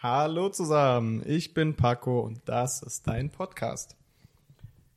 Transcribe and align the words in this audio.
Hallo 0.00 0.48
zusammen, 0.48 1.24
ich 1.26 1.54
bin 1.54 1.74
Paco 1.74 2.20
und 2.20 2.40
das 2.44 2.82
ist 2.84 3.08
dein 3.08 3.30
Podcast. 3.30 3.96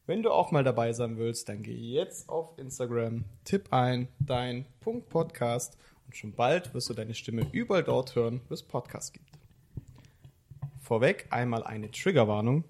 Wenn 0.06 0.22
du 0.22 0.30
auch 0.30 0.52
mal 0.52 0.64
dabei 0.64 0.94
sein 0.94 1.18
willst, 1.18 1.50
dann 1.50 1.64
geh 1.64 1.74
jetzt 1.74 2.30
auf 2.30 2.56
Instagram, 2.60 3.26
tipp 3.44 3.74
ein 3.74 4.10
dein 4.20 4.64
Punkt 4.80 5.10
Podcast 5.10 5.76
und 6.06 6.16
schon 6.16 6.34
bald 6.34 6.76
wirst 6.76 6.92
du 6.92 6.94
deine 6.94 7.16
Stimme 7.16 7.48
überall 7.52 7.84
dort 7.84 8.14
hören, 8.14 8.42
wo 8.48 8.54
es 8.54 8.62
Podcast 8.62 9.16
gibt. 9.16 9.40
Vorweg 10.80 11.26
einmal 11.32 11.64
eine 11.64 11.90
Triggerwarnung, 11.90 12.64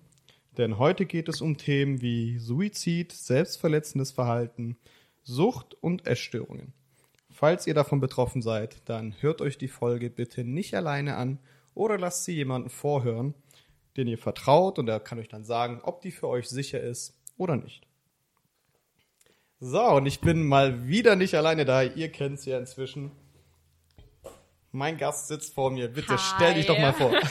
denn 0.58 0.78
heute 0.78 1.06
geht 1.06 1.28
es 1.28 1.42
um 1.42 1.58
Themen 1.58 2.02
wie 2.02 2.40
Suizid, 2.40 3.12
selbstverletzendes 3.12 4.14
Verhalten, 4.14 4.78
Sucht 5.22 5.74
und 5.82 6.08
Essstörungen. 6.08 6.72
Falls 7.30 7.68
ihr 7.68 7.74
davon 7.74 8.00
betroffen 8.00 8.42
seid, 8.42 8.78
dann 8.86 9.16
hört 9.20 9.42
euch 9.42 9.58
die 9.58 9.68
Folge 9.68 10.10
bitte 10.10 10.46
nicht 10.46 10.74
alleine 10.74 11.18
an 11.18 11.38
oder 11.74 11.98
lasst 11.98 12.26
sie 12.26 12.34
jemanden 12.36 12.70
vorhören, 12.70 13.34
den 13.98 14.08
ihr 14.08 14.18
vertraut 14.18 14.80
und 14.80 14.88
er 14.88 15.00
kann 15.00 15.20
euch 15.20 15.28
dann 15.30 15.44
sagen, 15.44 15.82
ob 15.84 16.02
die 16.02 16.12
für 16.12 16.28
euch 16.28 16.50
sicher 16.50 16.80
ist 16.80 17.14
oder 17.38 17.56
nicht. 17.56 17.88
So, 19.60 19.84
und 19.92 20.06
ich 20.08 20.22
bin 20.22 20.48
mal 20.48 20.88
wieder 20.88 21.16
nicht 21.16 21.36
alleine 21.36 21.66
da. 21.66 21.84
Ihr 21.84 22.12
kennt 22.12 22.40
es 22.40 22.46
ja 22.46 22.58
inzwischen. 22.58 23.12
Mein 24.72 24.98
Gast 24.98 25.28
sitzt 25.28 25.54
vor 25.54 25.70
mir. 25.70 25.88
Bitte 25.90 26.14
Hi. 26.14 26.18
stell 26.18 26.54
dich 26.56 26.66
doch 26.66 26.80
mal 26.80 26.94
vor. 26.94 27.12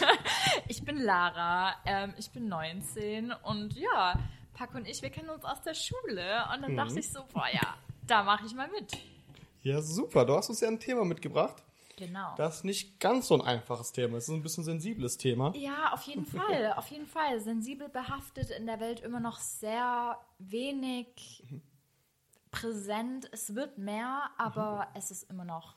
Ich 0.69 0.84
bin 0.84 0.98
Lara, 0.98 1.75
ähm, 1.84 2.14
ich 2.16 2.30
bin 2.30 2.47
19 2.48 3.33
und 3.42 3.75
ja, 3.77 4.16
Paco 4.55 4.77
und 4.77 4.86
ich, 4.86 5.02
wir 5.02 5.11
kennen 5.11 5.28
uns 5.28 5.45
aus 5.45 5.61
der 5.62 5.75
Schule 5.75 6.45
und 6.55 6.62
dann 6.62 6.72
Mhm. 6.72 6.77
dachte 6.77 7.00
ich 7.00 7.11
so, 7.11 7.25
boah 7.33 7.47
ja, 7.52 7.75
da 8.06 8.22
mache 8.22 8.47
ich 8.47 8.55
mal 8.55 8.69
mit. 8.70 8.92
Ja, 9.62 9.83
super. 9.83 10.25
Du 10.25 10.36
hast 10.36 10.48
uns 10.48 10.61
ja 10.61 10.69
ein 10.69 10.78
Thema 10.78 11.05
mitgebracht. 11.05 11.61
Genau. 12.00 12.34
Das 12.38 12.64
nicht 12.64 12.98
ganz 12.98 13.28
so 13.28 13.34
ein 13.34 13.42
einfaches 13.42 13.92
Thema. 13.92 14.16
Es 14.16 14.24
ist 14.24 14.34
ein 14.34 14.42
bisschen 14.42 14.64
sensibles 14.64 15.18
Thema. 15.18 15.52
Ja, 15.54 15.92
auf 15.92 16.02
jeden 16.04 16.24
Fall, 16.24 16.72
auf 16.77 16.86
jeden 16.86 17.06
Fall. 17.06 17.38
Sensibel 17.41 17.91
behaftet 17.91 18.48
in 18.48 18.64
der 18.64 18.80
Welt 18.80 19.00
immer 19.00 19.20
noch 19.20 19.38
sehr 19.38 20.19
wenig 20.38 21.44
präsent. 22.50 23.28
Es 23.33 23.55
wird 23.55 23.77
mehr, 23.77 24.30
aber 24.38 24.88
es 24.94 25.10
ist 25.10 25.30
immer 25.30 25.44
noch 25.44 25.77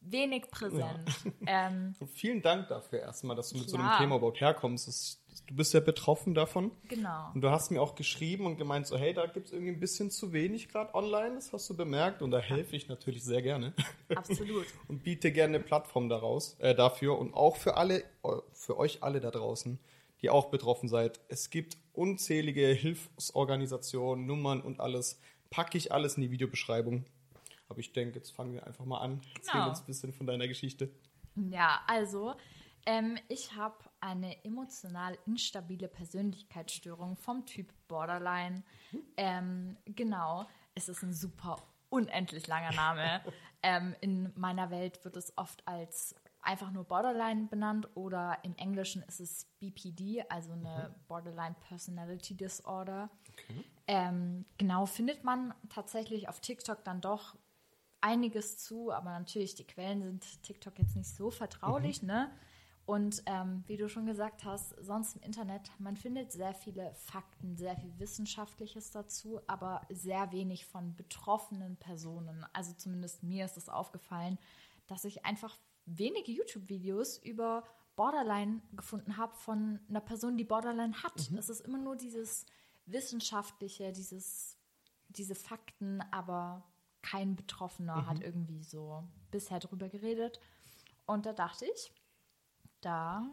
wenig 0.00 0.50
präsent. 0.50 1.10
Ähm, 1.46 1.94
Und 2.00 2.08
vielen 2.08 2.40
Dank 2.40 2.68
dafür 2.68 3.00
erstmal, 3.00 3.36
dass 3.36 3.50
du 3.50 3.58
mit 3.58 3.68
so 3.68 3.76
einem. 3.76 3.98
Thema 3.98 4.16
überhaupt 4.16 4.40
herkommst. 4.40 4.88
Das, 4.88 5.22
du 5.46 5.54
bist 5.56 5.74
ja 5.74 5.80
betroffen 5.80 6.34
davon. 6.34 6.70
genau. 6.88 7.30
Und 7.34 7.40
du 7.40 7.50
hast 7.50 7.70
mir 7.70 7.80
auch 7.82 7.94
geschrieben 7.94 8.46
und 8.46 8.56
gemeint, 8.56 8.86
so, 8.86 8.96
hey, 8.96 9.12
da 9.14 9.26
gibt 9.26 9.46
es 9.46 9.52
irgendwie 9.52 9.72
ein 9.72 9.80
bisschen 9.80 10.10
zu 10.10 10.32
wenig 10.32 10.68
gerade 10.68 10.94
online. 10.94 11.34
Das 11.36 11.52
hast 11.52 11.68
du 11.70 11.76
bemerkt. 11.76 12.22
Und 12.22 12.30
da 12.30 12.38
helfe 12.38 12.76
ich 12.76 12.88
natürlich 12.88 13.24
sehr 13.24 13.42
gerne. 13.42 13.72
Absolut. 14.14 14.66
und 14.88 15.02
biete 15.02 15.32
gerne 15.32 15.56
eine 15.56 15.64
Plattform 15.64 16.08
daraus, 16.08 16.54
äh, 16.60 16.74
dafür 16.74 17.18
und 17.18 17.34
auch 17.34 17.56
für 17.56 17.76
alle, 17.76 18.04
für 18.52 18.76
euch 18.78 19.02
alle 19.02 19.20
da 19.20 19.30
draußen, 19.30 19.78
die 20.22 20.30
auch 20.30 20.50
betroffen 20.50 20.88
seid. 20.88 21.20
Es 21.28 21.50
gibt 21.50 21.76
unzählige 21.92 22.66
Hilfsorganisationen, 22.68 24.26
Nummern 24.26 24.60
und 24.60 24.80
alles. 24.80 25.18
Packe 25.50 25.76
ich 25.78 25.92
alles 25.92 26.16
in 26.16 26.22
die 26.22 26.30
Videobeschreibung. 26.30 27.04
Aber 27.68 27.78
ich 27.80 27.92
denke, 27.92 28.16
jetzt 28.18 28.30
fangen 28.30 28.52
wir 28.52 28.66
einfach 28.66 28.84
mal 28.84 28.98
an. 28.98 29.20
Erzähl 29.36 29.52
Genau. 29.52 29.68
uns 29.70 29.80
ein 29.80 29.86
bisschen 29.86 30.12
von 30.12 30.26
deiner 30.26 30.48
Geschichte. 30.48 30.90
Ja, 31.50 31.80
also 31.86 32.34
ähm, 32.86 33.18
ich 33.28 33.54
habe 33.56 33.76
eine 34.00 34.44
emotional 34.44 35.18
instabile 35.26 35.88
Persönlichkeitsstörung 35.88 37.16
vom 37.16 37.46
Typ 37.46 37.72
Borderline. 37.88 38.62
Ähm, 39.16 39.76
genau, 39.84 40.46
es 40.74 40.88
ist 40.88 41.02
ein 41.02 41.12
super 41.12 41.62
unendlich 41.88 42.46
langer 42.46 42.72
Name. 42.72 43.20
ähm, 43.62 43.94
in 44.00 44.32
meiner 44.36 44.70
Welt 44.70 45.04
wird 45.04 45.16
es 45.16 45.36
oft 45.36 45.66
als 45.66 46.14
einfach 46.42 46.70
nur 46.70 46.84
Borderline 46.84 47.48
benannt 47.48 47.88
oder 47.96 48.38
im 48.44 48.56
Englischen 48.56 49.02
ist 49.02 49.20
es 49.20 49.44
BPD, 49.58 50.24
also 50.28 50.52
eine 50.52 50.94
Borderline 51.06 51.56
Personality 51.68 52.34
Disorder. 52.34 53.10
Ähm, 53.86 54.46
genau, 54.56 54.86
findet 54.86 55.24
man 55.24 55.52
tatsächlich 55.68 56.28
auf 56.28 56.40
TikTok 56.40 56.84
dann 56.84 57.00
doch 57.00 57.36
einiges 58.00 58.58
zu, 58.58 58.90
aber 58.90 59.10
natürlich, 59.10 59.54
die 59.54 59.66
Quellen 59.66 60.02
sind 60.02 60.42
TikTok 60.42 60.78
jetzt 60.78 60.96
nicht 60.96 61.10
so 61.14 61.30
vertraulich, 61.30 62.02
ne? 62.02 62.30
Und 62.90 63.22
ähm, 63.26 63.62
wie 63.68 63.76
du 63.76 63.88
schon 63.88 64.04
gesagt 64.04 64.42
hast, 64.42 64.74
sonst 64.84 65.14
im 65.14 65.22
Internet, 65.22 65.70
man 65.78 65.96
findet 65.96 66.32
sehr 66.32 66.52
viele 66.52 66.92
Fakten, 66.96 67.56
sehr 67.56 67.76
viel 67.76 67.96
Wissenschaftliches 68.00 68.90
dazu, 68.90 69.40
aber 69.46 69.82
sehr 69.90 70.32
wenig 70.32 70.66
von 70.66 70.96
betroffenen 70.96 71.76
Personen. 71.76 72.44
Also 72.52 72.72
zumindest 72.72 73.22
mir 73.22 73.44
ist 73.44 73.56
es 73.56 73.68
aufgefallen, 73.68 74.40
dass 74.88 75.04
ich 75.04 75.24
einfach 75.24 75.56
wenige 75.86 76.32
YouTube-Videos 76.32 77.18
über 77.18 77.62
Borderline 77.94 78.60
gefunden 78.72 79.16
habe 79.16 79.36
von 79.36 79.78
einer 79.88 80.00
Person, 80.00 80.36
die 80.36 80.42
Borderline 80.42 81.00
hat. 81.00 81.30
Es 81.38 81.48
ist 81.48 81.60
immer 81.60 81.78
nur 81.78 81.94
dieses 81.94 82.44
Wissenschaftliche, 82.86 83.92
dieses, 83.92 84.58
diese 85.10 85.36
Fakten, 85.36 86.00
aber 86.10 86.64
kein 87.02 87.36
Betroffener 87.36 88.08
hat 88.08 88.20
irgendwie 88.20 88.64
so 88.64 89.04
bisher 89.30 89.60
drüber 89.60 89.88
geredet. 89.88 90.40
Und 91.06 91.24
da 91.24 91.32
dachte 91.32 91.66
ich, 91.66 91.92
da 92.80 93.26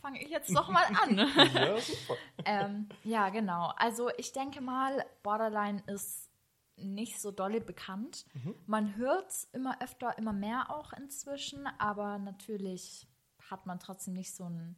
fange 0.00 0.22
ich 0.22 0.30
jetzt 0.30 0.50
doch 0.56 0.68
mal 0.68 0.84
an. 1.02 1.16
Ja, 1.16 1.80
super. 1.80 2.16
ähm, 2.44 2.88
ja, 3.04 3.28
genau. 3.30 3.72
Also 3.76 4.10
ich 4.18 4.32
denke 4.32 4.60
mal, 4.60 5.04
Borderline 5.22 5.82
ist 5.86 6.28
nicht 6.76 7.20
so 7.20 7.30
dolle 7.30 7.60
bekannt. 7.62 8.26
Man 8.66 8.96
hört 8.96 9.30
es 9.30 9.44
immer 9.52 9.80
öfter, 9.82 10.18
immer 10.18 10.34
mehr 10.34 10.70
auch 10.70 10.92
inzwischen, 10.92 11.66
aber 11.78 12.18
natürlich 12.18 13.08
hat 13.50 13.64
man 13.64 13.78
trotzdem 13.80 14.12
nicht 14.14 14.34
so 14.34 14.44
einen 14.44 14.76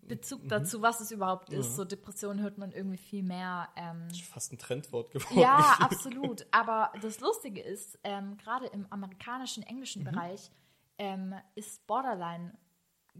Bezug 0.00 0.48
dazu, 0.48 0.80
was 0.82 1.00
es 1.00 1.10
überhaupt 1.10 1.50
ist. 1.52 1.76
So 1.76 1.84
Depression 1.84 2.40
hört 2.40 2.56
man 2.56 2.72
irgendwie 2.72 2.96
viel 2.96 3.22
mehr. 3.22 3.68
Ähm, 3.76 4.08
Fast 4.32 4.52
ein 4.52 4.58
Trendwort 4.58 5.10
geworden. 5.12 5.38
ja, 5.38 5.76
absolut. 5.80 6.46
Aber 6.50 6.92
das 7.02 7.20
Lustige 7.20 7.60
ist, 7.60 7.98
ähm, 8.04 8.36
gerade 8.38 8.66
im 8.66 8.86
amerikanischen, 8.90 9.62
englischen 9.62 10.02
Mhm. 10.02 10.06
Bereich 10.06 10.50
ähm, 10.96 11.34
ist 11.54 11.86
Borderline 11.86 12.56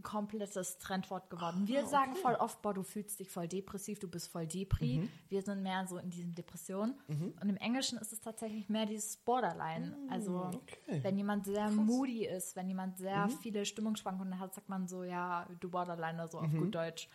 komplettes 0.01 0.77
Trendwort 0.77 1.29
geworden. 1.29 1.67
Wir 1.67 1.85
sagen 1.85 2.15
voll 2.15 2.35
oft, 2.35 2.61
boah, 2.61 2.73
du 2.73 2.83
fühlst 2.83 3.19
dich 3.19 3.29
voll 3.29 3.47
depressiv, 3.47 3.99
du 3.99 4.07
bist 4.07 4.27
voll 4.29 4.47
Depri. 4.47 4.99
Mhm. 4.99 5.09
Wir 5.29 5.41
sind 5.41 5.61
mehr 5.61 5.85
so 5.87 5.97
in 5.97 6.09
diesen 6.09 6.33
Depressionen. 6.35 6.95
Und 7.07 7.49
im 7.49 7.57
Englischen 7.57 7.97
ist 7.99 8.13
es 8.13 8.21
tatsächlich 8.21 8.69
mehr 8.69 8.85
dieses 8.85 9.17
Borderline. 9.17 9.95
Also 10.09 10.29
Mm, 10.29 10.55
okay. 10.55 11.03
wenn 11.03 11.17
jemand 11.17 11.45
sehr 11.45 11.69
moody 11.69 12.25
ist, 12.25 12.55
wenn 12.55 12.67
jemand 12.67 12.97
sehr 12.97 13.27
viele 13.41 13.65
Stimmungsschwankungen 13.65 14.39
hat, 14.39 14.53
sagt 14.53 14.69
man 14.69 14.87
so, 14.87 15.03
ja, 15.03 15.47
du 15.59 15.69
Borderliner, 15.69 16.27
so 16.27 16.39
auf 16.39 16.51
gut 16.51 16.73
Deutsch. 16.75 17.09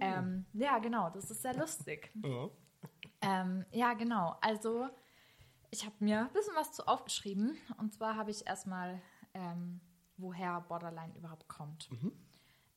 Ähm, 0.00 0.46
ja, 0.52 0.78
genau, 0.78 1.10
das 1.10 1.30
ist 1.30 1.42
sehr 1.42 1.54
lustig. 1.54 2.12
Ja. 2.24 2.48
Ähm, 3.20 3.64
ja, 3.72 3.94
genau. 3.94 4.36
Also, 4.40 4.88
ich 5.72 5.84
habe 5.84 5.96
mir 5.98 6.20
ein 6.26 6.32
bisschen 6.32 6.54
was 6.54 6.72
zu 6.72 6.86
aufgeschrieben. 6.86 7.56
Und 7.78 7.92
zwar 7.92 8.14
habe 8.14 8.30
ich 8.30 8.46
erstmal, 8.46 9.00
ähm, 9.34 9.80
woher 10.16 10.60
Borderline 10.60 11.12
überhaupt 11.16 11.48
kommt. 11.48 11.88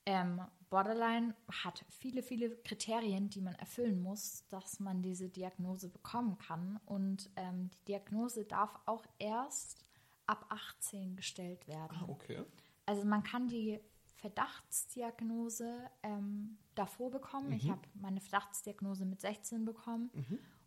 Ähm, 0.06 0.41
Borderline 0.69 1.35
hat 1.63 1.84
viele, 1.89 2.23
viele 2.23 2.56
Kriterien, 2.63 3.29
die 3.29 3.41
man 3.41 3.56
erfüllen 3.56 4.01
muss, 4.01 4.45
dass 4.50 4.79
man 4.79 5.01
diese 5.01 5.29
Diagnose 5.29 5.89
bekommen 5.89 6.38
kann. 6.38 6.79
Und 6.85 7.29
ähm, 7.35 7.69
die 7.72 7.85
Diagnose 7.85 8.45
darf 8.45 8.79
auch 8.85 9.06
erst 9.19 9.84
ab 10.28 10.45
18 10.50 11.17
gestellt 11.17 11.67
werden. 11.67 11.97
Okay. 12.07 12.44
Also 12.85 13.06
man 13.06 13.22
kann 13.23 13.47
die 13.47 13.79
Verdachtsdiagnose 14.16 15.90
ähm, 16.03 16.57
davor 16.75 17.11
bekommen. 17.11 17.51
Ich 17.51 17.69
habe 17.69 17.81
meine 17.95 18.22
Verdachtsdiagnose 18.22 19.06
mit 19.06 19.19
16 19.19 19.66
bekommen. 19.66 20.09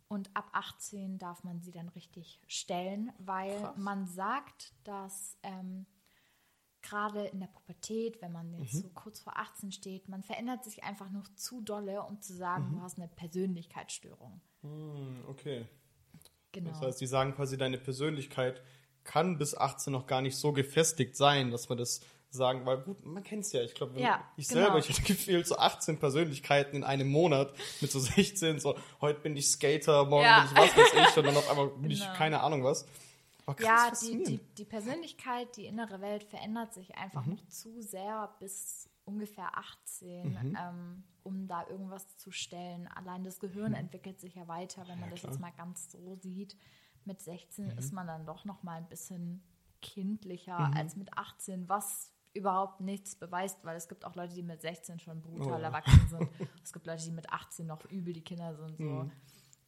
Und 0.09 0.31
ab 0.37 0.49
18 0.53 1.19
darf 1.19 1.45
man 1.45 1.61
sie 1.61 1.71
dann 1.71 1.89
richtig 1.89 2.41
stellen, 2.47 3.13
weil 3.19 3.59
Krass. 3.59 3.77
man 3.77 4.07
sagt, 4.07 4.75
dass 4.85 5.39
ähm, 5.43 5.87
gerade 6.85 7.25
in 7.27 7.41
der 7.41 7.49
Pubertät, 7.49 8.23
wenn 8.23 8.31
man 8.33 8.53
jetzt 8.61 8.75
so 8.83 8.89
kurz 8.95 9.19
vor 9.21 9.37
18 9.37 9.73
steht, 9.73 10.09
man 10.09 10.23
verändert 10.23 10.63
sich 10.65 10.85
einfach 10.85 11.11
noch 11.11 11.27
zu 11.35 11.61
dolle, 11.61 12.03
um 12.03 12.21
zu 12.21 12.35
sagen, 12.35 12.71
du 12.73 12.81
hast 12.83 12.99
eine 12.99 13.09
Persönlichkeitsstörung. 13.09 14.41
Hm, 14.63 15.25
okay. 15.29 15.67
Genau. 16.53 16.71
Das 16.71 16.81
heißt, 16.83 17.01
die 17.01 17.07
sagen 17.07 17.35
quasi, 17.35 17.57
deine 17.57 17.79
Persönlichkeit 17.79 18.63
kann 19.03 19.39
bis 19.39 19.57
18 19.57 19.93
noch 19.93 20.07
gar 20.07 20.23
nicht 20.23 20.37
so 20.37 20.53
gefestigt 20.53 21.17
sein, 21.17 21.51
dass 21.51 21.69
man 21.69 21.79
das 21.79 22.01
sagen, 22.31 22.65
weil 22.67 22.79
gut, 22.79 23.05
man 23.05 23.23
kennt 23.23 23.45
es 23.45 23.53
ja. 23.53 23.63
Ich 23.63 23.75
glaube, 23.75 24.01
Ja, 24.01 24.23
ich 24.37 24.49
genau. 24.49 24.63
selber, 24.63 24.79
ich 24.79 24.89
hatte 24.89 25.03
gefühlt 25.07 25.47
so 25.47 25.57
18 25.57 25.99
Persönlichkeiten 25.99 26.77
in 26.77 26.85
einem 26.85 27.09
Monat 27.09 27.53
mit 27.81 27.91
so 27.93 27.99
16, 28.01 28.61
so 28.61 28.77
heute 29.01 29.21
bin 29.21 29.37
ich 29.37 29.49
Skater, 29.49 30.05
morgen 30.07 30.25
Ja. 30.25 30.41
bin 30.41 30.51
ich 30.53 30.57
was 30.59 30.77
weiß 30.77 31.11
ich 31.11 31.17
und 31.19 31.25
dann 31.27 31.37
auf 31.37 31.49
einmal 31.51 31.69
bin 31.69 31.91
ich 31.91 32.01
Genau. 32.05 32.15
keine 32.15 32.41
Ahnung 32.41 32.65
was. 32.65 32.87
Krass, 33.47 33.61
Ja, 33.61 33.91
die, 34.17 34.23
die, 34.25 34.39
die 34.55 34.65
Persönlichkeit, 34.65 35.57
die 35.57 35.67
innere 35.67 36.01
Welt 36.01 36.25
verändert 36.25 36.73
sich 36.73 36.95
einfach 36.97 37.27
noch 37.27 37.47
zu 37.49 37.81
sehr 37.83 38.35
bis 38.41 38.89
ungefähr 39.05 39.57
18, 39.59 40.57
ähm, 40.59 41.05
um 41.23 41.47
da 41.47 41.67
irgendwas 41.69 42.17
zu 42.17 42.31
stellen. 42.31 42.89
Allein 42.89 43.23
das 43.23 43.39
Gehirn 43.41 43.75
entwickelt 43.75 44.21
sich 44.21 44.35
ja 44.35 44.49
weiter, 44.49 44.87
wenn 44.89 44.99
man 44.99 45.11
das 45.11 45.21
klar. 45.21 45.33
jetzt 45.33 45.41
mal 45.41 45.53
ganz 45.53 45.91
so 45.93 46.17
sieht. 46.17 46.57
Mit 47.05 47.21
16 47.21 47.71
ist 47.73 47.93
man 47.93 48.07
dann 48.07 48.25
doch 48.25 48.47
noch 48.47 48.63
mal 48.63 48.79
ein 48.79 48.89
bisschen 48.89 49.43
kindlicher 49.83 50.57
als 50.75 50.97
mit 50.97 51.17
18, 51.19 51.69
was 51.69 52.11
überhaupt 52.33 52.81
nichts 52.81 53.15
beweist, 53.15 53.63
weil 53.65 53.77
es 53.77 53.89
gibt 53.89 54.05
auch 54.05 54.15
Leute, 54.17 54.35
die 54.35 54.43
mit 54.43 54.61
16 54.63 54.99
schon 54.99 55.21
brutal 55.21 55.53
Oh 55.53 55.59
ja. 55.59 55.65
erwachsen 55.67 56.09
sind. 56.09 56.29
es 56.65 56.73
gibt 56.73 56.87
Leute, 56.87 57.05
die 57.05 57.13
mit 57.13 57.31
18 57.31 57.67
noch 57.67 57.85
übel 57.91 58.13
die 58.15 58.25
Kinder 58.25 58.55
sind. 58.57 58.79
So. 58.79 59.11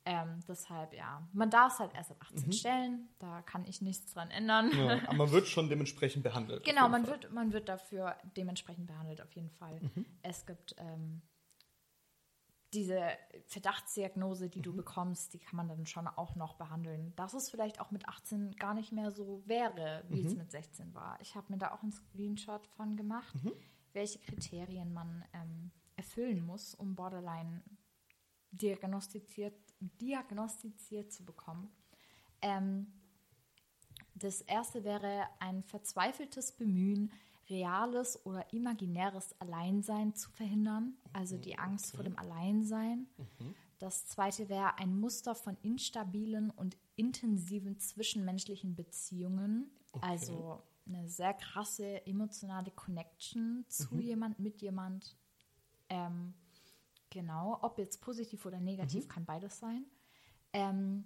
Mhm. 0.06 0.12
Ähm, 0.12 0.40
deshalb, 0.48 0.92
ja, 0.94 1.26
man 1.32 1.50
darf 1.50 1.74
es 1.74 1.78
halt 1.80 1.94
erst 1.94 2.10
ab 2.12 2.18
18 2.20 2.52
stellen. 2.52 3.08
Da 3.18 3.42
kann 3.42 3.64
ich 3.64 3.82
nichts 3.82 4.12
dran 4.12 4.30
ändern. 4.30 4.66
Mhm. 4.72 4.78
Ja, 4.78 4.88
aber 5.08 5.14
man 5.18 5.30
wird 5.32 5.46
schon 5.48 5.68
dementsprechend 5.68 6.22
behandelt. 6.22 6.64
Genau, 6.64 6.88
man 6.88 7.04
Fall. 7.04 7.22
wird, 7.22 7.32
man 7.32 7.52
wird 7.52 7.68
dafür 7.68 8.16
dementsprechend 8.36 8.86
behandelt, 8.86 9.20
auf 9.20 9.32
jeden 9.34 9.50
Fall. 9.50 9.80
Mhm. 9.80 10.06
Es 10.22 10.46
gibt 10.46 10.74
ähm, 10.78 11.22
diese 12.74 13.00
Verdachtsdiagnose, 13.46 14.48
die 14.48 14.60
du 14.60 14.72
Mhm. 14.72 14.76
bekommst, 14.76 15.32
die 15.34 15.38
kann 15.38 15.56
man 15.56 15.68
dann 15.68 15.86
schon 15.86 16.06
auch 16.08 16.34
noch 16.36 16.54
behandeln. 16.54 17.14
Dass 17.16 17.32
es 17.34 17.48
vielleicht 17.48 17.80
auch 17.80 17.90
mit 17.90 18.08
18 18.08 18.52
gar 18.56 18.74
nicht 18.74 18.92
mehr 18.92 19.10
so 19.12 19.42
wäre, 19.46 20.04
wie 20.08 20.20
Mhm. 20.20 20.26
es 20.26 20.34
mit 20.36 20.50
16 20.50 20.94
war. 20.94 21.18
Ich 21.20 21.34
habe 21.36 21.46
mir 21.52 21.58
da 21.58 21.72
auch 21.72 21.82
einen 21.82 21.92
Screenshot 21.92 22.66
von 22.76 22.96
gemacht, 22.96 23.34
Mhm. 23.42 23.52
welche 23.92 24.18
Kriterien 24.18 24.92
man 24.92 25.24
ähm, 25.32 25.70
erfüllen 25.96 26.44
muss, 26.44 26.74
um 26.74 26.94
Borderline 26.96 27.62
diagnostiziert, 28.50 29.54
diagnostiziert 29.80 31.12
zu 31.12 31.24
bekommen. 31.24 31.70
Ähm, 32.42 32.86
das 34.14 34.40
erste 34.40 34.84
wäre 34.84 35.24
ein 35.40 35.62
verzweifeltes 35.62 36.52
Bemühen, 36.52 37.12
reales 37.48 38.24
oder 38.24 38.52
imaginäres 38.52 39.38
Alleinsein 39.40 40.14
zu 40.14 40.30
verhindern, 40.30 40.96
also 41.12 41.36
die 41.36 41.58
Angst 41.58 41.94
vor 41.94 42.02
dem 42.02 42.18
Alleinsein. 42.18 43.06
Das 43.78 44.06
zweite 44.06 44.48
wäre 44.48 44.78
ein 44.78 44.98
Muster 44.98 45.34
von 45.34 45.56
instabilen 45.62 46.50
und 46.50 46.76
intensiven 46.96 47.78
zwischenmenschlichen 47.78 48.74
Beziehungen, 48.74 49.70
also 50.00 50.62
eine 50.86 51.08
sehr 51.08 51.34
krasse 51.34 52.06
emotionale 52.06 52.70
Connection 52.70 53.64
zu 53.68 53.98
jemand, 54.00 54.38
mit 54.38 54.62
jemand. 54.62 55.16
Ähm, 55.88 56.34
genau, 57.16 57.58
ob 57.62 57.78
jetzt 57.78 58.02
positiv 58.02 58.44
oder 58.44 58.60
negativ, 58.60 59.08
kann 59.08 59.24
beides 59.24 59.58
sein. 59.58 59.86
Ähm, 60.52 61.04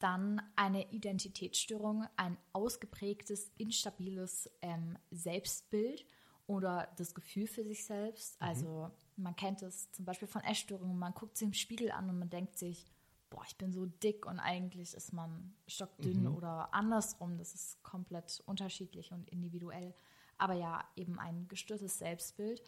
dann 0.00 0.42
eine 0.56 0.90
Identitätsstörung, 0.90 2.04
ein 2.16 2.36
ausgeprägtes, 2.52 3.52
instabiles 3.56 4.50
ähm, 4.60 4.98
Selbstbild 5.12 6.04
oder 6.48 6.92
das 6.96 7.14
Gefühl 7.14 7.46
für 7.46 7.62
sich 7.62 7.86
selbst. 7.86 8.42
Also 8.42 8.90
man 9.16 9.36
kennt 9.36 9.62
es 9.62 9.90
zum 9.92 10.04
Beispiel 10.04 10.26
von 10.26 10.42
Essstörungen, 10.42 10.98
man 10.98 11.14
guckt 11.14 11.38
sich 11.38 11.46
im 11.46 11.54
Spiegel 11.54 11.92
an 11.92 12.10
und 12.10 12.18
man 12.18 12.28
denkt 12.28 12.58
sich, 12.58 12.90
boah, 13.30 13.44
ich 13.46 13.56
bin 13.56 13.72
so 13.72 13.86
dick 13.86 14.26
und 14.26 14.40
eigentlich 14.40 14.94
ist 14.94 15.12
man 15.12 15.54
stockdünn 15.68 16.26
oder 16.26 16.74
andersrum. 16.74 17.38
Das 17.38 17.54
ist 17.54 17.82
komplett 17.84 18.42
unterschiedlich 18.46 19.12
und 19.12 19.30
individuell. 19.30 19.94
Aber 20.38 20.54
ja, 20.54 20.84
eben 20.96 21.18
ein 21.18 21.46
gestörtes 21.48 21.98
Selbstbild. 21.98 22.62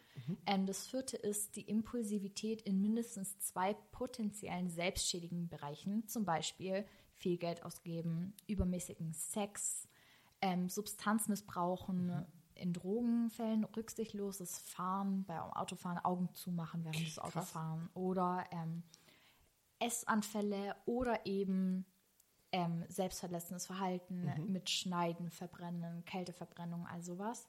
Ähm, 0.46 0.66
das 0.66 0.86
vierte 0.86 1.16
ist 1.16 1.56
die 1.56 1.68
Impulsivität 1.68 2.62
in 2.62 2.80
mindestens 2.80 3.38
zwei 3.38 3.74
potenziellen 3.92 4.70
selbstschädigenden 4.70 5.48
Bereichen, 5.48 6.06
zum 6.06 6.24
Beispiel 6.24 6.84
viel 7.14 7.38
Geld 7.38 7.64
ausgeben, 7.64 8.34
übermäßigen 8.46 9.12
Sex, 9.12 9.88
ähm, 10.40 10.68
Substanzmissbrauchen, 10.68 12.26
in 12.56 12.72
Drogenfällen 12.72 13.64
rücksichtsloses 13.64 14.58
Fahren, 14.58 15.24
beim 15.24 15.52
Autofahren 15.52 15.98
Augen 15.98 16.30
zumachen 16.32 16.84
während 16.84 17.06
des 17.06 17.16
Krass. 17.16 17.36
Autofahren 17.36 17.90
oder 17.94 18.44
ähm, 18.50 18.82
Essanfälle 19.78 20.74
oder 20.86 21.26
eben 21.26 21.84
ähm, 22.56 22.84
selbstverletzendes 22.88 23.66
Verhalten 23.66 24.24
mit 24.52 24.70
Schneiden, 24.70 25.30
Verbrennen, 25.30 26.04
Kälteverbrennung, 26.06 26.86
all 26.86 27.02
sowas. 27.02 27.46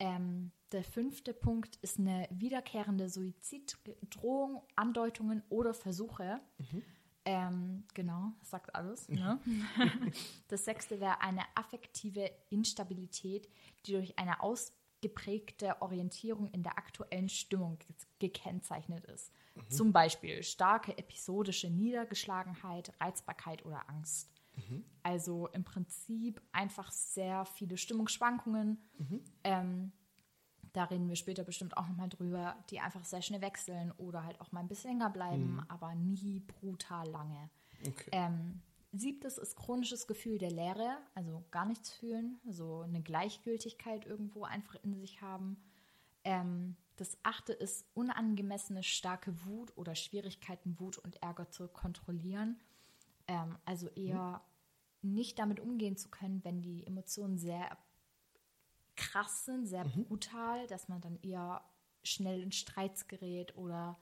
Ähm, 0.00 0.52
der 0.72 0.84
fünfte 0.84 1.34
Punkt 1.34 1.76
ist 1.82 1.98
eine 1.98 2.26
wiederkehrende 2.30 3.08
Suiziddrohung, 3.08 4.62
Andeutungen 4.76 5.42
oder 5.48 5.74
Versuche. 5.74 6.40
Ähm, 7.24 7.84
genau, 7.94 8.32
das 8.38 8.50
sagt 8.50 8.74
alles. 8.74 9.08
Ne? 9.08 9.38
das 10.48 10.64
sechste 10.64 10.98
wäre 11.00 11.20
eine 11.20 11.42
affektive 11.54 12.30
Instabilität, 12.48 13.48
die 13.84 13.92
durch 13.92 14.18
eine 14.18 14.40
ausgeprägte 14.40 15.82
Orientierung 15.82 16.48
in 16.52 16.62
der 16.62 16.78
aktuellen 16.78 17.28
Stimmung 17.28 17.78
ge- 17.78 17.94
gekennzeichnet 18.18 19.04
ist. 19.06 19.30
Zum 19.68 19.92
Beispiel 19.92 20.42
starke 20.44 20.96
episodische 20.96 21.68
Niedergeschlagenheit, 21.68 22.92
Reizbarkeit 23.00 23.64
oder 23.66 23.88
Angst. 23.90 24.30
Also 25.02 25.48
im 25.48 25.64
Prinzip 25.64 26.40
einfach 26.52 26.90
sehr 26.90 27.44
viele 27.44 27.76
Stimmungsschwankungen. 27.76 28.78
Ähm, 29.44 29.92
da 30.72 30.84
reden 30.84 31.08
wir 31.08 31.16
später 31.16 31.44
bestimmt 31.44 31.76
auch 31.76 31.88
nochmal 31.88 32.08
drüber, 32.08 32.56
die 32.70 32.80
einfach 32.80 33.04
sehr 33.04 33.22
schnell 33.22 33.40
wechseln 33.40 33.92
oder 33.92 34.24
halt 34.24 34.40
auch 34.40 34.52
mal 34.52 34.60
ein 34.60 34.68
bisschen 34.68 34.90
länger 34.90 35.10
bleiben, 35.10 35.60
aber 35.68 35.94
nie 35.94 36.40
brutal 36.40 37.08
lange. 37.08 37.50
Okay. 37.86 38.10
Ähm, 38.12 38.60
siebtes 38.92 39.38
ist 39.38 39.56
chronisches 39.56 40.06
Gefühl 40.06 40.38
der 40.38 40.50
Leere, 40.50 40.98
also 41.14 41.44
gar 41.50 41.66
nichts 41.66 41.90
fühlen, 41.90 42.40
so 42.46 42.80
eine 42.80 43.02
Gleichgültigkeit 43.02 44.06
irgendwo 44.06 44.44
einfach 44.44 44.76
in 44.82 44.94
sich 44.94 45.22
haben. 45.22 45.56
Ähm, 46.24 46.76
das 46.96 47.16
achte 47.22 47.52
ist 47.52 47.86
unangemessene 47.94 48.82
starke 48.82 49.44
Wut 49.44 49.72
oder 49.76 49.94
Schwierigkeiten, 49.94 50.78
Wut 50.80 50.98
und 50.98 51.22
Ärger 51.22 51.48
zu 51.48 51.68
kontrollieren. 51.68 52.58
Ähm, 53.28 53.56
also 53.64 53.88
eher 53.90 54.42
nicht 55.02 55.38
damit 55.38 55.60
umgehen 55.60 55.96
zu 55.96 56.08
können, 56.08 56.44
wenn 56.44 56.60
die 56.62 56.86
Emotionen 56.86 57.38
sehr 57.38 57.78
krass 58.96 59.44
sind, 59.44 59.66
sehr 59.66 59.84
brutal, 59.84 60.66
dass 60.66 60.88
man 60.88 61.00
dann 61.00 61.16
eher 61.22 61.62
schnell 62.02 62.42
in 62.42 62.52
Streits 62.52 63.06
gerät 63.06 63.56
oder 63.56 63.98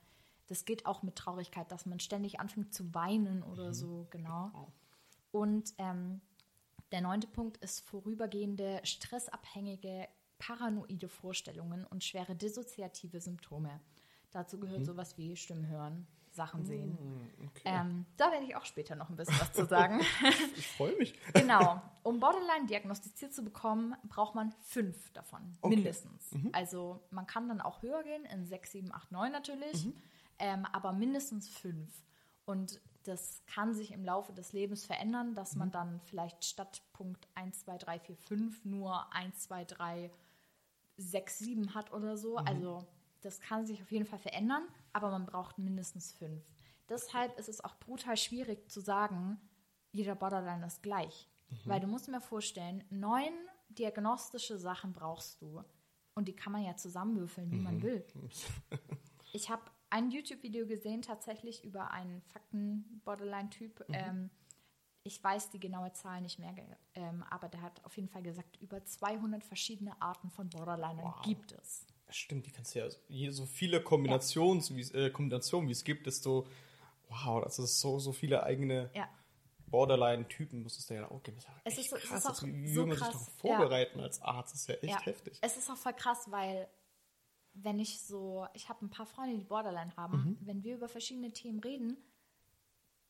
das 0.46 0.64
geht 0.64 0.86
auch 0.86 1.02
mit 1.02 1.16
Traurigkeit, 1.16 1.70
dass 1.70 1.86
man 1.86 2.00
ständig 2.00 2.40
anfängt 2.40 2.72
zu 2.72 2.94
weinen 2.94 3.42
oder 3.42 3.74
so, 3.74 4.06
genau. 4.10 4.72
Und 5.32 5.74
ähm, 5.78 6.20
der 6.92 7.00
neunte 7.00 7.26
Punkt 7.26 7.56
ist 7.58 7.80
vorübergehende 7.80 8.80
stressabhängige 8.84 10.08
paranoide 10.38 11.08
Vorstellungen 11.08 11.84
und 11.86 12.04
schwere 12.04 12.36
dissoziative 12.36 13.20
Symptome. 13.20 13.80
Dazu 14.30 14.58
gehört 14.60 14.84
sowas 14.84 15.18
wie 15.18 15.36
Stimmen 15.36 15.66
hören, 15.66 16.06
Sachen 16.36 16.64
sehen. 16.64 16.96
Okay. 17.48 17.62
Ähm, 17.64 18.06
da 18.16 18.30
werde 18.30 18.44
ich 18.44 18.54
auch 18.54 18.64
später 18.64 18.94
noch 18.94 19.08
ein 19.08 19.16
bisschen 19.16 19.38
was 19.40 19.52
zu 19.52 19.64
sagen. 19.64 20.00
ich 20.56 20.68
freue 20.68 20.96
mich. 20.96 21.18
genau. 21.34 21.82
Um 22.02 22.20
Borderline 22.20 22.66
diagnostiziert 22.66 23.34
zu 23.34 23.42
bekommen, 23.42 23.96
braucht 24.04 24.34
man 24.34 24.52
fünf 24.66 25.10
davon, 25.12 25.56
Okay. 25.62 25.74
mindestens. 25.76 26.30
Also 26.52 27.00
man 27.10 27.26
kann 27.26 27.48
dann 27.48 27.60
auch 27.60 27.82
höher 27.82 28.02
gehen, 28.04 28.24
in 28.26 28.46
sechs, 28.46 28.70
sieben, 28.72 28.92
acht, 28.92 29.10
neun 29.10 29.32
natürlich, 29.32 29.88
ähm, 30.38 30.64
aber 30.66 30.92
mindestens 30.92 31.48
fünf. 31.48 31.90
Und 32.44 32.80
das 33.04 33.42
kann 33.46 33.74
sich 33.74 33.92
im 33.92 34.04
Laufe 34.04 34.32
des 34.32 34.52
Lebens 34.52 34.84
verändern, 34.84 35.34
dass 35.34 35.56
man 35.56 35.70
dann 35.70 36.00
vielleicht 36.04 36.44
statt 36.44 36.82
Punkt 36.92 37.26
1, 37.34 37.60
2, 37.64 37.78
3, 37.78 37.98
4, 38.00 38.16
5 38.16 38.64
nur 38.64 39.12
1, 39.12 39.38
2, 39.40 39.64
3, 39.64 40.10
6, 40.98 41.38
7 41.38 41.74
hat 41.74 41.92
oder 41.92 42.16
so. 42.16 42.36
Also 42.36 42.86
das 43.22 43.40
kann 43.40 43.66
sich 43.66 43.82
auf 43.82 43.90
jeden 43.90 44.06
Fall 44.06 44.18
verändern, 44.18 44.62
aber 44.96 45.10
man 45.10 45.26
braucht 45.26 45.58
mindestens 45.58 46.12
fünf. 46.12 46.42
Deshalb 46.88 47.38
ist 47.38 47.48
es 47.48 47.62
auch 47.62 47.78
brutal 47.78 48.16
schwierig 48.16 48.70
zu 48.70 48.80
sagen, 48.80 49.38
jeder 49.92 50.14
Borderline 50.14 50.66
ist 50.66 50.82
gleich. 50.82 51.28
Weil 51.64 51.80
du 51.80 51.86
musst 51.86 52.08
mir 52.08 52.20
vorstellen, 52.20 52.82
neun 52.90 53.32
diagnostische 53.68 54.58
Sachen 54.58 54.92
brauchst 54.92 55.40
du. 55.42 55.62
Und 56.14 56.28
die 56.28 56.34
kann 56.34 56.52
man 56.52 56.64
ja 56.64 56.74
zusammenwürfeln, 56.76 57.50
wie 57.52 57.60
man 57.60 57.82
will. 57.82 58.04
Ich 59.32 59.50
habe 59.50 59.62
ein 59.90 60.10
YouTube-Video 60.10 60.66
gesehen, 60.66 61.02
tatsächlich 61.02 61.62
über 61.62 61.90
einen 61.90 62.22
Fakten-Borderline-Typ. 62.22 63.84
Ähm, 63.90 64.30
ich 65.02 65.22
weiß 65.22 65.50
die 65.50 65.60
genaue 65.60 65.92
Zahl 65.92 66.22
nicht 66.22 66.38
mehr, 66.38 66.54
ähm, 66.94 67.22
aber 67.30 67.48
der 67.48 67.60
hat 67.60 67.84
auf 67.84 67.94
jeden 67.96 68.08
Fall 68.08 68.22
gesagt, 68.22 68.56
über 68.62 68.82
200 68.82 69.44
verschiedene 69.44 70.00
Arten 70.00 70.30
von 70.30 70.48
Borderline 70.48 71.02
Wow. 71.02 71.20
gibt 71.22 71.52
es. 71.52 71.86
Stimmt, 72.08 72.46
die 72.46 72.50
kannst 72.52 72.74
du 72.74 72.78
ja 72.78 73.30
so 73.32 73.46
viele 73.46 73.82
Kombinationen, 73.82 74.62
wie 74.76 74.80
es- 74.80 74.92
äh, 74.92 75.10
Kombinationen 75.10 75.68
wie 75.68 75.72
es 75.72 75.82
gibt, 75.84 76.06
desto 76.06 76.46
wow, 77.08 77.42
das 77.44 77.58
ist 77.58 77.80
so 77.80 77.98
so 77.98 78.12
viele 78.12 78.42
eigene 78.42 78.90
Ja. 78.94 79.08
Borderline-Typen 79.68 80.62
muss 80.62 80.78
es 80.78 80.86
da 80.86 80.94
ja 80.94 81.10
auch 81.10 81.22
geben. 81.22 81.38
Ja 81.40 81.48
Es 81.64 81.76
ist 81.78 81.90
so- 81.90 81.96
es 81.96 82.02
krass. 82.04 82.24
ist 82.24 82.26
auch 82.26 82.42
wie 82.44 82.62
wie 82.62 82.72
so 82.74 82.82
man 82.86 82.90
sich 82.96 83.00
krass, 83.00 83.12
darauf 83.12 83.28
vorbereiten 83.38 84.00
als 84.00 84.22
Arzt? 84.22 84.54
Ist 84.54 84.68
ja 84.68 84.74
echt 84.76 84.84
ja. 84.84 85.00
heftig. 85.02 85.38
Es 85.40 85.56
ist 85.56 85.68
auch 85.70 85.76
voll 85.76 85.92
krass, 85.94 86.30
weil 86.30 86.68
wenn 87.54 87.80
ich 87.80 88.00
so, 88.00 88.46
ich 88.54 88.68
habe 88.68 88.84
ein 88.84 88.90
paar 88.90 89.06
Freunde, 89.06 89.36
die 89.36 89.44
Borderline 89.44 89.94
haben, 89.96 90.18
Mhm. 90.18 90.38
wenn 90.42 90.62
wir 90.62 90.76
über 90.76 90.88
verschiedene 90.88 91.32
Themen 91.32 91.58
reden, 91.60 91.96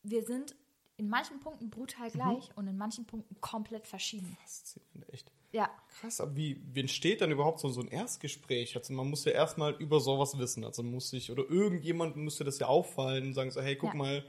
wir 0.03 0.23
sind 0.25 0.55
in 0.95 1.09
manchen 1.09 1.39
Punkten 1.39 1.65
Mhm. 1.65 1.69
brutal 1.71 2.09
gleich 2.09 2.49
und 2.57 2.67
in 2.67 2.77
manchen 2.77 3.05
Punkten 3.05 3.39
komplett 3.41 3.85
verschieden. 3.85 4.35
Faszinierend, 4.41 5.13
echt. 5.13 5.31
Ja, 5.57 5.71
Krass, 5.99 6.21
aber 6.21 6.35
wie, 6.35 6.61
wie 6.71 6.81
entsteht 6.81 7.21
dann 7.21 7.31
überhaupt 7.31 7.59
so, 7.59 7.69
so 7.69 7.81
ein 7.81 7.87
Erstgespräch? 7.87 8.75
Also 8.77 8.93
man 8.93 9.09
muss 9.09 9.25
ja 9.25 9.31
erstmal 9.31 9.73
über 9.73 9.99
sowas 9.99 10.37
wissen. 10.37 10.63
Also 10.63 10.83
muss 10.83 11.09
sich, 11.09 11.31
oder 11.31 11.49
irgendjemandem 11.49 12.23
müsste 12.23 12.43
das 12.43 12.59
ja 12.59 12.67
auffallen 12.67 13.27
und 13.27 13.33
sagen 13.33 13.49
so, 13.49 13.59
hey, 13.59 13.75
guck 13.75 13.93
Ja. 13.93 13.97
mal, 13.97 14.25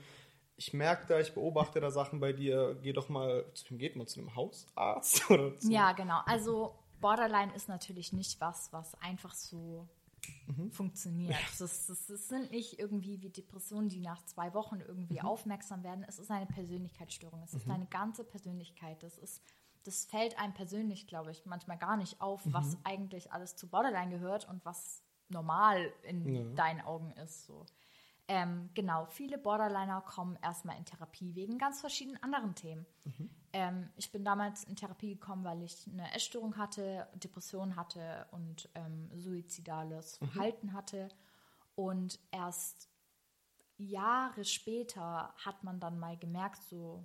ich 0.56 0.72
merke 0.72 1.06
da, 1.06 1.20
ich 1.20 1.34
beobachte 1.34 1.80
da 1.80 1.90
Sachen 1.90 2.20
bei 2.20 2.32
dir, 2.32 2.78
geh 2.82 2.94
doch 2.94 3.10
mal, 3.10 3.44
zu 3.52 3.68
wem 3.68 3.76
geht 3.76 3.96
man? 3.96 4.06
Zu 4.06 4.20
einem 4.20 4.34
Hausarzt? 4.34 5.22
Oder 5.30 5.58
zu 5.58 5.70
Ja, 5.70 5.92
genau. 5.92 6.20
Also 6.24 6.74
Borderline 7.02 7.54
ist 7.54 7.68
natürlich 7.68 8.14
nicht 8.14 8.40
was, 8.40 8.72
was 8.72 8.94
einfach 9.02 9.34
so 9.34 9.86
funktioniert. 10.70 11.36
Das, 11.58 11.86
das, 11.86 12.06
das 12.06 12.28
sind 12.28 12.50
nicht 12.50 12.78
irgendwie 12.78 13.20
wie 13.20 13.28
Depressionen, 13.28 13.88
die 13.88 14.00
nach 14.00 14.24
zwei 14.24 14.54
Wochen 14.54 14.80
irgendwie 14.80 15.20
aufmerksam 15.20 15.82
werden. 15.84 16.04
Es 16.08 16.18
ist 16.18 16.30
eine 16.30 16.46
Persönlichkeitsstörung. 16.46 17.42
Es 17.42 17.54
ist 17.54 17.68
deine 17.68 17.86
ganze 17.86 18.24
Persönlichkeit. 18.24 19.02
Das 19.02 19.18
ist, 19.18 19.42
das 19.88 20.04
fällt 20.04 20.38
einem 20.38 20.52
persönlich, 20.52 21.06
glaube 21.06 21.30
ich, 21.30 21.46
manchmal 21.46 21.78
gar 21.78 21.96
nicht 21.96 22.20
auf, 22.20 22.42
was 22.52 22.76
eigentlich 22.84 23.32
alles 23.32 23.56
zu 23.56 23.68
Borderline 23.68 24.10
gehört 24.10 24.46
und 24.46 24.62
was 24.66 25.02
normal 25.30 25.90
in 26.02 26.28
Ja. 26.28 26.44
deinen 26.54 26.82
Augen 26.82 27.10
ist. 27.12 27.46
So. 27.46 27.64
Ähm, 28.28 28.68
genau, 28.74 29.06
viele 29.06 29.38
Borderliner 29.38 30.02
kommen 30.02 30.36
erstmal 30.42 30.76
in 30.76 30.84
Therapie 30.84 31.34
wegen 31.34 31.56
ganz 31.56 31.80
verschiedenen 31.80 32.22
anderen 32.22 32.54
Themen. 32.54 32.84
Ähm, 33.54 33.88
ich 33.96 34.12
bin 34.12 34.24
damals 34.24 34.64
in 34.64 34.76
Therapie 34.76 35.14
gekommen, 35.14 35.42
weil 35.44 35.62
ich 35.62 35.86
eine 35.90 36.12
Essstörung 36.14 36.58
hatte, 36.58 37.08
Depression 37.14 37.74
hatte 37.76 38.26
und 38.30 38.68
ähm, 38.74 39.10
suizidales 39.14 40.18
Verhalten 40.18 40.74
hatte. 40.74 41.08
Und 41.74 42.18
erst 42.30 42.90
Jahre 43.78 44.44
später 44.44 45.32
hat 45.46 45.64
man 45.64 45.80
dann 45.80 45.98
mal 45.98 46.18
gemerkt, 46.18 46.62
so, 46.64 47.02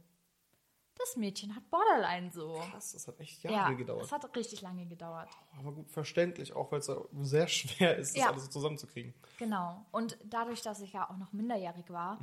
das 0.95 1.15
Mädchen 1.17 1.55
hat 1.55 1.69
Borderline 1.69 2.31
so. 2.31 2.59
Krass, 2.71 2.91
das 2.93 3.07
hat 3.07 3.19
echt 3.19 3.43
Jahre 3.43 3.55
ja, 3.55 3.71
gedauert. 3.73 4.03
das 4.03 4.11
hat 4.11 4.35
richtig 4.35 4.61
lange 4.61 4.85
gedauert. 4.85 5.29
Aber 5.59 5.71
gut, 5.71 5.89
verständlich, 5.89 6.53
auch 6.53 6.71
weil 6.71 6.79
es 6.79 6.91
sehr 7.21 7.47
schwer 7.49 7.97
ist, 7.97 8.15
das 8.15 8.23
Ja. 8.23 8.29
alles 8.31 8.45
so 8.45 8.49
zusammenzukriegen. 8.51 9.13
Genau. 9.37 9.85
Und 9.91 10.17
dadurch, 10.23 10.61
dass 10.61 10.81
ich 10.81 10.93
ja 10.93 11.09
auch 11.09 11.17
noch 11.17 11.33
minderjährig 11.33 11.89
war, 11.89 12.19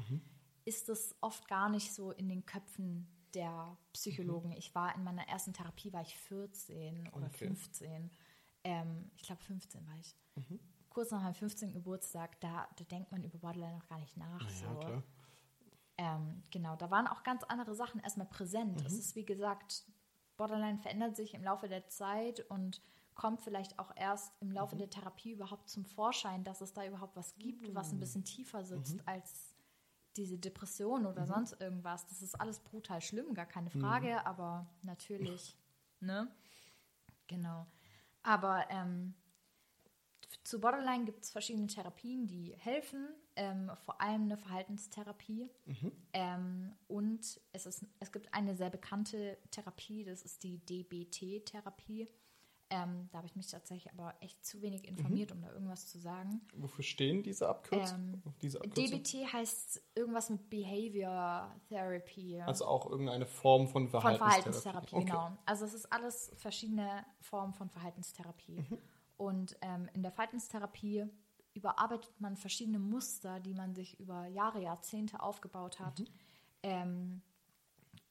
ist 0.65 0.89
es 0.89 1.15
oft 1.21 1.49
gar 1.49 1.69
nicht 1.69 1.93
so 1.93 2.13
in 2.13 2.29
den 2.29 2.47
Köpfen 2.47 3.09
der 3.35 3.77
Psychologen. 3.93 4.53
Ich 4.53 4.75
war 4.75 4.95
in 4.95 5.05
meiner 5.05 5.29
ersten 5.29 5.53
Therapie, 5.53 5.93
war 5.93 6.03
ich 6.03 6.17
14 6.17 7.09
oder 7.13 7.27
Okay. 7.27 7.47
15. 7.47 8.11
Ähm, 8.65 9.11
ich 9.17 9.23
glaube, 9.23 9.41
15 9.43 9.87
war 9.87 9.97
ich. 9.99 10.17
Kurz 10.91 11.11
nach 11.13 11.23
meinem 11.23 11.35
15. 11.35 11.73
Geburtstag, 11.73 12.41
da, 12.41 12.69
da 12.77 12.85
denkt 12.85 13.13
man 13.13 13.23
über 13.23 13.39
Borderline 13.39 13.79
noch 13.79 13.87
gar 13.89 13.99
nicht 14.01 14.17
nach. 14.17 14.41
Ja, 14.43 14.51
so. 14.75 14.81
klar. 14.81 15.03
Ähm, 16.01 16.43
genau, 16.51 16.77
da 16.77 16.91
waren 16.91 17.07
auch 17.07 17.23
ganz 17.25 17.45
andere 17.45 17.75
Sachen 17.75 18.01
erstmal 18.01 18.27
präsent. 18.27 18.83
Es 18.87 18.95
ist 18.95 19.17
wie 19.17 19.27
gesagt, 19.27 19.85
Borderline 20.39 20.79
verändert 20.79 21.15
sich 21.15 21.35
im 21.35 21.45
Laufe 21.45 21.69
der 21.69 21.89
Zeit 21.89 22.41
und 22.49 22.81
kommt 23.15 23.43
vielleicht 23.43 23.79
auch 23.79 23.95
erst 23.95 24.33
im 24.41 24.51
Laufe 24.51 24.77
der 24.77 24.89
Therapie 24.89 25.33
überhaupt 25.33 25.69
zum 25.69 25.85
Vorschein, 25.85 26.43
dass 26.43 26.63
es 26.63 26.73
da 26.73 26.87
überhaupt 26.87 27.17
was 27.17 27.37
gibt, 27.37 27.75
was 27.75 27.93
ein 27.93 28.01
bisschen 28.01 28.25
tiefer 28.25 28.65
sitzt 28.65 29.07
als 29.07 29.55
diese 30.17 30.39
Depression 30.39 31.05
oder 31.05 31.27
sonst 31.27 31.61
irgendwas. 31.61 32.07
Das 32.07 32.23
ist 32.23 32.41
alles 32.41 32.61
brutal 32.61 33.03
schlimm, 33.03 33.35
gar 33.35 33.45
keine 33.45 33.69
Frage, 33.69 34.25
aber 34.25 34.67
natürlich, 34.81 35.55
ne? 36.01 36.35
Genau. 37.27 37.67
Aber 38.23 38.65
ähm, 38.71 39.15
zu 40.45 40.61
Borderline 40.61 41.05
gibt 41.05 41.25
es 41.25 41.31
verschiedene 41.31 41.67
Therapien, 41.67 42.27
die 42.27 42.55
helfen, 42.57 43.07
ähm, 43.37 43.71
vor 43.85 44.01
allem 44.01 44.23
eine 44.25 44.37
Verhaltenstherapie. 44.37 45.49
Ähm, 46.13 46.73
und 46.89 47.41
es, 47.53 47.67
ist, 47.67 47.85
es 48.01 48.13
gibt 48.13 48.33
eine 48.35 48.55
sehr 48.57 48.71
bekannte 48.71 49.39
Therapie, 49.51 50.05
das 50.05 50.23
ist 50.23 50.43
die 50.43 50.59
DBT-Therapie. 50.59 52.09
Ähm, 52.73 53.09
da 53.11 53.19
habe 53.19 53.27
ich 53.27 53.35
mich 53.35 53.49
tatsächlich 53.49 53.93
aber 53.93 54.15
echt 54.21 54.45
zu 54.45 54.63
wenig 54.63 54.87
informiert, 54.87 55.33
um 55.33 55.43
da 55.43 55.53
irgendwas 55.53 55.89
zu 55.89 55.99
sagen. 55.99 56.41
Wofür 56.55 56.85
stehen 56.85 57.25
diese 57.25 57.49
Abkürzungen? 57.49 58.23
Ähm, 58.25 58.35
diese 58.43 58.59
Abkürzungen? 58.61 59.03
DBT 59.03 59.33
heißt 59.33 59.83
irgendwas 59.97 60.31
mit 60.31 60.49
Behavior 60.49 61.53
Therapy. 61.69 62.41
Also 62.43 62.67
auch 62.67 62.89
irgendeine 62.89 63.27
Form 63.27 63.67
von 63.67 63.89
Von 63.89 64.01
Verhaltenstherapie. 64.01 64.43
Verhaltenstherapie, 64.43 64.95
Okay. 64.97 65.05
genau. 65.05 65.37
Also 65.47 65.65
es 65.65 65.75
ist 65.75 65.93
alles 65.93 66.31
verschiedene 66.37 67.05
Formen 67.21 67.55
von 67.55 67.69
Verhaltenstherapie. 67.71 68.61
Mhm. 68.61 68.79
Und 69.17 69.57
ähm, 69.63 69.89
in 69.93 70.03
der 70.03 70.13
Verhaltenstherapie 70.13 71.07
überarbeitet 71.55 72.13
man 72.21 72.37
verschiedene 72.37 72.79
Muster, 72.79 73.41
die 73.41 73.55
man 73.55 73.75
sich 73.75 73.99
über 74.01 74.27
Jahre, 74.27 74.61
Jahrzehnte 74.63 75.21
aufgebaut 75.21 75.79
hat. 75.81 75.99
Mhm. 76.01 76.07
Ähm, 76.63 77.23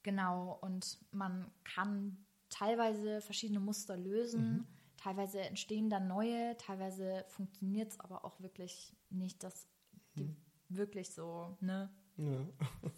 genau, 0.03 0.57
und 0.61 0.97
man 1.11 1.49
kann 1.63 2.17
teilweise 2.49 3.21
verschiedene 3.21 3.59
Muster 3.59 3.95
lösen, 3.95 4.57
Mhm. 4.57 4.67
teilweise 4.97 5.39
entstehen 5.41 5.89
dann 5.89 6.07
neue, 6.07 6.57
teilweise 6.57 7.23
funktioniert 7.27 7.91
es 7.91 7.99
aber 7.99 8.25
auch 8.25 8.39
wirklich 8.41 8.95
nicht, 9.09 9.43
dass 9.43 9.67
die 10.15 10.23
Mhm. 10.23 10.35
wirklich 10.69 11.13
so, 11.13 11.57
ne, 11.61 11.89
Ja. 12.17 12.45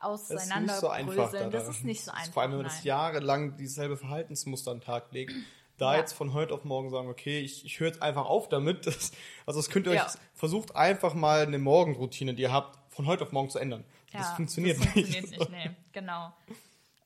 Das 0.00 0.20
ist 0.20 0.30
auseinander 0.32 0.72
nicht 0.74 0.80
so 0.80 0.88
einfach. 0.90 1.32
da- 1.32 1.48
Das 1.48 1.64
da- 1.64 1.70
ist 1.70 1.84
nicht 1.84 2.04
so 2.04 2.10
einfach. 2.10 2.32
Vor 2.34 2.42
allem, 2.42 2.50
wenn 2.52 2.58
man 2.58 2.66
das 2.66 2.84
jahrelang 2.84 3.56
dieselbe 3.56 3.96
Verhaltensmuster 3.96 4.70
an 4.72 4.78
den 4.80 4.84
Tag 4.84 5.10
legt. 5.12 5.32
Da 5.76 5.94
Ja. 5.94 6.00
jetzt 6.00 6.12
von 6.12 6.32
heute 6.34 6.54
auf 6.54 6.64
morgen 6.64 6.90
sagen, 6.90 7.08
okay, 7.08 7.40
ich, 7.40 7.64
ich 7.64 7.80
höre 7.80 7.88
jetzt 7.88 8.02
einfach 8.02 8.26
auf 8.26 8.48
damit. 8.48 8.86
Das, 8.86 9.12
also 9.46 9.58
das 9.60 9.70
könnt 9.70 9.86
ihr 9.86 9.90
euch, 9.92 9.96
Ja. 9.98 10.10
versucht 10.34 10.76
einfach 10.76 11.14
mal 11.14 11.42
eine 11.46 11.58
Morgenroutine, 11.58 12.34
die 12.34 12.42
ihr 12.42 12.52
habt, 12.52 12.78
von 12.92 13.06
heute 13.06 13.24
auf 13.24 13.32
morgen 13.32 13.50
zu 13.50 13.58
ändern. 13.58 13.84
das 14.12 14.28
Ja, 14.28 14.34
funktioniert 14.36 14.78
das 14.78 14.94
nicht. 14.94 15.16
funktioniert 15.16 15.30
nicht, 15.38 15.50
nee, 15.50 15.70
genau. 15.92 16.32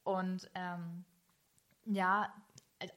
Und 0.05 0.51
ähm, 0.55 1.05
ja, 1.87 2.33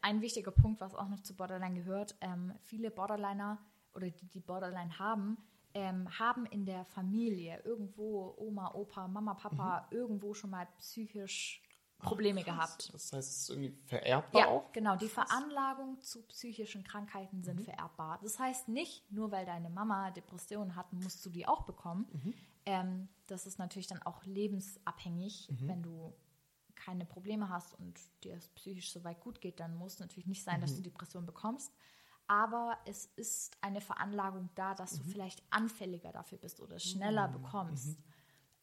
ein 0.01 0.21
wichtiger 0.21 0.51
Punkt, 0.51 0.81
was 0.81 0.93
auch 0.95 1.07
noch 1.07 1.21
zu 1.21 1.35
Borderline 1.35 1.75
gehört, 1.75 2.15
ähm, 2.21 2.53
viele 2.63 2.91
Borderliner 2.91 3.57
oder 3.95 4.09
die, 4.09 4.27
die 4.27 4.39
Borderline 4.39 4.99
haben, 4.99 5.37
ähm, 5.73 6.07
haben 6.19 6.45
in 6.47 6.65
der 6.65 6.83
Familie 6.85 7.61
irgendwo 7.63 8.35
Oma, 8.37 8.73
Opa, 8.73 9.07
Mama, 9.07 9.33
Papa 9.35 9.87
irgendwo 9.91 10.33
schon 10.33 10.49
mal 10.49 10.67
psychisch 10.79 11.61
Probleme 12.01 12.43
gehabt. 12.43 12.93
Das 12.93 13.13
heißt, 13.13 13.29
es 13.29 13.37
ist 13.41 13.49
irgendwie 13.49 13.77
vererbbar 13.85 14.41
Ja, 14.41 14.47
auch? 14.47 14.71
genau. 14.71 14.95
Die 14.95 15.07
Veranlagung 15.09 15.99
zu 16.01 16.21
psychischen 16.23 16.83
Krankheiten 16.83 17.43
sind 17.43 17.61
vererbbar. 17.61 18.19
Das 18.21 18.39
heißt 18.39 18.67
nicht, 18.67 19.09
nur 19.11 19.31
weil 19.31 19.45
deine 19.45 19.69
Mama 19.69 20.11
Depressionen 20.11 20.75
hat, 20.75 20.91
musst 20.93 21.25
du 21.25 21.29
die 21.29 21.47
auch 21.47 21.63
bekommen. 21.63 22.05
Ähm, 22.65 23.07
das 23.27 23.45
ist 23.45 23.59
natürlich 23.59 23.87
dann 23.87 24.01
auch 24.03 24.23
lebensabhängig. 24.23 25.49
Wenn 25.61 25.81
du 25.81 26.13
keine 26.75 27.05
Probleme 27.05 27.49
hast 27.49 27.75
und 27.75 27.99
dir 28.23 28.35
es 28.35 28.47
psychisch 28.49 28.91
soweit 28.91 29.19
gut 29.19 29.39
geht, 29.39 29.59
dann 29.59 29.75
muss 29.75 29.99
natürlich 29.99 30.27
nicht 30.27 30.43
sein, 30.43 30.61
dass 30.61 30.75
du 30.75 30.81
Depression 30.81 31.25
bekommst. 31.25 31.71
Aber 32.27 32.77
es 32.85 33.07
ist 33.17 33.57
eine 33.61 33.81
Veranlagung 33.81 34.49
da, 34.55 34.73
dass 34.73 34.97
du 34.97 35.03
vielleicht 35.03 35.43
anfälliger 35.49 36.11
dafür 36.11 36.37
bist 36.37 36.61
oder 36.61 36.77
es 36.77 36.83
schneller 36.83 37.27
bekommst. 37.27 37.99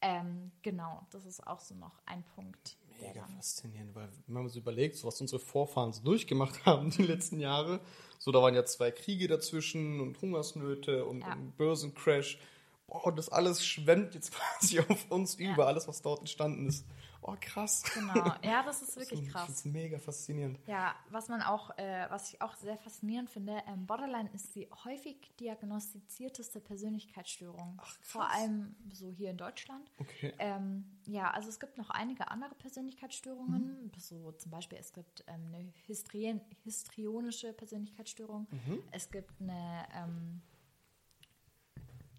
Ähm, 0.01 0.51
genau, 0.61 1.05
das 1.11 1.25
ist 1.25 1.45
auch 1.45 1.59
so 1.59 1.75
noch 1.75 2.01
ein 2.05 2.23
Punkt. 2.23 2.77
Der 3.01 3.09
Mega 3.09 3.27
faszinierend, 3.35 3.95
weil 3.95 4.09
wenn 4.27 4.33
man 4.33 4.49
so 4.49 4.59
überlegt, 4.59 4.95
so 4.95 5.07
was 5.07 5.19
unsere 5.21 5.39
Vorfahren 5.39 5.93
so 5.93 6.01
durchgemacht 6.03 6.65
haben 6.65 6.89
die 6.91 7.03
letzten 7.03 7.39
Jahre, 7.39 7.79
so 8.17 8.31
da 8.31 8.41
waren 8.41 8.55
ja 8.55 8.65
zwei 8.65 8.91
Kriege 8.91 9.27
dazwischen 9.27 9.99
und 9.99 10.21
Hungersnöte 10.21 11.05
und 11.05 11.21
Ja. 11.21 11.27
ein 11.33 11.53
Börsencrash. 11.57 12.39
Boah, 12.87 13.05
und 13.05 13.17
das 13.17 13.29
alles 13.29 13.63
schwemmt 13.65 14.15
jetzt 14.15 14.31
quasi 14.59 14.79
auf 14.79 15.09
uns 15.11 15.37
Ja. 15.39 15.53
über, 15.53 15.67
alles, 15.67 15.87
was 15.87 16.01
dort 16.01 16.19
entstanden 16.21 16.67
ist. 16.67 16.85
Oh, 17.21 17.35
krass. 17.39 17.83
Genau, 17.93 18.13
ja, 18.43 18.63
das 18.63 18.81
ist 18.81 18.89
Das 18.95 18.97
wirklich 18.97 19.27
Ich 19.27 19.29
krass. 19.33 19.45
find's 19.45 19.65
mega 19.65 19.99
faszinierend. 19.99 20.59
Ja, 20.67 20.95
was 21.09 21.27
man 21.27 21.41
auch, 21.41 21.77
äh, 21.77 22.05
was 22.09 22.31
ich 22.33 22.41
auch 22.41 22.55
sehr 22.55 22.77
faszinierend 22.77 23.29
finde, 23.29 23.61
ähm, 23.67 23.85
Borderline 23.85 24.29
ist 24.33 24.55
die 24.55 24.69
häufig 24.85 25.31
diagnostizierteste 25.39 26.61
Persönlichkeitsstörung. 26.61 27.77
Ach, 27.81 27.83
krass. 27.83 27.97
Vor 28.01 28.29
allem 28.31 28.75
so 28.93 29.11
hier 29.11 29.31
in 29.31 29.37
Deutschland. 29.37 29.91
Okay. 29.97 30.33
Ähm, 30.39 30.85
ja, 31.05 31.29
also 31.31 31.49
es 31.49 31.59
gibt 31.59 31.77
noch 31.77 31.89
einige 31.89 32.31
andere 32.31 32.55
Persönlichkeitsstörungen. 32.55 33.83
Mhm. 33.85 33.91
So 33.97 34.31
zum 34.31 34.51
Beispiel, 34.51 34.77
es 34.77 34.93
gibt 34.93 35.23
ähm, 35.27 35.45
eine 35.53 35.73
Histrien 35.87 36.41
histrionische 36.63 37.53
Persönlichkeitsstörung. 37.53 38.47
Mhm. 38.51 38.83
Es 38.91 39.11
gibt 39.11 39.39
eine, 39.41 39.85
ähm, 39.93 40.41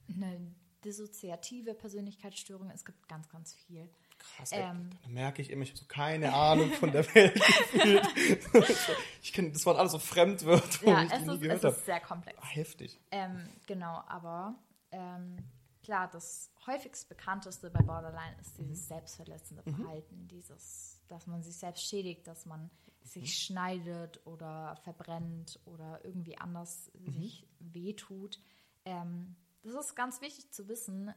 eine 0.09 0.55
dissoziative 0.85 1.75
Persönlichkeitsstörung. 1.75 2.71
Es 2.71 2.85
gibt 2.85 3.09
ganz, 3.09 3.29
ganz 3.29 3.55
viel. 3.55 3.89
Krass, 4.37 4.51
Ähm. 4.53 4.91
dann 5.03 5.13
merke 5.13 5.43
ich 5.43 5.51
immer, 5.51 5.63
ich 5.63 5.71
habe 5.71 5.79
so 5.79 5.87
keine 5.87 6.33
Ahnung 6.33 6.71
von 6.73 6.93
der 6.93 7.05
Welt 7.15 7.35
gefühlt. 7.35 8.09
ich 9.23 9.33
kenn, 9.33 9.53
das 9.53 9.65
waren 9.67 9.77
alles 9.77 9.93
so 9.93 9.99
Fremdwörter, 9.99 10.87
Ja, 10.87 11.01
die 11.01 11.07
ich 11.07 11.13
es 11.13 11.27
nie 11.27 11.35
ist, 11.35 11.41
gehört 11.41 11.59
es 11.59 11.65
habe. 11.65 11.77
ist 11.77 11.87
sehr 11.87 12.01
komplex. 12.01 12.39
Ah, 12.41 12.47
heftig. 12.47 13.01
Ähm, 13.11 13.49
genau, 13.67 14.03
aber 14.07 14.55
ähm, 14.93 15.37
klar, 15.83 16.09
das 16.11 16.53
häufigst 16.67 17.09
bekannteste 17.09 17.71
bei 17.71 17.83
Borderline 17.83 18.37
ist 18.41 18.59
dieses 18.59 18.87
selbstverletzende 18.89 19.63
Verhalten, 19.63 20.29
dieses, 20.29 21.01
dass 21.09 21.27
man 21.27 21.43
sich 21.43 21.57
selbst 21.57 21.89
schädigt, 21.89 22.27
dass 22.27 22.47
man 22.47 22.71
sich 23.03 23.33
schneidet 23.39 24.25
oder 24.27 24.77
verbrennt 24.85 25.59
oder 25.65 26.05
irgendwie 26.05 26.37
anders 26.39 26.91
sich 26.95 27.49
wehtut. 27.59 28.39
Ähm, 28.85 29.37
das 29.63 29.75
ist 29.75 29.95
ganz 29.97 30.21
wichtig 30.21 30.51
zu 30.53 30.69
wissen. 30.69 31.13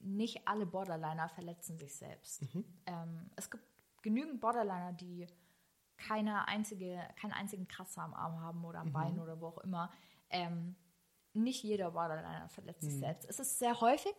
Nicht 0.00 0.46
alle 0.46 0.66
Borderliner 0.66 1.28
verletzen 1.28 1.78
sich 1.78 1.94
selbst. 1.94 2.42
Ähm, 2.86 3.30
es 3.36 3.50
gibt 3.50 3.64
genügend 4.02 4.40
Borderliner, 4.40 4.92
die 4.92 5.26
keine 5.96 6.46
einzige, 6.48 7.00
keinen 7.20 7.32
einzigen 7.32 7.66
Kratzer 7.68 8.02
am 8.02 8.14
Arm 8.14 8.40
haben 8.40 8.64
oder 8.64 8.80
am 8.80 8.92
Bein 8.92 9.18
oder 9.18 9.40
wo 9.40 9.46
auch 9.48 9.58
immer. 9.58 9.90
Ähm, 10.30 10.76
nicht 11.34 11.62
jeder 11.62 11.90
Borderliner 11.90 12.48
verletzt 12.48 12.82
sich 12.82 12.98
selbst. 12.98 13.28
Es 13.28 13.38
ist 13.38 13.58
sehr 13.58 13.80
häufig, 13.80 14.14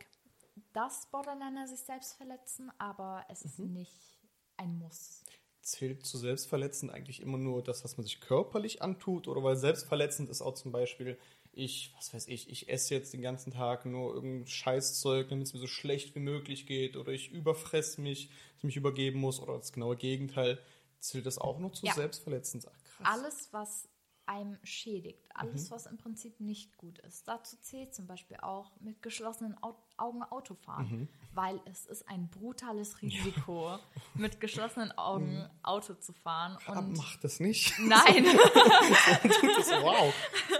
dass 0.73 1.07
Borderliner 1.07 1.67
sich 1.67 1.79
selbst 1.79 2.13
verletzen, 2.15 2.71
aber 2.77 3.25
es 3.29 3.43
ist 3.43 3.59
nicht 3.59 4.19
ein 4.57 4.77
Muss. 4.77 5.23
zählt 5.61 6.05
zu 6.05 6.17
selbstverletzend 6.17 6.91
eigentlich 6.91 7.21
immer 7.21 7.37
nur 7.37 7.63
das, 7.63 7.83
was 7.83 7.97
man 7.97 8.03
sich 8.03 8.21
körperlich 8.21 8.81
antut? 8.81 9.27
Oder 9.27 9.43
weil 9.43 9.55
selbstverletzend 9.55 10.29
ist 10.29 10.41
auch 10.41 10.55
zum 10.55 10.71
Beispiel, 10.71 11.17
ich, 11.59 11.93
was 11.97 12.13
weiß 12.13 12.27
ich, 12.27 12.49
ich 12.49 12.69
esse 12.69 12.93
jetzt 12.95 13.13
den 13.13 13.21
ganzen 13.21 13.51
Tag 13.51 13.85
nur 13.85 14.13
irgendein 14.13 14.47
Scheißzeug, 14.47 15.29
damit 15.29 15.47
es 15.47 15.53
mir 15.53 15.59
so 15.59 15.67
schlecht 15.67 16.15
wie 16.15 16.19
möglich 16.19 16.65
geht, 16.65 16.95
oder 16.97 17.11
ich 17.11 17.31
überfress 17.31 17.97
mich, 17.97 18.27
dass 18.29 18.57
ich 18.59 18.63
mich 18.63 18.77
übergeben 18.77 19.19
muss, 19.19 19.39
oder 19.39 19.57
das 19.57 19.71
genaue 19.73 19.95
Gegenteil. 19.97 20.59
Zählt 20.99 21.25
das 21.25 21.37
auch 21.37 21.59
noch 21.59 21.71
zu 21.71 21.85
Ja. 21.85 21.93
selbstverletzend? 21.93 22.67
Ach, 22.67 22.83
krass. 22.83 23.07
Alles, 23.07 23.49
was 23.51 23.89
einem 24.25 24.57
schädigt, 24.63 25.25
alles, 25.33 25.69
Mhm. 25.69 25.71
was 25.71 25.85
im 25.87 25.97
Prinzip 25.97 26.39
nicht 26.39 26.77
gut 26.77 26.99
ist. 26.99 27.27
Dazu 27.27 27.57
zählt 27.57 27.95
zum 27.95 28.05
Beispiel 28.05 28.37
auch 28.37 28.79
mit 28.79 29.01
geschlossenen 29.01 29.55
Au 29.63 29.75
Augen 29.99 30.23
Autofahren, 30.23 30.85
Mhm. 30.89 31.07
weil 31.33 31.59
es 31.65 31.85
ist 31.85 32.07
ein 32.09 32.29
brutales 32.29 33.01
Risiko, 33.01 33.77
mit 34.15 34.39
geschlossenen 34.39 34.91
Augen 34.97 35.47
Auto 35.63 35.93
zu 35.95 36.13
fahren. 36.13 36.57
Aber 36.65 36.79
Und 36.79 36.97
mach 36.97 37.15
das 37.17 37.39
nicht. 37.39 37.73
nein, 37.79 38.25
das, 38.25 39.71
wow. 39.83 40.13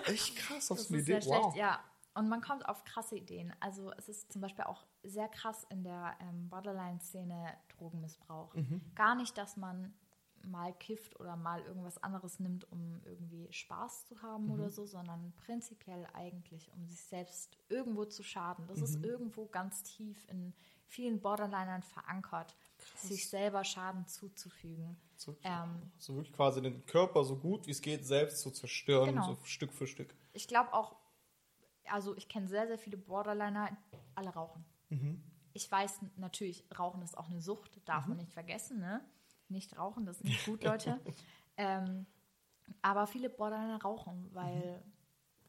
Echt 0.06 0.36
krass, 0.38 0.68
das 0.68 0.88
du 0.88 0.94
eine 0.94 1.02
Idee? 1.04 1.22
schlecht, 1.22 1.28
Wow. 1.30 1.56
ja. 1.56 1.80
Und 2.16 2.28
man 2.28 2.42
kommt 2.42 2.68
auf 2.68 2.84
krasse 2.84 3.16
Ideen. 3.16 3.54
Also 3.62 3.92
es 3.94 4.10
ist 4.10 4.32
zum 4.34 4.42
Beispiel 4.42 4.66
auch 4.66 4.84
sehr 5.04 5.30
krass 5.30 5.66
in 5.70 5.84
der 5.84 6.18
ähm, 6.20 6.50
Borderline-Szene 6.50 7.54
Drogenmissbrauch. 7.78 8.54
Mhm. 8.56 8.82
Gar 8.96 9.16
nicht, 9.16 9.38
dass 9.38 9.56
man 9.56 9.94
mal 10.44 10.74
kifft 10.74 11.20
oder 11.20 11.36
mal 11.36 11.62
irgendwas 11.62 11.98
anderes 12.04 12.40
nimmt, 12.40 12.72
um 12.72 13.02
irgendwie 13.06 13.52
Spaß 13.52 14.06
zu 14.06 14.22
haben 14.22 14.46
Mhm. 14.46 14.52
oder 14.52 14.70
so, 14.70 14.86
sondern 14.86 15.34
prinzipiell 15.38 16.08
eigentlich, 16.14 16.72
um 16.74 16.86
sich 16.88 17.02
selbst 17.02 17.58
irgendwo 17.70 18.06
zu 18.06 18.24
schaden. 18.24 18.68
Das 18.68 18.80
Mhm. 18.80 18.84
ist 18.86 19.04
irgendwo 19.04 19.46
ganz 19.48 19.84
tief 19.84 20.28
in 20.30 20.54
vielen 20.86 21.20
Borderlinern 21.22 21.84
verankert, 21.84 22.56
sich 22.96 23.30
selber 23.30 23.64
Schaden 23.64 24.06
zuzufügen. 24.08 24.98
So, 25.16 25.36
Ähm, 25.44 25.92
so 25.98 26.16
wirklich 26.16 26.34
quasi 26.34 26.62
den 26.62 26.86
Körper 26.86 27.24
so 27.24 27.36
gut 27.38 27.68
wie 27.68 27.72
es 27.72 27.82
geht 27.82 28.06
selbst 28.06 28.42
zu 28.42 28.52
zerstören, 28.52 29.08
Genau. 29.12 29.36
so 29.36 29.38
Stück 29.46 29.74
für 29.74 29.88
Stück. 29.88 30.16
ich 30.34 30.48
glaube 30.48 30.74
auch, 30.74 30.96
also 31.86 32.16
ich 32.16 32.28
kenne 32.30 32.48
sehr, 32.48 32.68
sehr 32.68 32.78
viele 32.78 32.98
Borderliner, 32.98 33.76
alle 34.16 34.30
rauchen. 34.30 34.64
Ich 35.54 35.70
weiß 35.72 36.02
natürlich, 36.18 36.64
Rauchen 36.78 37.02
ist 37.02 37.18
auch 37.18 37.30
eine 37.30 37.42
Sucht, 37.42 37.82
darf 37.86 38.06
man 38.08 38.18
nicht 38.18 38.32
vergessen, 38.32 38.80
ne? 38.80 39.04
Nicht 39.50 39.78
rauchen, 39.78 40.06
das 40.06 40.18
ist 40.18 40.26
nicht 40.26 40.46
gut, 40.46 40.64
Leute. 40.64 41.00
ähm, 41.58 42.06
aber 42.82 43.08
viele 43.08 43.30
Borderliner 43.30 43.82
rauchen, 43.82 44.30
weil 44.34 44.84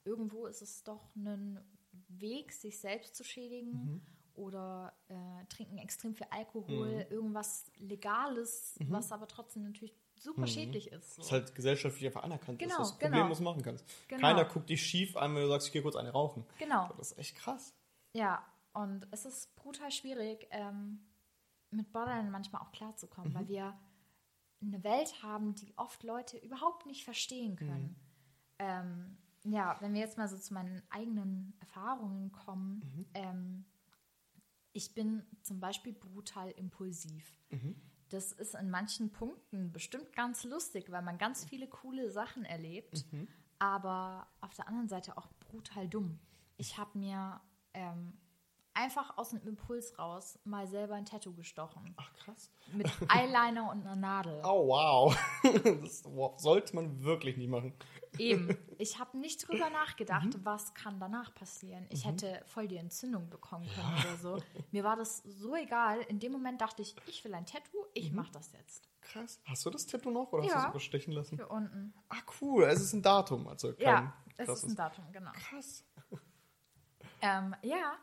irgendwo 0.04 0.46
ist 0.46 0.62
es 0.62 0.82
doch 0.82 1.14
ein 1.14 1.60
Weg, 2.08 2.52
sich 2.52 2.78
selbst 2.78 3.14
zu 3.14 3.24
schädigen 3.24 4.02
oder 4.34 4.94
äh, 5.08 5.44
trinken 5.48 5.78
extrem 5.78 6.14
viel 6.14 6.26
Alkohol, 6.30 7.06
irgendwas 7.10 7.70
Legales, 7.76 8.76
was 8.88 9.12
aber 9.12 9.28
trotzdem 9.28 9.64
natürlich 9.64 9.94
super 10.16 10.46
schädlich 10.46 10.92
ist. 10.92 11.14
So. 11.14 11.22
Das 11.22 11.32
halt 11.32 11.54
gesellschaftlich 11.54 12.06
einfach 12.06 12.22
anerkannt 12.22 12.58
Genau, 12.58 12.74
ist, 12.74 12.78
dass 12.80 12.92
du 12.92 12.98
genau. 12.98 13.10
problemlos 13.16 13.40
machen 13.40 13.62
kannst. 13.62 13.84
Genau. 14.08 14.20
Keiner 14.20 14.44
guckt 14.44 14.68
dich 14.68 14.82
schief 14.82 15.16
an, 15.16 15.34
wenn 15.34 15.42
du 15.42 15.48
sagst, 15.48 15.68
ich 15.68 15.72
gehe 15.72 15.82
kurz 15.82 15.96
eine 15.96 16.10
rauchen. 16.10 16.44
Genau. 16.58 16.88
Das 16.96 17.12
ist 17.12 17.18
echt 17.18 17.36
krass. 17.36 17.74
Ja, 18.12 18.44
und 18.72 19.08
es 19.10 19.24
ist 19.24 19.54
brutal 19.56 19.90
schwierig, 19.90 20.46
ähm, 20.50 21.00
mit 21.70 21.92
Borderline 21.92 22.30
manchmal 22.30 22.62
auch 22.62 22.72
klarzukommen, 22.72 23.34
weil 23.34 23.48
wir 23.48 23.78
eine 24.62 24.82
Welt 24.84 25.22
haben, 25.22 25.54
die 25.54 25.72
oft 25.76 26.02
Leute 26.02 26.36
überhaupt 26.38 26.86
nicht 26.86 27.04
verstehen 27.04 27.56
können. 27.56 27.96
Ähm, 28.58 29.16
ja, 29.44 29.76
wenn 29.80 29.94
wir 29.94 30.00
jetzt 30.00 30.18
mal 30.18 30.28
so 30.28 30.36
zu 30.36 30.52
meinen 30.52 30.82
eigenen 30.90 31.54
Erfahrungen 31.60 32.30
kommen, 32.32 32.82
ähm, 33.14 33.64
ich 34.72 34.94
bin 34.94 35.24
zum 35.42 35.60
Beispiel 35.60 35.92
brutal 35.92 36.50
impulsiv. 36.52 37.24
Das 38.10 38.32
ist 38.32 38.54
in 38.54 38.70
manchen 38.70 39.10
Punkten 39.12 39.72
bestimmt 39.72 40.12
ganz 40.12 40.44
lustig, 40.44 40.90
weil 40.90 41.02
man 41.02 41.16
ganz 41.16 41.44
viele 41.44 41.68
coole 41.68 42.10
Sachen 42.10 42.44
erlebt, 42.44 43.04
aber 43.58 44.26
auf 44.40 44.52
der 44.54 44.68
anderen 44.68 44.88
Seite 44.88 45.16
auch 45.16 45.28
brutal 45.38 45.88
dumm. 45.88 46.18
Ich 46.56 46.76
habe 46.76 46.98
mir 46.98 47.40
ähm, 47.72 48.12
einfach 48.80 49.16
aus 49.18 49.30
dem 49.30 49.40
Impuls 49.46 49.98
raus 49.98 50.38
mal 50.44 50.66
selber 50.66 50.94
ein 50.94 51.04
Tattoo 51.04 51.32
gestochen. 51.34 51.94
Ach 51.96 52.12
krass. 52.14 52.50
Mit 52.72 52.86
Eyeliner 53.08 53.70
und 53.70 53.82
einer 53.86 53.96
Nadel. 53.96 54.40
Oh 54.44 54.66
wow. 54.68 55.16
Das 55.82 56.02
sollte 56.42 56.74
man 56.74 57.02
wirklich 57.02 57.36
nicht 57.36 57.48
machen. 57.50 57.74
Eben. 58.18 58.56
Ich 58.80 58.98
habe 58.98 59.18
nicht 59.18 59.46
drüber 59.46 59.68
nachgedacht, 59.68 60.28
was 60.42 60.72
kann 60.72 60.98
danach 60.98 61.34
passieren. 61.34 61.86
Ich 61.90 62.06
hätte 62.06 62.42
voll 62.46 62.66
die 62.66 62.78
Entzündung 62.78 63.28
bekommen 63.28 63.68
können 63.74 63.92
oder 63.92 64.16
so. 64.16 64.42
Mir 64.70 64.84
war 64.84 64.96
das 64.96 65.18
so 65.18 65.54
egal. 65.54 66.00
In 66.08 66.18
dem 66.18 66.32
Moment 66.32 66.62
dachte 66.62 66.80
ich, 66.80 66.96
ich 67.06 67.22
will 67.22 67.34
ein 67.34 67.44
Tattoo, 67.44 67.84
ich 67.92 68.10
mache 68.10 68.32
das 68.32 68.52
jetzt. 68.52 68.88
Krass. 69.02 69.38
Hast 69.44 69.66
du 69.66 69.70
das 69.70 69.86
Tattoo 69.86 70.10
noch 70.10 70.32
oder 70.32 70.44
hast 70.44 70.48
Ja. 70.50 70.60
du 70.60 70.62
es 70.62 70.70
überstechen 70.70 71.12
lassen? 71.12 71.36
Hier 71.36 71.50
unten. 71.50 71.92
Ah 72.08 72.16
cool, 72.40 72.64
es 72.64 72.80
ist 72.80 72.94
ein 72.94 73.02
Datum, 73.02 73.46
also 73.48 73.74
kein 73.74 73.84
Ja, 73.86 74.14
es 74.38 74.48
ist 74.48 74.64
ein 74.64 74.76
Datum, 74.76 75.04
genau. 75.12 75.32
Krass. 75.32 75.84
Ähm, 77.20 77.54
ja, 77.62 77.98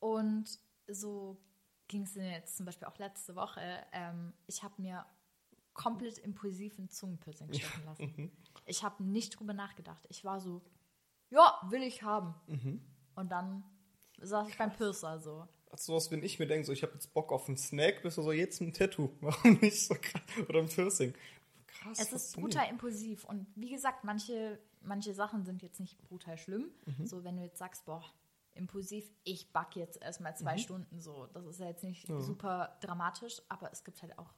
und 0.00 0.58
so 0.86 1.40
ging 1.88 2.02
es 2.02 2.14
mir 2.14 2.30
jetzt 2.30 2.56
zum 2.56 2.66
Beispiel 2.66 2.86
auch 2.86 2.98
letzte 2.98 3.34
Woche. 3.34 3.60
Ähm, 3.92 4.32
ich 4.46 4.62
habe 4.62 4.74
mir 4.80 5.06
komplett 5.74 6.18
impulsiv 6.18 6.78
ein 6.78 6.88
Zungenpiercing 6.88 7.52
stechen 7.52 7.84
lassen. 7.84 8.32
Ich 8.66 8.82
habe 8.82 9.02
nicht 9.02 9.38
drüber 9.38 9.54
nachgedacht. 9.54 10.04
Ich 10.10 10.24
war 10.24 10.40
so, 10.40 10.60
ja, 11.30 11.60
will 11.70 11.82
ich 11.82 12.02
haben. 12.02 12.34
Und 13.14 13.30
dann 13.32 13.64
saß 14.20 14.48
ich 14.48 14.58
beim 14.58 14.72
Piercer 14.72 15.20
so. 15.20 15.46
Also 15.70 15.92
sowas, 15.92 16.10
wenn 16.10 16.22
ich 16.22 16.38
mir 16.38 16.46
denke, 16.46 16.66
so 16.66 16.72
ich 16.72 16.82
habe 16.82 16.94
jetzt 16.94 17.12
Bock 17.12 17.30
auf 17.30 17.46
einen 17.46 17.56
Snack, 17.56 18.02
bist 18.02 18.18
du 18.18 18.22
so 18.22 18.32
jetzt 18.32 18.60
ein 18.60 18.72
Tattoo. 18.72 19.10
Warum 19.20 19.58
nicht 19.60 19.80
so 19.80 19.94
krass? 19.94 20.22
Oder 20.48 20.60
ein 20.60 20.68
Piercing. 20.68 21.14
Krass. 21.66 21.98
Es 22.00 22.12
ist 22.12 22.36
brutal 22.36 22.68
impulsiv. 22.68 23.24
Und 23.24 23.46
wie 23.54 23.70
gesagt, 23.70 24.02
manche, 24.04 24.58
manche 24.80 25.14
Sachen 25.14 25.44
sind 25.44 25.62
jetzt 25.62 25.78
nicht 25.78 25.98
brutal 26.08 26.38
schlimm. 26.38 26.70
So, 27.04 27.22
wenn 27.22 27.36
du 27.36 27.42
jetzt 27.42 27.58
sagst, 27.58 27.84
boah, 27.84 28.04
impulsiv, 28.58 29.10
ich 29.24 29.52
back 29.52 29.76
jetzt 29.76 30.02
erstmal 30.02 30.36
zwei 30.36 30.58
Stunden 30.58 31.00
so. 31.00 31.26
Das 31.32 31.46
ist 31.46 31.60
ja 31.60 31.66
jetzt 31.66 31.84
nicht 31.84 32.06
super 32.18 32.76
dramatisch, 32.80 33.40
aber 33.48 33.72
es 33.72 33.84
gibt 33.84 34.02
halt 34.02 34.18
auch 34.18 34.34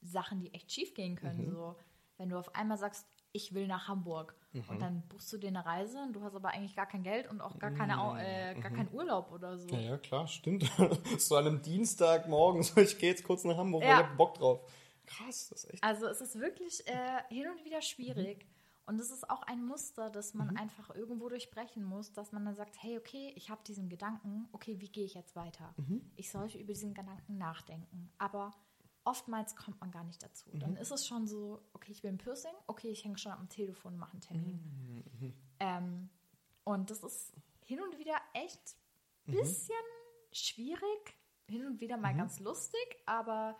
Sachen, 0.00 0.40
die 0.40 0.54
echt 0.54 0.70
schief 0.72 0.94
gehen 0.94 1.16
können. 1.16 1.50
So, 1.50 1.76
wenn 2.16 2.28
du 2.28 2.38
auf 2.38 2.54
einmal 2.54 2.78
sagst, 2.78 3.06
ich 3.32 3.52
will 3.52 3.66
nach 3.66 3.88
Hamburg 3.88 4.34
und 4.68 4.80
dann 4.80 5.02
buchst 5.08 5.32
du 5.32 5.36
dir 5.38 5.48
eine 5.48 5.64
Reise 5.66 5.98
und 6.02 6.14
du 6.14 6.22
hast 6.22 6.34
aber 6.34 6.48
eigentlich 6.48 6.74
gar 6.74 6.86
kein 6.86 7.02
Geld 7.02 7.28
und 7.28 7.40
auch 7.40 7.58
gar, 7.58 7.70
keine, 7.72 7.94
äh, 8.20 8.54
gar 8.58 8.70
keinen 8.70 8.92
Urlaub 8.92 9.30
oder 9.32 9.58
so. 9.58 9.68
Ja, 9.68 9.80
ja, 9.80 9.98
klar, 9.98 10.26
stimmt. 10.26 10.64
so 11.18 11.36
an 11.36 11.46
einem 11.46 11.62
Dienstagmorgen, 11.62 12.62
so 12.62 12.80
ich 12.80 12.98
gehe 12.98 13.10
jetzt 13.10 13.24
kurz 13.24 13.44
nach 13.44 13.56
Hamburg, 13.56 13.82
weil 13.82 13.90
Ja. 13.90 14.00
ich 14.00 14.06
hab 14.06 14.16
Bock 14.16 14.34
drauf. 14.34 14.60
Krass, 15.04 15.48
das 15.50 15.64
ist 15.64 15.70
echt. 15.74 15.84
Also 15.84 16.06
es 16.06 16.20
ist 16.20 16.38
wirklich 16.40 16.86
äh, 16.86 17.22
hin 17.28 17.48
und 17.50 17.64
wieder 17.64 17.82
schwierig. 17.82 18.46
Und 18.88 18.98
es 19.00 19.10
ist 19.10 19.28
auch 19.28 19.42
ein 19.42 19.66
Muster, 19.66 20.08
das 20.08 20.32
man 20.32 20.56
einfach 20.56 20.88
irgendwo 20.94 21.28
durchbrechen 21.28 21.84
muss, 21.84 22.10
dass 22.14 22.32
man 22.32 22.46
dann 22.46 22.56
sagt, 22.56 22.82
hey, 22.82 22.96
okay, 22.96 23.34
ich 23.36 23.50
habe 23.50 23.60
diesen 23.66 23.90
Gedanken, 23.90 24.48
okay, 24.52 24.80
wie 24.80 24.88
gehe 24.88 25.04
ich 25.04 25.12
jetzt 25.12 25.36
weiter? 25.36 25.74
Ich 26.16 26.30
sollte 26.30 26.56
über 26.56 26.72
diesen 26.72 26.94
Gedanken 26.94 27.36
nachdenken. 27.36 28.10
Aber 28.16 28.50
oftmals 29.04 29.54
kommt 29.56 29.78
man 29.82 29.90
gar 29.90 30.04
nicht 30.04 30.22
dazu. 30.22 30.48
Dann 30.60 30.74
ist 30.76 30.90
es 30.90 31.06
schon 31.06 31.26
so, 31.26 31.60
okay, 31.74 31.92
ich 31.92 32.02
will 32.02 32.12
ein 32.12 32.16
Piercing, 32.18 32.54
okay, 32.66 32.88
ich 32.88 33.04
hänge 33.04 33.18
schon 33.18 33.32
am 33.32 33.50
Telefon 33.50 33.92
und 33.92 33.98
mache 33.98 34.12
einen 34.12 34.20
Termin. 34.22 34.58
Ähm, 35.60 36.08
und 36.64 36.88
das 36.90 37.02
ist 37.02 37.34
hin 37.60 37.82
und 37.82 37.98
wieder 37.98 38.16
echt 38.32 38.76
ein 39.26 39.34
bisschen 39.34 39.74
schwierig, 40.32 41.18
hin 41.46 41.66
und 41.66 41.80
wieder 41.80 41.98
mal 41.98 42.14
ganz 42.16 42.40
lustig, 42.40 42.80
aber 43.04 43.54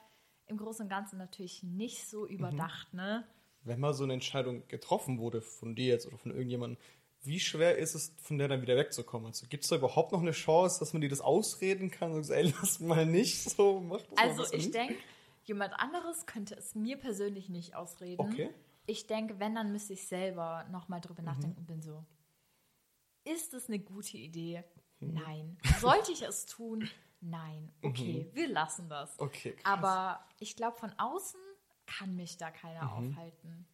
im 0.47 0.57
Großen 0.57 0.85
und 0.85 0.89
Ganzen 0.89 1.19
natürlich 1.19 1.63
nicht 1.63 2.09
so 2.09 2.27
überdacht, 2.27 2.95
ne? 2.95 3.27
Wenn 3.69 3.81
mal 3.81 3.95
so 3.95 4.05
eine 4.05 4.15
Entscheidung 4.15 4.67
getroffen 4.69 5.19
wurde 5.19 5.41
von 5.41 5.75
dir 5.75 5.87
jetzt 5.87 6.07
oder 6.07 6.19
von 6.19 6.33
irgendjemandem, 6.33 6.79
wie 7.23 7.41
schwer 7.41 7.77
ist 7.79 7.95
es, 7.95 8.15
von 8.23 8.39
der 8.39 8.49
dann 8.49 8.63
wieder 8.63 8.77
wegzukommen? 8.77 9.27
Also 9.27 9.47
gibt 9.49 9.65
es 9.65 9.71
da 9.71 9.77
überhaupt 9.77 10.13
noch 10.13 10.21
eine 10.23 10.31
Chance, 10.33 10.79
dass 10.79 10.93
man 10.93 11.03
dir 11.03 11.09
das 11.09 11.21
ausreden 11.21 11.91
kann 11.91 12.13
und 12.13 12.25
sagt, 12.25 12.41
ey, 12.41 12.53
lass 12.61 12.81
mal 12.81 13.07
nicht 13.07 13.43
so, 13.51 13.81
mach 13.81 14.01
das 14.03 14.11
mal 14.11 14.19
Also 14.29 14.43
besser 14.43 14.55
ich 14.55 14.71
denke, 14.71 14.97
jemand 15.45 15.75
anderes 15.75 16.27
könnte 16.27 16.55
es 16.57 16.75
mir 16.75 16.97
persönlich 16.97 17.49
nicht 17.49 17.75
ausreden. 17.75 18.21
Okay. 18.21 18.51
Ich 18.87 19.07
denke, 19.07 19.39
wenn, 19.39 19.55
dann 19.55 19.73
müsste 19.73 19.93
ich 19.93 20.07
selber 20.07 20.65
nochmal 20.71 21.01
Mhm. 21.01 21.03
drüber 21.03 21.23
nachdenken 21.23 21.59
und 21.59 21.67
bin 21.67 21.83
so, 21.83 22.05
ist 23.25 23.53
es 23.53 23.69
eine 23.69 23.79
gute 23.79 24.17
Idee? 24.17 24.65
Mhm. 25.01 25.15
Nein. 25.15 25.59
Sollte 25.81 26.13
ich 26.13 26.23
es 26.23 26.47
tun? 26.47 26.89
Nein. 27.21 27.73
Okay, 27.83 28.31
wir 28.33 28.49
lassen 28.49 28.89
das. 28.89 29.19
Mhm. 29.19 29.27
Okay, 29.27 29.53
krass. 29.53 29.65
Aber 29.65 30.25
ich 30.39 30.57
glaube, 30.57 30.77
von 30.79 30.93
außen 30.99 31.41
kann 31.89 32.15
mich 32.17 32.37
da 32.37 32.51
keiner 32.51 32.85
Mhm. 32.85 33.11
aufhalten. 33.11 33.67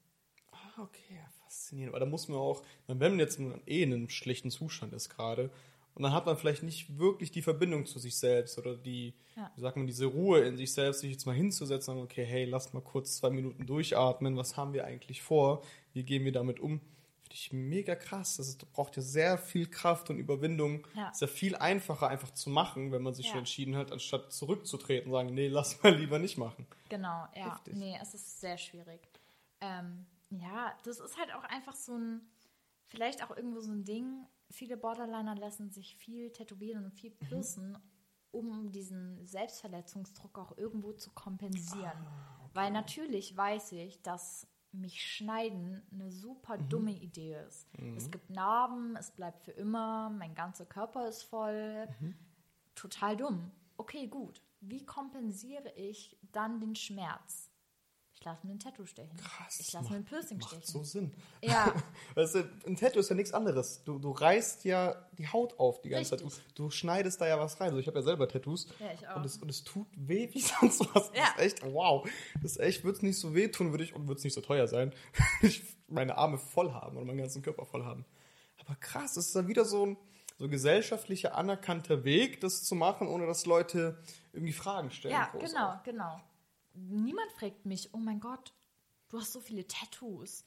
Ah, 0.53 0.83
okay, 0.83 1.18
faszinierend. 1.42 1.94
Aber 1.94 2.00
da 2.05 2.11
muss 2.11 2.29
man 2.29 2.38
auch, 2.38 2.62
wenn 2.87 2.98
man 2.98 3.18
jetzt 3.18 3.38
eh 3.66 3.83
in 3.83 3.92
einem 3.92 4.09
schlechten 4.09 4.50
Zustand 4.50 4.92
ist 4.92 5.09
gerade, 5.11 5.50
und 5.96 6.03
dann 6.03 6.12
hat 6.12 6.27
man 6.27 6.37
vielleicht 6.37 6.64
nicht 6.64 6.98
wirklich 6.98 7.31
die 7.31 7.42
Verbindung 7.42 7.87
zu 7.87 8.00
sich 8.00 8.16
selbst 8.16 8.59
oder 8.59 8.77
die, 8.77 9.14
Ja. 9.37 9.50
wie 9.55 9.61
sagt 9.61 9.77
man, 9.77 9.87
diese 9.87 10.07
Ruhe 10.07 10.40
in 10.40 10.57
sich 10.57 10.72
selbst, 10.72 11.00
sich 11.00 11.12
jetzt 11.12 11.24
mal 11.24 11.35
hinzusetzen 11.37 11.92
und 11.92 11.98
sagen, 11.98 12.05
okay, 12.05 12.24
hey, 12.24 12.44
lass 12.46 12.72
mal 12.72 12.81
kurz 12.81 13.16
zwei 13.16 13.31
Minuten 13.31 13.64
durchatmen, 13.66 14.37
was 14.37 14.57
haben 14.57 14.72
wir 14.72 14.85
eigentlich 14.85 15.22
vor, 15.22 15.62
wie 15.92 16.03
gehen 16.03 16.24
wir 16.24 16.33
damit 16.33 16.59
um? 16.59 16.81
Finde 17.24 17.34
ich 17.34 17.52
mega 17.52 17.94
krass. 17.96 18.37
Das 18.37 18.48
ist, 18.48 18.70
braucht 18.72 18.96
ja 18.96 19.02
sehr 19.02 19.38
viel 19.38 19.66
Kraft 19.68 20.10
und 20.10 20.18
Überwindung. 20.18 20.87
Ja. 20.94 21.08
Ist 21.08 21.20
ja 21.22 21.26
viel 21.26 21.56
einfacher 21.56 22.08
einfach 22.08 22.30
zu 22.30 22.50
machen, 22.50 22.92
wenn 22.92 23.02
man 23.02 23.14
sich 23.14 23.26
Ja. 23.26 23.32
schon 23.32 23.38
entschieden 23.40 23.76
hat, 23.76 23.90
anstatt 23.92 24.32
zurückzutreten 24.32 25.10
und 25.10 25.12
sagen, 25.18 25.34
nee, 25.34 25.48
lass 25.48 25.82
mal 25.82 25.94
lieber 25.96 26.18
nicht 26.18 26.37
machen. 26.38 26.66
Genau, 26.88 27.26
ja. 27.34 27.52
Heftig. 27.54 27.74
Nee, 27.76 27.98
es 28.00 28.14
ist 28.14 28.40
sehr 28.40 28.58
schwierig. 28.58 29.00
Ähm, 29.60 30.06
ja, 30.30 30.72
das 30.84 31.00
ist 31.00 31.16
halt 31.18 31.32
auch 31.34 31.44
einfach 31.44 31.74
so 31.74 31.96
ein, 31.96 32.20
vielleicht 32.88 33.22
auch 33.24 33.34
irgendwo 33.37 33.60
so 33.60 33.72
ein 33.72 33.84
Ding. 33.84 34.26
Viele 34.50 34.76
Borderliner 34.76 35.34
lassen 35.34 35.70
sich 35.70 35.96
viel 35.96 36.30
tätowieren 36.30 36.84
und 36.84 36.92
viel 36.92 37.10
Mhm. 37.10 37.26
piercen, 37.26 37.78
um 38.32 38.70
diesen 38.70 39.24
Selbstverletzungsdruck 39.26 40.38
auch 40.38 40.56
irgendwo 40.58 40.92
zu 40.92 41.10
kompensieren. 41.12 42.06
Ah, 42.06 42.50
Weil 42.52 42.70
natürlich 42.70 43.37
weiß 43.37 43.72
ich, 43.72 44.02
dass 44.02 44.46
mich 44.74 45.00
schneiden 45.02 45.82
eine 45.92 46.10
super 46.10 46.58
Mhm. 46.58 46.68
dumme 46.68 46.92
Idee 46.92 47.37
ist. 47.46 47.66
Es 47.96 48.10
gibt 48.10 48.30
Narben, 48.30 48.96
es 48.96 49.10
bleibt 49.10 49.42
für 49.42 49.52
immer, 49.52 50.10
mein 50.10 50.34
ganzer 50.34 50.66
Körper 50.66 51.08
ist 51.08 51.22
voll. 51.22 51.88
Mhm. 52.00 52.14
Total 52.74 53.16
dumm. 53.16 53.50
Okay, 53.76 54.06
gut. 54.06 54.42
Wie 54.60 54.84
kompensiere 54.84 55.70
ich 55.76 56.16
dann 56.32 56.60
den 56.60 56.74
Schmerz? 56.74 57.50
Ich 58.24 58.26
lasse 58.26 58.46
mir 58.46 58.52
ein 58.54 58.58
Tattoo 58.58 58.87
stechen. 58.87 59.14
Krass. 59.18 59.60
Ich 59.60 59.70
lasse 59.74 59.90
mir 59.90 59.96
ein 59.96 60.00
macht- 60.00 60.08
Piercing 60.08 60.38
Macht 60.38 60.48
stechen. 60.48 60.64
so 60.66 60.82
Sinn. 60.82 61.12
Ja, 61.42 61.74
Weißt 62.14 62.37
du, 62.37 62.50
ein 62.66 62.74
Tattoo 62.74 63.00
ist 63.00 63.10
ja 63.10 63.14
nichts 63.16 63.34
anderes. 63.34 63.82
Du, 63.84 63.98
du 63.98 64.12
reißt 64.12 64.64
ja 64.64 64.96
die 65.18 65.28
Haut 65.28 65.58
auf 65.58 65.82
die 65.82 65.90
ganze 65.90 66.14
Richtig. 66.14 66.32
Zeit. 66.32 66.42
Du, 66.54 66.64
du 66.64 66.70
schneidest 66.70 67.20
da 67.20 67.26
ja 67.26 67.38
was 67.38 67.60
rein. 67.60 67.68
Also 67.68 67.80
ich 67.80 67.87
habe 67.87 67.98
ja 67.98 68.02
selber 68.02 68.26
Tattoos. 68.26 68.68
Ja, 68.80 68.87
ich 68.94 69.06
auch. 69.06 69.16
Und 69.16 69.26
es, 69.26 69.37
und 69.37 69.50
es 69.50 69.62
tut 69.62 69.87
weh 69.94 70.30
wie 70.32 70.40
sonst 70.60 70.80
was. 70.94 71.10
Das 71.10 71.18
Ja. 71.18 71.24
ist 71.37 71.38
echt, 71.38 71.62
wow. 71.70 72.08
Das 72.40 72.52
ist 72.52 72.60
echt, 72.60 72.82
würde 72.82 72.96
es 72.96 73.02
nicht 73.02 73.18
so 73.18 73.34
weh 73.34 73.48
tun, 73.48 73.72
würde 73.72 73.84
ich, 73.84 73.94
und 73.94 74.08
würde 74.08 74.16
es 74.18 74.24
nicht 74.24 74.32
so 74.32 74.40
teuer 74.40 74.68
sein, 74.68 74.94
ich 75.42 75.62
meine 75.88 76.16
Arme 76.16 76.38
voll 76.38 76.72
haben 76.72 76.96
oder 76.96 77.04
meinen 77.04 77.18
ganzen 77.18 77.42
Körper 77.42 77.66
voll 77.66 77.84
haben. 77.84 78.06
Aber 78.64 78.74
krass, 78.76 79.12
das 79.12 79.26
ist 79.26 79.37
dann 79.37 79.48
wieder 79.48 79.66
so 79.66 79.84
ein 79.84 79.96
so 80.38 80.48
gesellschaftlicher 80.48 81.34
anerkannter 81.37 82.04
Weg, 82.04 82.40
das 82.40 82.64
zu 82.64 82.74
machen, 82.74 83.06
ohne 83.06 83.26
dass 83.26 83.44
Leute 83.44 83.98
irgendwie 84.32 84.54
Fragen 84.54 84.90
stellen. 84.90 85.12
ja, 85.12 85.26
groß 85.30 85.50
genau, 85.52 85.74
genau. 85.84 86.20
Niemand 86.74 87.30
fragt 87.32 87.66
mich, 87.66 87.90
oh 87.94 87.98
mein 87.98 88.20
Gott, 88.20 88.52
du 89.08 89.18
hast 89.18 89.32
so 89.32 89.40
viele 89.40 89.66
Tattoos. 89.66 90.44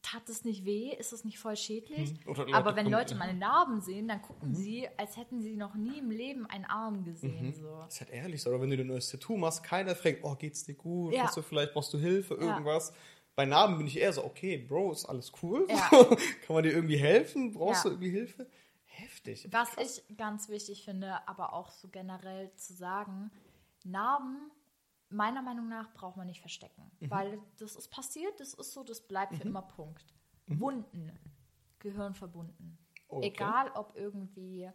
Tat 0.00 0.22
das 0.28 0.44
nicht 0.44 0.64
weh? 0.64 0.94
Ist 0.94 1.12
das 1.12 1.24
nicht 1.24 1.38
voll 1.40 1.56
schädlich? 1.56 2.14
Hm. 2.24 2.54
Aber 2.54 2.76
wenn 2.76 2.88
Leute 2.88 3.16
meine 3.16 3.34
Narben 3.34 3.80
sehen, 3.80 4.06
dann 4.06 4.22
gucken 4.22 4.54
sie, 4.54 4.88
als 4.96 5.16
hätten 5.16 5.40
sie 5.42 5.56
noch 5.56 5.74
nie 5.74 5.98
im 5.98 6.10
Leben 6.10 6.46
einen 6.46 6.64
Arm 6.66 7.04
gesehen. 7.04 7.52
So. 7.52 7.68
Das 7.84 7.94
ist 7.94 8.00
halt 8.02 8.10
ehrlich 8.10 8.40
so. 8.42 8.50
Oder 8.50 8.60
wenn 8.60 8.70
du 8.70 8.76
dir 8.76 8.84
ein 8.84 8.88
neues 8.88 9.10
Tattoo 9.10 9.36
machst, 9.36 9.64
keiner 9.64 9.96
fragt, 9.96 10.20
oh, 10.22 10.36
geht's 10.36 10.64
dir 10.64 10.74
gut? 10.74 11.12
Ja. 11.14 11.28
Du 11.34 11.42
vielleicht, 11.42 11.72
brauchst 11.74 11.92
du 11.92 11.98
Hilfe, 11.98 12.34
Ja. 12.40 12.52
irgendwas? 12.52 12.92
Bei 13.34 13.44
Narben 13.44 13.76
bin 13.78 13.86
ich 13.88 13.98
eher 13.98 14.12
so, 14.12 14.24
okay, 14.24 14.56
Bro, 14.58 14.92
ist 14.92 15.04
alles 15.04 15.32
cool? 15.42 15.66
Ja. 15.68 15.88
Kann 16.46 16.54
man 16.54 16.62
dir 16.62 16.72
irgendwie 16.72 16.96
helfen? 16.98 17.52
Brauchst 17.52 17.84
Ja. 17.84 17.90
du 17.90 17.96
irgendwie 17.96 18.10
Hilfe? 18.10 18.46
Heftig. 18.84 19.48
Was 19.50 19.68
ich 19.78 20.16
ganz 20.16 20.48
wichtig 20.48 20.84
finde, 20.84 21.26
aber 21.28 21.52
auch 21.52 21.70
so 21.70 21.88
generell 21.88 22.52
zu 22.54 22.72
sagen, 22.72 23.30
Narben, 23.84 24.50
meiner 25.10 25.42
Meinung 25.42 25.68
nach, 25.68 25.92
braucht 25.94 26.16
man 26.16 26.26
nicht 26.26 26.40
verstecken. 26.40 26.90
Mhm. 27.00 27.10
Weil 27.10 27.38
das 27.58 27.76
ist 27.76 27.88
passiert, 27.88 28.38
das 28.40 28.54
ist 28.54 28.72
so, 28.72 28.82
das 28.84 29.00
bleibt 29.00 29.34
für 29.36 29.42
immer 29.42 29.62
Punkt. 29.62 30.14
Wunden 30.46 31.12
gehören 31.78 32.14
verbunden. 32.14 32.78
Okay. 33.08 33.28
Egal, 33.28 33.70
ob 33.74 33.96
irgendwie 33.96 34.70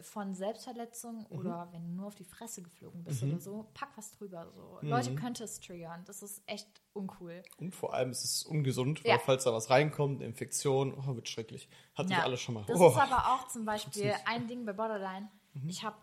von 0.00 0.34
Selbstverletzung 0.34 1.26
Mhm. 1.30 1.38
oder 1.38 1.68
wenn 1.72 1.82
du 1.84 1.90
nur 1.90 2.06
auf 2.06 2.14
die 2.14 2.24
Fresse 2.24 2.62
geflogen 2.62 3.04
bist 3.04 3.22
oder 3.22 3.38
so, 3.38 3.68
pack 3.74 3.90
was 3.96 4.10
drüber. 4.12 4.50
So. 4.54 4.78
Leute 4.80 5.10
Mhm. 5.10 5.16
könnte 5.16 5.44
es 5.44 5.60
triggern. 5.60 6.02
Das 6.06 6.22
ist 6.22 6.42
echt 6.46 6.80
uncool. 6.94 7.42
Und 7.58 7.74
vor 7.74 7.92
allem 7.92 8.10
ist 8.10 8.24
es 8.24 8.42
ungesund, 8.44 9.00
Ja. 9.04 9.12
weil 9.12 9.18
falls 9.20 9.44
da 9.44 9.52
was 9.52 9.68
reinkommt, 9.68 10.16
eine 10.20 10.26
Infektion, 10.26 10.94
oh, 10.94 11.14
wird 11.14 11.28
schrecklich. 11.28 11.68
Hat 11.94 12.08
sich 12.08 12.16
Ja. 12.16 12.22
alles 12.24 12.40
schon 12.40 12.54
mal. 12.54 12.64
Das 12.64 12.80
oh. 12.80 12.88
ist 12.88 12.96
aber 12.96 13.34
auch 13.34 13.48
zum 13.48 13.66
Beispiel 13.66 14.14
ein 14.24 14.48
Ding 14.48 14.64
bei 14.64 14.72
Borderline. 14.72 15.28
Mhm. 15.52 15.68
Ich 15.68 15.84
habe 15.84 15.96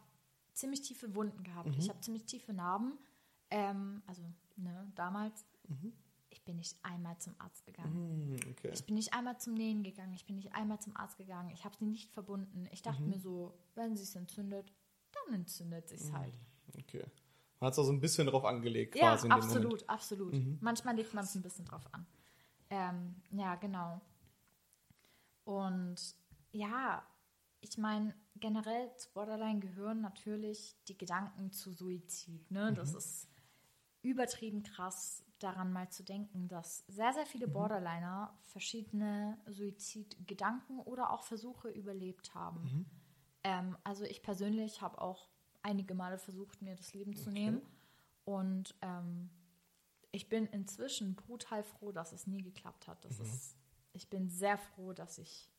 ziemlich 0.53 0.81
tiefe 0.81 1.15
Wunden 1.15 1.43
gehabt. 1.43 1.75
Ich 1.75 1.89
habe 1.89 1.99
ziemlich 2.01 2.25
tiefe 2.25 2.53
Narben. 2.53 2.97
Ähm, 3.51 4.01
also, 4.07 4.21
ne, 4.57 4.91
damals. 4.95 5.45
Mhm. 5.67 5.93
Ich 6.31 6.43
bin 6.45 6.57
nicht 6.57 6.77
einmal 6.83 7.17
zum 7.17 7.33
Arzt 7.39 7.65
gegangen. 7.65 7.93
Hm, 8.39 8.51
okay. 8.51 8.69
Ich 8.73 8.85
bin 8.85 8.95
nicht 8.95 9.13
einmal 9.13 9.39
zum 9.39 9.55
Nähen 9.55 9.83
gegangen. 9.83 10.13
Ich 10.13 10.25
bin 10.25 10.35
nicht 10.35 10.53
einmal 10.53 10.79
zum 10.79 10.95
Arzt 10.95 11.17
gegangen. 11.17 11.49
Ich 11.51 11.65
habe 11.65 11.75
sie 11.75 11.85
nicht 11.85 12.11
verbunden. 12.11 12.67
Ich 12.71 12.81
dachte 12.83 13.01
Mhm. 13.01 13.09
mir 13.09 13.19
so, 13.19 13.57
wenn 13.75 13.95
sie 13.97 14.03
es 14.03 14.15
entzündet, 14.15 14.71
dann 15.11 15.33
entzündet 15.33 15.89
sich 15.89 16.11
halt. 16.13 16.37
okay. 16.77 17.03
Man 17.59 17.67
hat 17.67 17.73
es 17.73 17.79
also 17.79 17.91
ein 17.91 17.99
bisschen 17.99 18.27
drauf 18.27 18.45
angelegt, 18.45 18.95
Ja, 18.95 19.09
quasi 19.09 19.27
dem 19.27 19.31
absolut, 19.33 19.63
Moment. 19.63 19.81
Mhm. 19.83 19.89
absolut. 19.89 20.61
Manchmal 20.61 20.95
legt 20.95 21.13
man 21.15 21.23
es 21.25 21.35
ein 21.35 21.41
bisschen 21.41 21.65
drauf 21.65 21.83
an. 21.93 22.05
Ähm, 22.69 23.15
ja, 23.31 23.55
genau. 23.55 23.99
Und 25.43 26.15
ja, 26.51 27.03
ich 27.61 27.77
meine, 27.77 28.13
generell 28.35 28.95
zu 28.97 29.11
Borderline 29.11 29.59
gehören 29.59 30.01
natürlich 30.01 30.75
die 30.87 30.97
Gedanken 30.97 31.51
zu 31.51 31.73
Suizid. 31.73 32.49
Ne? 32.51 32.71
Mhm. 32.71 32.75
Das 32.75 32.93
ist 32.93 33.27
übertrieben 34.01 34.63
krass, 34.63 35.23
daran 35.39 35.71
mal 35.71 35.89
zu 35.89 36.03
denken, 36.03 36.47
dass 36.47 36.79
sehr, 36.87 37.13
sehr 37.13 37.23
Mhm. 37.23 37.27
viele 37.27 37.47
Borderliner 37.47 38.37
verschiedene 38.43 39.37
Suizidgedanken 39.47 40.79
oder 40.79 41.11
auch 41.11 41.23
Versuche 41.23 41.69
überlebt 41.69 42.33
haben. 42.35 42.61
Mhm. 42.61 42.85
Ähm, 43.43 43.77
also 43.83 44.03
ich 44.03 44.21
persönlich 44.21 44.81
habe 44.81 44.99
auch 45.01 45.29
einige 45.61 45.93
Male 45.93 46.17
versucht, 46.17 46.61
mir 46.61 46.75
das 46.75 46.93
Leben 46.93 47.15
zu 47.15 47.31
nehmen. 47.31 47.61
Und 48.25 48.75
ähm, 48.81 49.29
ich 50.11 50.29
bin 50.29 50.45
inzwischen 50.47 51.15
brutal 51.15 51.63
froh, 51.63 51.91
dass 51.91 52.11
es 52.11 52.27
nie 52.27 52.41
geklappt 52.41 52.87
hat. 52.87 53.03
Mhm. 53.03 53.07
Das 53.07 53.19
ist, 53.19 53.57
ich 53.93 54.09
bin 54.09 54.29
sehr 54.29 54.57
froh, 54.57 54.93
dass 54.93 55.17
ich 55.17 55.49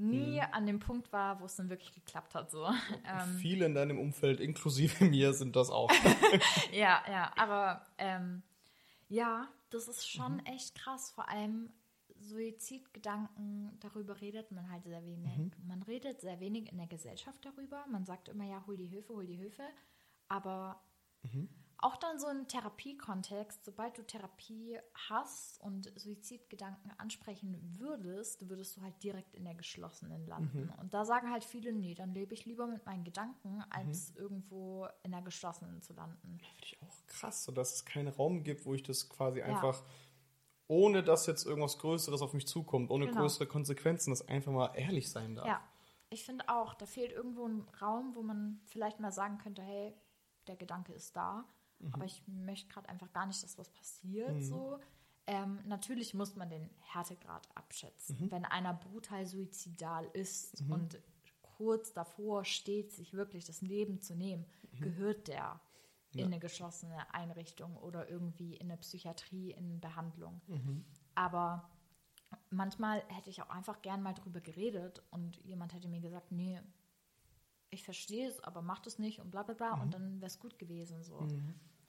nie 0.00 0.40
Mhm. 0.40 0.46
an 0.52 0.66
dem 0.66 0.78
Punkt 0.80 1.12
war, 1.12 1.40
wo 1.40 1.44
es 1.44 1.56
dann 1.56 1.68
wirklich 1.70 1.92
geklappt 1.92 2.34
hat. 2.34 2.50
So. 2.50 2.66
Ähm, 3.06 3.36
Viele 3.40 3.66
in 3.66 3.74
deinem 3.74 3.98
Umfeld, 3.98 4.40
inklusive 4.40 5.04
mir, 5.04 5.32
sind 5.34 5.56
das 5.56 5.70
auch. 5.70 5.90
ja, 6.72 7.02
ja, 7.10 7.32
aber 7.36 7.84
ähm, 7.98 8.42
ja, 9.08 9.48
das 9.70 9.88
ist 9.88 10.08
schon 10.08 10.34
Mhm. 10.34 10.46
echt 10.46 10.74
krass. 10.74 11.10
Vor 11.10 11.28
allem 11.28 11.70
Suizidgedanken, 12.18 13.76
darüber 13.80 14.20
redet 14.20 14.50
man 14.52 14.70
halt 14.70 14.84
sehr 14.84 15.04
wenig. 15.04 15.38
Mhm. 15.38 15.52
Man 15.66 15.82
redet 15.82 16.20
sehr 16.20 16.40
wenig 16.40 16.70
in 16.70 16.78
der 16.78 16.86
Gesellschaft 16.86 17.44
darüber. 17.44 17.84
Man 17.88 18.04
sagt 18.04 18.28
immer, 18.28 18.44
ja, 18.44 18.62
hol 18.66 18.76
die 18.76 18.86
Hilfe, 18.86 19.14
hol 19.14 19.26
die 19.26 19.36
Hilfe. 19.36 19.64
Aber 20.28 20.80
Mhm. 21.22 21.48
Auch 21.82 21.96
dann 21.96 22.18
so 22.18 22.28
im 22.28 22.46
Therapiekontext, 22.46 23.64
sobald 23.64 23.96
du 23.96 24.02
Therapie 24.02 24.78
hast 25.08 25.60
und 25.60 25.90
Suizidgedanken 25.98 26.92
ansprechen 26.98 27.58
würdest, 27.78 28.48
würdest 28.48 28.76
du 28.76 28.82
halt 28.82 29.02
direkt 29.02 29.34
in 29.34 29.44
der 29.44 29.54
geschlossenen 29.54 30.26
landen. 30.26 30.64
Mhm. 30.66 30.74
Und 30.78 30.94
da 30.94 31.04
sagen 31.04 31.30
halt 31.30 31.44
viele, 31.44 31.72
nee, 31.72 31.94
dann 31.94 32.12
lebe 32.12 32.34
ich 32.34 32.44
lieber 32.44 32.66
mit 32.66 32.84
meinen 32.86 33.04
Gedanken, 33.04 33.56
Mhm. 33.56 33.64
als 33.70 34.14
irgendwo 34.16 34.88
in 35.02 35.12
der 35.12 35.22
geschlossenen 35.22 35.80
zu 35.80 35.92
landen. 35.94 36.38
Finde 36.38 36.64
ich 36.64 36.82
auch 36.82 37.06
krass, 37.06 37.44
so 37.44 37.52
dass 37.52 37.74
es 37.74 37.84
keinen 37.84 38.08
Raum 38.08 38.42
gibt, 38.44 38.66
wo 38.66 38.74
ich 38.74 38.82
das 38.82 39.08
quasi 39.08 39.40
einfach, 39.42 39.82
ohne 40.68 41.02
dass 41.02 41.26
jetzt 41.26 41.46
irgendwas 41.46 41.78
Größeres 41.78 42.20
auf 42.22 42.32
mich 42.32 42.46
zukommt, 42.46 42.90
ohne 42.90 43.06
Genau. 43.06 43.20
größere 43.20 43.46
Konsequenzen, 43.46 44.10
das 44.10 44.28
einfach 44.28 44.52
mal 44.52 44.72
ehrlich 44.74 45.10
sein 45.10 45.34
darf. 45.34 45.46
Ja, 45.46 45.60
ich 46.10 46.24
finde 46.24 46.48
auch, 46.48 46.74
da 46.74 46.86
fehlt 46.86 47.12
irgendwo 47.12 47.46
ein 47.46 47.66
Raum, 47.80 48.14
wo 48.14 48.22
man 48.22 48.60
vielleicht 48.66 49.00
mal 49.00 49.12
sagen 49.12 49.38
könnte, 49.38 49.62
hey, 49.62 49.94
der 50.46 50.56
Gedanke 50.56 50.92
ist 50.92 51.16
da, 51.16 51.44
Mhm. 51.80 51.94
aber 51.94 52.04
ich 52.04 52.22
möchte 52.26 52.68
gerade 52.68 52.88
einfach 52.88 53.12
gar 53.12 53.26
nicht, 53.26 53.42
dass 53.42 53.58
was 53.58 53.70
passiert. 53.70 54.42
So. 54.42 54.78
Ähm, 55.26 55.60
natürlich 55.66 56.14
muss 56.14 56.34
man 56.36 56.50
den 56.50 56.68
Härtegrad 56.80 57.48
abschätzen. 57.56 58.16
Mhm. 58.20 58.30
Wenn 58.30 58.44
einer 58.44 58.74
brutal 58.74 59.26
suizidal 59.26 60.04
ist 60.12 60.62
und 60.68 60.98
kurz 61.42 61.92
davor 61.92 62.44
steht, 62.44 62.90
sich 62.92 63.12
wirklich 63.12 63.44
das 63.44 63.60
Leben 63.60 64.00
zu 64.00 64.14
nehmen, 64.14 64.46
Mhm. 64.72 64.80
gehört 64.80 65.28
der 65.28 65.60
in 66.12 66.24
eine 66.24 66.40
geschlossene 66.40 67.14
Einrichtung 67.14 67.76
oder 67.76 68.08
irgendwie 68.08 68.56
in 68.56 68.68
eine 68.68 68.78
Psychiatrie, 68.78 69.52
in 69.52 69.78
Behandlung. 69.80 70.40
Mhm. 70.48 70.84
Aber 71.14 71.70
manchmal 72.50 73.04
hätte 73.08 73.30
ich 73.30 73.40
auch 73.42 73.50
einfach 73.50 73.80
gern 73.82 74.02
mal 74.02 74.14
drüber 74.14 74.40
geredet 74.40 75.02
und 75.10 75.36
jemand 75.44 75.72
hätte 75.72 75.86
mir 75.88 76.00
gesagt, 76.00 76.32
nee, 76.32 76.60
ich 77.70 77.84
verstehe 77.84 78.26
es, 78.28 78.40
aber 78.42 78.60
mach 78.62 78.80
das 78.80 78.98
nicht 78.98 79.20
und 79.20 79.30
bla 79.30 79.44
bla 79.44 79.54
bla 79.54 79.80
und 79.80 79.94
dann 79.94 80.16
wäre 80.20 80.26
es 80.26 80.40
gut 80.40 80.58
gewesen. 80.58 81.04
So. 81.04 81.28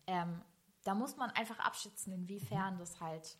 Ähm, 0.07 0.41
da 0.83 0.95
muss 0.95 1.15
man 1.17 1.29
einfach 1.31 1.59
abschätzen, 1.59 2.11
inwiefern 2.13 2.77
das 2.77 2.99
halt 2.99 3.37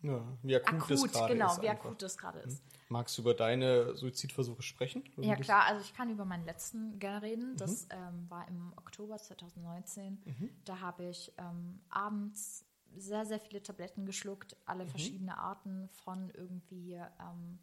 Ja, 0.00 0.22
wie 0.42 0.56
akut, 0.56 0.90
das 0.90 1.00
akut, 1.00 1.12
gerade 1.12 1.32
genau, 1.34 1.52
ist. 1.52 1.62
wie 1.62 1.68
einfach. 1.68 1.84
akut 1.86 2.02
das 2.02 2.18
gerade 2.18 2.38
ist. 2.40 2.62
Magst 2.88 3.16
du 3.16 3.22
über 3.22 3.34
deine 3.34 3.96
Suizidversuche 3.96 4.62
sprechen? 4.62 5.02
Ja 5.16 5.34
das- 5.36 5.46
klar, 5.46 5.64
also 5.64 5.80
ich 5.80 5.94
kann 5.94 6.10
über 6.10 6.24
meinen 6.24 6.44
letzten 6.44 6.98
gerne 6.98 7.18
Mhm. 7.18 7.24
reden. 7.24 7.56
Das 7.56 7.86
ähm, 7.90 8.28
war 8.28 8.46
im 8.48 8.72
Oktober 8.76 9.16
2019. 9.18 10.22
Da 10.64 10.80
habe 10.80 11.04
ich 11.06 11.32
ähm, 11.38 11.80
abends 11.88 12.66
sehr, 12.96 13.24
sehr 13.26 13.40
viele 13.40 13.62
Tabletten 13.62 14.04
geschluckt, 14.06 14.52
Mhm. 14.52 14.62
alle 14.66 14.86
verschiedene 14.86 15.36
Arten 15.38 15.88
von 15.88 16.30
irgendwie 16.30 16.94
ähm, 16.94 17.58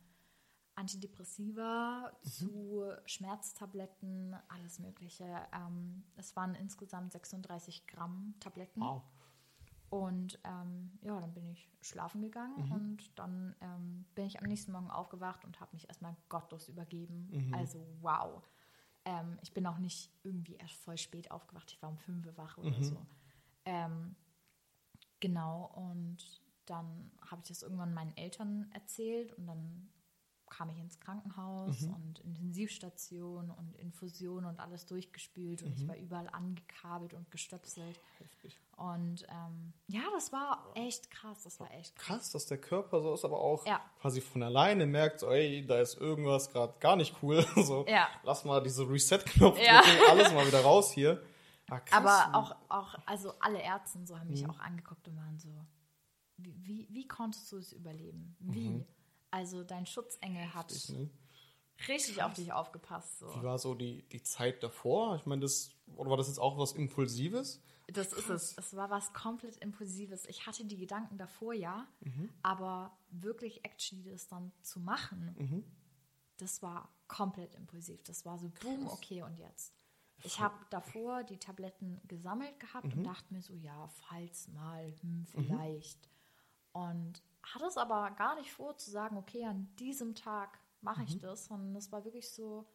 Antidepressiva 0.76 2.12
Mhm. 2.24 2.28
zu 2.28 2.84
Schmerztabletten, 3.06 4.36
alles 4.48 4.80
Mögliche. 4.80 5.26
Ähm, 5.54 6.04
es 6.16 6.36
waren 6.36 6.56
insgesamt 6.56 7.12
36 7.14 7.88
Gramm 7.88 8.36
Tabletten. 8.40 8.82
Wow. 8.82 9.04
Und 9.90 10.40
ähm, 10.46 10.98
ja, 11.02 11.20
dann 11.20 11.34
bin 11.34 11.48
ich 11.48 11.70
schlafen 11.82 12.22
gegangen 12.22 12.66
Mhm. 12.66 12.72
und 12.72 13.20
dann 13.20 13.56
ähm, 13.60 14.06
bin 14.16 14.26
ich 14.26 14.40
am 14.40 14.48
nächsten 14.48 14.72
Morgen 14.72 14.90
aufgewacht 14.90 15.44
und 15.44 15.60
habe 15.60 15.74
mich 15.74 15.90
erstmal 15.90 16.16
gottlos 16.30 16.70
übergeben. 16.70 17.28
Mhm. 17.32 17.54
Also 17.54 17.86
wow. 18.00 18.42
Ähm, 19.04 19.38
ich 19.42 19.54
bin 19.54 19.68
auch 19.68 19.80
nicht 19.80 20.10
irgendwie 20.24 20.56
erst 20.56 20.76
voll 20.76 20.98
spät 20.98 21.30
aufgewacht. 21.32 21.70
Ich 21.72 21.82
war 21.82 21.90
um 21.90 21.98
5 21.98 22.26
Uhr 22.26 22.38
wach 22.38 22.58
oder 22.58 22.70
Mhm. 22.72 22.84
so. 22.84 23.06
Ähm, 23.66 24.16
genau, 25.20 25.66
und 25.76 26.42
dann 26.68 27.12
habe 27.30 27.42
ich 27.42 27.50
das 27.50 27.64
irgendwann 27.64 27.94
meinen 27.94 28.16
Eltern 28.16 28.72
erzählt 28.74 29.34
und 29.34 29.46
dann 29.48 29.90
kam 30.52 30.70
ich 30.70 30.78
ins 30.78 31.00
Krankenhaus 31.00 31.82
Mhm. 31.82 31.94
und 31.94 32.20
Intensivstation 32.20 33.50
und 33.52 33.76
Infusion 33.78 34.46
und 34.46 34.60
alles 34.60 34.86
durchgespült 34.86 35.64
und 35.64 35.70
Mhm. 35.70 35.76
ich 35.78 35.88
war 35.88 35.96
überall 35.98 36.30
angekabelt 36.30 37.14
und 37.14 37.32
gestöpselt. 37.32 38.00
Heftig. 38.20 38.60
Und 38.76 39.26
ähm, 39.30 39.74
ja, 39.88 40.02
das 40.14 40.32
war 40.32 40.66
echt 40.76 41.10
krass. 41.10 41.44
Das 41.44 41.60
war 41.60 41.72
echt 41.74 41.96
krass. 41.96 42.18
Krass, 42.18 42.32
dass 42.32 42.46
der 42.48 42.58
Körper 42.60 43.02
so 43.02 43.14
ist, 43.14 43.24
aber 43.26 43.40
auch 43.40 43.66
Ja. 43.66 43.80
quasi 44.02 44.22
von 44.22 44.44
alleine 44.44 44.86
merkt, 44.86 45.20
so, 45.22 45.30
ey, 45.30 45.66
da 45.66 45.80
ist 45.80 45.98
irgendwas 46.00 46.52
gerade 46.52 46.74
gar 46.80 46.96
nicht 46.96 47.16
cool. 47.24 47.44
So, 47.72 47.86
Ja. 47.88 48.08
lass 48.24 48.44
mal 48.44 48.62
diese 48.62 48.88
Reset-Knopf 48.90 49.58
Ja. 49.60 49.82
drücken, 49.82 50.00
alles 50.10 50.34
mal 50.34 50.46
wieder 50.46 50.62
raus 50.62 50.92
hier. 50.92 51.24
Ah. 51.70 51.80
Aber 51.92 52.38
auch, 52.38 52.56
auch, 52.70 52.96
also 53.06 53.34
alle 53.40 53.62
Ärzte 53.62 54.06
so 54.06 54.18
haben 54.20 54.26
Mhm. 54.28 54.32
mich 54.34 54.50
auch 54.50 54.60
angeguckt 54.60 55.08
und 55.08 55.16
waren 55.16 55.40
so, 55.40 55.50
wie, 56.38 56.56
wie, 56.66 56.88
wie 56.90 57.08
konntest 57.08 57.50
du 57.52 57.58
es 57.58 57.72
überleben? 57.72 58.36
Wie? 58.40 58.84
Mhm. 59.32 59.38
Also 59.38 59.64
dein 59.64 59.86
Schutzengel 59.86 60.54
hat 60.54 60.72
Heftig, 60.72 60.90
ne? 60.90 61.10
richtig 61.88 62.22
auf 62.24 62.34
dich 62.34 62.52
aufgepasst. 62.54 63.20
So. 63.20 63.36
Wie 63.36 63.44
war 63.44 63.58
so 63.58 63.74
die, 63.76 64.04
die 64.10 64.22
Zeit 64.24 64.62
davor? 64.64 65.16
Ich 65.16 65.26
meine, 65.26 65.42
das, 65.42 65.72
oder 65.96 66.10
war 66.10 66.18
das 66.18 66.28
jetzt 66.28 66.40
auch 66.40 66.58
was 66.58 66.74
Impulsives? 66.74 67.62
Das 67.88 68.14
ist 68.14 68.30
es. 68.30 68.58
Es 68.58 68.76
war 68.76 68.90
was 68.90 69.12
komplett 69.14 69.58
Impulsives. 69.58 70.26
Ich 70.28 70.46
hatte 70.48 70.64
die 70.64 70.78
Gedanken 70.78 71.18
davor 71.18 71.54
ja, 71.54 71.88
Mhm. 72.02 72.30
aber 72.42 72.98
wirklich 73.10 73.66
Action, 73.66 74.04
das 74.04 74.28
dann 74.28 74.52
zu 74.62 74.80
machen, 74.80 75.36
Mhm. 75.38 75.64
das 76.38 76.62
war 76.62 76.90
komplett 77.08 77.56
impulsiv. 77.56 78.02
Das 78.04 78.26
war 78.26 78.38
so, 78.38 78.50
boom, 78.62 78.88
okay, 78.88 79.24
und 79.24 79.38
jetzt. 79.38 79.74
Ich 80.24 80.40
habe 80.40 80.54
davor 80.70 81.24
die 81.24 81.38
Tabletten 81.38 82.00
gesammelt 82.08 82.58
gehabt 82.60 82.86
Mhm. 82.86 83.00
und 83.00 83.04
dachte 83.04 83.34
mir 83.34 83.42
so, 83.42 83.54
ja, 83.56 83.88
falls 83.88 84.48
mal, 84.50 84.94
hm, 85.02 85.26
vielleicht. 85.26 86.08
Und 86.74 87.22
hatte 87.44 87.66
es 87.66 87.78
aber 87.78 88.12
gar 88.12 88.36
nicht 88.36 88.52
vor 88.52 88.78
zu 88.78 88.90
sagen, 88.92 89.18
okay, 89.18 89.46
an 89.46 89.74
diesem 89.78 90.16
Tag 90.16 90.60
mache 90.82 91.02
Mhm. 91.02 91.08
ich 91.08 91.20
das, 91.20 91.46
sondern 91.46 91.74
das 91.74 91.92
war 91.92 92.04
wirklich 92.06 92.32
so, 92.32 92.68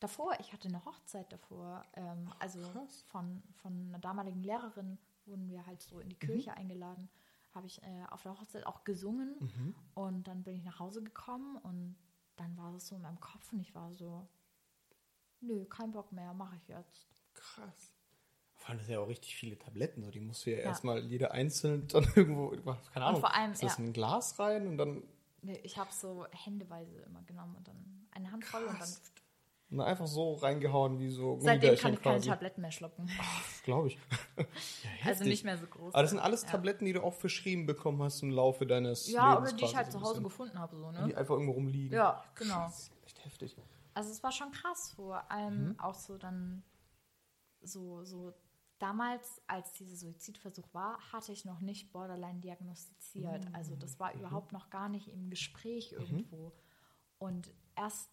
davor, 0.00 0.34
ich 0.40 0.52
hatte 0.52 0.68
eine 0.68 0.84
Hochzeit 0.84 1.32
davor, 1.32 1.84
ähm, 1.94 2.32
also 2.38 2.60
Krass. 2.60 3.02
von, 3.08 3.42
von 3.54 3.88
einer 3.88 3.98
damaligen 3.98 4.42
Lehrerin 4.42 4.98
wurden 5.26 5.48
wir 5.48 5.64
halt 5.66 5.82
so 5.82 6.00
in 6.00 6.08
die 6.10 6.18
Kirche 6.18 6.52
eingeladen, 6.54 7.08
habe 7.54 7.66
ich 7.66 7.82
äh, 7.82 8.04
auf 8.10 8.22
der 8.22 8.32
Hochzeit 8.38 8.66
auch 8.66 8.84
gesungen 8.84 9.38
und 9.94 10.24
dann 10.28 10.42
bin 10.42 10.56
ich 10.56 10.64
nach 10.64 10.78
Hause 10.80 11.02
gekommen 11.02 11.56
und 11.58 11.96
dann 12.36 12.56
war 12.56 12.72
das 12.72 12.88
so 12.88 12.96
in 12.96 13.02
meinem 13.02 13.20
Kopf 13.20 13.52
und 13.52 13.60
ich 13.60 13.74
war 13.74 13.92
so, 13.94 14.28
nö, 15.40 15.64
kein 15.66 15.92
Bock 15.92 16.12
mehr, 16.12 16.34
mache 16.34 16.56
ich 16.56 16.68
jetzt. 16.68 17.08
Krass. 17.34 17.93
Vor 18.64 18.70
allem 18.70 18.78
das 18.78 18.86
sind 18.86 18.94
ja 18.94 19.00
auch 19.00 19.08
richtig 19.08 19.36
viele 19.36 19.58
Tabletten, 19.58 20.02
so 20.02 20.10
die 20.10 20.20
musst 20.20 20.46
du 20.46 20.50
ja, 20.50 20.56
Ja. 20.58 20.62
erstmal 20.64 21.04
jede 21.04 21.32
einzeln 21.32 21.86
dann 21.92 22.04
irgendwo, 22.16 22.48
keine 22.94 23.04
Ahnung, 23.04 23.20
vor 23.20 23.34
allem, 23.34 23.52
ist 23.52 23.62
das 23.62 23.76
ja. 23.76 23.78
in 23.84 23.90
ein 23.90 23.92
Glas 23.92 24.38
rein 24.38 24.66
und 24.66 24.78
dann 24.78 25.02
Nee, 25.42 25.60
Ich 25.62 25.76
habe 25.76 25.92
so 25.92 26.26
händeweise 26.30 27.00
immer 27.02 27.22
genommen 27.24 27.56
und 27.56 27.68
dann 27.68 28.06
eine 28.12 28.32
Handvoll 28.32 28.64
und 28.64 28.80
dann 28.80 28.88
und 29.70 29.78
dann 29.78 29.86
einfach 29.86 30.06
so 30.06 30.34
reingehauen 30.34 30.98
wie 30.98 31.10
so 31.10 31.38
seitdem 31.40 31.76
kann 31.76 31.92
ich 31.94 32.00
keine 32.02 32.16
quasi. 32.16 32.28
Tabletten 32.30 32.60
mehr 32.62 32.70
schlucken. 32.70 33.10
Glaube 33.64 33.88
ich. 33.88 33.98
ja, 34.38 34.44
Also 35.04 35.24
nicht 35.24 35.44
mehr 35.44 35.58
so 35.58 35.66
groß. 35.66 35.92
Aber 35.92 36.02
das 36.02 36.10
sind 36.12 36.20
alles 36.20 36.42
Ja. 36.44 36.48
Tabletten, 36.48 36.86
die 36.86 36.94
du 36.94 37.02
auch 37.02 37.12
verschrieben 37.12 37.66
bekommen 37.66 38.02
hast 38.02 38.22
im 38.22 38.30
Laufe 38.30 38.66
deines 38.66 39.08
Ja, 39.10 39.34
Lebens. 39.34 39.50
oder 39.50 39.58
die 39.58 39.64
ich 39.66 39.76
halt 39.76 39.92
zu 39.92 40.00
Hause 40.00 40.22
gefunden 40.22 40.58
habe, 40.58 40.74
so, 40.76 40.90
Die 40.92 40.98
ne? 41.12 41.16
einfach 41.18 41.34
irgendwo 41.34 41.52
rumliegen. 41.52 41.94
Ja, 41.94 42.24
genau. 42.36 42.54
Krass, 42.54 42.90
echt 43.04 43.22
heftig. 43.24 43.56
Also 43.92 44.10
es 44.10 44.22
war 44.22 44.32
schon 44.32 44.50
krass, 44.52 44.92
vor 44.96 45.30
allem 45.30 45.68
Mhm. 45.70 45.80
auch 45.80 45.94
so 45.94 46.16
dann 46.16 46.62
so, 47.62 48.04
so 48.04 48.32
damals, 48.84 49.40
als 49.46 49.72
dieser 49.72 49.96
Suizidversuch 49.96 50.68
war, 50.74 50.98
hatte 51.10 51.32
ich 51.32 51.46
noch 51.46 51.60
nicht 51.60 51.90
Borderline 51.90 52.40
diagnostiziert. 52.40 53.48
Mhm. 53.48 53.54
Also 53.54 53.76
das 53.76 53.98
war 53.98 54.12
überhaupt 54.12 54.52
noch 54.52 54.68
gar 54.68 54.90
nicht 54.90 55.08
im 55.08 55.30
Gespräch 55.30 55.92
irgendwo. 55.92 56.52
Und 57.16 57.50
erst, 57.76 58.10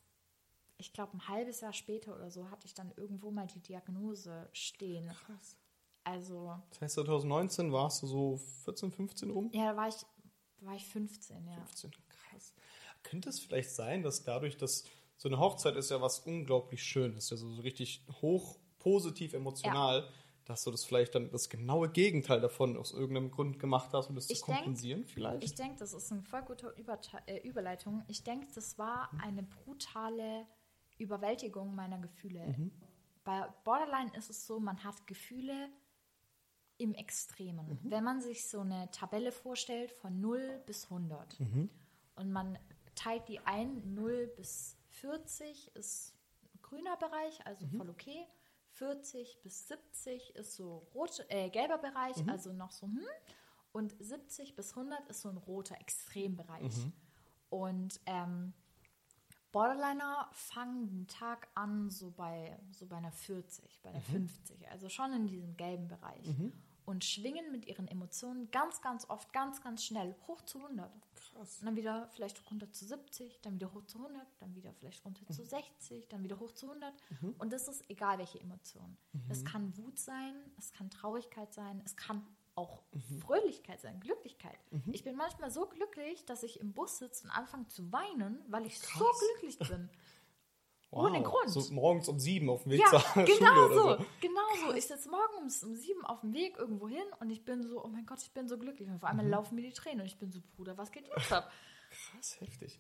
ich 0.78 0.94
glaube, 0.94 1.18
ein 1.18 1.28
halbes 1.28 1.60
Jahr 1.60 1.74
später 1.74 2.16
oder 2.16 2.32
so 2.32 2.50
hatte 2.50 2.68
ich 2.68 2.74
dann 2.74 2.94
irgendwo 2.96 3.32
mal 3.32 3.48
die 3.48 3.60
Diagnose 3.60 4.48
stehen. 4.54 5.10
Krass. 5.10 5.58
Also, 6.06 6.58
Das 6.70 6.82
heißt, 6.82 6.96
2019 6.96 7.74
warst 7.74 8.04
du 8.04 8.08
so 8.08 8.38
14, 8.64 8.92
15 8.92 9.30
rum? 9.30 9.50
ja, 9.54 9.72
da 9.72 9.76
war 9.78 9.90
ich, 9.90 9.96
da 10.60 10.68
war 10.68 10.76
ich 10.76 10.88
15, 10.88 11.48
ja. 11.48 11.56
15, 11.66 11.92
krass. 12.08 12.54
Könnte 13.04 13.28
es 13.28 13.42
vielleicht 13.42 13.72
sein, 13.72 14.04
dass 14.04 14.24
dadurch, 14.24 14.56
dass 14.56 14.86
so 15.18 15.28
eine 15.28 15.38
Hochzeit 15.38 15.76
ist 15.76 15.92
ja 15.92 16.02
was 16.02 16.20
unglaublich 16.20 16.82
Schönes, 16.82 17.30
ja 17.30 17.36
so, 17.36 17.50
so 17.50 17.62
richtig 17.62 18.06
hoch 18.22 18.58
positiv 18.80 19.34
emotional, 19.34 20.08
dass 20.52 20.64
du 20.64 20.72
das 20.72 20.84
vielleicht 20.84 21.16
dann 21.16 21.32
das 21.32 21.50
genaue 21.50 21.90
Gegenteil 21.90 22.40
davon 22.42 22.78
aus 22.78 22.92
irgendeinem 22.94 23.32
Grund 23.32 23.60
gemacht 23.60 23.92
hast, 23.94 24.10
um 24.10 24.16
das 24.16 24.30
Ich 24.30 24.40
zu 24.40 24.46
denk- 24.46 24.58
kompensieren 24.60 25.06
vielleicht? 25.06 25.44
Ich 25.44 25.56
denke, 25.56 25.78
das 25.80 25.94
ist 25.94 26.12
eine 26.12 26.22
voll 26.24 26.44
gute 26.44 26.70
Überte 26.78 27.18
äh, 27.26 27.40
Überleitung. 27.48 28.04
Ich 28.08 28.24
denke, 28.24 28.48
das 28.54 28.78
war 28.78 29.10
eine 29.22 29.44
brutale 29.44 30.46
Überwältigung 30.98 31.74
meiner 31.74 31.98
Gefühle. 32.00 32.56
Bei 33.24 33.48
Borderline 33.64 34.12
ist 34.18 34.30
es 34.30 34.46
so, 34.46 34.60
man 34.60 34.84
hat 34.84 35.08
Gefühle 35.08 35.70
im 36.78 36.94
Extremen. 36.94 37.80
Wenn 37.84 38.04
man 38.04 38.22
sich 38.22 38.48
so 38.48 38.62
eine 38.62 38.90
Tabelle 38.92 39.32
vorstellt 39.32 39.92
von 39.92 40.20
0 40.20 40.62
bis 40.66 40.86
100 40.86 41.40
und 42.16 42.32
man 42.32 42.58
teilt 42.96 43.28
die 43.28 43.40
ein, 43.40 43.94
0 43.94 44.28
bis 44.36 44.78
40 44.90 45.76
ist 45.76 46.16
grüner 46.62 46.98
Bereich, 46.98 47.46
also 47.46 47.66
voll 47.78 47.90
okay. 47.90 48.26
40 48.74 49.42
bis 49.44 49.68
70 49.68 50.36
ist 50.36 50.56
so 50.56 50.88
rot, 50.94 51.26
äh, 51.30 51.50
gelber 51.50 51.78
Bereich, 51.78 52.16
also 52.30 52.54
noch 52.54 52.72
so 52.72 52.88
hm. 52.88 53.00
Und 53.74 53.96
70 54.00 54.56
bis 54.56 54.72
100 54.76 55.08
ist 55.08 55.22
so 55.22 55.30
ein 55.30 55.38
roter 55.38 55.80
Extrembereich. 55.80 56.74
Und 57.50 58.00
ähm, 58.06 58.54
Borderliner 59.52 60.30
fangen 60.34 60.88
den 60.88 61.08
Tag 61.08 61.48
an 61.56 61.90
so 61.90 62.12
bei, 62.12 62.58
so 62.72 62.86
bei 62.86 62.98
einer 62.98 63.12
40, 63.12 63.82
bei 63.82 63.90
einer 63.90 64.02
50, 64.02 64.70
also 64.70 64.90
schon 64.90 65.14
in 65.14 65.28
diesem 65.28 65.56
gelben 65.58 65.88
Bereich. 65.88 66.26
Und 66.86 67.06
schwingen 67.06 67.52
mit 67.52 67.66
ihren 67.68 67.88
Emotionen 67.88 68.50
ganz, 68.52 68.82
ganz 68.82 69.10
oft, 69.10 69.32
ganz, 69.34 69.62
ganz 69.62 69.84
schnell 69.84 70.16
hoch 70.28 70.42
zu 70.42 70.60
100. 70.60 70.92
Krass. 71.16 71.60
Und 71.60 71.66
dann 71.68 71.76
wieder 71.76 72.08
vielleicht 72.10 72.50
runter 72.50 72.72
zu 72.72 72.86
70, 72.86 73.40
dann 73.42 73.56
wieder 73.56 73.74
hoch 73.74 73.86
zu 73.86 74.00
100, 74.00 74.26
dann 74.40 74.56
wieder 74.56 74.74
vielleicht 74.74 75.06
runter 75.06 75.26
zu 75.30 75.44
60, 75.44 76.08
dann 76.10 76.24
wieder 76.24 76.40
hoch 76.40 76.52
zu 76.52 76.68
100. 76.68 76.94
Und 77.38 77.54
das 77.54 77.68
ist 77.68 77.90
egal, 77.90 78.18
welche 78.18 78.40
Emotion. 78.40 78.98
Es 79.30 79.46
kann 79.46 79.78
Wut 79.78 80.00
sein, 80.00 80.36
es 80.58 80.72
kann 80.72 80.90
Traurigkeit 80.90 81.54
sein, 81.54 81.82
es 81.86 81.96
kann 81.96 82.26
auch 82.56 82.84
Fröhlichkeit 83.22 83.80
sein, 83.80 84.00
Glücklichkeit. 84.02 84.58
Ich 84.92 85.04
bin 85.04 85.16
manchmal 85.16 85.52
so 85.52 85.68
glücklich, 85.68 86.26
dass 86.26 86.44
ich 86.44 86.60
im 86.60 86.74
Bus 86.74 86.98
sitze 86.98 87.24
und 87.24 87.30
anfange 87.32 87.68
zu 87.68 87.92
weinen, 87.92 88.40
weil 88.48 88.66
ich 88.66 88.80
so 88.80 88.88
Krass. 88.88 89.20
glücklich 89.40 89.58
bin. 89.70 89.90
Ohne 90.92 91.24
Grund. 91.24 91.50
So 91.50 91.74
morgens 91.74 92.08
um 92.10 92.20
sieben 92.20 92.50
auf 92.50 92.64
dem 92.64 92.74
Weg 92.74 92.82
Ja, 92.82 92.90
zur 92.90 93.00
Schule 93.00 93.26
genau 93.26 93.66
oder 93.66 93.76
so. 93.76 93.98
so. 94.04 94.06
Genau 94.20 94.68
so. 94.68 94.74
Ich 94.76 94.86
sitze 94.88 95.10
morgens 95.10 95.64
um 95.64 95.76
sieben 95.76 96.06
auf 96.06 96.20
dem 96.22 96.34
Weg 96.34 96.58
irgendwo 96.58 96.88
hin 96.90 97.04
und 97.20 97.30
ich 97.30 97.46
bin 97.46 97.64
so, 97.64 97.84
oh 97.84 97.88
mein 97.88 98.06
Gott, 98.06 98.22
ich 98.22 98.32
bin 98.32 98.48
so 98.50 98.58
glücklich. 98.58 98.90
Und 98.90 98.96
auf 98.96 99.04
einmal 99.06 99.26
Mhm. 99.26 99.32
laufen 99.32 99.56
mir 99.56 99.62
die 99.64 99.72
Tränen 99.72 100.02
und 100.02 100.06
ich 100.08 100.18
bin 100.18 100.32
so, 100.32 100.40
Bruder, 100.56 100.78
was 100.78 100.92
geht 100.92 101.08
jetzt 101.08 101.32
ab? 101.32 101.52
Krass, 102.12 102.40
heftig. 102.40 102.80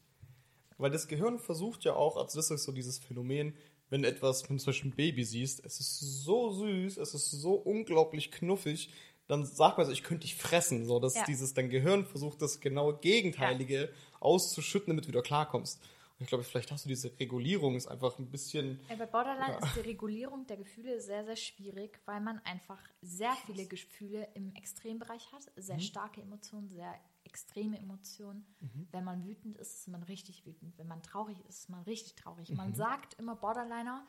Weil 0.78 0.92
das 0.92 1.08
Gehirn 1.08 1.40
versucht 1.40 1.84
ja 1.84 1.94
auch, 1.96 2.18
also 2.18 2.38
das 2.38 2.52
ist 2.52 2.64
so 2.64 2.72
dieses 2.72 3.00
Phänomen, 3.00 3.56
wenn 3.90 4.04
etwas, 4.04 4.50
wenn 4.50 4.58
du 4.58 4.64
zum 4.64 4.72
Beispiel 4.72 4.92
ein 4.92 4.96
Baby 4.96 5.24
siehst, 5.24 5.64
es 5.66 5.80
ist 5.80 6.00
so 6.24 6.52
süß, 6.52 6.98
es 6.98 7.14
ist 7.14 7.30
so 7.32 7.54
unglaublich 7.54 8.32
knuffig, 8.32 8.92
dann 9.28 9.46
sagt 9.46 9.78
man 9.78 9.86
so, 9.86 9.92
ich 9.94 10.04
könnte 10.04 10.22
dich 10.26 10.36
fressen. 10.36 10.86
So, 10.86 11.00
dass 11.00 11.16
Ja. 11.16 11.24
dieses, 11.26 11.54
dein 11.54 11.70
Gehirn 11.70 12.06
versucht, 12.06 12.42
das 12.42 12.60
genaue 12.60 12.98
Gegenteilige 12.98 13.94
auszuschütten, 14.20 14.88
damit 14.90 15.06
du 15.06 15.10
wieder 15.10 15.22
klarkommst. 15.22 15.82
Ich 16.22 16.28
glaube, 16.28 16.44
vielleicht 16.44 16.72
hast 16.72 16.86
du 16.86 16.90
diese 16.90 17.12
Regulierung, 17.20 17.76
ist 17.76 17.88
einfach 17.88 18.18
ein 18.20 18.30
bisschen. 18.30 18.80
Ja, 18.90 18.96
bei 18.96 19.08
Borderline 19.08 19.54
Ja. 19.54 19.58
ist 19.58 19.76
die 19.76 19.80
Regulierung 19.82 20.46
der 20.46 20.58
Gefühle 20.58 21.02
sehr, 21.02 21.26
sehr 21.26 21.36
schwierig, 21.36 22.00
weil 22.06 22.22
man 22.22 22.40
einfach 22.46 22.80
sehr 23.02 23.34
viele 23.48 23.66
Gefühle 23.66 24.28
im 24.36 24.54
Extrembereich 24.54 25.32
hat. 25.32 25.44
Sehr 25.56 25.78
Mhm. 25.78 25.82
starke 25.82 26.22
Emotionen, 26.22 26.70
sehr 26.70 26.94
extreme 27.24 27.78
Emotionen. 27.80 28.46
Wenn 28.92 29.04
man 29.04 29.26
wütend 29.26 29.58
ist, 29.58 29.80
ist 29.80 29.88
man 29.88 30.04
richtig 30.04 30.46
wütend. 30.46 30.78
Wenn 30.78 30.88
man 30.88 31.02
traurig 31.02 31.40
ist, 31.50 31.60
ist 31.60 31.70
man 31.70 31.82
richtig 31.84 32.16
traurig. 32.16 32.50
Mhm. 32.50 32.58
Man 32.58 32.76
sagt 32.76 33.16
immer, 33.16 33.36
Borderliner 33.36 34.06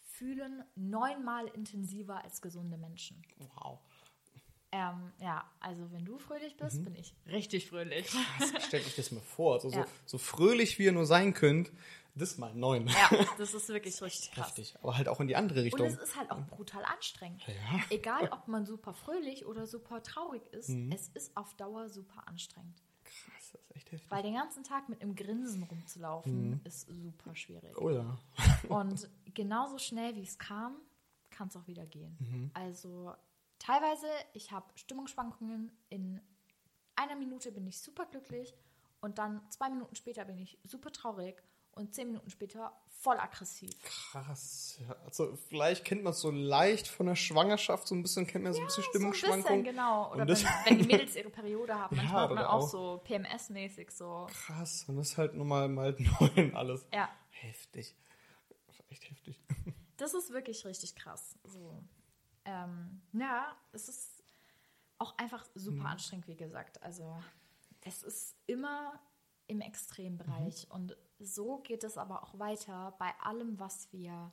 fühlen 0.00 0.64
neunmal 0.74 1.46
intensiver 1.48 2.22
als 2.24 2.40
gesunde 2.42 2.76
Menschen. 2.78 3.22
Wow. 3.38 3.78
Ähm, 4.76 5.12
ja, 5.20 5.44
also 5.60 5.92
wenn 5.92 6.04
du 6.04 6.18
fröhlich 6.18 6.56
bist, 6.56 6.82
bin 6.84 6.96
ich 6.96 7.14
richtig 7.28 7.68
fröhlich. 7.68 8.10
Stellt 8.66 8.84
euch 8.86 8.96
das 8.96 9.12
mal 9.12 9.20
vor. 9.20 9.54
Also 9.54 9.68
Ja. 9.70 9.84
so, 9.84 9.90
so 10.06 10.18
fröhlich 10.18 10.78
wie 10.80 10.84
ihr 10.86 10.92
nur 10.92 11.06
sein 11.06 11.32
könnt, 11.32 11.70
Das 12.16 12.38
mal 12.38 12.52
neun. 12.54 12.88
Ja, 12.88 13.24
das 13.38 13.54
ist 13.54 13.68
wirklich 13.68 14.00
richtig 14.02 14.32
krass. 14.32 14.48
Heftig. 14.48 14.74
Aber 14.82 14.96
halt 14.96 15.08
auch 15.08 15.20
in 15.20 15.28
die 15.28 15.36
andere 15.36 15.60
Und 15.60 15.64
Richtung. 15.66 15.86
es 15.86 15.96
ist 15.96 16.16
halt 16.16 16.30
auch 16.32 16.40
brutal 16.46 16.84
anstrengend. 16.84 17.40
Ja. 17.46 17.80
Egal, 17.90 18.28
ob 18.32 18.48
man 18.48 18.66
super 18.66 18.94
fröhlich 18.94 19.46
oder 19.46 19.66
super 19.68 20.02
traurig 20.02 20.42
ist, 20.52 20.70
Mhm. 20.70 20.90
es 20.92 21.08
ist 21.14 21.36
auf 21.36 21.54
Dauer 21.54 21.88
super 21.88 22.26
anstrengend. 22.26 22.82
Krass, 23.04 23.50
das 23.52 23.60
ist 23.62 23.76
echt 23.76 23.92
heftig. 23.92 24.10
Weil 24.10 24.22
den 24.24 24.34
ganzen 24.34 24.64
Tag 24.64 24.88
mit 24.88 25.02
einem 25.02 25.14
Grinsen 25.14 25.62
rumzulaufen, 25.64 26.60
ist 26.64 26.88
super 26.88 27.34
schwierig. 27.36 27.76
Oh 27.80 27.90
ja. 27.90 28.18
Und 28.68 29.08
genauso 29.34 29.78
schnell 29.78 30.16
wie 30.16 30.22
es 30.22 30.36
kam, 30.38 30.76
kann 31.30 31.46
es 31.48 31.56
auch 31.56 31.66
wieder 31.68 31.86
gehen. 31.86 32.16
Mhm. 32.20 32.50
Also 32.54 33.12
teilweise, 33.58 34.06
ich 34.32 34.52
habe 34.52 34.66
Stimmungsschwankungen. 34.76 35.70
In 35.88 36.20
einer 36.96 37.16
Minute 37.16 37.52
bin 37.52 37.66
ich 37.66 37.78
super 37.80 38.06
glücklich 38.06 38.54
und 39.00 39.18
dann 39.18 39.40
zwei 39.50 39.68
Minuten 39.68 39.94
später 39.96 40.24
bin 40.24 40.38
ich 40.38 40.58
super 40.64 40.92
traurig 40.92 41.42
und 41.72 41.92
zehn 41.94 42.06
Minuten 42.08 42.30
später 42.30 42.72
voll 42.86 43.18
aggressiv. 43.18 43.70
Krass. 43.82 44.78
Ja, 44.80 44.94
also 45.04 45.36
vielleicht 45.48 45.84
kennt 45.84 46.04
man 46.04 46.12
es 46.12 46.20
so 46.20 46.30
leicht 46.30 46.86
von 46.86 47.06
der 47.06 47.16
Schwangerschaft, 47.16 47.88
so 47.88 47.94
ein 47.96 48.02
bisschen 48.02 48.26
kennt 48.28 48.44
man 48.44 48.52
so 48.54 48.60
ein 48.60 48.66
bisschen 48.66 48.82
So 48.84 48.88
ein 48.88 48.92
Stimmungsschwankungen. 48.92 49.62
bisschen, 49.64 49.76
genau. 49.76 50.12
Oder 50.12 50.26
wenn, 50.28 50.36
wenn 50.36 50.78
die 50.78 50.84
Mädels 50.86 51.16
ihre 51.16 51.30
Periode 51.30 51.74
haben, 51.74 51.96
Ja, 51.96 52.02
manchmal 52.02 52.22
hat 52.22 52.30
man 52.34 52.44
auch, 52.44 52.52
auch- 52.62 52.68
so 52.68 53.02
PMS-mäßig 53.04 53.90
so. 53.90 54.26
Krass. 54.30 54.84
Und 54.88 54.96
das 54.98 55.10
ist 55.10 55.18
halt 55.18 55.34
nochmal 55.34 55.68
mal 55.68 55.96
neun 56.20 56.54
alles. 56.54 56.86
Ja, 56.92 57.10
Heftig. 57.30 57.94
Das 58.68 58.76
ist 58.78 58.90
echt 58.90 59.10
heftig. 59.10 59.40
das 59.96 60.14
ist 60.14 60.30
wirklich 60.30 60.64
richtig 60.64 60.94
krass. 60.94 61.36
So. 61.44 61.82
Ähm, 62.44 63.00
ja, 63.12 63.56
es 63.72 63.88
ist 63.88 64.22
auch 64.98 65.16
einfach 65.18 65.44
super 65.54 65.80
Mhm. 65.80 65.86
anstrengend, 65.86 66.28
wie 66.28 66.36
gesagt. 66.36 66.82
Also 66.82 67.16
es 67.80 68.02
ist 68.02 68.36
immer 68.46 69.00
im 69.46 69.60
Extrembereich. 69.60 70.66
Mhm. 70.68 70.74
Und 70.74 70.96
so 71.18 71.58
geht 71.58 71.84
es 71.84 71.98
aber 71.98 72.22
auch 72.22 72.38
weiter 72.38 72.94
bei 72.98 73.12
allem, 73.20 73.58
was 73.58 73.92
wir 73.92 74.32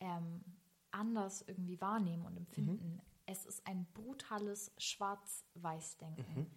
ähm, 0.00 0.44
anders 0.90 1.42
irgendwie 1.42 1.80
wahrnehmen 1.80 2.24
und 2.24 2.36
empfinden. 2.36 2.94
Mhm. 2.94 3.00
Es 3.26 3.44
ist 3.46 3.66
ein 3.66 3.86
brutales 3.92 4.72
Schwarz-Weiß-Denken. 4.78 6.40
Mhm. 6.40 6.50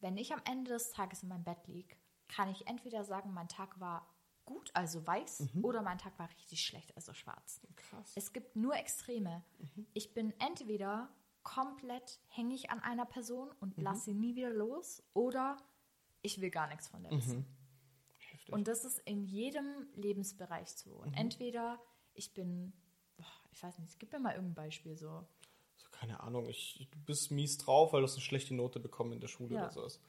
Wenn 0.00 0.16
ich 0.16 0.32
am 0.32 0.40
Ende 0.44 0.72
des 0.72 0.90
Tages 0.90 1.22
in 1.22 1.28
meinem 1.28 1.44
Bett 1.44 1.66
liege, 1.68 1.96
kann 2.28 2.48
ich 2.50 2.66
entweder 2.66 3.04
sagen, 3.04 3.32
mein 3.32 3.48
Tag 3.48 3.78
war 3.80 4.06
gut, 4.48 4.70
also 4.74 5.06
weiß, 5.06 5.48
oder 5.62 5.82
mein 5.82 5.98
Tag 5.98 6.18
war 6.18 6.28
richtig 6.30 6.60
schlecht, 6.62 6.96
also 6.96 7.12
schwarz. 7.12 7.60
Krass. 7.76 8.12
Es 8.16 8.32
gibt 8.32 8.56
nur 8.56 8.74
Extreme. 8.74 9.44
Ich 9.92 10.14
bin 10.14 10.32
entweder 10.40 11.10
komplett 11.42 12.18
hängig 12.28 12.70
an 12.70 12.80
einer 12.80 13.04
Person 13.04 13.50
und 13.60 13.76
lasse 13.76 14.06
sie 14.06 14.14
nie 14.14 14.34
wieder 14.34 14.50
los 14.50 15.02
oder 15.12 15.56
ich 16.22 16.40
will 16.40 16.50
gar 16.50 16.66
nichts 16.68 16.88
von 16.88 17.02
der 17.02 17.12
wissen. 17.12 17.44
Heftig. 18.30 18.54
Und 18.54 18.68
das 18.68 18.84
ist 18.84 18.98
in 19.04 19.22
jedem 19.22 19.88
Lebensbereich 19.94 20.68
so. 20.70 20.92
Und 20.94 21.12
entweder 21.14 21.78
ich 22.14 22.32
bin, 22.34 22.72
boah, 23.16 23.26
ich 23.52 23.62
weiß 23.62 23.78
nicht, 23.78 23.98
gib 23.98 24.12
mir 24.12 24.18
mal 24.18 24.34
irgendein 24.34 24.54
Beispiel 24.66 24.96
so. 24.96 25.26
so, 25.76 25.88
keine 25.90 26.20
Ahnung, 26.20 26.48
ich, 26.48 26.88
du 26.90 26.98
bist 27.04 27.30
mies 27.30 27.56
drauf, 27.58 27.92
weil 27.92 28.00
du 28.00 28.06
hast 28.06 28.14
eine 28.14 28.22
schlechte 28.22 28.54
Note 28.54 28.80
bekommen 28.80 29.12
in 29.12 29.20
der 29.20 29.28
Schule 29.28 29.54
Ja. 29.54 29.64
oder 29.64 29.72
sowas. 29.72 30.00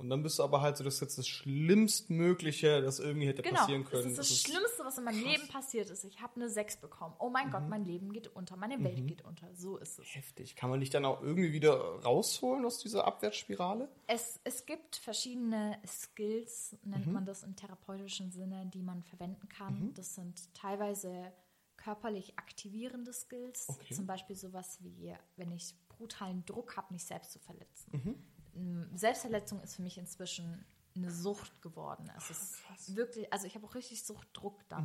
Und 0.00 0.10
dann 0.10 0.22
bist 0.22 0.38
du 0.38 0.42
aber 0.42 0.60
halt 0.62 0.76
so, 0.76 0.82
das 0.84 0.94
ist 0.94 1.00
jetzt 1.00 1.18
das 1.18 1.28
Schlimmstmögliche, 1.28 2.80
das 2.82 2.98
irgendwie 2.98 3.26
hätte 3.28 3.42
Genau, 3.42 3.56
passieren 3.60 3.82
das 3.82 3.90
können. 3.90 4.06
ist 4.10 4.18
das, 4.18 4.28
Das 4.28 4.36
ist- 4.36 4.46
Schlimmste, 4.46 4.84
was 4.84 4.98
in 4.98 5.04
meinem 5.04 5.22
krass. 5.22 5.32
Leben 5.32 5.48
passiert 5.48 5.90
ist. 5.90 6.04
Ich 6.04 6.20
habe 6.20 6.36
eine 6.36 6.48
6 6.48 6.76
bekommen. 6.78 7.14
Oh 7.18 7.28
mein 7.30 7.50
Gott, 7.50 7.68
mein 7.68 7.84
Leben 7.84 8.12
geht 8.12 8.28
unter, 8.28 8.56
meine 8.56 8.82
Welt 8.82 9.06
geht 9.06 9.22
unter. 9.24 9.54
So 9.54 9.76
ist 9.76 9.98
es. 9.98 10.14
Heftig. 10.14 10.56
Kann 10.56 10.70
man 10.70 10.80
dich 10.80 10.90
dann 10.90 11.04
auch 11.04 11.22
irgendwie 11.22 11.52
wieder 11.52 11.74
rausholen 12.02 12.64
aus 12.64 12.78
dieser 12.78 13.04
Abwärtsspirale? 13.06 13.88
Es, 14.06 14.40
es 14.44 14.66
gibt 14.66 14.96
verschiedene 14.96 15.78
Skills, 15.86 16.76
nennt 16.82 17.06
man 17.06 17.24
das 17.24 17.42
im 17.42 17.54
therapeutischen 17.56 18.30
Sinne, 18.32 18.66
die 18.72 18.82
man 18.82 19.02
verwenden 19.02 19.48
kann. 19.48 19.92
Das 19.94 20.14
sind 20.14 20.52
teilweise 20.54 21.32
körperlich 21.76 22.38
aktivierende 22.38 23.12
Skills. 23.12 23.66
Okay. 23.68 23.94
Zum 23.94 24.06
Beispiel 24.06 24.36
sowas 24.36 24.78
wie, 24.82 25.14
wenn 25.36 25.50
ich 25.52 25.74
brutalen 25.88 26.44
Druck 26.46 26.76
habe, 26.76 26.92
mich 26.92 27.04
selbst 27.04 27.32
zu 27.32 27.38
verletzen. 27.38 27.90
Ähm, 27.92 28.14
Selbstverletzung 28.94 29.60
ist 29.62 29.76
für 29.76 29.82
mich 29.82 29.98
inzwischen 29.98 30.64
eine 30.96 31.10
Sucht 31.10 31.62
geworden. 31.62 32.10
Es 32.16 32.30
ist 32.30 32.96
wirklich, 32.96 33.32
also 33.32 33.46
ich 33.46 33.54
habe 33.54 33.66
auch 33.66 33.74
richtig 33.74 34.04
Suchtdruck 34.04 34.68
dann. 34.68 34.84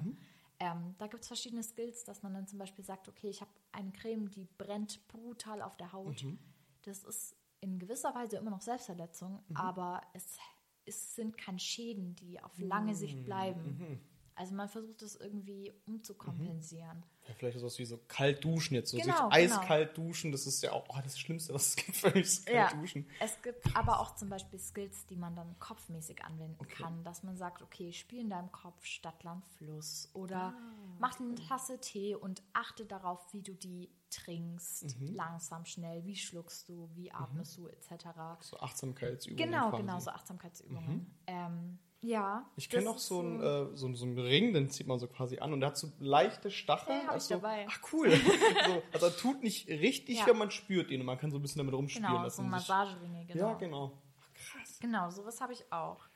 Ähm, 0.60 0.96
da 0.98 1.08
gibt 1.08 1.24
es 1.24 1.28
verschiedene 1.28 1.64
Skills, 1.64 2.04
dass 2.06 2.24
man 2.24 2.34
dann 2.34 2.48
zum 2.48 2.60
Beispiel 2.60 2.86
sagt, 2.86 3.10
okay, 3.10 3.30
ich 3.30 3.42
habe 3.42 3.52
eine 3.72 3.92
Creme, 3.92 4.30
die 4.30 4.46
brennt 4.58 5.06
brutal 5.10 5.62
auf 5.62 5.76
der 5.78 5.92
Haut. 5.92 6.24
Das 6.84 7.04
ist 7.04 7.36
in 7.60 7.80
gewisser 7.80 8.14
Weise 8.16 8.38
immer 8.38 8.52
noch 8.52 8.62
Selbstverletzung, 8.62 9.44
aber 9.56 10.02
es, 10.14 10.38
es 10.86 11.16
sind 11.16 11.38
keine 11.38 11.60
Schäden, 11.60 12.16
die 12.16 12.40
auf 12.42 12.58
lange 12.60 12.96
Sicht 12.96 13.24
bleiben. 13.26 14.00
Also 14.36 14.54
man 14.54 14.68
versucht 14.68 15.02
es 15.02 15.16
irgendwie 15.16 15.72
umzukompensieren. 15.86 17.04
Ja, 17.28 17.34
vielleicht 17.34 17.56
ist 17.56 17.64
das 17.64 17.80
wie 17.80 17.86
so 17.86 17.98
kalt 18.08 18.44
duschen 18.44 18.76
jetzt. 18.76 18.92
So 18.92 18.98
Genau, 18.98 19.14
genau. 19.14 19.30
eiskalt 19.32 19.98
duschen, 19.98 20.32
das 20.32 20.46
ist 20.46 20.62
ja 20.62 20.74
auch 20.74 20.86
oh, 20.90 21.00
das 21.02 21.18
Schlimmste, 21.18 21.54
was 21.54 21.70
es 21.70 21.76
gibt 21.78 22.16
mich, 22.16 22.26
ist 22.26 22.46
kalt 22.46 22.74
Ja, 22.74 22.80
duschen. 22.80 23.08
es 23.20 23.42
gibt 23.42 23.76
aber 23.76 24.00
auch 24.00 24.16
zum 24.16 24.30
Beispiel 24.30 24.60
Skills, 24.60 25.06
die 25.08 25.16
man 25.16 25.36
dann 25.36 25.58
kopfmäßig 25.60 26.24
anwenden 26.24 26.68
kann, 26.68 27.04
dass 27.04 27.24
man 27.24 27.38
sagt, 27.38 27.62
okay, 27.62 27.94
spiel 27.94 28.20
in 28.20 28.30
deinem 28.30 28.52
Kopf 28.52 28.84
Stadt, 28.84 29.24
Land, 29.24 29.46
Fluss 29.58 30.10
oder 30.14 30.54
mach 31.00 31.20
eine 31.20 31.36
Tasse 31.36 31.80
Tee 31.80 32.16
und 32.16 32.44
achte 32.54 32.86
darauf, 32.86 33.34
wie 33.34 33.42
du 33.42 33.54
die 33.54 33.90
trinkst, 34.10 34.96
langsam, 35.00 35.66
schnell, 35.66 36.06
wie 36.06 36.16
schluckst 36.16 36.70
du, 36.70 36.90
wie 36.94 37.12
atmest 37.12 37.58
du, 37.58 37.68
etc. 37.68 38.06
So 38.42 38.58
Achtsamkeitsübungen. 38.60 39.52
Genau, 39.52 39.70
quasi. 39.70 39.82
genau, 39.82 40.00
so 40.00 40.12
Achtsamkeitsübungen. 40.12 41.14
Ähm, 41.28 41.80
ja. 42.06 42.46
Ich 42.56 42.70
kenne 42.70 42.90
auch 42.90 42.98
so 43.00 43.20
einen, 43.20 43.42
äh, 43.42 43.76
so, 43.76 43.94
so 43.94 44.06
einen 44.06 44.18
Ring, 44.20 44.54
den 44.54 44.70
zieht 44.70 44.88
man 44.88 45.00
so 45.00 45.08
quasi 45.08 45.40
an 45.40 45.54
und 45.54 45.60
der 45.62 45.70
hat 45.70 45.78
so 45.78 45.92
leichte 46.00 46.50
Stacheln. 46.52 46.98
Ja, 47.00 47.08
hab 47.08 47.18
ich 47.18 47.22
also, 47.24 47.36
dabei. 47.36 47.66
Ach 47.70 47.80
cool. 47.94 48.10
so, 48.66 48.84
also 48.94 49.06
er 49.08 49.18
tut 49.18 49.44
nicht 49.44 49.68
richtig, 49.68 50.20
Ja. 50.20 50.28
wenn 50.28 50.38
man 50.38 50.52
spürt 50.52 50.92
ihn 50.92 51.00
und 51.02 51.06
man 51.06 51.18
kann 51.18 51.32
so 51.32 51.38
ein 51.38 51.42
bisschen 51.42 51.60
damit 51.60 51.74
rumspielen. 51.74 52.08
Genau, 52.10 52.30
so 52.30 52.42
sich- 52.42 52.52
Massageringe, 52.52 53.26
genau. 53.26 53.48
Ja, 53.50 53.54
genau. 53.56 54.02
Ach, 54.22 54.34
krass. 54.34 54.78
Genau, 54.80 55.10
sowas 55.10 55.42
habe 55.42 55.54
ich 55.54 55.72
auch. 55.72 56.08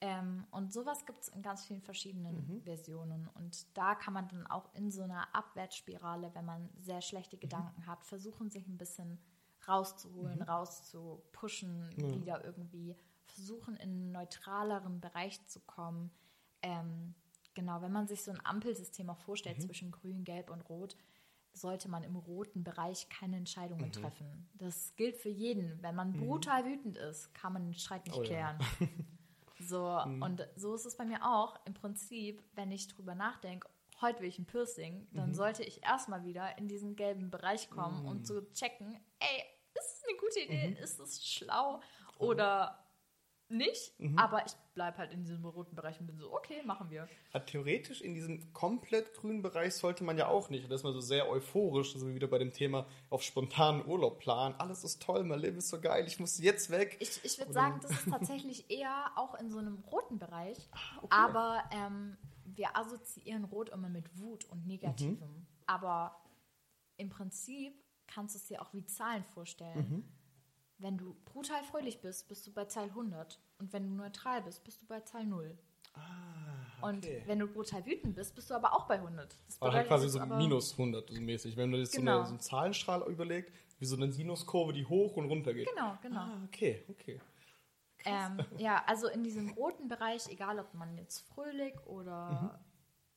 Ähm, 0.00 0.44
und 0.50 0.70
sowas 0.72 1.06
gibt 1.06 1.22
es 1.22 1.28
in 1.28 1.40
ganz 1.40 1.64
vielen 1.64 1.80
verschiedenen 1.80 2.36
Mhm. 2.46 2.62
Versionen. 2.62 3.28
Und 3.34 3.66
da 3.76 3.94
kann 3.94 4.12
man 4.12 4.28
dann 4.28 4.46
auch 4.48 4.68
in 4.74 4.90
so 4.90 5.02
einer 5.02 5.34
Abwärtsspirale, 5.34 6.30
wenn 6.34 6.44
man 6.44 6.68
sehr 6.80 6.96
Mhm. 6.96 7.00
schlechte 7.02 7.38
Gedanken 7.38 7.86
hat, 7.86 8.04
versuchen, 8.04 8.50
sich 8.50 8.66
ein 8.66 8.76
bisschen 8.76 9.18
rauszuholen, 9.66 10.40
Mhm. 10.40 10.42
rauszupushen, 10.42 11.90
wieder 11.96 12.44
irgendwie 12.44 12.94
versuchen, 13.34 13.76
in 13.76 13.90
einen 13.90 14.12
neutraleren 14.12 15.00
Bereich 15.00 15.44
zu 15.46 15.60
kommen. 15.60 16.10
Ähm, 16.62 17.14
genau, 17.54 17.82
wenn 17.82 17.92
man 17.92 18.06
sich 18.06 18.22
so 18.22 18.30
ein 18.30 18.44
Ampelsystem 18.44 19.10
auch 19.10 19.18
vorstellt 19.18 19.58
Mhm. 19.58 19.62
zwischen 19.62 19.90
grün, 19.92 20.24
gelb 20.24 20.50
und 20.50 20.62
rot, 20.68 20.96
sollte 21.52 21.88
man 21.88 22.02
im 22.02 22.16
roten 22.16 22.64
Bereich 22.64 23.08
keine 23.08 23.36
Mhm. 23.36 23.38
Entscheidungen 23.42 23.92
treffen. 23.92 24.48
Das 24.54 24.94
gilt 24.96 25.16
für 25.16 25.28
jeden. 25.28 25.80
Wenn 25.82 25.94
man 25.94 26.12
brutal 26.12 26.64
wütend 26.64 26.96
ist, 26.96 27.32
kann 27.34 27.52
man 27.52 27.64
den 27.64 27.74
Streit 27.74 28.06
nicht 28.06 28.16
Oh 28.18 28.22
ja. 28.22 28.58
Mhm. 28.80 28.86
klären. 28.88 29.06
So, 29.60 29.86
und 30.20 30.46
so 30.56 30.74
ist 30.74 30.84
es 30.84 30.96
bei 30.96 31.04
mir 31.04 31.24
auch. 31.24 31.64
Im 31.64 31.74
Prinzip, 31.74 32.42
wenn 32.54 32.72
ich 32.72 32.88
drüber 32.88 33.14
nachdenke, 33.14 33.68
heute 34.00 34.20
will 34.20 34.28
ich 34.28 34.38
ein 34.38 34.46
Piercing, 34.46 35.06
dann 35.12 35.30
Mhm. 35.30 35.34
sollte 35.34 35.62
ich 35.62 35.82
erstmal 35.84 36.24
wieder 36.24 36.58
in 36.58 36.66
diesen 36.66 36.96
gelben 36.96 37.30
Bereich 37.30 37.70
kommen 37.70 38.04
und 38.04 38.26
zu 38.26 38.50
checken, 38.52 38.98
ey, 39.20 39.44
ist 39.74 39.98
es 39.98 40.02
eine 40.08 40.18
gute 40.18 40.40
Idee? 40.40 40.70
Mhm. 40.70 40.76
Ist 40.82 40.98
es 40.98 41.24
schlau? 41.24 41.80
Oder 42.18 42.83
nicht? 43.48 43.98
Mhm. 43.98 44.18
Aber 44.18 44.44
ich 44.46 44.52
bleibe 44.74 44.98
halt 44.98 45.12
in 45.12 45.24
diesem 45.24 45.44
roten 45.44 45.74
Bereich 45.76 46.00
und 46.00 46.06
bin 46.06 46.18
so, 46.18 46.32
okay, 46.32 46.62
machen 46.64 46.90
wir. 46.90 47.08
Ja, 47.32 47.40
theoretisch 47.40 48.00
in 48.00 48.14
diesem 48.14 48.52
komplett 48.52 49.14
grünen 49.14 49.42
Bereich 49.42 49.74
sollte 49.74 50.04
man 50.04 50.18
ja 50.18 50.28
auch 50.28 50.50
nicht. 50.50 50.70
Da 50.70 50.74
ist 50.74 50.82
man 50.82 50.92
so 50.92 51.00
sehr 51.00 51.28
euphorisch, 51.28 51.94
also 51.94 52.12
wieder 52.14 52.26
bei 52.26 52.38
dem 52.38 52.52
Thema 52.52 52.86
auf 53.10 53.22
spontanen 53.22 53.86
Urlaub 53.86 54.18
planen. 54.18 54.54
Alles 54.58 54.84
ist 54.84 55.02
toll, 55.02 55.24
mein 55.24 55.40
Leben 55.40 55.58
ist 55.58 55.68
so 55.68 55.80
geil, 55.80 56.06
ich 56.06 56.18
muss 56.18 56.38
jetzt 56.38 56.70
weg. 56.70 56.96
Ich, 57.00 57.24
ich 57.24 57.38
würde 57.38 57.52
sagen, 57.52 57.80
das 57.82 57.92
ist 57.92 58.08
tatsächlich 58.08 58.70
eher 58.70 59.12
auch 59.16 59.34
in 59.34 59.50
so 59.50 59.58
einem 59.58 59.78
roten 59.90 60.18
Bereich. 60.18 60.58
Ah, 60.72 60.78
okay. 60.98 61.08
Aber 61.10 61.64
ähm, 61.70 62.16
wir 62.44 62.76
assoziieren 62.76 63.44
Rot 63.44 63.70
immer 63.70 63.88
mit 63.88 64.18
Wut 64.18 64.44
und 64.46 64.66
Negativem. 64.66 65.18
Mhm. 65.18 65.46
Aber 65.66 66.16
im 66.96 67.08
Prinzip 67.08 67.74
kannst 68.06 68.34
du 68.34 68.38
es 68.38 68.46
dir 68.46 68.62
auch 68.62 68.72
wie 68.72 68.84
Zahlen 68.84 69.24
vorstellen. 69.24 69.78
Mhm. 69.78 70.13
Wenn 70.78 70.98
du 70.98 71.14
brutal 71.24 71.62
fröhlich 71.64 72.00
bist, 72.00 72.28
bist 72.28 72.46
du 72.46 72.52
bei 72.52 72.64
Zahl 72.64 72.84
100. 72.88 73.38
Und 73.58 73.72
wenn 73.72 73.84
du 73.88 73.94
neutral 73.94 74.42
bist, 74.42 74.64
bist 74.64 74.82
du 74.82 74.86
bei 74.86 75.00
Zahl 75.00 75.24
0. 75.24 75.56
Ah, 75.94 76.88
Und 76.88 77.04
okay. 77.04 77.22
wenn 77.26 77.38
du 77.38 77.46
brutal 77.46 77.86
wütend 77.86 78.16
bist, 78.16 78.34
bist 78.34 78.50
du 78.50 78.54
aber 78.54 78.74
auch 78.74 78.86
bei 78.86 78.96
100. 78.96 79.36
Das 79.46 79.62
Aber 79.62 79.72
halt 79.72 79.86
quasi 79.86 80.08
so 80.08 80.24
minus 80.26 80.72
100 80.72 81.08
so 81.10 81.20
mäßig. 81.20 81.56
Wenn 81.56 81.70
du 81.70 81.78
jetzt 81.78 81.92
so, 81.92 82.00
Genau. 82.00 82.16
eine, 82.16 82.24
so 82.24 82.30
einen 82.30 82.40
Zahlenstrahl 82.40 83.02
überlegt, 83.10 83.52
wie 83.78 83.84
so 83.86 83.96
eine 83.96 84.12
Sinuskurve, 84.12 84.72
die 84.72 84.84
hoch 84.84 85.16
und 85.16 85.26
runter 85.26 85.54
geht. 85.54 85.68
Genau, 85.68 85.96
genau. 86.02 86.20
Ah, 86.20 86.42
okay, 86.46 86.84
okay. 86.88 87.20
Ähm, 88.04 88.38
ja, 88.58 88.82
also 88.86 89.08
in 89.08 89.22
diesem 89.22 89.50
roten 89.50 89.88
Bereich, 89.88 90.28
egal 90.28 90.58
ob 90.58 90.74
man 90.74 90.98
jetzt 90.98 91.20
fröhlich 91.28 91.74
oder 91.86 92.60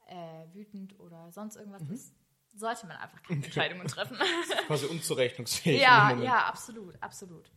äh, 0.05 0.45
wütend 0.53 0.97
oder 0.99 1.31
sonst 1.31 1.55
irgendwas 1.57 1.81
ist, 1.89 2.13
sollte 2.57 2.87
man 2.87 2.97
einfach 2.97 3.21
keine 3.23 3.43
Entscheidungen 3.45 3.87
treffen. 3.87 4.17
Quasi 4.67 4.85
unzurechnungsfähig. 4.87 5.81
ja, 5.81 6.13
ja, 6.21 6.45
absolut, 6.47 7.01
absolut. 7.01 7.51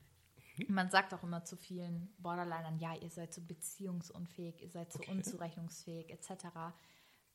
Man 0.69 0.91
sagt 0.91 1.15
auch 1.15 1.23
immer 1.23 1.43
zu 1.45 1.57
vielen 1.57 2.13
Borderlinern, 2.19 2.79
ja, 2.79 2.95
ihr 2.95 3.09
seid 3.11 3.33
so 3.33 3.41
beziehungsunfähig, 3.41 4.61
ihr 4.61 4.69
seid 4.71 4.93
so 4.93 4.99
Okay. 4.99 5.11
unzurechnungsfähig, 5.13 6.11
etc. 6.11 6.47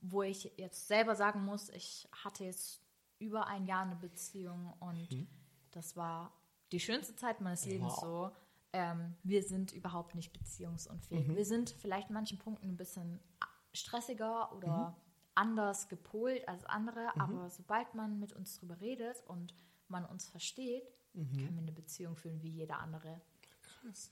Wo 0.01 0.21
ich 0.21 0.51
jetzt 0.57 0.87
selber 0.87 1.15
sagen 1.15 1.43
muss, 1.43 1.69
ich 1.69 2.07
hatte 2.23 2.43
jetzt 2.43 2.81
über 3.17 3.47
ein 3.47 3.65
Jahr 3.65 3.81
eine 3.83 3.95
Beziehung 3.95 4.73
und 4.79 5.27
das 5.71 5.95
war 5.95 6.33
die 6.71 6.79
schönste 6.79 7.15
Zeit 7.15 7.41
meines 7.41 7.65
Lebens 7.65 7.93
Wow. 7.93 8.01
so. 8.01 8.31
Ähm, 8.73 9.15
wir 9.23 9.41
sind 9.41 9.71
überhaupt 9.71 10.13
nicht 10.15 10.33
beziehungsunfähig. 10.33 11.27
Wir 11.29 11.45
sind 11.45 11.69
vielleicht 11.71 12.09
in 12.09 12.13
manchen 12.13 12.37
Punkten 12.37 12.67
ein 12.69 12.77
bisschen 12.77 13.19
stressiger 13.73 14.51
oder 14.53 14.95
anders 15.35 15.87
gepolt 15.89 16.47
als 16.47 16.65
andere, 16.65 17.09
aber 17.19 17.49
sobald 17.49 17.93
man 17.93 18.19
mit 18.19 18.33
uns 18.33 18.57
drüber 18.59 18.79
redet 18.81 19.21
und 19.27 19.53
man 19.87 20.05
uns 20.05 20.27
versteht, 20.27 20.83
können 21.13 21.55
wir 21.55 21.61
eine 21.61 21.71
Beziehung 21.71 22.15
führen 22.17 22.41
wie 22.41 22.49
jeder 22.49 22.79
andere. 22.79 23.21
Krass. 23.61 24.11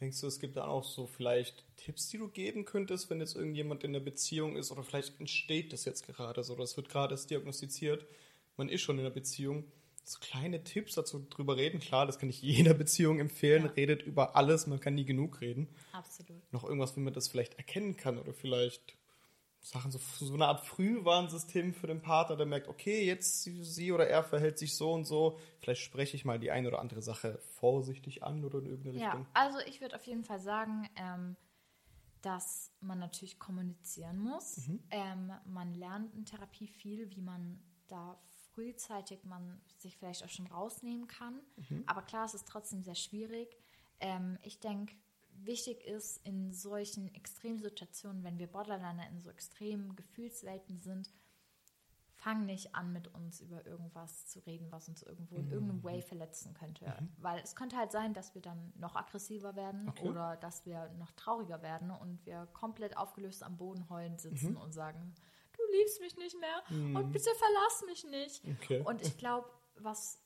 Denkst 0.00 0.20
du, 0.20 0.26
es 0.26 0.40
gibt 0.40 0.56
da 0.56 0.66
auch 0.66 0.84
so 0.84 1.06
vielleicht 1.06 1.64
Tipps, 1.76 2.08
die 2.08 2.18
du 2.18 2.28
geben 2.28 2.64
könntest, 2.64 3.10
wenn 3.10 3.20
jetzt 3.20 3.36
irgendjemand 3.36 3.84
in 3.84 3.92
der 3.92 4.00
Beziehung 4.00 4.56
ist 4.56 4.72
oder 4.72 4.82
vielleicht 4.82 5.20
entsteht 5.20 5.72
das 5.72 5.84
jetzt 5.84 6.06
gerade 6.06 6.42
so, 6.42 6.56
das 6.56 6.76
wird 6.76 6.88
gerade 6.88 7.14
erst 7.14 7.30
diagnostiziert, 7.30 8.06
man 8.56 8.68
ist 8.68 8.82
schon 8.82 8.98
in 8.98 9.04
der 9.04 9.10
Beziehung. 9.10 9.64
So 10.06 10.18
kleine 10.20 10.62
Tipps 10.64 10.96
dazu 10.96 11.20
drüber 11.30 11.56
reden, 11.56 11.80
klar, 11.80 12.04
das 12.06 12.18
kann 12.18 12.28
ich 12.28 12.42
jeder 12.42 12.74
Beziehung 12.74 13.20
empfehlen, 13.20 13.64
Ja. 13.64 13.70
redet 13.70 14.02
über 14.02 14.36
alles, 14.36 14.66
man 14.66 14.80
kann 14.80 14.94
nie 14.94 15.04
genug 15.06 15.40
reden. 15.40 15.68
Absolut. 15.92 16.52
Noch 16.52 16.64
irgendwas, 16.64 16.94
wie 16.96 17.00
man 17.00 17.14
das 17.14 17.28
vielleicht 17.28 17.54
erkennen 17.54 17.96
kann 17.96 18.18
oder 18.18 18.34
vielleicht 18.34 18.96
Sachen, 19.64 19.90
so, 19.90 19.98
so 19.98 20.34
eine 20.34 20.46
Art 20.46 20.60
Frühwarnsystem 20.60 21.72
für 21.72 21.86
den 21.86 22.02
Partner, 22.02 22.36
der 22.36 22.44
merkt, 22.44 22.68
okay, 22.68 23.04
jetzt 23.04 23.44
sie, 23.44 23.92
oder 23.92 24.06
er 24.06 24.22
verhält 24.22 24.58
sich 24.58 24.76
so 24.76 24.92
und 24.92 25.04
so, 25.06 25.38
vielleicht 25.60 25.80
spreche 25.80 26.16
ich 26.16 26.26
mal 26.26 26.38
die 26.38 26.50
eine 26.50 26.68
oder 26.68 26.80
andere 26.80 27.00
Sache 27.00 27.38
vorsichtig 27.58 28.22
an 28.22 28.44
oder 28.44 28.58
in 28.58 28.66
irgendeine 28.66 28.98
Ja, 28.98 29.08
Richtung. 29.12 29.26
also 29.32 29.58
ich 29.60 29.80
würde 29.80 29.96
auf 29.96 30.06
jeden 30.06 30.22
Fall 30.22 30.38
sagen, 30.38 30.86
ähm, 30.96 31.36
dass 32.20 32.72
man 32.80 32.98
natürlich 32.98 33.38
kommunizieren 33.38 34.18
muss. 34.18 34.68
Ähm, 34.90 35.32
man 35.46 35.74
lernt 35.74 36.14
in 36.14 36.26
Therapie 36.26 36.68
viel, 36.68 37.10
wie 37.10 37.20
man 37.22 37.58
da 37.88 38.18
frühzeitig 38.52 39.24
man 39.24 39.60
sich 39.78 39.96
vielleicht 39.96 40.24
auch 40.24 40.28
schon 40.28 40.46
rausnehmen 40.46 41.08
kann. 41.08 41.40
Aber 41.86 42.02
klar, 42.02 42.24
es 42.26 42.34
ist 42.34 42.46
trotzdem 42.46 42.82
sehr 42.82 42.94
schwierig. 42.94 43.56
Ähm, 44.00 44.38
ich 44.42 44.60
denke, 44.60 44.94
wichtig 45.36 45.84
ist 45.84 46.24
in 46.26 46.52
solchen 46.52 47.12
Extremsituationen, 47.14 48.24
wenn 48.24 48.38
wir 48.38 48.46
Borderliner 48.46 49.08
in 49.08 49.20
so 49.20 49.30
extremen 49.30 49.96
Gefühlswelten 49.96 50.80
sind, 50.80 51.10
fang 52.14 52.46
nicht 52.46 52.74
an, 52.74 52.92
mit 52.92 53.08
uns 53.14 53.40
über 53.40 53.66
irgendwas 53.66 54.26
zu 54.26 54.38
reden, 54.40 54.72
was 54.72 54.88
uns 54.88 55.02
irgendwo 55.02 55.36
in 55.36 55.50
irgendeinem 55.50 55.82
Way 55.84 56.00
verletzen 56.00 56.54
könnte. 56.54 56.86
Weil 57.18 57.40
es 57.42 57.54
könnte 57.54 57.76
halt 57.76 57.92
sein, 57.92 58.14
dass 58.14 58.34
wir 58.34 58.40
dann 58.40 58.72
noch 58.76 58.96
aggressiver 58.96 59.56
werden 59.56 59.88
Okay. 59.88 60.08
oder 60.08 60.36
dass 60.36 60.64
wir 60.64 60.88
noch 60.98 61.12
trauriger 61.12 61.60
werden 61.60 61.90
und 61.90 62.24
wir 62.24 62.46
komplett 62.54 62.96
aufgelöst 62.96 63.42
am 63.42 63.58
Boden 63.58 63.90
heulend 63.90 64.20
sitzen 64.20 64.56
und 64.56 64.72
sagen, 64.72 65.14
du 65.52 65.62
liebst 65.76 66.00
mich 66.00 66.16
nicht 66.16 66.36
mehr 66.40 66.96
und 66.96 67.12
bitte 67.12 67.30
verlass 67.34 67.84
mich 67.86 68.04
nicht. 68.04 68.42
Okay. 68.62 68.80
Und 68.80 69.02
ich 69.02 69.18
glaube, 69.18 69.50
was 69.76 70.22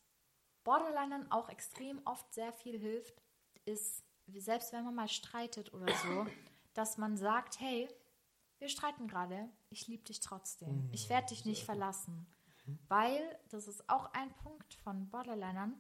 Borderlinern 0.63 1.31
auch 1.33 1.49
extrem 1.49 2.01
oft 2.05 2.33
sehr 2.33 2.53
viel 2.53 2.79
hilft, 2.79 3.23
ist, 3.65 4.05
selbst 4.37 4.73
wenn 4.73 4.85
man 4.85 4.95
mal 4.95 5.09
streitet 5.09 5.73
oder 5.73 5.93
so, 5.97 6.27
dass 6.75 6.99
man 6.99 7.17
sagt, 7.17 7.61
hey, 7.61 7.89
wir 8.59 8.69
streiten 8.69 9.09
gerade, 9.09 9.49
ich 9.71 9.87
liebe 9.89 10.05
dich 10.05 10.21
trotzdem. 10.21 10.89
Ich 10.93 11.09
werde 11.09 11.29
dich 11.29 11.45
nicht 11.45 11.65
verlassen. 11.65 12.27
Weil, 12.89 13.39
das 13.49 13.67
ist 13.67 13.89
auch 13.89 14.13
ein 14.13 14.31
Punkt 14.37 14.75
von 14.75 15.09
Borderlinern, 15.09 15.75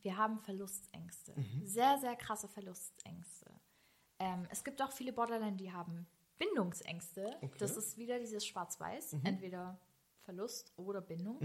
wir 0.00 0.16
haben 0.16 0.38
Verlustängste. 0.38 1.34
Sehr, 1.64 1.98
sehr 1.98 2.16
krasse 2.16 2.48
Verlustängste. 2.48 3.50
Ähm, 4.18 4.46
es 4.50 4.64
gibt 4.64 4.80
auch 4.80 4.92
viele 4.92 5.12
Borderliner, 5.12 5.52
die 5.52 5.72
haben 5.72 6.06
Bindungsängste. 6.38 7.36
Okay. 7.42 7.58
Das 7.58 7.76
ist 7.76 7.98
wieder 7.98 8.18
dieses 8.18 8.46
Schwarz-Weiß, 8.46 9.16
entweder 9.24 9.78
Verlust 10.20 10.72
oder 10.76 11.00
Bindung. 11.00 11.38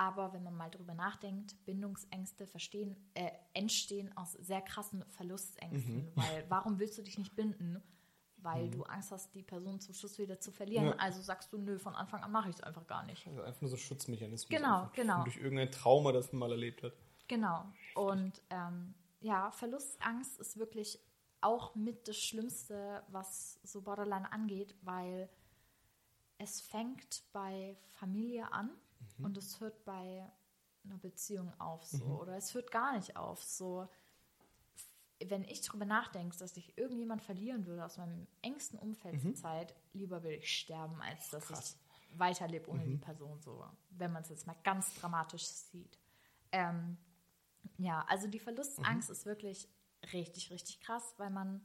Aber 0.00 0.32
wenn 0.32 0.42
man 0.42 0.56
mal 0.56 0.70
drüber 0.70 0.94
nachdenkt, 0.94 1.62
Bindungsängste 1.66 2.46
verstehen, 2.46 2.96
äh, 3.12 3.32
entstehen 3.52 4.16
aus 4.16 4.32
sehr 4.32 4.62
krassen 4.62 5.04
Verlustängsten. 5.10 6.10
Weil 6.14 6.46
warum 6.48 6.78
willst 6.78 6.96
du 6.96 7.02
dich 7.02 7.18
nicht 7.18 7.36
binden? 7.36 7.82
Weil 8.38 8.70
du 8.70 8.82
Angst 8.84 9.12
hast, 9.12 9.34
die 9.34 9.42
Person 9.42 9.78
zum 9.78 9.92
Schluss 9.92 10.18
wieder 10.18 10.40
zu 10.40 10.52
verlieren. 10.52 10.86
Ja. 10.86 10.94
Also 10.96 11.20
sagst 11.20 11.52
du, 11.52 11.58
nö, 11.58 11.78
von 11.78 11.94
Anfang 11.94 12.22
an 12.22 12.32
mache 12.32 12.48
ich 12.48 12.54
es 12.56 12.62
einfach 12.62 12.86
gar 12.86 13.04
nicht. 13.04 13.26
Also 13.26 13.42
einfach 13.42 13.60
nur 13.60 13.68
so 13.68 13.76
Schutzmechanismus. 13.76 14.48
Genau, 14.48 14.84
einfach 14.84 14.92
genau. 14.94 15.22
Durch 15.24 15.36
irgendein 15.36 15.70
Trauma, 15.70 16.12
das 16.12 16.32
man 16.32 16.38
mal 16.38 16.52
erlebt 16.52 16.82
hat. 16.82 16.94
Genau. 17.28 17.66
Und 17.94 18.40
ähm, 18.48 18.94
ja, 19.20 19.50
Verlustangst 19.50 20.40
ist 20.40 20.56
wirklich 20.56 20.98
auch 21.42 21.74
mit 21.74 22.08
das 22.08 22.16
Schlimmste, 22.16 23.02
was 23.08 23.60
so 23.64 23.82
Borderline 23.82 24.32
angeht, 24.32 24.74
weil 24.80 25.28
es 26.38 26.62
fängt 26.62 27.22
bei 27.34 27.76
Familie 27.90 28.50
an 28.50 28.70
und 29.18 29.36
es 29.36 29.60
hört 29.60 29.84
bei 29.84 30.30
einer 30.84 30.98
Beziehung 30.98 31.52
auf 31.60 31.84
so 31.84 32.20
oder 32.20 32.36
es 32.36 32.54
hört 32.54 32.70
gar 32.70 32.96
nicht 32.96 33.16
auf 33.16 33.42
so. 33.42 33.88
Wenn 35.22 35.44
ich 35.44 35.60
darüber 35.60 35.84
nachdenke, 35.84 36.36
dass 36.38 36.56
ich 36.56 36.78
irgendjemand 36.78 37.22
verlieren 37.22 37.66
würde 37.66 37.84
aus 37.84 37.98
meinem 37.98 38.26
engsten 38.40 38.78
Umfeld 38.78 39.20
zur 39.20 39.34
Zeit, 39.34 39.74
lieber 39.92 40.22
will 40.22 40.32
ich 40.32 40.58
sterben, 40.58 41.00
als 41.02 41.28
dass 41.28 41.46
Krass. 41.46 41.76
ich 42.10 42.18
weiterlebe 42.18 42.70
ohne 42.70 42.86
die 42.86 42.96
Person 42.96 43.38
so, 43.40 43.64
wenn 43.90 44.12
man 44.12 44.22
es 44.22 44.30
jetzt 44.30 44.46
mal 44.46 44.56
ganz 44.64 44.94
dramatisch 44.94 45.44
sieht. 45.44 45.98
Ähm, 46.52 46.96
ja, 47.76 48.04
also 48.08 48.26
die 48.28 48.38
Verlustangst 48.38 49.10
ist 49.10 49.26
wirklich 49.26 49.68
richtig, 50.12 50.50
richtig 50.50 50.80
krass, 50.80 51.14
weil 51.18 51.30
man 51.30 51.60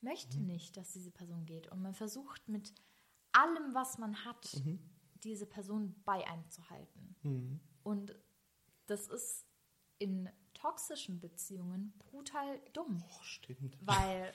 möchte 0.00 0.38
nicht, 0.38 0.76
dass 0.76 0.92
diese 0.92 1.10
Person 1.10 1.44
geht. 1.46 1.68
Und 1.68 1.82
man 1.82 1.94
versucht 1.94 2.48
mit 2.48 2.72
allem, 3.32 3.74
was 3.74 3.98
man 3.98 4.24
hat, 4.24 4.62
diese 5.24 5.46
Person 5.46 5.94
bei 6.04 6.26
einem 6.28 6.48
zu 6.50 6.68
halten. 6.70 7.60
Und 7.82 8.14
das 8.86 9.08
ist 9.08 9.46
in 9.98 10.28
toxischen 10.52 11.20
Beziehungen 11.20 11.92
brutal 11.98 12.60
dumm. 12.72 13.02
Oh, 13.06 13.22
stimmt. 13.22 13.76
Weil, 13.80 14.32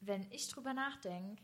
wenn 0.00 0.30
ich 0.30 0.48
drüber 0.48 0.72
nachdenke, 0.72 1.42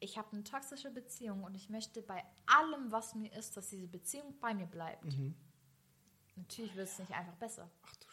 ich 0.00 0.16
habe 0.16 0.32
eine 0.32 0.44
toxische 0.44 0.90
Beziehung 0.90 1.44
und 1.44 1.54
ich 1.54 1.70
möchte 1.70 2.02
bei 2.02 2.24
allem, 2.46 2.92
was 2.92 3.14
mir 3.14 3.32
ist, 3.32 3.56
dass 3.56 3.68
diese 3.70 3.88
Beziehung 3.88 4.38
bei 4.40 4.54
mir 4.54 4.66
bleibt. 4.66 5.04
Natürlich 6.36 6.74
wird 6.76 6.88
es 6.88 6.98
nicht 6.98 7.12
einfach 7.12 7.34
besser. 7.36 7.70
Ach 7.82 7.96
du. 7.96 8.07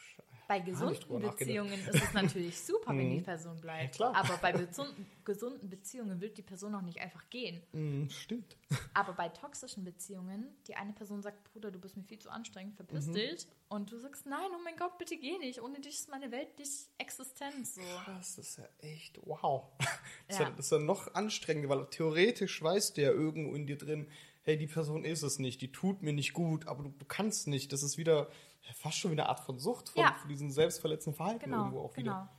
Bei 0.48 0.60
gesunden. 0.60 1.22
Beziehungen 1.22 1.74
ist 1.74 1.96
es 2.04 2.14
natürlich 2.14 2.60
super, 2.60 2.96
wenn 2.96 3.10
die 3.12 3.22
Person 3.22 3.60
bleibt. 3.60 3.98
Ja, 4.00 4.12
klar. 4.12 4.16
Aber 4.16 4.38
bei 4.38 4.52
gesunden, 4.52 5.06
gesunden 5.24 5.70
Beziehungen 5.70 6.22
wird 6.22 6.38
die 6.38 6.41
Person 6.43 6.76
auch 6.76 6.82
nicht 6.82 7.00
einfach 7.00 7.28
gehen. 7.30 7.62
Mhm, 7.74 8.10
stimmt. 8.10 8.56
Aber 8.93 9.14
bei 9.14 9.30
toxischen 9.30 9.84
Beziehungen, 9.84 10.48
die 10.68 10.76
eine 10.76 10.93
Person 10.93 11.22
sagt, 11.22 11.43
Bruder, 11.52 11.72
du 11.72 11.80
bist 11.80 11.98
mir 11.98 12.04
viel 12.04 12.20
zu 12.20 12.30
anstrengend, 12.30 12.74
Mhm. 12.74 12.78
verpiss 12.78 13.12
dich. 13.12 13.48
Und 13.70 13.91
du 13.91 13.98
sagst, 13.98 14.26
nein, 14.28 14.50
oh 14.56 14.62
mein 14.64 14.76
Gott, 14.78 14.98
bitte 15.00 15.18
geh 15.18 15.38
nicht. 15.39 15.62
Ohne 15.62 15.80
dich 15.80 15.96
ist 15.96 16.10
meine 16.10 16.32
Welt 16.32 16.58
nicht 16.60 16.72
existent. 17.00 17.66
So. 17.66 17.82
Krass, 18.04 18.36
das 18.36 18.48
ist 18.50 18.58
ja 18.58 18.66
echt 18.80 19.20
wow. 19.26 19.64
Das, 20.28 20.36
ist 20.36 20.39
Ja. 20.39 20.46
ja. 20.46 20.52
das 20.56 20.66
ist 20.68 20.72
ja 20.72 20.80
noch 20.80 21.14
anstrengender, 21.16 21.70
weil 21.70 21.86
theoretisch 21.89 22.62
weißt 22.62 22.98
du 22.98 23.02
ja 23.02 23.12
irgendwo 23.12 23.56
in 23.56 23.66
dir 23.66 23.78
drin, 23.78 24.08
hey, 24.43 24.58
die 24.58 24.68
Person 24.68 25.04
ist 25.06 25.24
es 25.24 25.39
nicht, 25.39 25.62
die 25.62 25.72
tut 25.72 26.04
mir 26.04 26.14
nicht 26.14 26.34
gut, 26.34 26.68
aber 26.68 26.84
du, 26.84 26.89
du 26.89 27.06
kannst 27.06 27.48
nicht. 27.48 27.74
Das 27.74 27.82
ist 27.82 27.98
wieder 27.98 28.16
ja, 28.20 28.28
fast 28.74 28.97
schon 28.97 29.11
wieder 29.11 29.24
eine 29.24 29.30
Art 29.30 29.39
von 29.41 29.59
Sucht, 29.59 29.89
von, 29.89 30.01
Ja. 30.01 30.13
von 30.16 30.30
diesem 30.30 30.49
selbstverletzenden 30.51 31.16
Verhalten 31.16 31.39
Genau, 31.45 31.57
irgendwo 31.66 31.82
auch 31.82 31.93
genau. 31.93 32.11
wieder. 32.24 32.30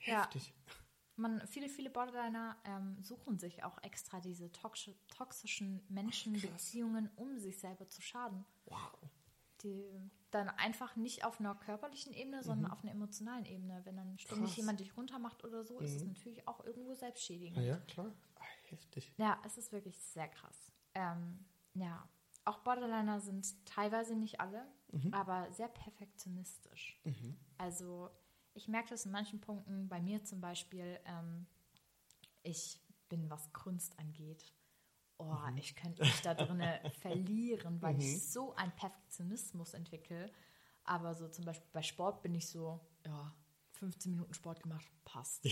Ja. 0.00 0.22
Heftig. 0.24 0.52
Man, 1.18 1.46
viele, 1.46 1.68
viele 1.70 1.88
Borderliner 1.88 2.56
ähm, 2.64 2.98
suchen 3.02 3.38
sich 3.38 3.64
auch 3.64 3.82
extra 3.82 4.20
diese 4.20 4.52
toxi 4.52 4.94
toxischen 5.08 5.82
Menschen, 5.88 6.34
krass. 6.34 6.50
Beziehungen, 6.50 7.10
um 7.16 7.38
sich 7.38 7.58
selber 7.58 7.88
zu 7.88 8.02
schaden. 8.02 8.44
Wow. 8.66 8.92
Die 9.62 9.98
dann 10.30 10.50
einfach 10.50 10.94
nicht 10.96 11.24
auf 11.24 11.40
einer 11.40 11.54
körperlichen 11.54 12.12
Ebene, 12.12 12.42
sondern 12.44 12.70
auf 12.70 12.82
einer 12.82 12.92
emotionalen 12.92 13.46
Ebene. 13.46 13.80
Wenn 13.84 13.96
dann 13.96 14.18
ständig 14.18 14.40
Mhm. 14.40 14.44
Krass. 14.44 14.50
Mhm. 14.52 14.56
jemand 14.56 14.80
dich 14.80 14.96
runtermacht 14.96 15.42
oder 15.44 15.64
so, 15.64 15.78
ist 15.80 15.94
es 15.94 16.04
natürlich 16.04 16.46
auch 16.46 16.62
irgendwo 16.66 16.92
selbstschädigend. 16.94 17.56
Na 17.56 17.62
ja, 17.62 17.76
klar. 17.78 18.12
Ah, 18.34 18.44
heftig. 18.68 19.14
Ja, 19.16 19.40
es 19.46 19.56
ist 19.56 19.72
wirklich 19.72 19.98
sehr 19.98 20.28
krass. 20.28 20.70
Ähm, 20.92 21.46
ja, 21.72 22.06
auch 22.44 22.58
Borderliner 22.58 23.20
sind 23.20 23.64
teilweise 23.64 24.14
nicht 24.14 24.38
alle, 24.40 24.66
Mhm. 24.92 25.12
aber 25.12 25.50
sehr 25.52 25.68
perfektionistisch. 25.68 27.00
Also 27.58 28.10
ich 28.54 28.68
merke 28.68 28.90
das 28.90 29.04
in 29.06 29.12
manchen 29.12 29.40
Punkten, 29.40 29.88
bei 29.88 30.00
mir 30.00 30.24
zum 30.24 30.40
Beispiel, 30.40 30.98
ähm, 31.04 31.46
ich 32.42 32.80
bin, 33.08 33.28
was 33.30 33.52
Kunst 33.52 33.98
angeht, 33.98 34.52
oh, 35.18 35.24
Mhm. 35.50 35.56
ich 35.58 35.74
könnte 35.76 36.04
mich 36.04 36.20
da 36.22 36.34
drinne 36.34 36.80
verlieren, 37.00 37.80
weil 37.82 37.98
ich 37.98 38.30
so 38.30 38.54
einen 38.54 38.72
Perfektionismus 38.72 39.74
entwickle. 39.74 40.30
Aber 40.84 41.14
so 41.14 41.28
zum 41.28 41.44
Beispiel 41.44 41.68
bei 41.72 41.82
Sport 41.82 42.22
bin 42.22 42.34
ich 42.34 42.48
so, 42.48 42.80
ja, 43.04 43.34
15 43.72 44.12
Minuten 44.12 44.32
Sport 44.34 44.62
gemacht, 44.62 44.86
passt. 45.04 45.44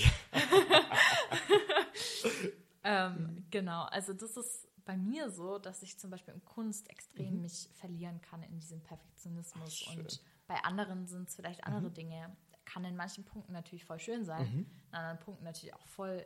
ähm, 2.84 3.46
genau, 3.50 3.82
also 3.84 4.12
das 4.12 4.36
ist 4.36 4.68
bei 4.84 4.96
mir 4.96 5.30
so, 5.30 5.58
dass 5.58 5.82
ich 5.82 5.98
zum 5.98 6.10
Beispiel 6.10 6.34
in 6.34 6.44
Kunst 6.44 6.90
extrem 6.90 7.40
mich 7.40 7.68
verlieren 7.74 8.20
kann 8.20 8.42
in 8.42 8.58
diesem 8.60 8.82
Perfektionismus. 8.82 9.84
Ach, 9.88 9.96
und 9.96 10.20
bei 10.46 10.56
anderen 10.64 11.06
sind 11.06 11.28
es 11.28 11.34
vielleicht 11.36 11.64
andere 11.64 11.90
Dinge. 11.90 12.36
kann 12.66 12.84
in 12.86 12.96
manchen 12.96 13.24
Punkten 13.24 13.52
natürlich 13.52 13.84
voll 13.84 13.98
schön 13.98 14.24
sein, 14.24 14.46
Mhm. 14.50 14.66
in 14.90 14.94
anderen 14.94 15.18
Punkten 15.18 15.44
natürlich 15.44 15.74
auch 15.74 15.86
voll 15.86 16.24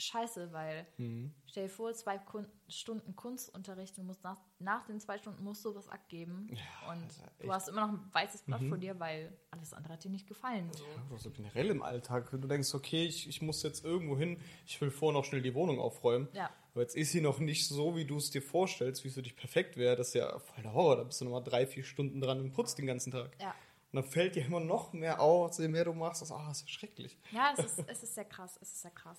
scheiße, 0.00 0.52
weil 0.52 0.86
Mhm. 0.98 1.34
stell 1.46 1.64
dir 1.64 1.68
vor, 1.68 1.92
zwei 1.94 2.16
Kun 2.18 2.46
Stunden 2.68 3.16
Kunstunterricht 3.16 3.98
und 3.98 4.06
musst 4.06 4.22
nach, 4.22 4.40
nach 4.60 4.86
den 4.86 5.00
zwei 5.00 5.18
Stunden 5.18 5.42
musst 5.42 5.64
du 5.64 5.74
was 5.74 5.88
abgeben 5.88 6.48
und 6.88 7.02
das 7.08 7.16
ist 7.16 7.40
du 7.40 7.46
Mhm. 7.46 7.52
hast 7.52 7.68
immer 7.68 7.86
noch 7.88 7.94
ein 7.94 8.14
weißes 8.14 8.42
Blatt 8.42 8.62
vor 8.62 8.78
dir, 8.78 9.00
weil 9.00 9.36
alles 9.50 9.72
andere 9.72 9.94
hat 9.94 10.04
dir 10.04 10.10
nicht 10.10 10.28
gefallen. 10.28 10.70
So. 10.72 10.84
Ja, 10.84 11.02
Also 11.10 11.30
generell 11.32 11.66
im 11.70 11.82
Alltag, 11.82 12.32
wenn 12.32 12.40
du 12.40 12.46
denkst, 12.46 12.72
okay, 12.74 13.04
ich, 13.06 13.28
ich 13.28 13.42
muss 13.42 13.62
jetzt 13.64 13.84
irgendwo 13.84 14.16
hin, 14.16 14.40
ich 14.66 14.80
will 14.80 14.90
vorher 14.92 15.18
noch 15.18 15.24
schnell 15.24 15.42
die 15.42 15.54
Wohnung 15.54 15.80
aufräumen. 15.80 16.28
Ja. 16.34 16.50
Aber 16.78 16.84
jetzt 16.84 16.94
ist 16.94 17.10
sie 17.10 17.20
noch 17.20 17.40
nicht 17.40 17.66
so, 17.66 17.96
wie 17.96 18.04
du 18.04 18.18
es 18.18 18.30
dir 18.30 18.40
vorstellst, 18.40 19.02
wie 19.02 19.08
es 19.08 19.14
für 19.14 19.22
dich 19.22 19.34
perfekt 19.34 19.76
wäre. 19.76 19.96
Das 19.96 20.08
ist 20.08 20.14
ja 20.14 20.38
voll 20.38 20.62
der 20.62 20.72
Horror. 20.74 20.98
Da 20.98 21.02
bist 21.02 21.20
du 21.20 21.24
nochmal 21.24 21.42
drei, 21.42 21.66
vier 21.66 21.82
Stunden 21.82 22.20
dran 22.20 22.38
und 22.40 22.52
putzt 22.52 22.78
den 22.78 22.86
ganzen 22.86 23.10
Tag. 23.10 23.36
Ja. 23.40 23.48
Und 23.48 23.96
dann 23.96 24.04
fällt 24.04 24.36
dir 24.36 24.46
immer 24.46 24.60
noch 24.60 24.92
mehr 24.92 25.20
auf, 25.20 25.58
je 25.58 25.66
mehr 25.66 25.84
du 25.86 25.92
machst. 25.92 26.22
Das, 26.22 26.30
ah, 26.30 26.48
ist 26.52 26.60
ja 26.60 26.68
schrecklich. 26.68 27.18
Ja, 27.32 27.52
es 27.58 27.64
ist, 27.64 27.84
es 27.88 28.04
ist 28.04 28.14
sehr 28.14 28.26
krass, 28.26 28.56
es 28.62 28.68
ist 28.74 28.82
sehr 28.82 28.92
krass. 28.92 29.18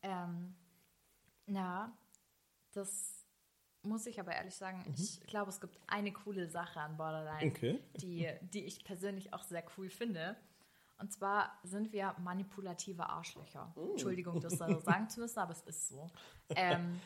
Ähm, 0.00 0.54
ja, 1.48 1.94
das 2.72 3.26
muss 3.82 4.06
ich 4.06 4.18
aber 4.18 4.32
ehrlich 4.32 4.54
sagen. 4.54 4.82
Ich 4.96 5.20
glaube, 5.26 5.50
es 5.50 5.60
gibt 5.60 5.78
eine 5.88 6.14
coole 6.14 6.48
Sache 6.48 6.80
an 6.80 6.96
Borderline, 6.96 7.50
Okay. 7.50 7.78
die, 7.96 8.26
die 8.40 8.64
ich 8.64 8.84
persönlich 8.84 9.34
auch 9.34 9.42
sehr 9.42 9.64
cool 9.76 9.90
finde. 9.90 10.34
Und 10.98 11.12
zwar 11.12 11.58
sind 11.62 11.92
wir 11.92 12.14
manipulative 12.20 13.06
Arschlöcher. 13.08 13.74
Entschuldigung, 13.90 14.40
das 14.40 14.56
so 14.58 14.78
sagen 14.80 15.08
zu 15.08 15.20
müssen, 15.20 15.38
aber 15.38 15.52
es 15.52 15.62
ist 15.62 15.88
so. 15.88 16.10
Ähm, 16.50 17.00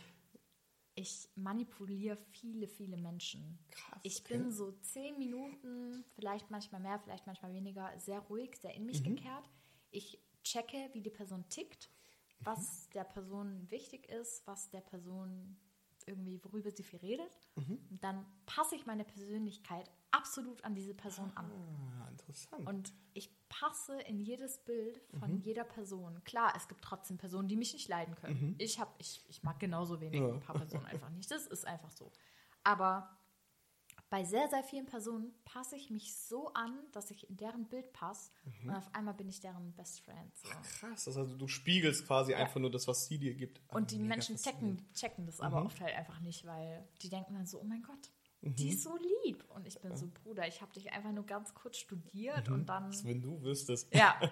ich 0.95 1.29
manipuliere 1.35 2.17
viele, 2.33 2.67
viele 2.69 2.97
Menschen. 2.97 3.59
Krass, 3.71 3.99
Ich 4.03 4.21
okay. 4.21 4.39
bin 4.39 4.53
so 4.53 4.73
zehn 4.83 5.19
Minuten, 5.19 6.05
vielleicht 6.15 6.51
manchmal 6.51 6.81
mehr, 6.81 6.99
vielleicht 6.99 7.27
manchmal 7.27 7.53
weniger, 7.53 7.99
sehr 7.99 8.21
ruhig, 8.21 8.57
sehr 8.57 8.75
in 8.75 8.83
Mhm. 8.83 8.87
mich 8.87 9.03
gekehrt. 9.03 9.49
Ich 9.91 10.21
checke, 10.43 10.91
wie 10.93 11.01
die 11.01 11.11
Person 11.11 11.49
tickt, 11.49 11.91
was 12.41 12.87
Mhm. 12.89 12.93
der 12.95 13.05
Person 13.05 13.71
wichtig 13.71 14.09
ist, 14.09 14.47
was 14.47 14.71
der 14.71 14.81
Person 14.81 15.57
irgendwie, 16.07 16.43
worüber 16.45 16.71
sie 16.71 16.83
viel 16.83 16.99
redet. 17.01 17.39
Mhm. 17.57 17.79
Und 17.91 18.03
dann 18.05 18.27
passe 18.47 18.75
ich 18.75 18.87
meine 18.87 19.05
Persönlichkeit 19.05 19.91
absolut 20.13 20.65
an 20.65 20.75
diese 20.75 20.95
Person 20.95 21.31
an. 21.37 21.51
Ah, 22.03 22.09
interessant. 22.11 22.67
Und 22.67 22.93
ich 23.15 23.31
passe 23.49 24.01
in 24.03 24.21
jedes 24.21 24.59
Bild 24.65 25.01
von 25.19 25.33
Mhm. 25.35 25.41
jeder 25.41 25.65
Person. 25.65 26.23
Klar, 26.25 26.53
es 26.57 26.69
gibt 26.69 26.83
trotzdem 26.83 27.17
Personen, 27.19 27.49
die 27.49 27.57
mich 27.57 27.73
nicht 27.73 27.89
leiden 27.89 28.15
können. 28.17 28.55
Ich, 28.59 28.79
hab, 28.81 28.95
ich, 28.99 29.25
ich 29.29 29.43
mag 29.43 29.59
genauso 29.61 30.01
wenig 30.01 30.21
Mhm. 30.21 30.27
Ja. 30.29 30.35
ein 30.35 30.41
paar 30.41 30.57
Personen 30.57 30.87
einfach 30.87 31.11
nicht. 31.11 31.31
Das 31.31 31.47
ist 31.47 31.67
einfach 31.67 31.91
so. 31.91 32.11
Aber 32.65 33.17
bei 34.09 34.25
sehr, 34.25 34.49
sehr 34.49 34.65
vielen 34.65 34.87
Personen 34.87 35.33
passe 35.45 35.77
ich 35.77 35.89
mich 35.91 36.17
so 36.17 36.53
an, 36.53 36.77
dass 36.91 37.13
ich 37.13 37.31
in 37.31 37.37
deren 37.37 37.69
Bild 37.69 37.93
passe. 37.93 38.33
Mhm. 38.63 38.71
Und 38.71 38.75
auf 38.77 38.93
einmal 38.95 39.15
bin 39.15 39.29
ich 39.29 39.39
deren 39.41 39.73
Best 39.75 40.01
Friend. 40.01 40.37
So. 40.37 40.49
Krass, 40.49 41.05
das 41.05 41.17
heißt, 41.17 41.41
du 41.41 41.47
spiegelst 41.49 42.07
quasi 42.07 42.35
einfach 42.35 42.59
nur 42.61 42.73
das, 42.73 42.89
was 42.89 43.07
sie 43.07 43.19
dir 43.19 43.35
gibt. 43.35 43.61
Ah, 43.69 43.77
Und 43.77 43.93
die 43.93 43.99
mega 43.99 44.09
Menschen 44.17 44.37
checken, 44.37 44.85
checken 44.95 45.27
das 45.27 45.39
Mhm. 45.39 45.45
aber 45.45 45.65
oft 45.65 45.81
halt 45.81 45.95
einfach 45.95 46.19
nicht, 46.21 46.45
weil 46.45 46.89
die 47.03 47.09
denken 47.09 47.35
dann 47.35 47.47
so, 47.47 47.61
oh 47.61 47.65
mein 47.65 47.83
Gott, 47.83 48.11
die 48.43 48.71
ist 48.71 48.83
so 48.83 48.97
lieb. 49.25 49.45
Und 49.51 49.67
ich 49.67 49.79
bin 49.81 49.95
so, 49.97 50.09
Bruder, 50.23 50.47
ich 50.49 50.61
habe 50.63 50.73
dich 50.73 50.93
einfach 50.93 51.13
nur 51.13 51.25
ganz 51.27 51.55
kurz 51.55 51.77
studiert 51.79 52.49
und 52.49 52.67
dann, 52.67 52.91
Das, 52.91 53.05
wenn 53.05 53.21
du 53.21 53.41
wüsstest. 53.43 53.95
ja. 53.95 54.19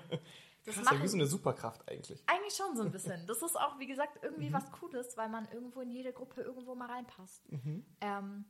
Das 0.65 0.75
Krass, 0.75 0.85
mache 0.85 0.97
ja, 0.97 1.03
wie 1.05 1.09
so 1.09 1.17
eine 1.17 1.25
Superkraft 1.27 1.89
eigentlich. 1.89 2.23
Eigentlich 2.27 2.53
schon 2.55 2.77
so 2.77 2.83
ein 2.83 2.91
bisschen. 2.91 3.19
Das 3.27 3.41
ist 3.41 3.59
auch, 3.59 3.79
wie 3.79 3.87
gesagt, 3.87 4.17
Mhm. 4.17 4.21
irgendwie 4.25 4.53
was 4.53 4.71
Cooles, 4.73 5.17
weil 5.17 5.31
man 5.31 5.49
irgendwo 5.51 5.81
in 5.81 5.91
jede 5.91 6.13
Gruppe 6.13 6.43
irgendwo 6.43 6.75
mal 6.75 6.91
reinpasst. 6.91 7.51
Mhm. 7.51 7.87
Ähm, 8.03 8.45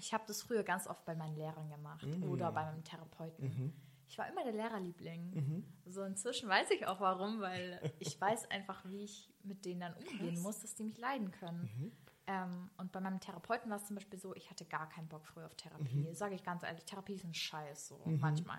ich 0.00 0.12
habe 0.12 0.24
das 0.26 0.42
früher 0.42 0.64
ganz 0.64 0.88
oft 0.88 1.04
bei 1.04 1.14
meinen 1.14 1.36
Lehrern 1.36 1.68
gemacht 1.70 2.04
Mhm. 2.04 2.24
oder 2.24 2.50
bei 2.50 2.64
meinem 2.64 2.82
Therapeuten. 2.82 3.72
Ich 4.08 4.18
war 4.18 4.28
immer 4.28 4.42
der 4.42 4.54
Lehrerliebling. 4.54 5.62
So 5.84 6.02
inzwischen 6.02 6.48
weiß 6.48 6.70
ich 6.72 6.84
auch 6.88 6.98
warum, 7.00 7.38
weil 7.40 7.80
ich 8.00 8.20
weiß 8.20 8.50
einfach, 8.50 8.84
wie 8.88 9.04
ich 9.04 9.30
mit 9.44 9.64
denen 9.64 9.80
dann 9.80 9.94
umgehen 9.94 10.40
muss, 10.40 10.60
dass 10.62 10.74
die 10.74 10.82
mich 10.84 10.98
leiden 10.98 11.30
können. 11.30 11.60
Mhm. 11.78 11.92
Ähm, 12.26 12.70
und 12.76 12.92
bei 12.92 13.00
meinem 13.00 13.20
Therapeuten 13.20 13.70
war 13.70 13.76
es 13.76 13.86
zum 13.86 13.96
Beispiel 13.96 14.18
so, 14.18 14.34
ich 14.34 14.50
hatte 14.50 14.64
gar 14.64 14.88
keinen 14.88 15.08
Bock 15.08 15.24
früher 15.26 15.46
auf 15.46 15.54
Therapie. 15.54 16.12
Sage 16.12 16.34
ich 16.34 16.42
ganz 16.42 16.62
ehrlich, 16.62 16.84
Therapie 16.84 17.14
ist 17.14 17.24
ein 17.24 17.34
Scheiß, 17.34 17.88
so 17.88 18.00
manchmal. 18.04 18.58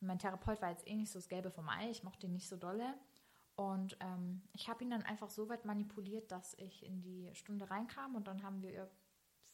Und 0.00 0.08
mein 0.08 0.18
Therapeut 0.18 0.60
war 0.60 0.70
jetzt 0.70 0.86
eh 0.86 0.94
nicht 0.94 1.10
so 1.10 1.18
das 1.18 1.28
Gelbe 1.28 1.50
vom 1.50 1.68
Ei, 1.68 1.90
ich 1.90 2.02
mochte 2.02 2.26
ihn 2.26 2.32
nicht 2.32 2.48
so 2.48 2.56
dolle. 2.56 2.94
Und 3.54 3.96
ähm, 4.00 4.42
ich 4.52 4.68
habe 4.68 4.84
ihn 4.84 4.90
dann 4.90 5.02
einfach 5.02 5.30
so 5.30 5.48
weit 5.48 5.64
manipuliert, 5.64 6.30
dass 6.30 6.54
ich 6.58 6.84
in 6.84 7.00
die 7.00 7.30
Stunde 7.34 7.70
reinkam 7.70 8.14
und 8.14 8.26
dann 8.26 8.42
haben 8.42 8.60
wir 8.60 8.90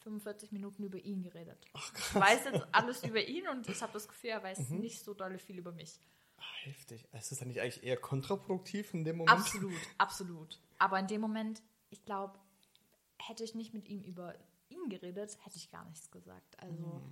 45 0.00 0.50
Minuten 0.50 0.82
über 0.82 0.98
ihn 0.98 1.22
geredet. 1.22 1.64
ich 1.74 2.14
weiß 2.14 2.46
jetzt 2.46 2.66
alles 2.72 3.04
über 3.04 3.22
ihn 3.22 3.46
und 3.48 3.68
ich 3.68 3.80
habe 3.80 3.92
das 3.92 4.08
Gefühl, 4.08 4.30
er 4.30 4.42
weiß 4.42 4.70
nicht 4.70 5.04
so 5.04 5.14
dolle 5.14 5.38
viel 5.38 5.58
über 5.58 5.70
mich. 5.70 6.00
Ah, 6.36 6.42
heftig. 6.64 7.06
Ist 7.12 7.30
das 7.30 7.38
dann 7.38 7.48
nicht 7.48 7.60
eigentlich 7.60 7.84
eher 7.84 7.96
kontraproduktiv 7.96 8.92
in 8.94 9.04
dem 9.04 9.18
Moment? 9.18 9.38
Absolut, 9.38 9.80
absolut. 9.98 10.60
Aber 10.78 10.98
in 10.98 11.06
dem 11.06 11.20
Moment, 11.20 11.62
ich 11.90 12.04
glaube, 12.04 12.36
hätte 13.28 13.44
ich 13.44 13.54
nicht 13.54 13.74
mit 13.74 13.88
ihm 13.88 14.02
über 14.02 14.34
ihn 14.68 14.88
geredet, 14.88 15.38
hätte 15.44 15.56
ich 15.56 15.70
gar 15.70 15.84
nichts 15.84 16.10
gesagt. 16.10 16.58
Also 16.60 17.02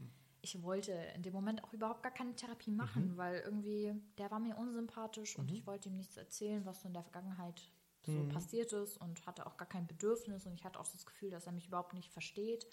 ich 0.42 0.62
wollte 0.62 0.92
in 1.14 1.22
dem 1.22 1.32
Moment 1.32 1.62
auch 1.64 1.72
überhaupt 1.72 2.02
gar 2.02 2.12
keine 2.12 2.34
Therapie 2.34 2.70
machen, 2.70 3.16
weil 3.16 3.40
irgendwie 3.40 3.94
der 4.18 4.30
war 4.30 4.40
mir 4.40 4.56
unsympathisch 4.56 5.38
und 5.38 5.50
ich 5.50 5.66
wollte 5.66 5.88
ihm 5.88 5.96
nichts 5.96 6.16
erzählen, 6.16 6.64
was 6.64 6.80
so 6.80 6.88
in 6.88 6.94
der 6.94 7.02
Vergangenheit 7.02 7.62
so 8.06 8.24
passiert 8.28 8.72
ist 8.72 8.96
und 8.96 9.26
hatte 9.26 9.46
auch 9.46 9.56
gar 9.58 9.68
kein 9.68 9.86
Bedürfnis 9.86 10.46
und 10.46 10.54
ich 10.54 10.64
hatte 10.64 10.80
auch 10.80 10.88
das 10.88 11.04
Gefühl, 11.04 11.30
dass 11.30 11.46
er 11.46 11.52
mich 11.52 11.66
überhaupt 11.66 11.92
nicht 11.92 12.10
versteht. 12.10 12.66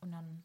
Und 0.00 0.12
dann 0.12 0.42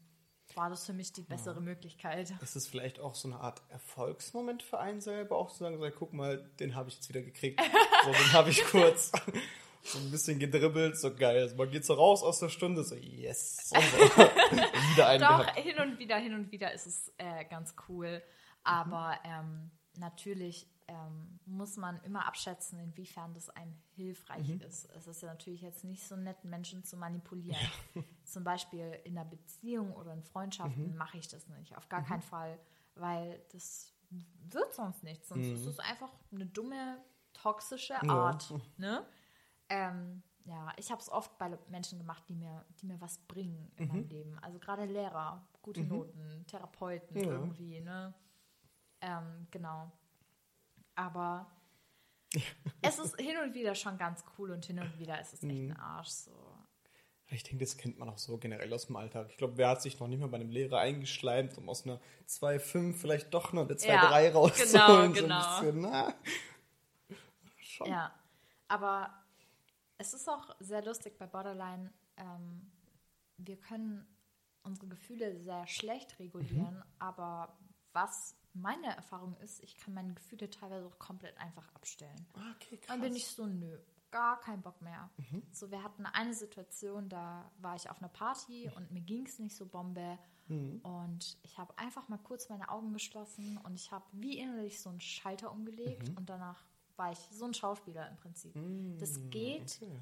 war 0.54 0.68
das 0.68 0.84
für 0.84 0.92
mich 0.92 1.12
die 1.12 1.22
bessere 1.22 1.60
Möglichkeit. 1.60 2.34
Ist 2.42 2.56
es 2.56 2.66
vielleicht 2.66 3.00
auch 3.00 3.14
so 3.14 3.28
eine 3.28 3.40
Art 3.40 3.62
Erfolgsmoment 3.70 4.62
für 4.62 4.78
einen 4.78 5.00
selber, 5.00 5.36
auch 5.36 5.50
zu 5.50 5.58
sagen, 5.58 5.80
guck 5.96 6.12
mal, 6.12 6.50
den 6.60 6.74
habe 6.74 6.88
ich 6.88 6.96
jetzt 6.96 7.08
wieder 7.08 7.22
gekriegt. 7.22 7.60
So, 8.02 8.12
den 8.12 8.32
habe 8.32 8.48
ich 8.48 8.64
kurz 8.64 9.12
so 9.82 9.98
ein 9.98 10.10
bisschen 10.10 10.38
gedribbelt, 10.38 10.98
so 10.98 11.14
geil. 11.14 11.52
Man 11.56 11.70
geht 11.70 11.84
so 11.84 11.94
raus 11.94 12.22
aus 12.22 12.38
der 12.38 12.48
Stunde, 12.48 12.84
so 12.84 12.94
yes. 12.94 13.70
So. 13.70 13.76
wieder 14.92 15.08
einen 15.08 15.22
Doch, 15.22 15.40
gehabt. 15.40 15.58
hin 15.58 15.78
und 15.78 15.98
wieder, 15.98 16.16
hin 16.16 16.34
und 16.34 16.52
wieder 16.52 16.72
ist 16.72 16.86
es 16.86 17.12
äh, 17.18 17.44
ganz 17.46 17.74
cool. 17.88 18.22
Aber 18.62 19.18
ähm, 19.24 19.70
natürlich 19.96 20.68
ähm, 20.88 21.38
muss 21.46 21.76
man 21.76 22.00
immer 22.02 22.26
abschätzen, 22.26 22.78
inwiefern 22.78 23.32
das 23.34 23.48
einem 23.50 23.74
hilfreich 23.94 24.50
ist. 24.60 24.90
Es 24.96 25.06
ist 25.06 25.22
ja 25.22 25.28
natürlich 25.28 25.62
jetzt 25.62 25.84
nicht 25.84 26.06
so 26.06 26.16
nett, 26.16 26.44
Menschen 26.44 26.84
zu 26.84 26.96
manipulieren. 26.96 27.60
Zum 28.24 28.44
Beispiel 28.44 28.98
in 29.04 29.16
einer 29.16 29.28
Beziehung 29.28 29.92
oder 29.94 30.12
in 30.12 30.22
Freundschaften 30.22 30.96
mache 30.96 31.18
ich 31.18 31.28
das 31.28 31.46
nicht. 31.48 31.76
Auf 31.76 31.88
gar 31.88 32.04
keinen 32.04 32.22
Fall, 32.22 32.58
weil 32.96 33.40
das 33.52 33.94
wird 34.10 34.74
sonst 34.74 35.04
nichts. 35.04 35.28
Sonst 35.28 35.46
ist 35.46 35.66
es 35.66 35.78
einfach 35.78 36.10
eine 36.32 36.46
dumme, 36.46 37.02
toxische 37.32 38.00
Art. 38.02 38.52
Ne? 38.76 39.06
Ähm, 39.70 40.22
ja, 40.44 40.72
ich 40.76 40.90
habe 40.90 41.00
es 41.00 41.08
oft 41.10 41.36
bei 41.38 41.56
Menschen 41.68 41.98
gemacht, 41.98 42.22
die 42.28 42.34
mir, 42.34 42.64
die 42.80 42.86
mir 42.86 43.00
was 43.00 43.18
bringen 43.18 43.70
in 43.76 43.88
meinem 43.88 44.08
Leben. 44.08 44.38
Also 44.40 44.58
gerade 44.58 44.84
Lehrer, 44.84 45.46
gute 45.62 45.82
Noten, 45.82 46.44
Therapeuten 46.46 47.16
Ja. 47.16 47.30
irgendwie, 47.30 47.80
ne? 47.80 48.12
Ähm, 49.00 49.46
genau. 49.50 49.90
Aber 50.94 51.46
es 52.82 52.98
ist 52.98 53.16
hin 53.20 53.36
und 53.44 53.54
wieder 53.54 53.74
schon 53.74 53.96
ganz 53.96 54.24
cool 54.38 54.50
und 54.50 54.64
hin 54.64 54.78
und 54.80 54.98
wieder 54.98 55.20
ist 55.20 55.34
es 55.34 55.42
echt 55.42 55.52
ein 55.52 55.76
Arsch. 55.76 56.08
So. 56.08 56.32
Ich 57.28 57.44
denke, 57.44 57.64
das 57.64 57.76
kennt 57.76 57.96
man 57.98 58.08
auch 58.08 58.18
so 58.18 58.38
generell 58.38 58.72
aus 58.72 58.86
dem 58.86 58.96
Alltag. 58.96 59.28
Ich 59.30 59.36
glaube, 59.36 59.56
wer 59.56 59.68
hat 59.68 59.82
sich 59.82 60.00
noch 60.00 60.08
nicht 60.08 60.18
mal 60.18 60.26
bei 60.28 60.36
einem 60.38 60.50
Lehrer 60.50 60.80
eingeschleimt, 60.80 61.56
um 61.58 61.68
aus 61.68 61.84
einer 61.86 62.00
2,5 62.26 62.94
vielleicht 62.94 63.32
doch 63.32 63.52
noch 63.52 63.62
eine 63.68 63.74
2,3 63.74 64.24
Ja, 64.24 64.32
rauszuholen? 64.32 65.12
genau, 65.12 65.14
So 65.14 65.26
ein 65.26 65.38
bisschen, 65.38 65.80
na. 65.82 66.14
Schon. 67.56 67.86
Ja, 67.88 68.12
aber 68.66 69.12
es 70.00 70.14
ist 70.14 70.28
auch 70.28 70.56
sehr 70.60 70.82
lustig 70.84 71.18
bei 71.18 71.26
Borderline. 71.26 71.92
Ähm, 72.16 72.70
wir 73.36 73.58
können 73.58 74.06
unsere 74.62 74.88
Gefühle 74.88 75.36
sehr 75.42 75.66
schlecht 75.66 76.18
regulieren, 76.18 76.76
Mhm. 76.76 76.82
aber 76.98 77.56
was 77.92 78.34
meine 78.52 78.94
Erfahrung 78.96 79.36
ist, 79.38 79.62
ich 79.62 79.76
kann 79.76 79.94
meine 79.94 80.14
Gefühle 80.14 80.48
teilweise 80.50 80.86
auch 80.86 80.98
komplett 80.98 81.36
einfach 81.38 81.68
abstellen. 81.74 82.26
Ah, 82.34 82.52
Okay, 82.56 82.76
krass. 82.78 82.88
Dann 82.88 83.00
bin 83.00 83.14
ich 83.14 83.26
so, 83.26 83.46
nö, 83.46 83.78
gar 84.10 84.40
keinen 84.40 84.62
Bock 84.62 84.80
mehr. 84.82 85.08
Mhm. 85.18 85.42
So, 85.52 85.70
wir 85.70 85.82
hatten 85.82 86.04
eine 86.06 86.34
Situation, 86.34 87.08
da 87.08 87.50
war 87.58 87.76
ich 87.76 87.88
auf 87.90 87.98
einer 87.98 88.08
Party 88.08 88.70
und 88.76 88.90
mir 88.90 89.00
ging 89.02 89.26
es 89.26 89.38
nicht 89.38 89.54
so 89.56 89.66
Bombe. 89.66 90.18
Mhm. 90.48 90.80
Und 90.82 91.38
ich 91.42 91.58
habe 91.58 91.76
einfach 91.78 92.08
mal 92.08 92.18
kurz 92.18 92.48
meine 92.48 92.68
Augen 92.70 92.92
geschlossen 92.92 93.56
und 93.58 93.74
ich 93.74 93.92
habe 93.92 94.04
wie 94.12 94.38
innerlich 94.38 94.80
so 94.80 94.90
einen 94.90 95.00
Schalter 95.00 95.52
umgelegt 95.52 96.08
Mhm. 96.08 96.16
und 96.18 96.28
danach 96.28 96.64
war 97.00 97.10
ich 97.12 97.18
so 97.30 97.46
ein 97.46 97.54
Schauspieler 97.54 98.08
im 98.10 98.16
Prinzip. 98.18 98.52
Das 99.00 99.18
geht, 99.30 99.78
Okay. 99.82 99.98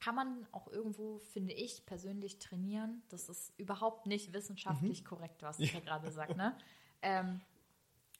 kann 0.00 0.14
man 0.14 0.46
auch 0.52 0.68
irgendwo, 0.68 1.18
finde 1.18 1.52
ich, 1.52 1.84
persönlich 1.84 2.38
trainieren. 2.38 3.02
Das 3.08 3.28
ist 3.28 3.52
überhaupt 3.58 4.06
nicht 4.06 4.32
wissenschaftlich 4.32 5.02
Mhm. 5.02 5.06
korrekt, 5.06 5.42
was 5.42 5.58
ich 5.60 5.72
hier 5.72 5.80
gerade 5.80 6.10
sage. 6.12 6.34
Ne? 6.36 6.56
Ähm, 7.02 7.40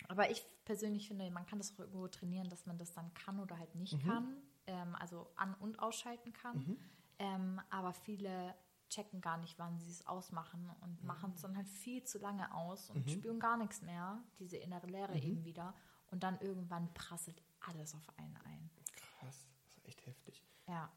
aber 0.09 0.29
ich 0.31 0.45
persönlich 0.65 1.07
finde, 1.09 1.31
man 1.31 1.47
kann 1.47 1.59
das 1.59 1.73
auch 1.75 1.79
irgendwo 1.79 2.09
trainieren, 2.09 2.49
dass 2.51 2.67
man 2.67 2.77
das 2.79 2.93
dann 2.93 3.15
kann 3.15 3.39
oder 3.41 3.59
halt 3.59 3.75
nicht 3.77 3.99
kann. 4.05 4.37
Ähm, 4.67 4.97
also 4.97 5.29
an- 5.37 5.55
und 5.61 5.79
ausschalten 5.79 6.33
kann. 6.33 6.77
Ähm, 7.21 7.61
aber 7.71 7.93
viele 7.95 8.55
checken 8.89 9.21
gar 9.21 9.37
nicht, 9.39 9.59
wann 9.59 9.79
sie 9.79 9.91
es 9.91 10.07
ausmachen 10.07 10.69
und 10.81 11.03
machen 11.05 11.33
es 11.35 11.43
dann 11.43 11.57
halt 11.57 11.69
viel 11.69 12.03
zu 12.05 12.19
lange 12.19 12.53
aus 12.55 12.91
und 12.91 13.09
spüren 13.11 13.39
gar 13.41 13.57
nichts 13.57 13.83
mehr, 13.83 14.23
diese 14.41 14.57
innere 14.59 14.87
Leere 14.87 15.17
eben 15.17 15.45
wieder. 15.45 15.75
Und 16.11 16.23
dann 16.23 16.39
irgendwann 16.41 16.93
prasselt 16.95 17.43
alles 17.61 17.95
auf 17.95 18.09
einen 18.19 18.37
ein. 18.45 18.71
Krass, 18.95 19.47
das 19.65 19.77
ist 19.77 19.87
echt 19.87 20.07
heftig. 20.07 20.43
Ja. 20.69 20.91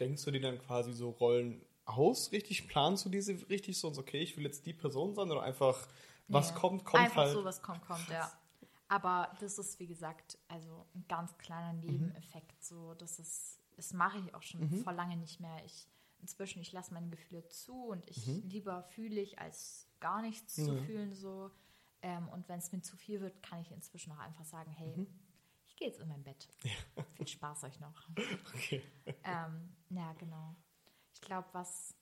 Denkst 0.00 0.24
du 0.24 0.30
dir 0.30 0.40
dann 0.40 0.58
quasi 0.58 0.92
so 0.92 1.10
Rollen 1.10 1.60
aus, 1.84 2.32
richtig? 2.32 2.66
Planst 2.68 3.04
du 3.04 3.08
diese 3.10 3.32
richtig 3.48 3.78
so 3.78 3.88
und 3.88 3.94
so, 3.94 4.00
okay, 4.00 4.18
ich 4.20 4.36
will 4.36 4.44
jetzt 4.44 4.64
die 4.66 4.72
Person 4.72 5.14
sein 5.14 5.30
oder 5.30 5.42
einfach, 5.42 5.86
was 6.28 6.52
Nee. 6.52 6.58
kommt, 6.60 6.84
kommt 6.84 7.02
Einfach 7.04 7.22
halt? 7.24 7.32
so, 7.32 7.44
was 7.44 7.62
kommt, 7.62 7.82
kommt, 7.86 8.08
ja. 8.08 8.32
Aber 8.88 9.34
das 9.40 9.58
ist, 9.58 9.78
wie 9.80 9.86
gesagt, 9.86 10.38
also 10.48 10.86
ein 10.94 11.04
ganz 11.08 11.36
kleiner 11.38 11.72
Mhm. 11.74 11.80
Nebeneffekt. 11.80 12.64
So, 12.64 12.94
das 12.94 13.18
ist, 13.18 13.58
das 13.76 13.92
mache 13.92 14.18
ich 14.18 14.34
auch 14.34 14.42
schon 14.42 14.68
vor 14.82 14.92
lange 14.92 15.16
nicht 15.16 15.40
mehr. 15.40 15.64
Ich 15.64 15.86
inzwischen, 16.20 16.60
ich 16.62 16.72
lasse 16.72 16.94
meine 16.94 17.08
Gefühle 17.10 17.46
zu 17.48 17.74
und 17.88 18.08
ich 18.08 18.24
lieber 18.44 18.82
fühle 18.84 19.20
ich, 19.20 19.38
als 19.38 19.86
gar 20.00 20.22
nichts 20.22 20.54
zu 20.54 20.72
Mhm. 20.72 20.78
Fühlen. 20.86 21.14
So. 21.14 21.50
Ähm, 22.06 22.28
und 22.28 22.48
wenn 22.48 22.60
es 22.60 22.70
mir 22.70 22.80
zu 22.82 22.96
viel 22.96 23.20
wird, 23.20 23.42
kann 23.42 23.60
ich 23.60 23.72
inzwischen 23.72 24.12
auch 24.12 24.18
einfach 24.20 24.44
sagen, 24.44 24.70
hey, 24.70 24.96
Mhm. 24.96 25.06
ich 25.66 25.74
gehe 25.74 25.88
jetzt 25.88 25.98
in 25.98 26.06
mein 26.06 26.22
Bett. 26.22 26.48
Viel 27.14 27.26
Spaß 27.26 27.64
euch 27.64 27.80
noch. 27.80 28.08
Okay. 28.54 28.80
Ähm, 29.24 29.74
ja, 29.90 30.12
genau. 30.12 30.54
Ich 31.12 31.20
glaube, 31.20 31.48
was 31.52 31.96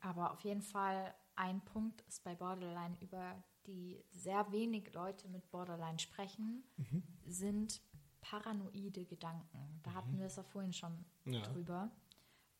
aber 0.00 0.32
auf 0.32 0.40
jeden 0.42 0.60
Fall 0.60 1.14
ein 1.34 1.64
Punkt 1.64 2.02
ist 2.02 2.22
bei 2.24 2.34
Borderline, 2.34 2.94
über 3.00 3.42
die 3.66 4.04
sehr 4.10 4.52
wenig 4.52 4.92
Leute 4.92 5.28
mit 5.28 5.50
Borderline 5.50 5.98
sprechen, 5.98 6.62
Mhm. 6.76 7.02
sind 7.24 7.80
paranoide 8.20 9.06
Gedanken. 9.06 9.80
Da 9.82 9.94
hatten 9.94 10.18
wir 10.18 10.26
es 10.26 10.36
ja 10.36 10.42
vorhin 10.42 10.74
schon 10.74 11.06
Ja. 11.24 11.40
drüber. 11.40 11.90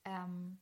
Ähm, 0.04 0.58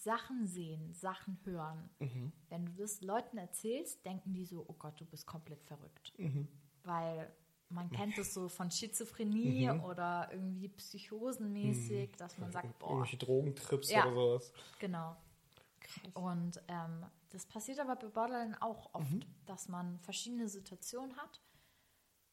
Sachen 0.00 0.46
sehen, 0.46 0.92
Sachen 0.94 1.38
hören. 1.44 1.90
Mhm. 1.98 2.32
Wenn 2.48 2.64
du 2.66 2.72
das 2.72 3.02
Leuten 3.02 3.36
erzählst, 3.36 4.04
denken 4.06 4.32
die 4.32 4.44
so, 4.46 4.64
oh 4.66 4.72
Gott, 4.74 4.98
du 5.00 5.04
bist 5.04 5.26
komplett 5.26 5.62
verrückt. 5.64 6.12
Mhm. 6.18 6.48
Weil 6.84 7.30
man 7.68 7.90
kennt 7.90 8.16
es 8.18 8.32
so 8.34 8.48
von 8.48 8.70
Schizophrenie 8.70 9.70
oder 9.70 10.28
irgendwie 10.32 10.68
psychosenmäßig, 10.68 12.16
dass 12.16 12.38
man 12.38 12.50
sagt, 12.50 12.78
boah, 12.78 12.88
Irgendwelche 12.90 13.16
Drogentrips 13.18 13.90
Ja. 13.90 14.06
oder 14.06 14.14
sowas. 14.14 14.52
Genau. 14.78 15.16
Und 16.14 16.60
ähm, 16.68 17.04
das 17.30 17.46
passiert 17.46 17.78
aber 17.78 17.96
bei 17.96 18.08
Borderline 18.08 18.60
auch 18.62 18.94
oft, 18.94 19.12
Mhm. 19.12 19.20
dass 19.46 19.68
man 19.68 19.98
verschiedene 20.00 20.48
Situationen 20.48 21.16
hat, 21.16 21.40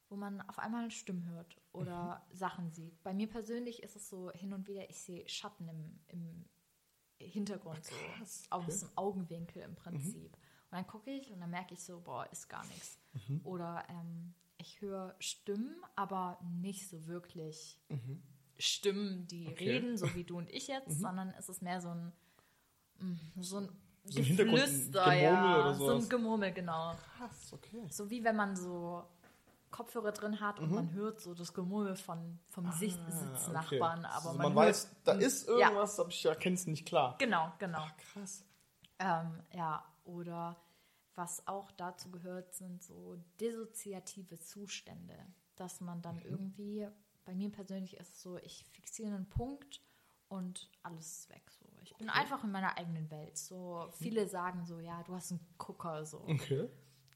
wo 0.10 0.16
man 0.16 0.42
auf 0.42 0.58
einmal 0.60 0.90
Stimmen 0.90 1.28
hört 1.30 1.58
oder 1.74 2.26
Mhm. 2.32 2.36
Sachen 2.36 2.72
sieht. 2.72 3.04
Bei 3.04 3.14
mir 3.14 3.28
persönlich 3.28 3.84
ist 3.84 3.96
es 3.98 4.08
so 4.10 4.32
hin 4.32 4.54
und 4.54 4.68
wieder, 4.68 4.90
ich 4.90 5.02
sehe 5.02 5.28
Schatten 5.28 5.68
im, 5.68 6.00
im 6.08 6.46
Hintergrund, 7.26 7.84
so 7.84 7.96
krass, 8.18 8.46
aus 8.50 8.80
dem 8.82 8.90
Augenwinkel 8.96 9.62
im 9.64 9.76
Prinzip. 9.76 10.32
Mhm. 10.32 10.44
Und 10.70 10.72
dann 10.72 10.88
gucke 10.88 11.12
ich 11.12 11.32
und 11.32 11.40
dann 11.40 11.50
merke 11.50 11.74
ich 11.74 11.82
so, 11.82 12.00
boah, 12.02 12.28
ist 12.32 12.50
gar 12.50 12.66
nichts. 12.66 12.98
Mhm. 13.28 13.42
Oder 13.44 13.86
ähm, 13.90 14.34
ich 14.58 14.82
höre 14.82 15.16
Stimmen, 15.20 15.76
aber 15.96 16.38
nicht 16.62 16.90
so 16.90 17.08
wirklich 17.08 17.80
Stimmen, 18.58 19.28
die 19.28 19.42
Mhm. 19.46 19.48
Okay. 19.54 19.66
Mhm. 19.66 19.72
reden, 19.86 19.98
so 19.98 20.16
wie 20.16 20.24
du 20.24 20.38
und 20.38 20.50
ich 20.50 20.68
jetzt, 20.68 21.00
sondern 21.00 21.34
es 21.38 21.48
ist 21.50 21.62
mehr 21.62 21.80
so 21.80 21.90
ein, 21.90 22.12
mm, 23.00 23.42
so 23.42 23.58
ein 23.60 23.70
So 24.06 24.20
Geflüster, 24.22 25.04
Gemurmel 25.04 25.22
ja, 25.22 25.74
so 25.74 25.92
ein 25.96 26.10
Gemurmel, 26.10 26.52
genau. 26.54 26.96
Krass, 27.18 27.54
okay. 27.54 27.88
So 27.90 28.10
wie 28.10 28.24
wenn 28.24 28.36
man 28.36 28.56
so 28.56 29.04
Kopfhörer 29.78 30.12
drin 30.12 30.40
hat 30.40 30.60
und 30.60 30.72
man 30.72 30.92
hört 30.94 31.20
so 31.22 31.36
das 31.36 31.54
Gemurmel 31.54 31.96
von, 31.96 32.40
vom 32.50 32.64
Mhm. 32.64 32.72
Ah, 32.72 32.74
okay. 32.74 33.12
Sitznachbarn, 33.12 34.06
aber 34.06 34.16
also 34.16 34.30
man, 34.30 34.38
man, 34.38 34.56
weiß, 34.56 34.90
da 35.04 35.12
ist 35.14 35.48
Ja. 35.48 35.54
irgendwas, 35.54 36.00
aber 36.00 36.10
ich 36.10 36.26
erkenne 36.26 36.56
es 36.56 36.66
nicht 36.66 36.88
klar. 36.88 37.16
Genau, 37.20 37.54
genau. 37.60 37.78
Ah, 37.82 37.92
krass. 38.12 38.44
Ähm, 38.98 39.44
ja, 39.54 39.86
oder 40.04 40.58
was 41.14 41.48
auch 41.48 41.70
dazu 41.74 42.10
gehört, 42.10 42.56
sind 42.56 42.82
so 42.82 43.18
dissoziative 43.40 44.40
Zustände, 44.40 45.16
dass 45.56 45.80
man 45.80 46.02
dann 46.02 46.18
irgendwie, 46.20 46.88
bei 47.24 47.36
mir 47.36 47.52
persönlich 47.52 47.98
ist 47.98 48.16
es 48.16 48.22
so, 48.24 48.38
ich 48.38 48.66
fixiere 48.72 49.14
einen 49.16 49.30
Punkt 49.30 49.82
und 50.28 50.72
alles 50.82 51.20
ist 51.20 51.30
weg. 51.30 51.44
So. 51.52 51.66
Ich 51.84 51.96
bin 51.98 52.10
einfach 52.10 52.44
in 52.44 52.50
meiner 52.52 52.76
eigenen 52.80 53.12
Welt. 53.12 53.38
So 53.38 53.90
viele 53.92 54.28
sagen 54.28 54.66
so, 54.66 54.80
ja, 54.80 55.04
du 55.04 55.14
hast 55.14 55.32
einen 55.32 55.46
Gucker, 55.60 56.04
so. 56.04 56.24
Okay. 56.28 56.68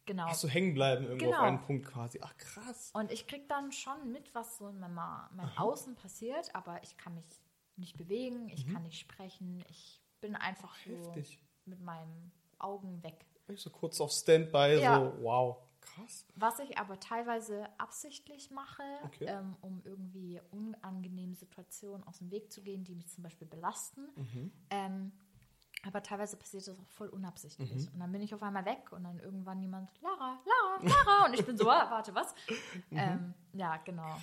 Genau. 0.06 0.26
Ach 0.28 0.34
so, 0.34 0.48
hängen 0.48 0.74
bleiben 0.74 1.06
irgendwo 1.06 1.26
Genau. 1.28 1.38
auf 1.38 1.44
einen 1.44 1.62
Punkt 1.62 1.86
quasi. 1.88 2.20
Ach, 2.24 2.36
krass. 2.38 2.92
Und 2.94 3.12
ich 3.12 3.28
krieg 3.28 3.48
dann 3.48 3.72
schon 3.72 4.12
mit, 4.12 4.34
was 4.34 4.58
so 4.58 4.68
in 4.68 4.80
meinem, 4.80 4.96
meinem 4.96 5.52
Außen 5.58 5.96
passiert, 5.96 6.54
aber 6.56 6.82
ich 6.84 6.98
kann 6.98 7.14
mich 7.16 7.26
nicht 7.78 7.98
bewegen, 7.98 8.50
ich 8.50 8.68
kann 8.72 8.84
nicht 8.84 9.00
sprechen, 9.00 9.64
ich 9.70 10.02
bin 10.20 10.36
einfach 10.36 10.76
so 10.86 10.92
Heftig. 11.14 11.40
mit 11.66 11.80
meinen 11.82 12.32
Augen 12.60 13.02
weg. 13.04 13.26
Ich 13.48 13.62
so 13.62 13.70
kurz 13.70 14.00
auf 14.02 14.12
Standby, 14.12 14.80
Ja. 14.82 15.00
so, 15.00 15.24
wow. 15.24 15.58
Krass. 15.82 16.26
Was 16.36 16.60
ich 16.60 16.78
aber 16.78 17.00
teilweise 17.00 17.68
absichtlich 17.80 18.52
mache, 18.52 18.84
Okay. 19.06 19.26
ähm, 19.28 19.56
um 19.62 19.82
irgendwie 19.84 20.40
unangenehme 20.52 21.34
Situationen 21.36 22.06
aus 22.08 22.20
dem 22.20 22.30
Weg 22.30 22.52
zu 22.52 22.62
gehen, 22.62 22.84
die 22.84 22.94
mich 22.94 23.08
zum 23.10 23.24
Beispiel 23.24 23.48
belasten. 23.48 24.08
Mhm. 24.16 24.52
Ähm, 24.70 25.12
aber 25.88 26.04
teilweise 26.04 26.38
passiert 26.38 26.68
das 26.68 26.78
auch 26.78 26.86
voll 26.88 27.08
unabsichtlich. 27.10 27.70
Mhm. 27.72 27.94
Und 27.94 28.00
dann 28.00 28.12
bin 28.12 28.22
ich 28.22 28.34
auf 28.34 28.44
einmal 28.44 28.66
weg 28.66 28.92
und 28.92 29.04
dann 29.04 29.20
irgendwann 29.20 29.62
jemand, 29.62 29.90
Lara, 30.02 30.40
Lara, 30.46 30.84
Lara. 30.84 31.26
und 31.28 31.34
ich 31.34 31.46
bin 31.46 31.58
so, 31.58 31.70
ah, 31.70 31.90
warte, 31.90 32.14
was? 32.14 32.34
Mhm. 32.90 32.98
Ähm, 32.98 33.34
ja, 33.54 33.78
genau. 33.78 34.16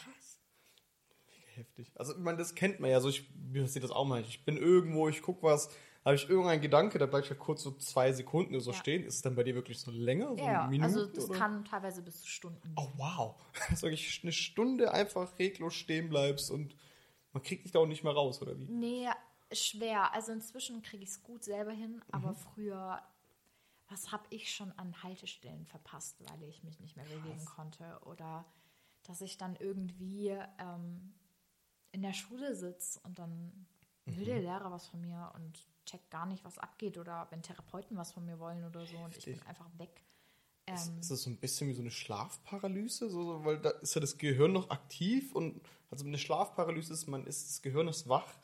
Heftig. 1.54 1.90
Also, 1.96 2.12
ich 2.12 2.18
meine, 2.20 2.38
das 2.38 2.54
kennt 2.54 2.78
man 2.78 2.90
ja 2.90 3.00
so. 3.00 3.08
Ich, 3.08 3.28
mir 3.34 3.62
passiert 3.62 3.82
das 3.84 3.90
auch 3.90 4.04
mal. 4.04 4.20
Ich 4.22 4.44
bin 4.44 4.56
irgendwo, 4.56 5.08
ich 5.08 5.20
gucke 5.22 5.42
was, 5.42 5.68
habe 6.04 6.14
ich 6.14 6.28
irgendeinen 6.28 6.62
Gedanke, 6.62 6.98
da 6.98 7.06
bleibe 7.06 7.24
ich 7.24 7.30
ja 7.30 7.36
kurz 7.36 7.62
so 7.62 7.72
zwei 7.72 8.12
Sekunden 8.12 8.58
so 8.60 8.70
Ja. 8.70 8.76
stehen. 8.76 9.02
Ist 9.04 9.16
es 9.16 9.22
dann 9.22 9.34
bei 9.34 9.42
dir 9.42 9.56
wirklich 9.56 9.80
so 9.80 9.90
länger? 9.90 10.36
So 10.36 10.44
Ja, 10.44 10.66
Minuten, 10.68 10.84
also 10.84 11.06
das 11.06 11.28
oder? 11.28 11.38
kann 11.38 11.64
teilweise 11.64 12.00
bis 12.02 12.22
zu 12.22 12.28
Stunden. 12.28 12.72
Oh, 12.76 12.88
wow. 12.96 13.34
Dass 13.70 13.80
du 13.80 13.86
wirklich 13.86 14.20
eine 14.22 14.32
Stunde 14.32 14.92
einfach 14.92 15.36
reglos 15.38 15.74
stehen 15.74 16.08
bleibst 16.08 16.50
und 16.52 16.76
man 17.32 17.42
kriegt 17.42 17.64
dich 17.64 17.72
da 17.72 17.80
auch 17.80 17.86
nicht 17.86 18.04
mehr 18.04 18.12
raus, 18.12 18.40
oder 18.40 18.56
wie? 18.58 18.64
Nee, 18.66 19.08
schwer. 19.52 20.12
Also 20.14 20.32
inzwischen 20.32 20.82
kriege 20.82 21.02
ich 21.04 21.10
es 21.10 21.22
gut 21.22 21.44
selber 21.44 21.72
hin, 21.72 22.02
aber 22.12 22.34
Mhm. 22.34 22.34
früher, 22.34 23.02
was 23.88 24.12
habe 24.12 24.24
ich 24.30 24.52
schon 24.54 24.72
an 24.72 25.02
Haltestellen 25.02 25.66
verpasst, 25.66 26.16
weil 26.30 26.42
ich 26.44 26.64
mich 26.64 26.80
nicht 26.80 26.96
mehr 26.96 27.06
bewegen 27.06 27.44
konnte? 27.44 28.00
Oder 28.04 28.46
dass 29.04 29.20
ich 29.22 29.38
dann 29.38 29.56
irgendwie 29.56 30.28
ähm, 30.58 31.14
in 31.92 32.02
der 32.02 32.12
Schule 32.14 32.54
sitze 32.56 33.00
und 33.04 33.18
dann 33.18 33.66
will 34.06 34.24
Mhm. 34.24 34.24
der 34.26 34.40
Lehrer 34.40 34.70
was 34.72 34.86
von 34.88 35.00
mir 35.00 35.32
und 35.36 35.66
checkt 35.86 36.10
gar 36.10 36.26
nicht, 36.26 36.44
was 36.44 36.58
abgeht 36.58 36.98
oder 36.98 37.26
wenn 37.30 37.42
Therapeuten 37.42 37.96
was 37.96 38.12
von 38.12 38.24
mir 38.26 38.38
wollen 38.38 38.64
oder 38.64 38.86
so 38.86 38.98
und 38.98 39.16
ich 39.18 39.30
bin 39.30 39.42
einfach 39.44 39.70
weg. 39.78 40.04
Ist, 40.70 40.92
Ähm, 40.92 41.00
ist 41.00 41.10
das 41.10 41.22
so 41.22 41.30
ein 41.30 41.38
bisschen 41.38 41.68
wie 41.68 41.72
so 41.74 41.80
eine 41.80 41.90
Schlafparalyse? 41.90 43.08
So, 43.10 43.22
so, 43.24 43.44
weil 43.44 43.58
da 43.58 43.70
ist 43.70 43.94
ja 43.94 44.00
das 44.00 44.18
Gehirn 44.18 44.52
noch 44.52 44.70
aktiv 44.70 45.34
und 45.34 45.60
also 45.90 46.04
eine 46.04 46.18
Schlafparalyse 46.18 46.92
ist, 46.92 47.06
man 47.06 47.26
ist, 47.26 47.48
das 47.48 47.62
Gehirn 47.62 47.88
ist 47.88 48.08
wach, 48.08 48.34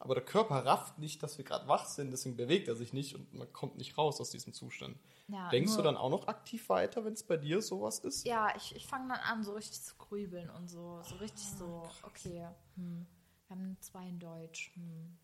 aber 0.00 0.14
der 0.14 0.24
Körper 0.24 0.64
rafft 0.64 0.98
nicht, 0.98 1.22
dass 1.22 1.38
wir 1.38 1.44
gerade 1.44 1.68
wach 1.68 1.84
sind, 1.86 2.10
deswegen 2.10 2.36
bewegt 2.36 2.66
er 2.68 2.74
sich 2.74 2.92
nicht 2.92 3.14
und 3.14 3.32
man 3.34 3.52
kommt 3.52 3.76
nicht 3.76 3.96
raus 3.96 4.20
aus 4.20 4.30
diesem 4.30 4.52
Zustand. 4.52 4.98
Ja, 5.28 5.48
Denkst 5.50 5.76
du 5.76 5.82
dann 5.82 5.96
auch 5.96 6.10
noch 6.10 6.26
aktiv 6.26 6.68
weiter, 6.68 7.04
wenn 7.04 7.12
es 7.12 7.22
bei 7.22 7.36
dir 7.36 7.62
sowas 7.62 7.98
ist? 8.00 8.24
Ja, 8.26 8.54
ich, 8.56 8.74
ich 8.74 8.86
fange 8.86 9.08
dann 9.08 9.20
an, 9.20 9.44
so 9.44 9.52
richtig 9.52 9.82
zu 9.82 9.94
grübeln 9.96 10.50
und 10.50 10.68
so, 10.68 11.02
so 11.02 11.16
richtig 11.16 11.46
Ah, 11.52 11.56
so, 11.58 11.90
okay, 12.02 12.48
hm, 12.76 13.06
wir 13.46 13.56
haben 13.56 13.76
zwei 13.80 14.08
in 14.08 14.18
Deutsch, 14.18 14.72
hm, 14.74 15.16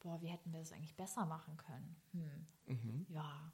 boah, 0.00 0.20
wie 0.22 0.28
hätten 0.28 0.52
wir 0.52 0.60
das 0.60 0.72
eigentlich 0.72 0.96
besser 0.96 1.26
machen 1.26 1.56
können? 1.56 1.96
Hm, 2.12 2.46
Mhm. 2.66 3.06
ja, 3.08 3.52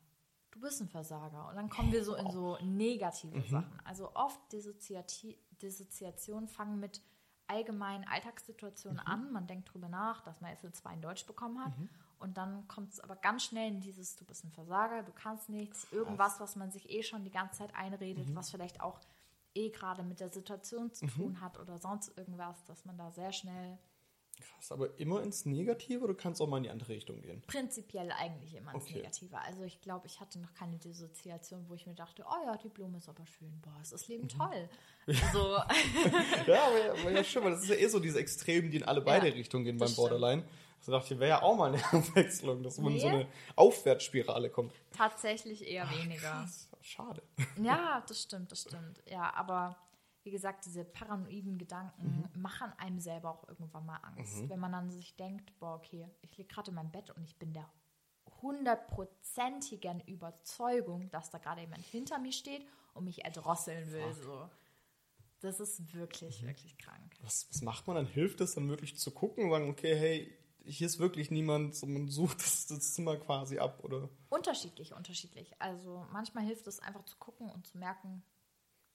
du 0.50 0.60
bist 0.60 0.80
ein 0.82 0.88
Versager. 0.88 1.48
Und 1.48 1.56
dann 1.56 1.70
kommen 1.70 1.90
wir 1.90 2.04
so 2.04 2.14
in 2.16 2.30
so 2.30 2.58
negative 2.62 3.34
Mhm. 3.36 3.44
Sachen. 3.48 3.80
Also 3.84 4.14
oft 4.14 4.40
Dissoziati 4.52 5.38
Dissoziationen 5.62 6.48
fangen 6.48 6.78
mit 6.80 7.00
allgemeinen 7.48 8.04
Alltagssituationen 8.04 9.00
Mhm. 9.04 9.12
an. 9.12 9.32
Man 9.32 9.46
denkt 9.46 9.72
drüber 9.72 9.88
nach, 9.88 10.22
dass 10.22 10.40
man 10.40 10.50
jetzt 10.50 10.64
eine 10.64 10.72
2 10.72 10.94
in 10.94 11.02
Deutsch 11.02 11.26
bekommen 11.26 11.64
hat. 11.64 11.72
Und 12.18 12.36
dann 12.38 12.66
kommt 12.66 12.92
es 12.92 13.00
aber 13.00 13.14
ganz 13.16 13.44
schnell 13.44 13.68
in 13.68 13.80
dieses, 13.80 14.16
du 14.16 14.24
bist 14.24 14.44
ein 14.44 14.50
Versager, 14.52 15.02
du 15.02 15.12
kannst 15.12 15.48
nichts, 15.50 15.86
irgendwas, 15.92 16.40
was 16.40 16.56
man 16.56 16.70
sich 16.70 16.88
eh 16.90 17.02
schon 17.02 17.24
die 17.24 17.30
ganze 17.30 17.58
Zeit 17.58 17.74
einredet, 17.74 18.28
Mhm. 18.28 18.34
was 18.36 18.50
vielleicht 18.50 18.80
auch 18.80 18.98
eh 19.54 19.70
gerade 19.70 20.02
mit 20.02 20.20
der 20.20 20.30
Situation 20.30 20.92
zu 20.92 21.06
tun 21.06 21.40
hat 21.40 21.58
oder 21.58 21.78
sonst 21.78 22.16
irgendwas, 22.16 22.62
dass 22.64 22.84
man 22.84 22.96
da 22.98 23.10
sehr 23.10 23.32
schnell 23.32 23.78
Krass, 24.38 24.70
aber 24.70 24.98
immer 24.98 25.22
ins 25.22 25.46
Negative 25.46 26.04
oder 26.04 26.14
kannst 26.14 26.40
auch 26.42 26.46
mal 26.46 26.58
in 26.58 26.64
die 26.64 26.70
andere 26.70 26.90
Richtung 26.90 27.22
gehen? 27.22 27.42
prinzipiell 27.46 28.10
eigentlich 28.12 28.54
immer 28.54 28.74
ins 28.74 28.84
Okay. 28.84 28.96
Negative. 28.98 29.38
Also 29.38 29.62
ich 29.64 29.80
glaube, 29.80 30.06
ich 30.06 30.20
hatte 30.20 30.38
noch 30.38 30.52
keine 30.54 30.76
Dissoziation, 30.78 31.64
wo 31.68 31.74
ich 31.74 31.86
mir 31.86 31.94
dachte, 31.94 32.22
oh 32.28 32.44
ja, 32.44 32.56
die 32.56 32.68
Blume 32.68 32.98
ist 32.98 33.08
aber 33.08 33.24
schön, 33.26 33.58
boah, 33.62 33.80
ist 33.80 33.92
das 33.92 34.08
Leben 34.08 34.24
Mhm. 34.24 34.28
toll. 34.28 34.68
So, 35.32 35.56
Ja, 36.46 36.66
aber, 36.66 36.78
ja- 36.84 36.92
aber 36.92 37.10
ja, 37.12 37.24
stimmt, 37.24 37.46
weil 37.46 37.52
das 37.52 37.62
ist 37.62 37.68
ja 37.70 37.76
eh 37.76 37.86
so 37.88 38.00
diese 38.00 38.18
Extremen, 38.18 38.70
die 38.70 38.78
in 38.78 38.82
alle 38.84 39.00
beide 39.00 39.28
Ja, 39.28 39.34
Richtungen 39.34 39.64
gehen 39.64 39.78
beim 39.78 39.94
Borderline. 39.94 40.44
Also 40.80 40.92
dachte 40.92 41.14
ich, 41.14 41.20
wäre 41.20 41.30
ja 41.30 41.42
auch 41.42 41.56
mal 41.56 41.72
eine 41.72 41.82
Abwechslung, 41.92 42.62
dass 42.62 42.78
man 42.78 42.92
in 42.92 43.00
so 43.00 43.08
Nee. 43.08 43.14
eine 43.14 43.28
Aufwärtsspirale 43.56 44.50
kommt. 44.50 44.72
tatsächlich 44.96 45.66
eher 45.66 45.88
weniger. 45.90 46.20
Krass, 46.20 46.68
schade. 46.82 47.22
Ja, 47.62 48.02
das 48.06 48.22
stimmt, 48.22 48.52
das 48.52 48.62
stimmt. 48.62 49.00
Ja, 49.08 49.32
aber 49.34 49.76
wie 50.26 50.30
gesagt, 50.32 50.66
diese 50.66 50.84
paranoiden 50.84 51.56
Gedanken 51.56 52.28
Mhm. 52.34 52.42
machen 52.42 52.72
einem 52.78 52.98
selber 52.98 53.30
auch 53.30 53.48
irgendwann 53.48 53.86
mal 53.86 53.96
Angst. 54.02 54.48
Wenn 54.48 54.58
man 54.60 54.72
dann 54.72 54.90
sich 54.90 55.16
denkt, 55.16 55.56
boah, 55.58 55.76
okay, 55.76 56.10
ich 56.20 56.36
liege 56.36 56.52
gerade 56.52 56.70
in 56.70 56.74
meinem 56.74 56.90
Bett 56.90 57.10
und 57.10 57.22
ich 57.24 57.38
bin 57.38 57.52
der 57.54 57.70
hundertprozentigen 58.42 60.00
Überzeugung, 60.00 61.10
dass 61.10 61.30
da 61.30 61.38
gerade 61.38 61.60
jemand 61.62 61.82
hinter 61.84 62.18
mir 62.18 62.32
steht 62.32 62.66
und 62.94 63.04
mich 63.04 63.24
erdrosseln 63.24 63.90
will. 63.92 64.12
So. 64.14 64.50
Das 65.40 65.60
ist 65.60 65.94
wirklich, 65.94 66.42
wirklich 66.42 66.76
krank. 66.78 67.14
Was, 67.22 67.46
was 67.50 67.62
macht 67.62 67.86
man 67.86 67.96
dann? 67.96 68.06
Hilft 68.06 68.40
es 68.40 68.54
dann 68.54 68.68
wirklich 68.68 68.98
zu 68.98 69.10
gucken 69.12 69.44
und 69.44 69.50
sagen, 69.50 69.70
okay, 69.70 69.94
hey, 69.96 70.38
hier 70.64 70.86
ist 70.86 70.98
wirklich 70.98 71.30
niemand, 71.30 71.76
so 71.76 71.86
man 71.86 72.08
sucht 72.08 72.38
das, 72.42 72.66
das 72.66 72.94
Zimmer 72.94 73.16
quasi 73.16 73.58
ab, 73.58 73.84
oder? 73.84 74.08
Unterschiedlich, 74.28 74.92
unterschiedlich. 74.94 75.54
Also 75.60 76.04
manchmal 76.10 76.44
hilft 76.44 76.66
es 76.66 76.80
einfach 76.80 77.04
zu 77.04 77.16
gucken 77.18 77.50
und 77.50 77.66
zu 77.66 77.78
merken, 77.78 78.22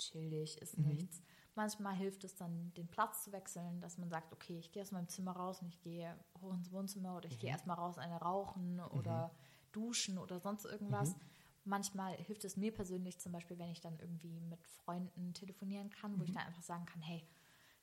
chillig 0.02 0.58
ist 0.62 0.78
nichts. 0.78 1.22
Manchmal 1.56 1.94
hilft 1.96 2.24
es 2.24 2.36
dann, 2.36 2.74
den 2.76 2.88
Platz 2.88 3.24
zu 3.26 3.32
wechseln, 3.32 3.82
dass 3.82 3.98
man 3.98 4.10
sagt, 4.10 4.32
okay, 4.32 4.58
ich 4.58 4.72
gehe 4.72 4.82
aus 4.82 4.92
meinem 4.92 5.10
Zimmer 5.10 5.34
raus 5.34 5.62
und 5.62 5.68
ich 5.68 5.82
gehe 5.82 6.16
hoch 6.42 6.54
ins 6.54 6.72
Wohnzimmer 6.72 7.18
oder 7.18 7.28
ich 7.30 7.40
gehe 7.40 7.50
erstmal 7.50 7.76
raus 7.78 7.98
eine 7.98 8.18
rauchen 8.18 8.80
oder 8.80 9.32
duschen 9.72 10.18
oder 10.18 10.40
sonst 10.40 10.66
irgendwas. 10.66 11.16
Manchmal 11.64 12.16
hilft 12.16 12.44
es 12.46 12.58
mir 12.58 12.74
persönlich 12.74 13.20
zum 13.20 13.34
Beispiel, 13.34 13.60
wenn 13.60 13.70
ich 13.70 13.82
dann 13.82 14.00
irgendwie 14.00 14.40
mit 14.40 14.66
Freunden 14.66 15.34
telefonieren 15.34 15.90
kann, 15.90 16.18
wo 16.20 16.24
ich 16.24 16.34
dann 16.34 16.44
einfach 16.48 16.64
sagen 16.64 16.86
kann, 16.86 17.02
hey, 17.02 17.24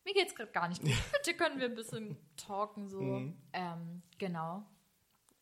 mir 0.04 0.14
geht's 0.14 0.34
gerade 0.34 0.50
gar 0.50 0.68
nicht 0.68 0.82
gut. 0.82 0.90
Bitte 1.12 1.36
können 1.36 1.60
wir 1.60 1.66
ein 1.66 1.74
bisschen 1.74 2.16
talken 2.36 2.88
so. 2.88 3.22
Ähm, 3.52 4.02
genau. 4.18 4.64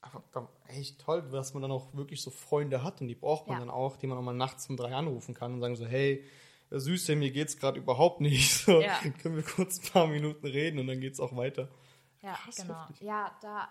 Aber 0.01 0.51
echt 0.68 1.01
toll, 1.01 1.22
dass 1.31 1.55
man 1.55 1.62
dann 1.62 1.70
auch 1.72 1.95
wirklich 1.95 2.20
so 2.22 2.31
Freunde 2.31 2.83
hat 2.83 3.01
und 3.01 3.09
die 3.09 3.14
braucht 3.14 3.47
man 3.47 3.55
Ja. 3.57 3.61
dann 3.61 3.70
auch, 3.70 3.97
die 3.97 4.07
man 4.07 4.18
auch 4.18 4.22
mal 4.22 4.35
nachts 4.35 4.68
um 4.68 4.77
drei 4.77 4.95
anrufen 4.95 5.35
kann 5.35 5.55
und 5.55 5.61
sagen 5.61 5.77
so, 5.77 5.87
hey, 5.87 6.24
Süße, 6.71 7.17
mir 7.17 7.31
geht's 7.31 7.57
gerade 7.59 7.79
überhaupt 7.79 8.21
nicht. 8.21 8.53
So, 8.67 8.81
Ja. 8.81 8.99
können 9.23 9.37
wir 9.37 9.43
kurz 9.45 9.79
ein 9.81 9.93
paar 9.93 10.07
Minuten 10.07 10.47
reden 10.47 10.79
und 10.79 10.87
dann 10.89 11.01
geht's 11.01 11.21
auch 11.21 11.37
weiter. 11.37 11.69
Ja, 12.23 12.33
Krass, 12.35 12.57
genau. 12.57 12.81
heftig. 12.89 13.01
Ja, 13.07 13.37
da 13.41 13.69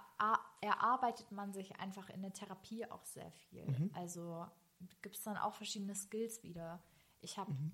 erarbeitet 0.61 1.31
man 1.31 1.51
sich 1.53 1.75
einfach 1.77 2.09
in 2.09 2.21
der 2.21 2.31
Therapie 2.31 2.85
auch 2.85 3.03
sehr 3.05 3.29
viel. 3.31 3.65
Mhm. 3.65 3.91
Also 3.93 4.45
gibt 5.01 5.17
es 5.17 5.23
dann 5.23 5.35
auch 5.37 5.53
verschiedene 5.55 5.95
Skills 5.95 6.43
wieder. 6.43 6.81
Ich 7.21 7.37
habe 7.37 7.51
Mhm. 7.51 7.71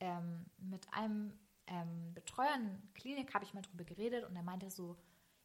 ähm, 0.00 0.46
mit 0.58 0.86
einem 0.92 1.38
ähm, 1.66 2.12
Betreuer 2.14 2.54
in 2.56 2.82
Klinik 2.94 3.34
habe 3.34 3.44
ich 3.44 3.54
mal 3.54 3.62
drüber 3.62 3.84
geredet 3.84 4.24
und 4.24 4.34
er 4.34 4.42
meinte 4.42 4.68
so, 4.70 4.96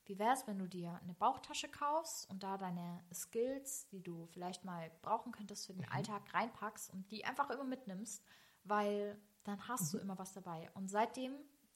wie 0.05 0.17
wäre 0.19 0.33
es, 0.33 0.47
wenn 0.47 0.57
du 0.57 0.67
dir 0.67 0.99
eine 1.03 1.13
Bauchtasche 1.13 1.67
kaufst 1.67 2.29
und 2.29 2.41
da 2.43 2.57
deine 2.57 3.03
Skills, 3.13 3.87
die 3.89 4.01
du 4.01 4.25
vielleicht 4.27 4.63
mal 4.63 4.89
brauchen 5.01 5.31
könntest 5.31 5.67
für 5.67 5.73
den 5.73 5.83
Mhm. 5.85 5.91
Alltag, 5.91 6.33
reinpackst 6.33 6.91
und 6.93 7.11
die 7.11 7.25
einfach 7.25 7.49
immer 7.49 7.65
mitnimmst, 7.65 8.23
weil 8.69 9.19
dann 9.43 9.67
hast 9.67 9.93
Mhm. 9.93 9.97
du 9.97 10.03
immer 10.03 10.17
was 10.17 10.33
dabei. 10.33 10.69
Und 10.73 10.89
seitdem 10.89 11.33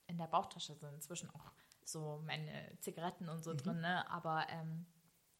in 0.08 0.18
der 0.18 0.28
Bauchtasche 0.28 0.76
sind 0.76 0.94
inzwischen 0.94 1.30
auch 1.32 1.52
so 1.84 2.22
meine 2.26 2.78
Zigaretten 2.80 3.30
und 3.30 3.38
Mhm. 3.38 3.44
so 3.44 3.54
drin, 3.54 3.80
ne? 3.82 4.10
aber 4.10 4.48
ähm, 4.50 4.86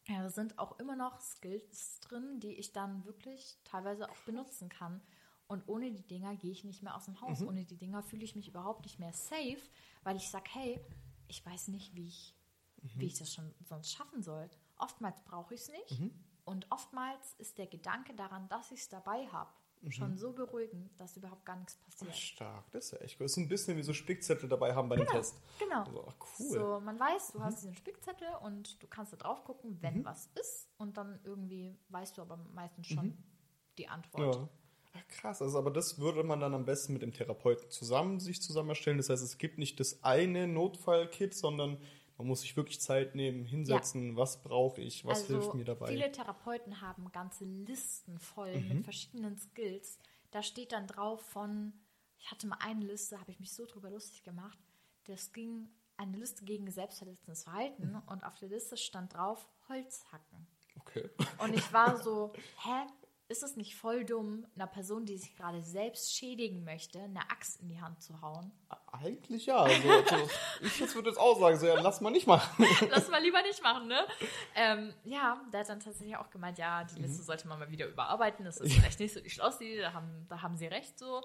ja, 0.08 0.22
da 0.22 0.30
sind 0.30 0.58
auch 0.58 0.78
immer 0.80 0.96
noch 0.96 1.20
Skills 1.20 2.00
drin, 2.00 2.40
die 2.40 2.54
ich 2.54 2.72
dann 2.72 3.04
wirklich 3.04 3.58
teilweise 3.64 4.10
auch 4.10 4.16
benutzen 4.24 4.68
kann. 4.68 5.00
Und 5.46 5.68
ohne 5.68 5.92
die 5.92 6.06
Dinger 6.06 6.34
gehe 6.36 6.50
ich 6.50 6.64
nicht 6.64 6.82
mehr 6.82 6.96
aus 6.96 7.04
dem 7.04 7.20
Haus. 7.20 7.40
Mhm. 7.40 7.48
Ohne 7.48 7.64
die 7.64 7.76
Dinger 7.76 8.02
fühle 8.02 8.24
ich 8.24 8.34
mich 8.34 8.48
überhaupt 8.48 8.82
nicht 8.84 8.98
mehr 8.98 9.12
safe, 9.12 9.60
weil 10.02 10.16
ich 10.16 10.28
sage, 10.28 10.50
hey, 10.52 10.84
ich 11.28 11.44
weiß 11.44 11.68
nicht, 11.68 11.94
wie 11.94 12.08
ich, 12.08 12.34
Mhm. 12.80 12.90
wie 13.00 13.06
ich 13.06 13.18
das 13.18 13.32
schon 13.32 13.54
sonst 13.62 13.92
schaffen 13.92 14.22
soll. 14.22 14.50
Oftmals 14.78 15.22
brauche 15.22 15.54
ich 15.54 15.60
es 15.60 15.68
nicht. 15.68 16.00
Mhm. 16.00 16.12
Und 16.44 16.66
oftmals 16.72 17.34
ist 17.34 17.58
der 17.58 17.68
Gedanke 17.68 18.14
daran, 18.14 18.48
dass 18.48 18.72
ich 18.72 18.80
es 18.80 18.88
dabei 18.88 19.28
habe, 19.28 19.52
Mhm. 19.88 19.92
schon 19.92 20.16
so 20.16 20.32
beruhigend, 20.32 20.90
dass 21.00 21.16
überhaupt 21.16 21.44
gar 21.44 21.56
nichts 21.56 21.76
passiert. 21.76 22.14
Stark, 22.16 22.70
das 22.70 22.86
ist 22.86 22.90
ja 22.92 22.98
echt 22.98 23.20
cool. 23.20 23.24
Das 23.24 23.32
ist 23.32 23.38
ein 23.38 23.48
bisschen 23.48 23.76
wie 23.76 23.82
so 23.82 23.92
Spickzettel 23.92 24.48
dabei 24.48 24.74
haben 24.74 24.88
bei 24.88 24.96
dem 24.96 25.06
Test. 25.06 25.40
Genau. 25.58 25.82
Also, 25.84 26.04
ach, 26.08 26.14
cool. 26.38 26.50
So, 26.50 26.80
man 26.80 26.98
weiß, 27.00 27.32
du 27.32 27.38
Mhm. 27.38 27.44
hast 27.44 27.56
diesen 27.62 27.74
Spickzettel 27.74 28.28
und 28.42 28.82
du 28.82 28.86
kannst 28.86 29.12
da 29.12 29.16
drauf 29.16 29.44
gucken, 29.44 29.78
wenn 29.80 30.04
was 30.04 30.30
ist. 30.40 30.68
Und 30.78 30.96
dann 30.96 31.18
irgendwie 31.24 31.76
weißt 31.88 32.16
du 32.16 32.22
aber 32.22 32.36
meistens 32.54 32.86
schon 32.86 33.16
die 33.78 33.88
Antwort. 33.88 34.36
Mhm. 34.36 34.42
Ja. 34.42 34.48
Ach, 34.94 35.08
krass, 35.08 35.40
also 35.40 35.56
aber 35.58 35.70
das 35.70 35.98
würde 35.98 36.22
man 36.22 36.38
dann 36.40 36.52
am 36.54 36.66
besten 36.66 36.92
mit 36.92 37.00
dem 37.00 37.12
Therapeuten 37.14 37.70
zusammen 37.70 38.20
sich 38.20 38.42
zusammen 38.42 38.68
erstellen. 38.68 38.98
Das 38.98 39.08
heißt, 39.08 39.22
es 39.22 39.38
gibt 39.38 39.56
nicht 39.58 39.80
das 39.80 40.04
eine 40.04 40.46
Notfallkit, 40.46 41.32
sondern 41.34 41.78
man 42.18 42.26
muss 42.26 42.42
sich 42.42 42.56
wirklich 42.56 42.80
Zeit 42.80 43.14
nehmen, 43.14 43.44
hinsetzen, 43.44 44.16
was 44.16 44.42
brauche 44.42 44.80
ich, 44.80 45.04
was 45.04 45.20
also 45.22 45.34
hilft 45.34 45.54
mir 45.54 45.64
dabei. 45.64 45.88
viele 45.88 46.10
Therapeuten 46.12 46.80
haben 46.80 47.10
ganze 47.12 47.44
Listen 47.44 48.18
voll 48.18 48.60
Mhm. 48.60 48.68
mit 48.68 48.84
verschiedenen 48.84 49.36
Skills. 49.38 49.98
Da 50.30 50.42
steht 50.42 50.72
dann 50.72 50.86
drauf 50.86 51.20
von, 51.22 51.72
ich 52.18 52.30
hatte 52.30 52.46
mal 52.46 52.58
eine 52.60 52.84
Liste, 52.84 53.18
habe 53.20 53.30
ich 53.30 53.40
mich 53.40 53.52
so 53.52 53.66
drüber 53.66 53.90
lustig 53.90 54.22
gemacht. 54.22 54.58
Das 55.04 55.32
ging 55.32 55.68
eine 55.96 56.16
Liste 56.16 56.44
gegen 56.44 56.70
selbstverletzendes 56.70 57.44
Verhalten 57.44 57.92
Mhm. 57.92 58.02
und 58.06 58.24
auf 58.24 58.38
der 58.38 58.48
Liste 58.48 58.76
stand 58.76 59.14
drauf 59.14 59.48
Holz 59.68 60.04
hacken. 60.12 60.46
Okay. 60.80 61.10
Und 61.38 61.54
ich 61.54 61.72
war 61.72 62.02
so, 62.02 62.32
hä? 62.62 62.86
Ist 63.32 63.42
es 63.42 63.56
nicht 63.56 63.74
voll 63.76 64.04
dumm, 64.04 64.46
einer 64.54 64.66
Person, 64.66 65.06
die 65.06 65.16
sich 65.16 65.34
gerade 65.34 65.62
selbst 65.62 66.14
schädigen 66.14 66.64
möchte, 66.64 66.98
eine 67.00 67.22
Axt 67.30 67.62
in 67.62 67.68
die 67.70 67.80
Hand 67.80 68.02
zu 68.02 68.20
hauen? 68.20 68.52
Eigentlich 68.92 69.46
ja. 69.46 69.56
Also, 69.62 69.88
also 69.88 70.28
ich 70.60 70.94
würde 70.94 71.08
jetzt 71.08 71.18
auch 71.18 71.40
sagen, 71.40 71.58
so, 71.58 71.66
ja, 71.66 71.80
lass 71.80 72.02
mal 72.02 72.10
nicht 72.10 72.26
machen. 72.26 72.66
Lass 72.90 73.08
mal 73.08 73.22
lieber 73.22 73.40
nicht 73.40 73.62
machen, 73.62 73.88
ne? 73.88 74.06
Ähm, 74.54 74.92
ja, 75.04 75.40
der 75.50 75.60
hat 75.60 75.68
dann 75.70 75.80
tatsächlich 75.80 76.14
auch 76.18 76.28
gemeint, 76.28 76.58
ja, 76.58 76.82
Mhm. 76.82 76.88
die 76.94 77.00
Liste 77.02 77.22
sollte 77.22 77.48
man 77.48 77.58
mal 77.58 77.70
wieder 77.70 77.86
überarbeiten. 77.86 78.44
Das 78.44 78.58
ist 78.58 78.74
vielleicht 78.74 79.00
nicht 79.00 79.14
so 79.14 79.20
die 79.20 79.30
Schlossi, 79.30 79.78
da 79.80 79.94
haben, 79.94 80.26
da 80.28 80.42
haben 80.42 80.58
sie 80.58 80.66
recht 80.66 80.98
so. 80.98 81.22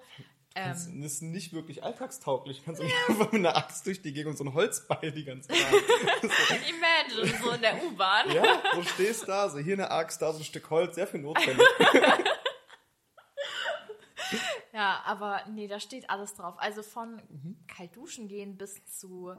Das 0.65 0.87
Ähm, 0.87 1.03
ist 1.03 1.21
nicht 1.21 1.53
wirklich 1.53 1.83
alltagstauglich. 1.83 2.63
Kannst 2.65 2.81
du 2.81 2.85
nicht 2.85 2.95
einfach 3.09 3.31
mit 3.31 3.45
einer 3.45 3.55
Axt 3.55 3.85
durch 3.85 4.01
die 4.01 4.11
Gegend 4.13 4.31
und 4.31 4.37
so 4.37 4.43
ein 4.43 4.53
Holzbeil 4.53 5.11
die 5.11 5.23
ganze 5.23 5.49
Zeit. 5.49 5.59
imagine, 6.69 7.37
so 7.41 7.51
in 7.51 7.61
der 7.61 7.83
U-Bahn. 7.83 8.31
Ja, 8.31 8.61
so 8.73 8.81
stehst 8.83 9.27
da, 9.27 9.49
so 9.49 9.59
hier 9.59 9.73
eine 9.75 9.91
Axt, 9.91 10.21
da 10.21 10.31
so 10.33 10.39
ein 10.39 10.43
Stück 10.45 10.69
Holz, 10.69 10.95
sehr 10.95 11.07
viel 11.07 11.21
notwendig. 11.21 11.65
Ja, 14.73 15.01
aber 15.05 15.41
nee, 15.49 15.67
da 15.67 15.79
steht 15.79 16.09
alles 16.09 16.35
drauf. 16.35 16.55
Also 16.57 16.83
von 16.83 17.15
Mhm. 17.29 17.57
kalt 17.67 17.95
duschen 17.95 18.27
gehen 18.27 18.57
bis 18.57 18.85
zu 18.85 19.33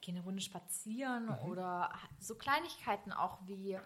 gehen 0.00 0.16
eine 0.16 0.24
Runde 0.24 0.40
spazieren 0.40 1.26
Mhm. 1.26 1.50
oder 1.50 1.92
so 2.18 2.34
Kleinigkeiten 2.34 3.12
auch 3.12 3.38
wie 3.46 3.76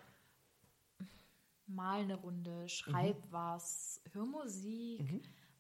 mal 1.67 2.01
eine 2.03 2.15
Runde, 2.17 2.69
schreib 2.69 3.17
Mhm. 3.17 3.33
was, 3.33 4.01
hör 4.13 4.27
Musik. 4.27 5.01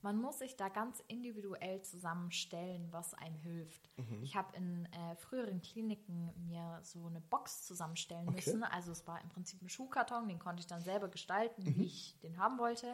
Man 0.05 0.19
muss 0.21 0.39
sich 0.41 0.55
da 0.55 0.69
ganz 0.69 1.03
individuell 1.09 1.81
zusammenstellen, 1.81 2.87
was 2.93 3.15
einem 3.15 3.37
hilft. 3.39 3.89
Mhm. 3.97 4.23
Ich 4.23 4.37
habe 4.37 4.55
in 4.55 4.85
äh, 4.93 5.17
früheren 5.17 5.63
Kliniken 5.63 6.31
mir 6.47 6.79
so 6.83 7.07
eine 7.07 7.23
Box 7.23 7.67
zusammenstellen 7.67 8.29
Okay. 8.29 8.37
müssen. 8.37 8.63
Also 8.65 8.93
es 8.93 9.07
war 9.07 9.19
im 9.23 9.31
Prinzip 9.31 9.63
ein 9.63 9.71
Schuhkarton, 9.71 10.29
den 10.29 10.39
konnte 10.39 10.61
ich 10.61 10.67
dann 10.67 10.83
selber 10.83 11.09
gestalten, 11.09 11.63
Mhm. 11.65 11.77
wie 11.79 11.87
ich 11.87 12.19
den 12.21 12.37
haben 12.37 12.59
wollte. 12.59 12.93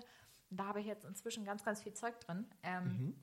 Und 0.51 0.59
da 0.61 0.67
habe 0.67 0.79
ich 0.81 0.87
jetzt 0.87 1.05
inzwischen 1.05 1.45
ganz, 1.45 1.65
ganz 1.65 1.83
viel 1.83 1.95
Zeug 1.95 2.19
drin, 2.21 2.47
ähm, 2.63 2.85
Mhm. 2.85 3.15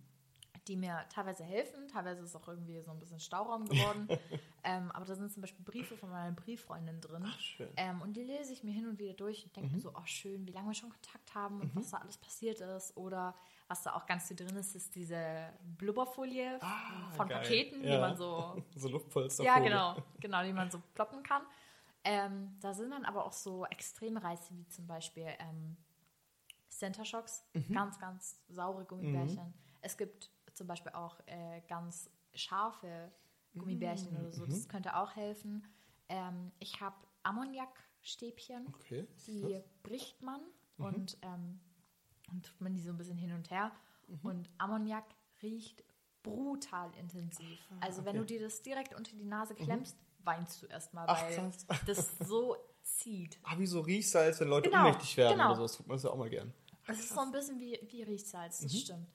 die 0.68 0.76
mir 0.76 1.06
teilweise 1.08 1.46
helfen. 1.46 1.88
Teilweise 1.88 2.24
ist 2.24 2.36
auch 2.36 2.48
irgendwie 2.50 2.82
so 2.82 2.92
ein 2.92 3.00
bisschen 3.00 3.22
Stauraum 3.22 3.70
geworden. 3.70 4.10
ähm, 4.66 4.92
aber 4.92 5.06
da 5.06 5.16
sind 5.16 5.32
zum 5.32 5.40
Beispiel 5.40 5.64
Briefe 5.64 5.96
von 5.96 6.10
meiner 6.10 6.34
Brieffreundin 6.36 7.00
drin. 7.00 7.26
schön. 7.40 7.70
Ähm, 7.78 8.02
und 8.02 8.18
die 8.18 8.24
lese 8.24 8.52
ich 8.52 8.66
mir 8.66 8.74
hin 8.74 8.86
und 8.86 9.00
wieder 9.00 9.14
durch 9.14 9.46
und 9.46 9.56
denke 9.56 9.74
mir 9.76 9.80
so, 9.80 9.94
oh 9.96 10.06
schön, 10.06 10.46
wie 10.46 10.52
lange 10.52 10.68
wir 10.68 10.74
schon 10.74 10.90
Kontakt 10.90 11.34
haben 11.34 11.62
und 11.62 11.74
was 11.74 11.92
da 11.92 12.00
alles 12.00 12.18
passiert 12.18 12.60
ist. 12.60 12.98
Oder 12.98 13.34
was 13.68 13.84
da 13.84 13.93
auch 13.95 14.05
ganz 14.05 14.28
viel 14.28 14.38
drin 14.38 14.55
ist, 14.55 14.76
ist 14.76 14.95
diese 14.95 15.51
Blubberfolie 15.78 16.57
Ah, 16.61 17.11
von 17.15 17.28
geil. 17.28 17.41
Paketen, 17.41 17.82
die 17.82 17.88
Ja. 17.89 17.99
man 17.99 18.18
so 18.18 18.61
So 18.76 18.89
Luftpolster. 18.89 19.43
ja, 19.43 19.59
genau, 19.59 19.95
genau, 20.20 20.43
die 20.43 20.53
man 20.53 20.72
so 20.72 20.82
ploppen 20.93 21.24
kann. 21.24 21.43
Ähm, 22.03 22.55
da 22.61 22.74
sind 22.74 22.91
dann 22.91 23.03
aber 23.05 23.26
auch 23.26 23.34
so 23.34 23.65
Extremreize 23.65 24.55
wie 24.55 24.68
zum 24.70 24.88
Beispiel 24.88 25.28
ähm, 25.39 25.76
Center 26.70 27.03
Shocks, 27.05 27.43
Mhm. 27.53 27.74
ganz, 27.74 27.99
ganz 27.99 28.39
saure 28.47 28.86
Gummibärchen. 28.86 29.53
Es 29.82 29.97
gibt 29.97 30.30
zum 30.53 30.68
Beispiel 30.68 30.91
auch 30.93 31.20
äh, 31.26 31.61
ganz 31.68 32.09
scharfe 32.34 33.11
Gummibärchen 33.57 34.11
Mhm. 34.13 34.20
oder 34.20 34.32
so, 34.32 34.45
das 34.45 34.68
könnte 34.70 34.95
auch 34.95 35.15
helfen. 35.15 35.65
Ähm, 36.07 36.51
ich 36.59 36.80
habe 36.80 36.95
Ammoniakstäbchen, 37.24 38.68
Okay. 38.68 39.07
die 39.26 39.61
bricht 39.84 40.22
man 40.22 40.41
Mhm. 40.78 40.86
und 40.86 41.18
ähm, 41.24 41.59
dann 42.28 42.42
tut 42.42 42.60
man 42.62 42.74
die 42.74 42.82
so 42.82 42.90
ein 42.92 42.98
bisschen 42.98 43.18
hin 43.18 43.34
und 43.34 43.50
her. 43.52 43.72
Und 44.24 44.50
Ammoniak 44.58 45.04
riecht 45.42 45.84
brutal 46.24 46.92
intensiv. 47.00 47.60
Also 47.82 48.06
wenn 48.06 48.10
okay. 48.10 48.18
Mhm. 48.20 48.22
du 48.22 48.26
dir 48.26 48.42
das 48.42 48.62
direkt 48.62 48.94
unter 48.94 49.16
die 49.16 49.26
Nase 49.26 49.56
klemmst, 49.56 49.98
weinst 50.24 50.62
du 50.62 50.68
erstmal, 50.68 51.06
Ach, 51.08 51.22
weil 51.24 51.36
krass. 51.36 51.66
das 51.86 52.18
so 52.20 52.56
zieht. 52.84 53.40
Ah, 53.44 53.58
wie 53.58 53.66
so 53.68 53.80
Riechsalz, 53.82 54.40
wenn 54.40 54.50
Leute 54.50 54.70
Genau, 54.70 54.86
ohnmächtig 54.86 55.18
werden 55.18 55.38
genau. 55.38 55.48
oder 55.48 55.56
so. 55.58 55.62
Das 55.64 55.78
tut 55.78 55.88
man 55.88 55.98
ja 55.98 56.10
auch 56.10 56.18
mal 56.18 56.30
gern. 56.30 56.54
Es 56.88 57.00
ist 57.00 57.10
so 57.10 57.20
ein 57.20 57.32
bisschen 57.32 57.60
wie, 57.60 57.80
wie 57.90 58.04
Riechsalz, 58.04 58.62
Mhm. 58.62 58.64
das 58.66 58.78
stimmt. 58.80 59.08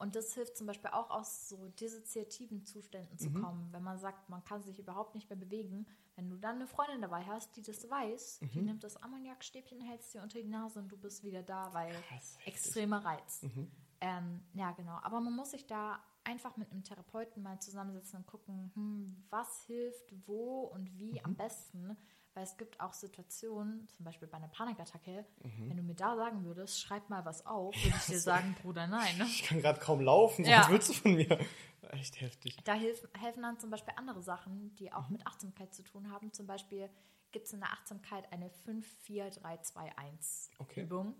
Und 0.00 0.16
das 0.16 0.32
hilft 0.32 0.56
zum 0.56 0.66
Beispiel 0.66 0.90
auch 0.90 1.10
aus 1.10 1.48
so 1.50 1.68
dissoziativen 1.68 2.64
Zuständen 2.64 3.18
zu 3.18 3.28
Mhm. 3.28 3.34
kommen, 3.42 3.68
wenn 3.72 3.82
man 3.82 3.98
sagt, 3.98 4.30
man 4.30 4.42
kann 4.42 4.62
sich 4.62 4.78
überhaupt 4.78 5.14
nicht 5.14 5.28
mehr 5.28 5.38
bewegen. 5.38 5.86
Wenn 6.16 6.30
du 6.30 6.36
dann 6.38 6.56
eine 6.56 6.66
Freundin 6.66 7.02
dabei 7.02 7.22
hast, 7.26 7.54
die 7.56 7.62
das 7.62 7.88
weiß, 7.88 8.40
Mhm. 8.40 8.48
die 8.50 8.62
nimmt 8.62 8.82
das 8.82 8.96
Ammoniakstäbchen, 8.96 9.78
hält 9.82 10.00
es 10.00 10.10
dir 10.10 10.22
unter 10.22 10.40
die 10.40 10.48
Nase 10.48 10.78
und 10.78 10.88
du 10.90 10.96
bist 10.96 11.22
wieder 11.22 11.42
da, 11.42 11.72
weil 11.74 11.92
Krass, 12.08 12.36
heftig. 12.38 12.46
extremer 12.46 13.04
Reiz. 13.04 13.42
Mhm. 13.42 13.70
Ähm, 14.00 14.42
ja, 14.54 14.72
genau. 14.72 14.98
Aber 15.02 15.20
man 15.20 15.34
muss 15.34 15.50
sich 15.50 15.66
da 15.66 16.02
einfach 16.24 16.56
mit 16.56 16.70
einem 16.70 16.82
Therapeuten 16.82 17.42
mal 17.42 17.60
zusammensetzen 17.60 18.20
und 18.20 18.26
gucken, 18.26 18.70
hm, 18.74 19.24
was 19.28 19.62
hilft 19.64 20.14
wo 20.26 20.62
und 20.64 20.98
wie 20.98 21.12
Mhm. 21.12 21.24
am 21.24 21.34
besten. 21.36 21.96
Weil 22.34 22.44
es 22.44 22.56
gibt 22.56 22.80
auch 22.80 22.92
Situationen, 22.92 23.88
zum 23.88 24.04
Beispiel 24.04 24.28
bei 24.28 24.36
einer 24.36 24.48
Panikattacke, 24.48 25.24
Mhm. 25.42 25.70
wenn 25.70 25.76
du 25.76 25.82
mir 25.82 25.94
da 25.94 26.16
sagen 26.16 26.44
würdest, 26.44 26.80
schreib 26.80 27.08
mal 27.10 27.24
was 27.24 27.44
auf, 27.46 27.74
würde 27.84 27.96
ich 27.96 28.06
dir 28.06 28.20
sagen, 28.20 28.54
Bruder, 28.62 28.86
nein. 28.86 29.18
Ne? 29.18 29.24
Ich 29.24 29.42
kann 29.42 29.60
gerade 29.60 29.80
kaum 29.80 30.00
laufen, 30.00 30.44
Ja. 30.44 30.60
was 30.60 30.68
willst 30.70 30.88
du 30.90 30.92
von 30.94 31.14
mir? 31.14 31.38
Echt 31.90 32.20
heftig. 32.20 32.56
Da 32.64 32.74
hilf, 32.74 33.08
helfen 33.18 33.42
dann 33.42 33.58
zum 33.58 33.70
Beispiel 33.70 33.94
andere 33.96 34.22
Sachen, 34.22 34.74
die 34.76 34.92
auch 34.92 35.08
mit 35.08 35.26
Achtsamkeit 35.26 35.74
zu 35.74 35.82
tun 35.82 36.10
haben. 36.10 36.32
Zum 36.32 36.46
Beispiel 36.46 36.88
gibt 37.32 37.46
es 37.46 37.52
in 37.52 37.60
der 37.60 37.72
Achtsamkeit 37.72 38.30
eine 38.32 38.50
5-4-3-2-1 38.66 40.50
Okay. 40.58 40.82
Übung. 40.82 41.14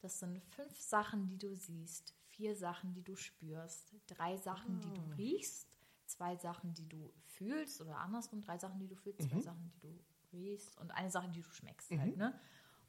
Das 0.00 0.18
sind 0.18 0.42
fünf 0.54 0.78
Sachen, 0.80 1.26
die 1.28 1.38
du 1.38 1.54
siehst, 1.54 2.14
vier 2.28 2.54
Sachen, 2.54 2.92
die 2.92 3.02
du 3.02 3.16
spürst, 3.16 3.94
drei 4.06 4.36
Sachen, 4.36 4.80
die 4.80 4.92
du 4.92 5.00
riechst, 5.16 5.68
zwei 6.06 6.36
Sachen, 6.36 6.74
die 6.74 6.88
du 6.88 7.12
fühlst 7.24 7.80
oder 7.80 7.98
andersrum, 7.98 8.40
drei 8.40 8.58
Sachen, 8.58 8.78
die 8.78 8.86
du 8.88 8.94
fühlst, 8.94 9.22
zwei 9.28 9.40
Sachen, 9.40 9.70
die 9.74 9.80
du 9.80 9.98
riechst 10.36 10.78
und 10.80 10.90
eine 10.90 11.10
Sache, 11.10 11.28
die 11.28 11.42
du 11.42 11.50
schmeckst 11.50 11.90
halt, 11.92 12.16
ne? 12.16 12.38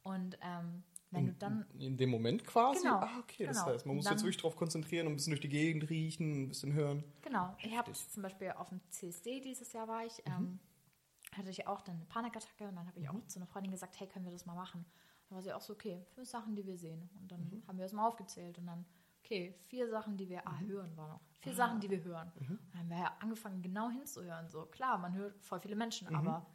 Und 0.03 0.37
ähm, 0.41 0.83
wenn 1.11 1.27
du 1.27 1.33
dann 1.33 1.65
In 1.79 1.97
dem 1.97 2.09
Moment 2.09 2.43
quasi? 2.45 2.81
Genau, 2.81 2.95
Ah, 2.99 3.19
okay. 3.19 3.45
Das 3.45 3.57
genau. 3.59 3.71
heißt, 3.73 3.85
man 3.85 3.95
muss 3.95 4.05
Dann- 4.05 4.13
jetzt 4.13 4.23
wirklich 4.23 4.37
darauf 4.37 4.55
konzentrieren 4.55 5.07
und 5.07 5.13
ein 5.13 5.15
bisschen 5.15 5.31
durch 5.31 5.41
die 5.41 5.49
Gegend 5.49 5.89
riechen, 5.89 6.43
ein 6.43 6.47
bisschen 6.49 6.73
hören. 6.73 7.03
Genau, 7.21 7.55
ich 7.61 7.75
habe 7.77 7.91
zum 7.93 8.23
Beispiel 8.23 8.51
auf 8.51 8.69
dem 8.69 8.81
CSD 8.89 9.39
dieses 9.41 9.71
Jahr 9.73 9.87
war 9.87 10.05
ich, 10.05 10.21
ähm, 10.25 10.59
hatte 11.35 11.49
ich 11.49 11.67
auch 11.67 11.81
dann 11.81 11.95
eine 11.95 12.05
Panikattacke 12.05 12.67
und 12.67 12.75
dann 12.75 12.87
habe 12.87 12.99
ich 12.99 13.09
auch 13.09 13.25
zu 13.27 13.39
einer 13.39 13.47
Freundin 13.47 13.71
gesagt, 13.71 13.99
hey, 13.99 14.07
können 14.07 14.25
wir 14.25 14.31
das 14.31 14.45
mal 14.45 14.55
machen? 14.55 14.85
Dann 15.29 15.35
war 15.35 15.41
sie 15.41 15.53
auch 15.53 15.61
so, 15.61 15.73
okay, 15.73 16.05
fünf 16.15 16.27
Sachen, 16.29 16.55
die 16.55 16.65
wir 16.65 16.77
sehen. 16.77 17.09
Und 17.21 17.31
dann 17.31 17.63
haben 17.67 17.77
wir 17.77 17.83
das 17.85 17.91
mal 17.93 18.07
aufgezählt 18.07 18.57
und 18.59 18.65
dann, 18.65 18.85
okay, 19.23 19.53
vier 19.67 19.89
Sachen, 19.89 20.15
die 20.17 20.29
wir, 20.29 20.47
ah, 20.47 20.57
hören 20.59 20.95
war 20.95 21.09
noch. 21.09 21.21
Vier 21.41 21.53
Sachen, 21.53 21.79
die 21.81 21.89
wir 21.89 22.01
hören. 22.03 22.31
Und 22.39 22.49
dann 22.71 22.79
haben 22.79 22.89
wir 22.89 22.97
ja 22.97 23.15
angefangen, 23.19 23.61
genau 23.61 23.89
hinzuhören. 23.89 24.47
So, 24.49 24.65
klar, 24.65 24.97
man 24.97 25.13
hört 25.15 25.41
voll 25.43 25.59
viele 25.59 25.75
Menschen, 25.75 26.07
aber 26.15 26.45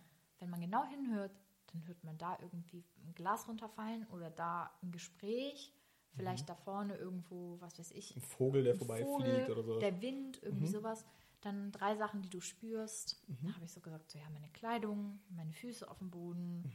wenn 0.43 0.51
man 0.51 0.61
genau 0.61 0.85
hinhört, 0.85 1.31
dann 1.73 1.87
hört 1.87 2.03
man 2.05 2.19
da 2.19 2.37
irgendwie 2.43 2.85
ein 3.07 3.15
Glas 3.15 3.47
runterfallen 3.49 4.07
oder 4.09 4.29
da 4.31 4.71
ein 4.83 4.91
Gespräch, 4.91 5.73
vielleicht 6.15 6.49
da 6.49 6.55
vorne 6.57 6.97
irgendwo, 6.97 7.59
was 7.61 7.79
weiß 7.79 7.93
ich, 7.93 8.15
Ein 8.17 8.21
Vogel, 8.23 8.65
der 8.65 8.75
vorbeifliegt 8.77 9.49
oder 9.51 9.63
so. 9.63 9.79
Der 9.79 10.03
Wind, 10.03 10.43
irgendwie 10.43 10.67
sowas. 10.67 11.07
Dann 11.41 11.73
drei 11.73 11.97
Sachen, 11.97 12.23
die 12.23 12.29
du 12.29 12.41
spürst. 12.41 13.23
Dann 13.29 13.55
habe 13.55 13.65
ich 13.65 13.73
so 13.73 13.81
gesagt, 13.81 14.11
so 14.11 14.19
ja, 14.19 14.29
meine 14.31 14.49
Kleidung, 14.51 15.21
meine 15.31 15.53
Füße 15.53 15.89
auf 15.91 15.99
dem 15.99 16.11
Boden. 16.11 16.71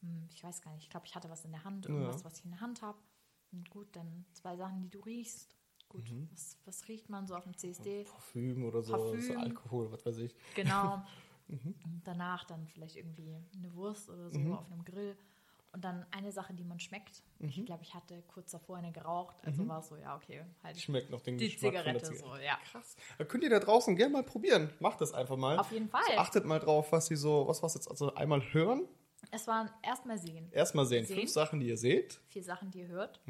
Hm, 0.00 0.28
Ich 0.32 0.42
weiß 0.44 0.60
gar 0.62 0.72
nicht, 0.74 0.82
ich 0.84 0.90
glaube, 0.90 1.06
ich 1.06 1.14
hatte 1.14 1.30
was 1.30 1.44
in 1.44 1.52
der 1.52 1.64
Hand, 1.64 1.86
irgendwas, 1.86 2.20
Ja. 2.20 2.24
was 2.24 2.38
ich 2.40 2.44
in 2.44 2.50
der 2.50 2.60
Hand 2.60 2.82
habe. 2.82 2.98
Und 3.52 3.70
gut, 3.70 3.86
dann 3.96 4.24
zwei 4.32 4.56
Sachen, 4.56 4.80
die 4.82 4.90
du 4.90 4.98
riechst. 5.00 5.56
Gut, 5.88 6.10
was, 6.32 6.56
was 6.64 6.88
riecht 6.88 7.08
man 7.08 7.26
so 7.26 7.34
auf 7.36 7.44
dem 7.44 7.56
CSD? 7.56 8.04
Parfüm 8.04 8.64
oder 8.64 8.82
so, 8.82 8.92
Parfüm. 8.94 9.20
so 9.20 9.34
Alkohol, 9.34 9.92
was 9.92 10.04
weiß 10.06 10.18
ich. 10.18 10.34
Genau. 10.54 11.02
Und 11.52 12.02
danach 12.04 12.44
dann 12.44 12.66
vielleicht 12.66 12.96
irgendwie 12.96 13.34
eine 13.56 13.74
Wurst 13.74 14.08
oder 14.08 14.30
so 14.30 14.38
auf 14.54 14.70
einem 14.70 14.84
Grill. 14.84 15.16
Und 15.74 15.82
dann 15.84 16.04
eine 16.10 16.30
Sache, 16.32 16.52
die 16.52 16.64
man 16.64 16.78
schmeckt. 16.80 17.22
Ich 17.38 17.64
glaube, 17.64 17.82
ich 17.82 17.94
hatte 17.94 18.22
kurz 18.28 18.50
davor 18.50 18.76
eine 18.76 18.92
geraucht. 18.92 19.36
Also 19.42 19.66
war 19.66 19.80
es 19.80 19.88
so, 19.88 19.96
ja, 19.96 20.14
okay, 20.16 20.44
halt 20.62 20.78
Schmeckt 20.78 21.08
noch 21.08 21.22
den 21.22 21.38
die 21.38 21.46
Geschmack 21.46 21.72
Zigarette 21.72 22.02
Zigarette. 22.02 22.28
so, 22.28 22.36
ja. 22.44 22.58
Krass. 22.70 22.94
Da 23.16 23.24
könnt 23.24 23.42
ihr 23.42 23.48
da 23.48 23.58
draußen 23.58 23.96
gerne 23.96 24.12
mal 24.12 24.22
probieren. 24.22 24.70
Macht 24.80 25.00
das 25.00 25.14
einfach 25.14 25.36
mal. 25.38 25.58
Auf 25.58 25.72
jeden 25.72 25.88
Fall. 25.88 26.02
So, 26.08 26.18
achtet 26.18 26.44
mal 26.44 26.58
drauf, 26.58 26.92
was 26.92 27.06
sie 27.06 27.16
so, 27.16 27.48
was 27.48 27.62
war's 27.62 27.72
jetzt? 27.74 27.88
Also 27.88 28.14
einmal 28.14 28.42
hören, 28.52 28.86
Es 29.30 29.46
waren 29.46 29.70
erstmal 29.82 30.18
sehen. 30.18 30.50
erstmal 30.52 30.84
sehen. 30.84 31.06
Sehen. 31.06 31.20
Fünf 31.20 31.30
Sachen, 31.30 31.58
die 31.60 31.68
ihr 31.68 31.78
seht. 31.78 32.20
Vier 32.28 32.44
Sachen, 32.44 32.70
die 32.70 32.80
ihr 32.80 32.88
hört, 32.88 33.22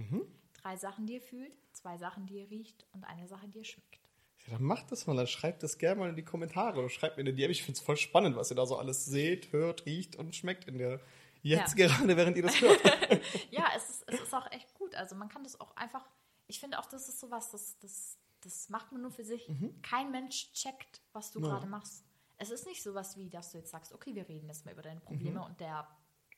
drei 0.55 0.77
Sachen, 0.77 1.07
die 1.07 1.15
ihr 1.15 1.23
fühlt, 1.23 1.57
zwei 1.73 1.97
Sachen, 1.97 2.27
die 2.27 2.39
ihr 2.41 2.51
riecht 2.51 2.85
und 2.93 3.05
eine 3.05 3.29
Sache, 3.29 3.47
die 3.47 3.59
ihr 3.59 3.65
schmeckt. 3.65 4.01
Ja, 4.47 4.55
dann 4.55 4.63
macht 4.65 4.91
das 4.91 5.07
mal, 5.07 5.15
dann 5.17 5.27
schreibt 5.27 5.63
das 5.63 5.79
gerne 5.79 6.01
mal 6.01 6.09
in 6.11 6.17
die 6.17 6.25
Kommentare 6.25 6.79
oder 6.81 6.89
schreibt 6.91 7.17
mir 7.17 7.21
in 7.21 7.27
die 7.27 7.43
DM. 7.43 7.51
Ich 7.51 7.63
finde 7.63 7.79
es 7.79 7.85
voll 7.85 7.97
spannend, 7.97 8.37
was 8.37 8.51
ihr 8.51 8.57
da 8.57 8.67
so 8.67 8.77
alles 8.77 9.05
seht, 9.05 9.53
hört, 9.53 9.87
riecht 9.87 10.17
und 10.17 10.35
schmeckt 10.35 10.67
in 10.67 10.79
der 10.79 11.01
jetzt 11.43 11.79
Ja. 11.79 11.87
gerade, 11.89 12.17
während 12.17 12.37
ihr 12.37 12.43
das 12.43 12.61
hört. 12.61 12.81
Ja, 13.51 13.69
es 13.77 13.89
ist, 13.91 14.05
es 14.09 14.21
ist 14.21 14.35
auch 14.35 14.51
echt 14.51 14.75
gut. 14.75 14.95
Also 14.95 15.15
man 15.15 15.29
kann 15.29 15.45
das 15.45 15.61
auch 15.61 15.77
einfach, 15.77 16.09
ich 16.49 16.59
finde 16.61 16.79
auch, 16.79 16.87
das 16.87 17.09
ist 17.09 17.21
sowas, 17.21 17.51
das, 17.51 17.79
das, 17.79 18.19
das 18.41 18.69
macht 18.69 18.91
man 18.93 19.03
nur 19.03 19.11
für 19.11 19.25
sich. 19.25 19.49
Kein 19.83 20.11
Mensch 20.11 20.53
checkt, 20.53 21.03
was 21.13 21.31
du 21.31 21.41
Ja. 21.41 21.49
gerade 21.49 21.67
machst. 21.67 22.05
Es 22.39 22.51
ist 22.51 22.67
nicht 22.67 22.83
sowas 22.83 23.17
wie, 23.17 23.29
dass 23.31 23.53
du 23.53 23.59
jetzt 23.59 23.71
sagst, 23.71 23.93
okay, 23.93 24.15
wir 24.17 24.29
reden 24.29 24.49
jetzt 24.49 24.65
mal 24.65 24.73
über 24.73 24.83
deine 24.83 25.01
Probleme 25.01 25.45
und 25.45 25.61
der 25.61 25.87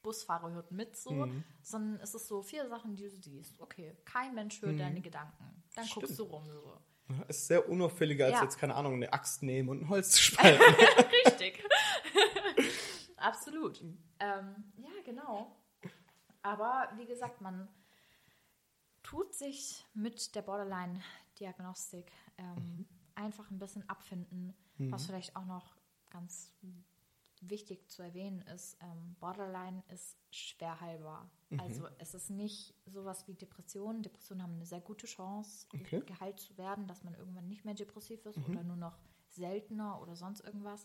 Busfahrer 0.03 0.51
hört 0.51 0.71
mit 0.71 0.97
so, 0.97 1.27
sondern 1.63 1.99
es 2.01 2.15
ist 2.15 2.29
so 2.29 2.43
vier 2.43 2.69
Sachen, 2.69 2.95
die 2.97 3.05
du 3.05 3.11
siehst. 3.11 3.59
Okay, 3.61 3.97
kein 4.05 4.35
Mensch 4.35 4.61
hört 4.61 4.79
deine 4.79 5.01
Gedanken. 5.01 5.63
Dann 5.75 5.87
guckst 5.89 6.19
du 6.19 6.25
rum 6.25 6.45
so. 6.51 6.77
Ist 7.29 7.47
sehr 7.49 7.69
unauffälliger, 7.69 8.27
als 8.27 8.35
Ja. 8.37 8.43
jetzt, 8.43 8.59
keine 8.59 8.75
Ahnung, 8.75 8.95
eine 8.95 9.13
Axt 9.13 9.43
nehmen 9.43 9.69
und 9.69 9.83
ein 9.83 9.89
Holz 9.89 10.11
zu 10.13 10.23
spalten. 10.23 10.63
Richtig. 11.27 11.63
Absolut. 13.17 13.81
Ähm, 14.21 14.73
ja, 14.77 14.91
genau. 15.05 15.57
Aber 16.43 16.91
wie 16.97 17.07
gesagt, 17.07 17.41
man 17.41 17.69
tut 19.03 19.35
sich 19.35 19.85
mit 19.95 20.35
der 20.35 20.43
Borderline-Diagnostik 20.43 22.11
ähm, 22.39 22.87
einfach 23.15 23.51
ein 23.51 23.59
bisschen 23.59 23.89
abfinden. 23.89 24.55
Was 24.79 25.07
vielleicht 25.07 25.37
auch 25.37 25.45
noch 25.47 25.77
ganz 26.11 26.53
wichtig 27.51 27.89
zu 27.91 28.03
erwähnen 28.03 28.43
ist, 28.43 28.77
ähm, 28.81 29.17
Borderline 29.21 29.83
ist 29.89 30.17
schwer 30.31 30.81
heilbar. 30.81 31.31
Also 31.59 31.87
es 31.99 32.15
ist 32.15 32.31
nicht 32.31 32.75
sowas 32.85 33.29
wie 33.29 33.35
Depressionen. 33.35 34.03
Depressionen 34.03 34.43
haben 34.43 34.55
eine 34.55 34.67
sehr 34.67 34.81
gute 34.81 35.07
Chance, 35.07 35.67
Okay. 35.73 36.03
geheilt 36.05 36.41
zu 36.41 36.57
werden, 36.59 36.87
dass 36.89 37.05
man 37.05 37.15
irgendwann 37.15 37.47
nicht 37.49 37.65
mehr 37.65 37.75
depressiv 37.75 38.27
ist 38.27 38.39
oder 38.39 38.65
nur 38.65 38.77
noch 38.77 38.99
seltener 39.29 40.01
oder 40.01 40.17
sonst 40.17 40.41
irgendwas. 40.41 40.85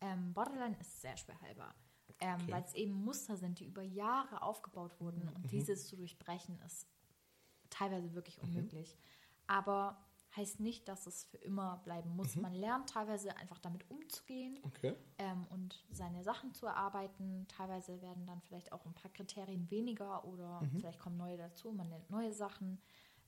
Ähm, 0.00 0.32
Borderline 0.34 0.76
ist 0.80 1.00
sehr 1.00 1.16
schwer 1.16 1.40
heilbar, 1.40 1.74
ähm, 2.20 2.40
Okay. 2.42 2.52
weil 2.52 2.62
es 2.64 2.74
eben 2.74 2.92
Muster 2.92 3.36
sind, 3.36 3.60
die 3.60 3.66
über 3.66 3.82
Jahre 3.82 4.42
aufgebaut 4.42 4.98
wurden 5.00 5.28
und 5.28 5.50
dieses 5.52 5.86
zu 5.86 5.96
durchbrechen 5.96 6.60
ist 6.66 6.88
teilweise 7.70 8.14
wirklich 8.14 8.40
unmöglich. 8.40 8.96
Aber 9.46 10.04
heißt 10.38 10.60
nicht, 10.60 10.88
dass 10.88 11.06
es 11.06 11.24
für 11.24 11.36
immer 11.38 11.80
bleiben 11.84 12.16
muss. 12.16 12.36
Man 12.36 12.54
lernt 12.54 12.88
teilweise 12.88 13.36
einfach 13.36 13.58
damit 13.58 13.84
umzugehen 13.90 14.58
Okay. 14.62 14.94
ähm, 15.18 15.46
und 15.50 15.84
seine 15.90 16.22
Sachen 16.22 16.54
zu 16.54 16.66
erarbeiten. 16.66 17.46
Teilweise 17.48 18.00
werden 18.00 18.24
dann 18.26 18.40
vielleicht 18.42 18.72
auch 18.72 18.86
ein 18.86 18.94
paar 18.94 19.10
Kriterien 19.12 19.70
weniger 19.70 20.24
oder 20.24 20.62
vielleicht 20.78 21.00
kommen 21.00 21.16
neue 21.18 21.36
dazu. 21.36 21.72
Man 21.72 21.90
lernt 21.90 22.08
neue 22.10 22.32
Sachen. 22.32 22.80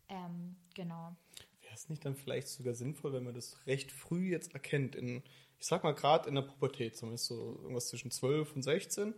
Ähm, 0.08 0.56
genau. 0.74 1.14
Wäre 1.62 1.74
es 1.74 1.88
nicht 1.88 2.04
dann 2.04 2.14
vielleicht 2.16 2.48
sogar 2.48 2.74
sinnvoll, 2.74 3.12
wenn 3.12 3.24
man 3.24 3.34
das 3.34 3.66
recht 3.66 3.92
früh 3.92 4.30
jetzt 4.30 4.54
erkennt, 4.54 4.94
in, 4.96 5.22
ich 5.58 5.66
sag 5.66 5.84
mal 5.84 5.94
gerade 5.94 6.28
in 6.28 6.34
der 6.34 6.42
Pubertät, 6.42 6.96
zumindest 6.96 7.26
so 7.26 7.58
irgendwas 7.62 7.88
zwischen 7.88 8.10
12 8.10 8.56
und 8.56 8.62
16, 8.62 9.14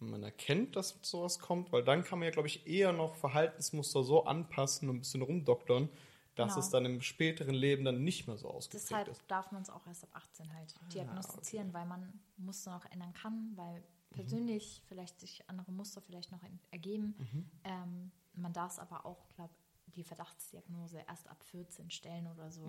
wenn 0.00 0.10
man 0.10 0.22
erkennt, 0.22 0.76
dass 0.76 0.98
sowas 1.02 1.38
kommt, 1.38 1.72
weil 1.72 1.82
dann 1.84 2.04
kann 2.04 2.18
man 2.18 2.26
ja, 2.26 2.32
glaube 2.32 2.48
ich, 2.48 2.66
eher 2.66 2.92
noch 2.92 3.14
Verhaltensmuster 3.16 4.02
so 4.02 4.24
anpassen 4.24 4.88
und 4.90 4.96
ein 4.96 5.00
bisschen 5.00 5.22
rumdoktern, 5.22 5.88
dass 6.36 6.50
Genau. 6.54 6.60
es 6.64 6.70
dann 6.70 6.84
im 6.84 7.00
späteren 7.02 7.54
Leben 7.54 7.84
dann 7.84 8.04
nicht 8.04 8.26
mehr 8.28 8.36
so 8.36 8.48
ausgeprägt 8.48 8.84
Deshalb 8.90 9.08
ist. 9.08 9.22
darf 9.28 9.50
man 9.52 9.62
es 9.62 9.70
auch 9.70 9.86
erst 9.86 10.04
ab 10.04 10.10
18 10.12 10.52
halt 10.54 10.74
diagnostizieren, 10.94 11.72
weil 11.74 11.86
man 11.86 12.20
Muster 12.36 12.70
noch 12.70 12.84
ändern 12.86 13.12
kann, 13.12 13.52
weil 13.56 13.82
persönlich 14.10 14.82
vielleicht 14.86 15.18
sich 15.20 15.42
andere 15.48 15.72
Muster 15.72 16.00
vielleicht 16.00 16.30
noch 16.32 16.42
en- 16.44 16.60
ergeben. 16.70 17.14
Ähm, 17.64 18.12
man 18.34 18.52
darf 18.52 18.72
es 18.72 18.78
aber 18.78 19.04
auch, 19.04 19.26
glaube 19.34 19.52
die 19.96 20.04
Verdachtsdiagnose 20.04 21.00
erst 21.08 21.28
ab 21.28 21.42
14 21.44 21.90
stellen 21.90 22.26
oder 22.28 22.50
so, 22.50 22.68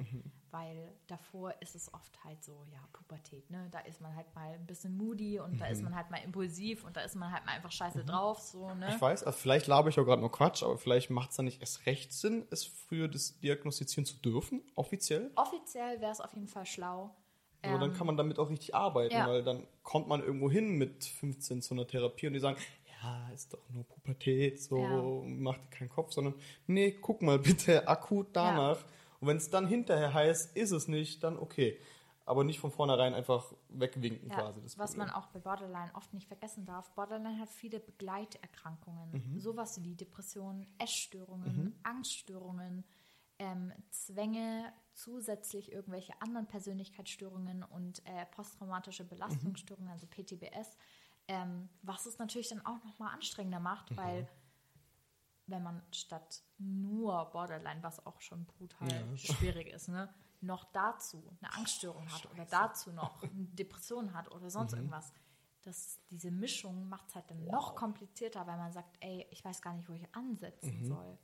weil 0.51 0.91
davor 1.07 1.53
ist 1.61 1.75
es 1.75 1.93
oft 1.93 2.23
halt 2.23 2.43
so, 2.43 2.63
ja, 2.71 2.79
Pubertät, 2.93 3.49
ne? 3.49 3.67
Da 3.71 3.79
ist 3.79 4.01
man 4.01 4.15
halt 4.15 4.33
mal 4.33 4.53
ein 4.53 4.65
bisschen 4.65 4.95
moody 4.97 5.39
und 5.39 5.59
da 5.59 5.67
ist 5.67 5.83
man 5.83 5.95
halt 5.95 6.09
mal 6.09 6.17
impulsiv 6.17 6.83
und 6.85 6.95
da 6.97 7.01
ist 7.01 7.15
man 7.15 7.31
halt 7.31 7.45
mal 7.45 7.51
einfach 7.51 7.71
scheiße 7.71 8.03
drauf, 8.05 8.39
so, 8.39 8.73
ne? 8.75 8.89
Ich 8.95 9.01
weiß, 9.01 9.23
also 9.23 9.37
vielleicht 9.37 9.67
laber 9.67 9.89
ich 9.89 9.99
auch 9.99 10.05
gerade 10.05 10.21
nur 10.21 10.31
Quatsch, 10.31 10.63
aber 10.63 10.77
vielleicht 10.77 11.09
macht 11.09 11.31
es 11.31 11.35
dann 11.35 11.45
nicht 11.45 11.59
erst 11.61 11.85
recht 11.85 12.13
Sinn, 12.13 12.47
es 12.49 12.63
früher 12.65 13.07
das 13.07 13.39
diagnostizieren 13.39 14.05
zu 14.05 14.15
dürfen, 14.17 14.61
offiziell. 14.75 15.31
Offiziell 15.35 16.01
wäre 16.01 16.11
es 16.11 16.21
auf 16.21 16.33
jeden 16.33 16.47
Fall 16.47 16.65
schlau. 16.65 17.13
Aber 17.63 17.79
dann 17.79 17.89
Ähm, 17.89 17.95
kann 17.97 18.07
man 18.07 18.17
damit 18.17 18.39
auch 18.39 18.49
richtig 18.49 18.75
arbeiten, 18.75 19.13
ja. 19.15 19.27
weil 19.27 19.43
dann 19.43 19.65
kommt 19.83 20.07
man 20.07 20.21
irgendwo 20.21 20.49
hin 20.49 20.77
mit 20.77 21.03
15 21.03 21.61
zu 21.61 21.73
einer 21.73 21.87
Therapie 21.87 22.27
und 22.27 22.33
die 22.33 22.39
sagen, 22.39 22.57
ja, 23.27 23.29
ist 23.33 23.53
doch 23.53 23.69
nur 23.69 23.83
Pubertät, 23.85 24.61
so, 24.61 25.23
Ja. 25.25 25.29
mach 25.29 25.57
dir 25.57 25.67
keinen 25.69 25.89
Kopf, 25.89 26.11
sondern 26.13 26.35
nee, 26.67 26.91
guck 26.91 27.21
mal 27.21 27.39
bitte 27.39 27.87
akut 27.87 28.27
danach. 28.33 28.77
Und 29.19 29.27
wenn 29.27 29.37
es 29.37 29.49
dann 29.49 29.67
hinterher 29.67 30.13
heißt, 30.13 30.55
ist 30.55 30.71
es 30.71 30.87
nicht, 30.87 31.23
dann 31.23 31.37
okay. 31.37 31.79
Aber 32.25 32.43
nicht 32.43 32.59
von 32.59 32.71
vornherein 32.71 33.13
einfach 33.13 33.53
wegwinken 33.69 34.29
Ja, 34.29 34.35
quasi. 34.41 34.61
Das 34.61 34.77
was 34.77 34.91
Problem. 34.91 35.07
man 35.07 35.15
auch 35.15 35.27
bei 35.27 35.39
Borderline 35.39 35.95
oft 35.95 36.13
nicht 36.13 36.27
vergessen 36.27 36.65
darf, 36.65 36.91
Borderline 36.93 37.39
hat 37.39 37.49
viele 37.49 37.79
Begleiterkrankungen, 37.79 39.11
Mhm. 39.13 39.39
sowas 39.39 39.81
wie 39.83 39.95
Depressionen, 39.95 40.67
Essstörungen, 40.77 41.73
Angststörungen, 41.83 42.83
ähm, 43.39 43.71
Zwänge, 43.91 44.73
zusätzlich 44.93 45.71
irgendwelche 45.71 46.19
anderen 46.21 46.47
Persönlichkeitsstörungen 46.47 47.63
und 47.63 47.99
äh, 48.05 48.25
posttraumatische 48.35 49.03
Mhm. 49.03 49.09
Belastungsstörungen, 49.09 49.89
also 49.89 50.07
PTBS, 50.07 50.75
ähm, 51.27 51.69
was 51.81 52.05
es 52.05 52.17
natürlich 52.19 52.49
dann 52.49 52.65
auch 52.65 52.83
nochmal 52.83 53.13
anstrengender 53.13 53.59
macht, 53.59 53.91
Mhm. 53.91 53.97
weil 53.97 54.27
wenn 55.47 55.63
man 55.63 55.81
statt 55.91 56.43
nur 56.57 57.25
Borderline, 57.31 57.81
was 57.81 58.05
auch 58.05 58.19
schon 58.21 58.45
brutal 58.45 58.89
Ja. 58.89 59.17
schwierig 59.17 59.67
ist, 59.67 59.87
ne, 59.87 60.13
noch 60.41 60.65
dazu 60.71 61.23
eine 61.41 61.53
Angststörung 61.53 62.09
hat 62.11 62.29
oder 62.31 62.45
dazu 62.45 62.91
noch 62.91 63.23
eine 63.23 63.45
Depression 63.45 64.13
hat 64.13 64.29
oder 64.31 64.49
sonst 64.49 64.73
Mhm. 64.73 64.79
irgendwas, 64.79 65.11
das, 65.63 65.99
diese 66.09 66.31
Mischung 66.31 66.87
macht 66.87 67.09
es 67.09 67.15
halt 67.15 67.29
dann 67.29 67.43
noch 67.45 67.75
komplizierter, 67.75 68.45
weil 68.47 68.57
man 68.57 68.71
sagt, 68.71 68.95
ey, 69.01 69.25
ich 69.31 69.43
weiß 69.43 69.61
gar 69.61 69.73
nicht, 69.73 69.87
wo 69.89 69.93
ich 69.93 70.15
ansetzen 70.15 70.85
soll. 70.85 71.17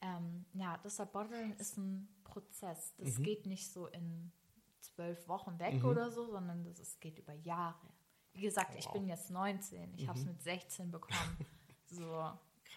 Ähm, 0.00 0.46
ja, 0.54 0.78
deshalb 0.78 1.12
Borderline 1.12 1.54
ist 1.56 1.76
ein 1.76 2.08
Prozess. 2.24 2.94
Das 2.96 3.20
geht 3.22 3.46
nicht 3.46 3.70
so 3.72 3.86
in 3.88 4.32
zwölf 4.80 5.28
Wochen 5.28 5.58
weg 5.58 5.84
oder 5.84 6.10
so, 6.10 6.26
sondern 6.30 6.64
das 6.64 6.78
ist, 6.80 7.00
geht 7.00 7.18
über 7.18 7.34
Jahre. 7.34 7.86
Wie 8.34 8.42
gesagt, 8.42 8.74
ich 8.78 8.88
bin 8.88 9.06
jetzt 9.06 9.30
19, 9.30 9.94
ich 9.96 10.08
habe 10.08 10.18
es 10.18 10.24
mit 10.24 10.42
16 10.42 10.90
bekommen. 10.90 11.38
So. 11.94 12.32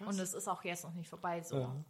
Und 0.05 0.19
es 0.19 0.33
ist 0.33 0.49
auch 0.49 0.61
jetzt 0.65 0.83
noch 0.83 0.93
nicht 0.93 1.07
vorbei. 1.07 1.41
So. 1.41 1.57
Ja. 1.57 1.85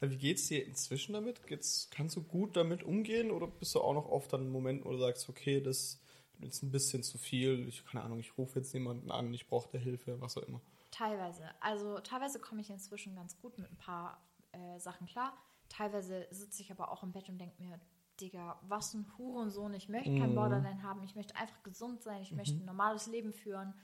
Wie 0.00 0.16
geht's 0.16 0.48
dir 0.48 0.66
inzwischen 0.66 1.12
damit? 1.12 1.46
Geht's, 1.46 1.88
kannst 1.90 2.16
du 2.16 2.22
gut 2.24 2.56
damit 2.56 2.82
umgehen 2.82 3.30
oder 3.30 3.46
bist 3.46 3.76
du 3.76 3.80
auch 3.80 3.94
noch 3.94 4.08
oft 4.08 4.34
an 4.34 4.40
einem 4.40 4.50
Moment, 4.50 4.84
wo 4.84 4.90
du 4.90 4.98
sagst, 4.98 5.28
okay, 5.28 5.60
das 5.60 5.76
ist 5.76 6.00
jetzt 6.40 6.62
ein 6.62 6.70
bisschen 6.70 7.02
zu 7.02 7.18
viel, 7.18 7.68
ich 7.68 7.84
keine 7.86 8.04
Ahnung, 8.04 8.18
ich 8.18 8.36
rufe 8.36 8.58
jetzt 8.58 8.72
jemanden 8.72 9.10
an, 9.10 9.32
ich 9.32 9.46
brauche 9.46 9.70
der 9.70 9.80
Hilfe, 9.80 10.20
was 10.20 10.36
auch 10.36 10.42
immer. 10.42 10.60
Teilweise. 10.90 11.48
Also 11.60 11.98
teilweise 12.00 12.38
komme 12.40 12.60
ich 12.60 12.70
inzwischen 12.70 13.14
ganz 13.14 13.38
gut 13.38 13.58
mit 13.58 13.70
ein 13.70 13.76
paar 13.76 14.20
äh, 14.52 14.78
Sachen 14.78 15.06
klar. 15.06 15.36
Teilweise 15.68 16.26
sitze 16.30 16.62
ich 16.62 16.70
aber 16.70 16.90
auch 16.90 17.02
im 17.02 17.12
Bett 17.12 17.28
und 17.28 17.38
denke 17.38 17.60
mir, 17.62 17.80
Digga, 18.20 18.58
was 18.62 18.94
ein 18.94 19.06
Hurensohn. 19.18 19.74
Ich 19.74 19.88
möchte 19.88 20.16
kein 20.18 20.34
Borderline 20.34 20.82
haben. 20.82 21.02
Ich 21.02 21.14
möchte 21.14 21.36
einfach 21.36 21.62
gesund 21.62 22.02
sein. 22.02 22.22
Ich 22.22 22.32
möchte 22.32 22.56
ein 22.56 22.64
normales 22.64 23.06
Leben 23.06 23.32
führen. 23.32 23.74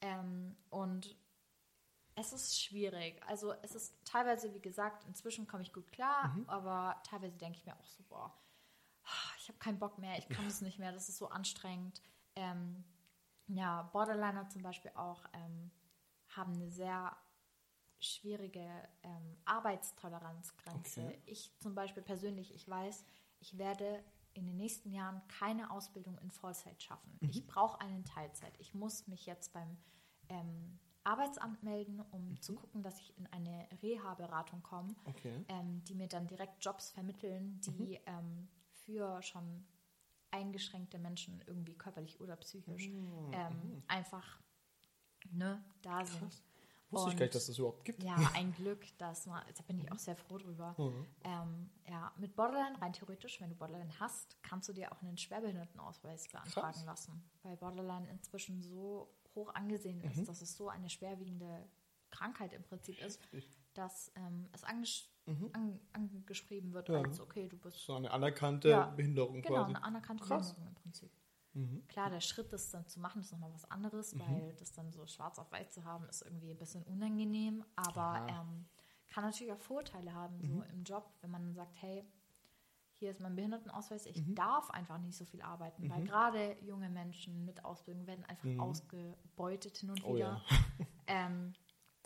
Ähm, 0.00 0.56
und 0.70 1.16
es 2.16 2.32
ist 2.32 2.60
schwierig. 2.60 3.22
Also 3.26 3.52
es 3.62 3.74
ist 3.74 3.94
teilweise, 4.04 4.52
wie 4.54 4.60
gesagt, 4.60 5.04
inzwischen 5.04 5.46
komme 5.46 5.62
ich 5.62 5.72
gut 5.72 5.90
klar, 5.92 6.36
aber 6.46 7.00
teilweise 7.04 7.36
denke 7.36 7.58
ich 7.58 7.66
mir 7.66 7.76
auch 7.76 7.86
so, 7.86 8.02
boah, 8.08 8.32
ich 9.38 9.48
habe 9.48 9.58
keinen 9.58 9.78
Bock 9.78 9.98
mehr, 9.98 10.18
ich 10.18 10.28
kann 10.28 10.46
es 10.46 10.60
nicht 10.60 10.78
mehr, 10.78 10.92
das 10.92 11.08
ist 11.08 11.18
so 11.18 11.28
anstrengend. 11.28 12.02
Ähm, 12.34 12.84
ja, 13.48 13.82
Borderliner 13.92 14.48
zum 14.48 14.62
Beispiel 14.62 14.90
auch 14.94 15.24
ähm, 15.34 15.70
haben 16.28 16.54
eine 16.54 16.70
sehr 16.70 17.16
schwierige 18.00 18.66
ähm, 19.02 19.36
Arbeitstoleranzgrenze. 19.44 21.04
Okay. 21.04 21.22
Ich 21.26 21.56
zum 21.58 21.74
Beispiel 21.74 22.02
persönlich, 22.02 22.54
ich 22.54 22.68
weiß, 22.68 23.04
ich 23.40 23.58
werde 23.58 24.02
in 24.34 24.46
den 24.46 24.56
nächsten 24.56 24.90
Jahren 24.92 25.22
keine 25.28 25.70
Ausbildung 25.70 26.18
in 26.18 26.30
Vollzeit 26.30 26.82
schaffen. 26.82 27.16
Mhm. 27.20 27.30
Ich 27.30 27.46
brauche 27.46 27.80
einen 27.80 28.04
Teilzeit. 28.04 28.54
Ich 28.58 28.74
muss 28.74 29.06
mich 29.06 29.24
jetzt 29.26 29.52
beim 29.52 29.78
ähm, 30.28 30.78
Arbeitsamt 31.04 31.62
melden, 31.62 32.00
um 32.10 32.40
zu 32.42 32.54
gucken, 32.54 32.82
dass 32.82 33.00
ich 33.00 33.16
in 33.16 33.26
eine 33.28 33.66
Reha-Beratung 33.82 34.62
komme, 34.62 34.88
Mhm. 34.88 34.96
Okay. 35.06 35.44
ähm, 35.48 35.84
die 35.84 35.94
mir 35.94 36.08
dann 36.08 36.26
direkt 36.26 36.64
Jobs 36.64 36.90
vermitteln, 36.90 37.60
die 37.62 38.00
ähm, 38.06 38.48
für 38.70 39.22
schon 39.22 39.66
eingeschränkte 40.32 40.98
Menschen 40.98 41.42
irgendwie 41.46 41.74
körperlich 41.74 42.20
oder 42.20 42.36
psychisch 42.36 42.88
ähm, 43.32 43.82
einfach 43.86 44.40
ne, 45.30 45.64
da 45.82 46.04
sind. 46.04 46.42
Wusste 46.96 47.10
ich 47.10 47.16
gar 47.16 47.24
nicht, 47.26 47.34
dass 47.34 47.46
das 47.46 47.58
überhaupt 47.58 47.84
gibt. 47.84 48.02
ja, 48.02 48.16
ein 48.34 48.52
Glück, 48.54 48.84
dass 48.98 49.26
man, 49.26 49.42
da 49.56 49.62
bin 49.62 49.78
ich 49.78 49.90
auch 49.92 49.98
sehr 49.98 50.16
froh 50.16 50.38
drüber. 50.38 50.74
Mhm. 50.78 51.06
Ähm, 51.24 51.70
ja, 51.88 52.12
mit 52.16 52.34
Borderline, 52.36 52.80
rein 52.80 52.92
theoretisch, 52.92 53.40
wenn 53.40 53.50
du 53.50 53.56
Borderline 53.56 53.92
hast, 54.00 54.36
kannst 54.42 54.68
du 54.68 54.72
dir 54.72 54.92
auch 54.92 55.00
einen 55.02 55.16
Schwerbehindertenausweis 55.18 56.28
beantragen 56.28 56.72
Krass. 56.72 56.84
lassen. 56.84 57.22
Weil 57.42 57.56
Borderline 57.56 58.08
inzwischen 58.10 58.62
so 58.62 59.08
hoch 59.34 59.54
angesehen 59.54 59.98
Mhm. 59.98 60.10
ist, 60.10 60.28
dass 60.28 60.40
es 60.42 60.56
so 60.56 60.68
eine 60.68 60.88
schwerwiegende 60.90 61.68
Krankheit 62.10 62.52
im 62.52 62.62
Prinzip 62.62 62.98
ist, 63.02 63.20
dass 63.74 64.10
ähm, 64.16 64.48
es 64.52 64.64
angesch 64.64 65.08
an, 65.52 65.80
angeschrieben 65.92 66.72
wird 66.72 66.88
Mhm. 66.88 66.94
Ja. 66.94 67.00
als, 67.02 67.20
okay, 67.20 67.48
du 67.48 67.56
bist 67.58 67.78
So 67.84 67.94
eine 67.94 68.10
anerkannte 68.10 68.68
Ja, 68.70 68.86
Behinderung 68.86 69.42
Genau, 69.42 69.56
quasi. 69.64 69.74
eine 69.74 69.82
anerkannte 69.84 70.24
Krass. 70.24 70.52
Mhm. 70.52 70.54
Behinderung 70.54 70.76
im 70.76 70.82
Prinzip. 70.82 71.10
Klar, 71.88 72.10
der 72.10 72.20
Schritt, 72.20 72.52
das 72.52 72.70
dann 72.70 72.86
zu 72.86 73.00
machen, 73.00 73.22
ist 73.22 73.32
nochmal 73.32 73.52
was 73.52 73.70
anderes, 73.70 74.18
weil 74.18 74.54
das 74.58 74.72
dann 74.72 74.92
so 74.92 75.06
schwarz 75.06 75.38
auf 75.38 75.50
weiß 75.50 75.70
zu 75.70 75.84
haben, 75.84 76.06
ist 76.08 76.22
irgendwie 76.22 76.50
ein 76.50 76.58
bisschen 76.58 76.82
unangenehm, 76.82 77.64
aber 77.76 78.26
ähm, 78.28 78.66
kann 79.08 79.24
natürlich 79.24 79.52
auch 79.52 79.60
Vorteile 79.60 80.12
haben, 80.12 80.40
so 80.42 80.62
im 80.72 80.84
Job, 80.84 81.08
wenn 81.22 81.30
man 81.30 81.44
dann 81.44 81.54
sagt, 81.54 81.80
hey, 81.80 82.04
hier 82.98 83.10
ist 83.10 83.20
mein 83.20 83.36
Behindertenausweis, 83.36 84.06
ich 84.06 84.22
darf 84.34 84.70
einfach 84.70 84.98
nicht 84.98 85.16
so 85.16 85.24
viel 85.24 85.42
arbeiten, 85.42 85.88
weil 85.90 86.02
gerade 86.04 86.56
junge 86.62 86.88
Menschen 86.88 87.44
mit 87.44 87.64
Ausbildung 87.64 88.06
werden 88.06 88.24
einfach 88.24 88.48
ausgebeutet 88.58 89.76
hin 89.78 89.90
und 89.90 90.04
Oh 90.04 90.14
wieder. 90.14 90.18
ja. 90.18 90.42
Ähm, 91.08 91.54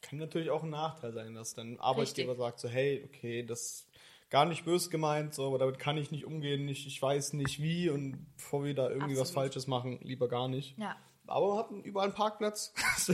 Kann 0.02 0.18
natürlich 0.18 0.50
auch 0.50 0.62
ein 0.62 0.68
Nachteil 0.68 1.14
sein, 1.14 1.34
dass 1.34 1.54
dein 1.54 1.80
Arbeitgeber 1.80 2.32
Richtig. 2.32 2.44
sagt 2.44 2.60
so, 2.60 2.68
hey, 2.68 3.02
okay, 3.02 3.42
das 3.42 3.86
gar 4.30 4.44
nicht 4.46 4.64
böse 4.64 4.90
gemeint, 4.90 5.34
so, 5.34 5.46
aber 5.46 5.58
damit 5.58 5.78
kann 5.78 5.96
ich 5.98 6.10
nicht 6.10 6.24
umgehen, 6.24 6.68
ich, 6.68 6.86
ich 6.86 7.02
weiß 7.02 7.32
nicht 7.34 7.60
wie 7.60 7.90
und 7.90 8.26
bevor 8.36 8.64
wir 8.64 8.74
da 8.74 8.88
irgendwie 8.88 9.14
was 9.14 9.20
Absolut. 9.30 9.34
Falsches 9.46 9.66
machen, 9.66 9.98
lieber 10.02 10.28
gar 10.28 10.48
nicht. 10.48 10.78
ja, 10.78 10.96
Aber 11.26 11.48
man 11.48 11.58
hat 11.58 11.70
überall 11.84 12.06
einen 12.06 12.14
Parkplatz. 12.14 12.72
das 13.06 13.08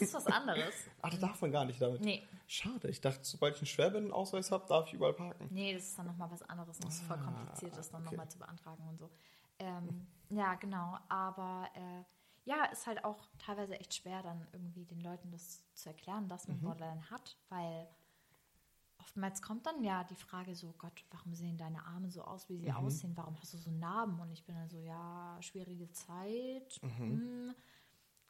ist 0.00 0.14
was 0.14 0.26
anderes. 0.26 0.74
Ach, 1.02 1.10
da 1.10 1.16
darf 1.16 1.40
man 1.40 1.50
gar 1.52 1.64
nicht 1.64 1.80
damit. 1.80 2.00
Nee, 2.02 2.22
Schade, 2.46 2.88
ich 2.88 3.00
dachte, 3.00 3.20
sobald 3.24 3.56
ich 3.56 3.62
einen 3.62 3.66
Schwerbehindertenausweis 3.66 4.52
habe, 4.52 4.66
darf 4.68 4.86
ich 4.86 4.92
überall 4.94 5.14
parken. 5.14 5.48
Nee, 5.50 5.74
das 5.74 5.82
ist 5.88 5.98
dann 5.98 6.06
nochmal 6.06 6.30
was 6.30 6.42
anderes. 6.42 6.78
Das 6.78 6.94
ist 6.94 7.02
voll 7.02 7.16
Ah, 7.18 7.24
kompliziert, 7.24 7.76
das 7.76 7.90
dann 7.90 8.02
okay. 8.02 8.10
nochmal 8.10 8.28
zu 8.30 8.38
beantragen 8.38 8.86
und 8.88 8.98
so. 8.98 9.10
Ähm, 9.58 10.06
ja, 10.30 10.54
genau. 10.54 10.96
Aber 11.08 11.66
äh, 11.74 12.04
ja, 12.48 12.66
ist 12.66 12.86
halt 12.86 13.04
auch 13.04 13.26
teilweise 13.44 13.74
echt 13.80 13.94
schwer, 13.94 14.22
dann 14.22 14.46
irgendwie 14.52 14.84
den 14.84 15.00
Leuten 15.00 15.32
das 15.32 15.64
zu 15.74 15.88
erklären, 15.88 16.28
dass 16.28 16.46
Mhm. 16.46 16.54
man 16.54 16.60
Borderline 16.62 17.10
hat, 17.10 17.36
weil 17.48 17.88
oftmals 19.06 19.40
kommt 19.40 19.66
dann 19.66 19.82
ja 19.84 20.02
die 20.04 20.16
Frage 20.16 20.54
so, 20.56 20.74
Gott, 20.78 21.04
warum 21.12 21.32
sehen 21.34 21.56
deine 21.56 21.84
Arme 21.86 22.10
so 22.10 22.22
aus, 22.22 22.48
wie 22.48 22.58
sie 22.58 22.70
Mhm. 22.70 22.76
aussehen? 22.76 23.16
Warum 23.16 23.38
hast 23.40 23.54
du 23.54 23.58
so 23.58 23.70
Narben? 23.70 24.18
Und 24.18 24.32
ich 24.32 24.44
bin 24.44 24.56
dann 24.56 24.68
so, 24.68 24.78
ja, 24.80 25.38
schwierige 25.40 25.88
Zeit. 25.92 26.80
Mhm. 26.82 26.98
Hm. 26.98 27.54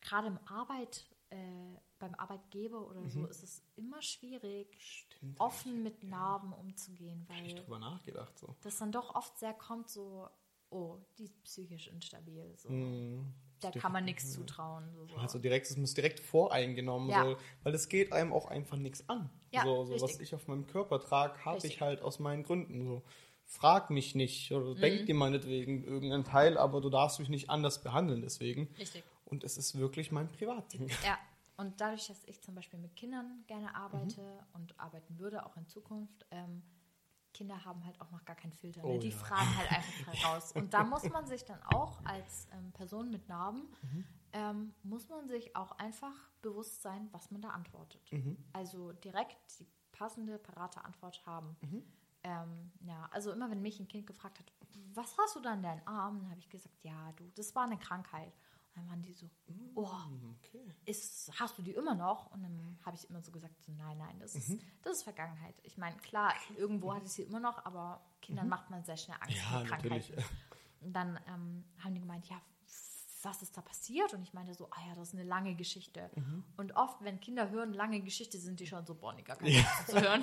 Gerade 0.02 0.26
im 0.28 0.38
Arbeit, 0.46 1.06
äh, 1.30 1.76
beim 1.98 2.14
Arbeitgeber 2.16 2.86
oder 2.86 3.00
Mhm. 3.00 3.08
so 3.10 3.26
ist 3.26 3.42
es 3.42 3.62
immer 3.76 4.02
schwierig, 4.02 4.76
Stimmt. 4.78 5.40
offen 5.40 5.82
mit 5.82 6.02
Narben 6.04 6.52
umzugehen, 6.52 7.26
Hab 7.28 7.36
ich 7.46 7.54
weil 7.54 7.62
drüber 7.64 7.78
nachgedacht. 7.78 8.38
So. 8.38 8.54
das 8.60 8.76
dann 8.76 8.92
doch 8.92 9.14
oft 9.14 9.36
sehr 9.38 9.54
kommt, 9.54 9.88
so, 9.88 10.28
oh, 10.68 10.98
die 11.16 11.24
ist 11.24 11.42
psychisch 11.42 11.88
instabil. 11.88 12.54
So. 12.58 12.68
Da 13.60 13.70
kann 13.70 13.92
man 13.92 14.04
nichts 14.04 14.32
zutrauen. 14.32 14.90
So, 14.94 15.06
so. 15.06 15.16
Also 15.16 15.38
direkt, 15.38 15.68
es 15.70 15.76
muss 15.76 15.94
direkt 15.94 16.20
voreingenommen, 16.20 17.10
Ja. 17.10 17.24
so, 17.24 17.36
weil 17.62 17.74
es 17.74 17.88
geht 17.88 18.12
einem 18.12 18.32
auch 18.32 18.46
einfach 18.46 18.76
nichts 18.76 19.08
an. 19.08 19.30
Ja, 19.50 19.62
so, 19.64 19.84
so 19.86 20.00
was 20.02 20.20
ich 20.20 20.34
auf 20.34 20.46
meinem 20.48 20.66
Körper 20.66 21.00
trage, 21.00 21.42
habe 21.44 21.66
ich 21.66 21.80
halt 21.80 22.02
aus 22.02 22.18
meinen 22.18 22.42
Gründen. 22.42 22.84
So. 22.84 23.02
Frag 23.44 23.90
mich 23.90 24.14
nicht 24.14 24.52
oder 24.52 24.74
Mhm. 24.74 24.80
denk 24.80 25.06
dir 25.06 25.14
meinetwegen 25.14 25.84
irgendein 25.84 26.24
Teil, 26.24 26.58
aber 26.58 26.80
du 26.80 26.90
darfst 26.90 27.18
mich 27.20 27.28
nicht 27.28 27.48
anders 27.48 27.82
behandeln 27.82 28.20
deswegen. 28.20 28.68
Richtig. 28.78 29.04
Und 29.24 29.44
es 29.44 29.56
ist 29.56 29.78
wirklich 29.78 30.10
mein 30.12 30.30
Privatding. 30.30 30.88
Ja, 31.04 31.18
und 31.56 31.80
dadurch, 31.80 32.08
dass 32.08 32.22
ich 32.24 32.42
zum 32.42 32.54
Beispiel 32.54 32.78
mit 32.78 32.94
Kindern 32.96 33.44
gerne 33.46 33.74
arbeite 33.74 34.20
Mhm. 34.20 34.46
und 34.54 34.78
arbeiten 34.80 35.18
würde, 35.18 35.46
auch 35.46 35.56
in 35.56 35.66
Zukunft, 35.68 36.26
ähm, 36.30 36.62
Kinder 37.36 37.64
haben 37.64 37.84
halt 37.84 38.00
auch 38.00 38.10
noch 38.10 38.24
gar 38.24 38.36
keinen 38.36 38.52
Filter. 38.52 38.82
Oh 38.84 38.94
ne? 38.94 38.98
Die 38.98 39.10
ja. 39.10 39.16
fragen 39.16 39.56
halt 39.58 39.70
einfach 39.70 40.24
raus. 40.24 40.52
Und 40.52 40.72
da 40.72 40.84
muss 40.84 41.04
man 41.10 41.26
sich 41.26 41.44
dann 41.44 41.62
auch 41.64 42.02
als 42.04 42.48
ähm, 42.52 42.72
Person 42.72 43.10
mit 43.10 43.28
Narben, 43.28 43.68
Mhm. 43.82 44.04
ähm, 44.32 44.74
muss 44.82 45.08
man 45.08 45.28
sich 45.28 45.54
auch 45.54 45.72
einfach 45.72 46.14
bewusst 46.42 46.82
sein, 46.82 47.08
was 47.12 47.30
man 47.30 47.42
da 47.42 47.50
antwortet. 47.50 48.10
Mhm. 48.12 48.36
Also 48.52 48.92
direkt 48.92 49.36
die 49.60 49.66
passende, 49.92 50.38
parate 50.38 50.84
Antwort 50.84 51.24
haben. 51.26 51.56
Mhm. 51.60 51.82
Ähm, 52.22 52.72
ja, 52.80 53.08
also 53.12 53.32
immer 53.32 53.50
wenn 53.50 53.62
mich 53.62 53.78
ein 53.80 53.86
Kind 53.88 54.06
gefragt 54.06 54.38
hat, 54.38 54.52
was 54.94 55.16
hast 55.18 55.36
du 55.36 55.40
da 55.40 55.52
in 55.54 55.62
deinen 55.62 55.86
Armen, 55.86 56.20
dann 56.20 56.30
habe 56.30 56.40
ich 56.40 56.48
gesagt, 56.48 56.82
ja, 56.82 57.12
du, 57.12 57.30
das 57.36 57.54
war 57.54 57.64
eine 57.64 57.78
Krankheit. 57.78 58.32
Und 58.76 58.82
dann 58.82 58.88
waren 58.90 59.02
die 59.02 59.12
so, 59.14 59.28
oh, 59.74 59.88
Okay. 60.38 60.70
ist, 60.84 61.30
hast 61.40 61.56
du 61.56 61.62
die 61.62 61.72
immer 61.72 61.94
noch? 61.94 62.30
Und 62.32 62.42
dann 62.42 62.78
habe 62.84 62.94
ich 62.96 63.08
immer 63.08 63.22
so 63.22 63.32
gesagt, 63.32 63.54
so, 63.62 63.72
nein, 63.72 63.96
nein, 63.96 64.18
das 64.20 64.34
Mhm. 64.34 64.40
ist, 64.40 64.58
das 64.82 64.92
ist 64.98 65.02
Vergangenheit. 65.04 65.54
Ich 65.62 65.78
meine, 65.78 65.96
klar, 65.96 66.34
irgendwo 66.56 66.94
hatte 66.94 67.06
ich 67.06 67.12
sie 67.12 67.22
immer 67.22 67.40
noch, 67.40 67.64
aber 67.64 68.02
Kindern 68.20 68.48
macht 68.48 68.68
man 68.70 68.84
sehr 68.84 68.96
schnell 68.98 69.16
Angst 69.20 69.36
Mhm. 69.36 69.42
Ja, 69.42 69.48
vor 69.50 69.60
natürlich. 69.76 70.08
Krankheiten. 70.12 70.36
Und 70.82 70.92
dann 70.92 71.20
ähm, 71.26 71.64
haben 71.82 71.94
die 71.94 72.00
gemeint, 72.00 72.26
ja, 72.28 72.40
was 73.22 73.42
ist 73.42 73.56
da 73.56 73.62
passiert? 73.62 74.12
Und 74.14 74.22
ich 74.22 74.34
meinte 74.34 74.54
so, 74.54 74.68
ah 74.70 74.86
ja, 74.88 74.94
das 74.94 75.08
ist 75.08 75.14
eine 75.14 75.24
lange 75.24 75.54
Geschichte. 75.56 76.10
Mhm. 76.14 76.44
Und 76.58 76.76
oft, 76.76 77.02
wenn 77.02 77.18
Kinder 77.18 77.48
hören, 77.50 77.72
lange 77.72 78.00
Geschichte, 78.02 78.38
sind 78.38 78.60
die 78.60 78.66
schon 78.66 78.84
so, 78.86 78.94
boah, 78.94 79.14
nee, 79.14 79.22
gar 79.22 79.36
keine 79.36 79.56
Lust 79.56 79.86
zu 79.88 80.00
hören. 80.00 80.22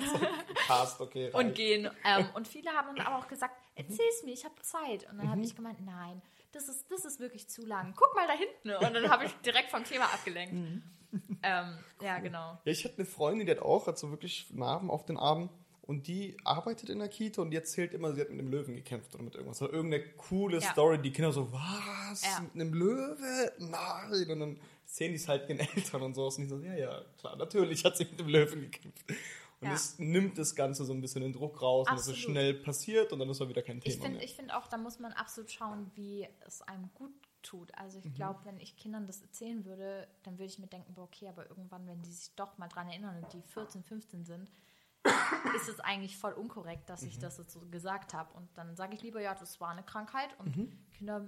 Passt, 0.68 1.00
okay. 1.00 1.26
und 1.32 1.34
reicht. 1.46 1.54
gehen. 1.56 1.90
Ähm, 2.04 2.26
und 2.34 2.48
viele 2.48 2.70
haben 2.70 2.96
dann 2.96 3.04
aber 3.06 3.18
auch 3.18 3.28
gesagt, 3.28 3.54
erzähl's 3.74 4.22
mir, 4.24 4.32
ich 4.32 4.44
habe 4.44 4.54
Zeit. 4.62 5.10
Und 5.10 5.18
dann 5.18 5.26
Mhm. 5.26 5.30
habe 5.32 5.40
ich 5.42 5.54
gemeint, 5.56 5.80
nein, 5.84 6.22
das 6.54 6.68
ist, 6.68 6.90
das 6.90 7.04
ist 7.04 7.20
wirklich 7.20 7.48
zu 7.48 7.64
lang. 7.66 7.94
Guck 7.96 8.14
mal 8.14 8.26
da 8.26 8.34
hinten. 8.34 8.84
Und 8.84 8.94
dann 8.94 9.10
habe 9.10 9.24
ich 9.24 9.32
direkt 9.44 9.70
vom 9.70 9.84
Thema 9.84 10.04
abgelenkt. 10.04 10.54
Mhm. 10.54 10.82
Ähm, 11.42 11.78
ja, 12.00 12.18
genau. 12.18 12.58
Ja, 12.64 12.72
ich 12.72 12.84
hatte 12.84 12.96
eine 12.96 13.06
Freundin, 13.06 13.46
die 13.46 13.52
hat 13.52 13.60
auch, 13.60 13.86
hat 13.86 13.98
so 13.98 14.10
wirklich 14.10 14.50
Narben 14.50 14.90
auf 14.90 15.04
den 15.04 15.16
Armen 15.16 15.48
und 15.82 16.06
die 16.06 16.36
arbeitet 16.44 16.88
in 16.88 16.98
der 16.98 17.08
Kita 17.08 17.42
und 17.42 17.50
die 17.50 17.56
erzählt 17.56 17.92
immer, 17.92 18.14
sie 18.14 18.20
hat 18.22 18.30
mit 18.30 18.40
einem 18.40 18.50
Löwen 18.50 18.74
gekämpft 18.74 19.14
oder 19.14 19.22
mit 19.24 19.34
irgendwas. 19.34 19.60
Oder 19.62 19.74
irgendeine 19.74 20.04
coole 20.14 20.58
Ja. 20.58 20.72
Story, 20.72 20.98
die 21.00 21.12
Kinder 21.12 21.30
so, 21.30 21.52
was? 21.52 22.24
Ja. 22.24 22.40
Mit 22.40 22.54
einem 22.54 22.74
Löwe? 22.74 23.52
Nein. 23.58 24.30
Und 24.30 24.40
dann 24.40 24.60
erzählen 24.86 25.12
die 25.12 25.16
es 25.18 25.28
halt 25.28 25.48
den 25.48 25.58
Eltern 25.76 26.02
und 26.02 26.14
so. 26.14 26.26
Und 26.26 26.38
die 26.38 26.46
so, 26.46 26.58
ja, 26.58 26.74
ja, 26.74 27.02
klar, 27.18 27.36
natürlich 27.36 27.84
hat 27.84 27.96
sie 27.96 28.04
mit 28.04 28.18
dem 28.18 28.28
Löwen 28.28 28.62
gekämpft. 28.62 29.04
Und 29.64 29.70
Ja. 29.70 29.76
es 29.76 29.98
nimmt 29.98 30.38
das 30.38 30.54
Ganze 30.54 30.84
so 30.84 30.92
ein 30.92 31.00
bisschen 31.00 31.22
den 31.22 31.32
Druck 31.32 31.60
raus 31.62 31.88
und 31.88 31.94
es 31.96 32.02
ist 32.02 32.08
Absolut. 32.10 32.30
schnell 32.30 32.54
passiert 32.54 33.12
und 33.12 33.18
dann 33.18 33.28
ist 33.30 33.40
auch 33.40 33.48
wieder 33.48 33.62
kein 33.62 33.78
Ich 33.78 33.84
Thema 33.84 34.04
finde 34.04 34.24
ich 34.24 34.34
find 34.36 34.52
auch, 34.52 34.66
da 34.68 34.76
muss 34.76 34.98
man 34.98 35.12
absolut 35.12 35.50
schauen, 35.50 35.90
wie 35.94 36.28
es 36.46 36.62
einem 36.62 36.90
gut 36.94 37.12
tut. 37.42 37.74
Also 37.76 37.98
ich 37.98 38.14
glaube, 38.14 38.40
wenn 38.44 38.58
ich 38.58 38.76
Kindern 38.76 39.06
das 39.06 39.20
erzählen 39.22 39.64
würde, 39.64 40.08
dann 40.22 40.34
würde 40.38 40.46
ich 40.46 40.58
mir 40.58 40.66
denken, 40.66 40.94
boah, 40.94 41.04
okay, 41.04 41.28
aber 41.28 41.48
irgendwann, 41.50 41.86
wenn 41.86 42.00
die 42.02 42.12
sich 42.12 42.34
doch 42.36 42.56
mal 42.58 42.68
dran 42.68 42.88
erinnern 42.88 43.22
und 43.22 43.32
die 43.32 43.42
14, 43.42 43.82
15 43.82 44.24
sind, 44.24 44.48
ist 45.54 45.68
es 45.68 45.80
eigentlich 45.80 46.16
voll 46.16 46.32
unkorrekt, 46.32 46.88
dass 46.88 47.02
ich 47.02 47.18
das 47.18 47.36
jetzt 47.36 47.52
so 47.52 47.60
gesagt 47.70 48.14
habe. 48.14 48.32
Und 48.34 48.48
dann 48.56 48.74
sage 48.76 48.94
ich 48.94 49.02
lieber, 49.02 49.20
ja, 49.20 49.34
das 49.34 49.60
war 49.60 49.68
eine 49.70 49.82
Krankheit. 49.82 50.30
Und 50.38 50.70
Kinder 50.92 51.26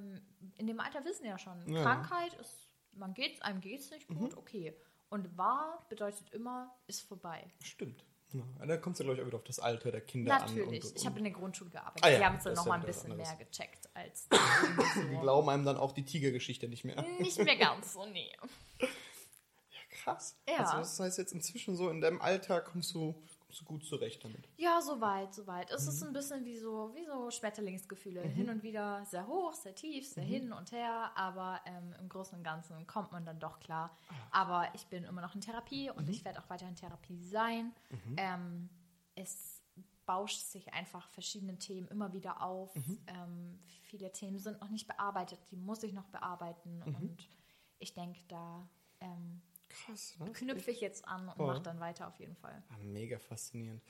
in 0.57 0.67
dem 0.67 0.81
Alter 0.81 1.05
wissen 1.05 1.27
ja 1.27 1.39
schon, 1.39 1.69
Ja. 1.69 1.83
Krankheit 1.83 2.33
ist, 2.35 2.69
man 2.93 3.13
geht's, 3.13 3.43
einem 3.43 3.61
geht's 3.61 3.91
nicht 3.91 4.09
gut, 4.09 4.35
okay. 4.37 4.75
Und 5.11 5.37
wahr 5.37 5.85
bedeutet 5.91 6.31
immer, 6.31 6.75
ist 6.87 7.03
vorbei. 7.03 7.47
Stimmt. 7.63 8.05
Ja. 8.59 8.67
Da 8.67 8.77
kommt 8.77 8.95
es 8.95 8.99
ja, 9.01 9.05
glaube 9.05 9.17
ich, 9.19 9.23
auch 9.23 9.27
wieder 9.27 9.37
auf 9.39 9.45
das 9.45 9.59
Alter 9.59 9.91
der 9.93 10.01
Kinder 10.01 10.39
Natürlich. 10.39 10.63
an. 10.85 10.91
und- 10.91 10.97
ich 10.97 11.07
habe 11.07 11.19
in 11.19 11.25
der 11.25 11.33
Grundschule 11.33 11.71
gearbeitet. 11.71 12.05
Ah 12.05 12.09
ja, 12.11 12.19
die 12.19 12.25
haben 12.25 12.37
es 12.37 12.45
dann 12.45 12.55
das 12.55 12.61
ist 12.61 12.67
noch 12.67 12.71
mal 12.73 12.77
ja 12.77 12.81
ein 12.83 12.87
bisschen 12.87 13.17
mehr 13.17 13.37
gecheckt 13.37 13.89
als 13.95 14.29
Die 15.11 15.17
glauben 15.21 15.49
einem 15.49 15.65
dann 15.65 15.77
auch 15.77 15.93
die 15.93 16.05
Tigergeschichte 16.05 16.69
nicht 16.69 16.85
mehr. 16.85 17.03
Nicht 17.19 17.39
mehr 17.43 17.57
ganz 17.57 17.93
so, 17.95 18.07
nee. 18.07 18.31
Krass. 19.91 20.37
Ja. 20.49 20.59
Also 20.59 20.79
das 20.79 21.01
heißt 21.01 21.19
jetzt 21.19 21.33
inzwischen 21.33 21.77
so 21.77 21.91
in 21.91 22.01
deinem 22.01 22.21
Alter 22.21 22.61
kommst 22.61 22.95
du 22.95 23.15
gut 23.65 23.85
zurecht 23.85 24.23
damit. 24.25 24.49
Ja, 24.57 24.81
soweit, 24.81 25.35
soweit. 25.35 25.71
Es 25.71 25.85
Mhm. 25.85 25.89
ist 25.91 26.03
ein 26.05 26.13
bisschen 26.13 26.45
wie 26.45 26.57
so, 26.59 26.93
wie 26.95 27.05
so 27.05 27.31
Schmetterlingsgefühle. 27.31 28.23
Hin 28.23 28.51
und 28.51 28.63
wieder 28.63 29.05
sehr 29.05 29.27
hoch, 29.27 29.53
sehr 29.55 29.75
tief, 29.75 30.05
Mhm. 30.09 30.13
sehr 30.15 30.25
hin 30.25 30.53
und 30.53 30.73
her, 30.73 31.13
aber 31.17 31.61
ähm, 31.67 31.95
im 32.01 32.09
Großen 32.09 32.37
und 32.37 32.45
Ganzen 32.45 32.87
kommt 32.87 33.13
man 33.13 33.25
dann 33.25 33.39
doch 33.41 33.59
klar. 33.61 33.97
Ah. 34.09 34.43
Aber 34.43 34.75
ich 34.75 34.87
bin 34.87 35.05
immer 35.05 35.23
noch 35.23 35.35
in 35.35 35.41
Therapie 35.41 35.91
Mhm. 35.91 35.97
und 35.97 36.09
ich 36.09 36.25
werde 36.25 36.41
auch 36.41 36.49
weiter 36.51 36.69
in 36.69 36.75
Therapie 36.77 37.23
sein. 37.23 37.73
Ähm, 38.17 38.69
es 39.15 39.63
bauscht 40.05 40.39
sich 40.41 40.73
einfach 40.73 41.09
verschiedene 41.09 41.59
Themen 41.59 41.89
immer 41.89 42.13
wieder 42.13 42.41
auf. 42.43 42.75
Mhm. 42.77 42.99
Ähm, 43.09 43.59
viele 43.83 44.13
Themen 44.13 44.39
sind 44.39 44.61
noch 44.61 44.71
nicht 44.71 44.87
bearbeitet, 44.87 45.39
die 45.51 45.57
muss 45.57 45.83
ich 45.83 45.93
noch 45.93 46.07
bearbeiten 46.09 46.79
Mhm. 46.87 46.95
und 46.95 47.29
ich 47.79 47.93
denke, 47.95 48.21
da 48.29 48.69
ähm, 49.01 49.43
Krass. 49.85 50.17
Ne? 50.19 50.33
knüpfe 50.33 50.71
ich 50.71 50.81
jetzt 50.81 51.07
an 51.07 51.29
und 51.29 51.41
Oh. 51.41 51.47
mache 51.47 51.63
dann 51.63 51.81
weiter 51.81 52.09
auf 52.09 52.19
jeden 52.19 52.37
Fall. 52.37 52.63
Ah, 52.71 52.77
mega 52.83 53.19
faszinierend. 53.19 53.83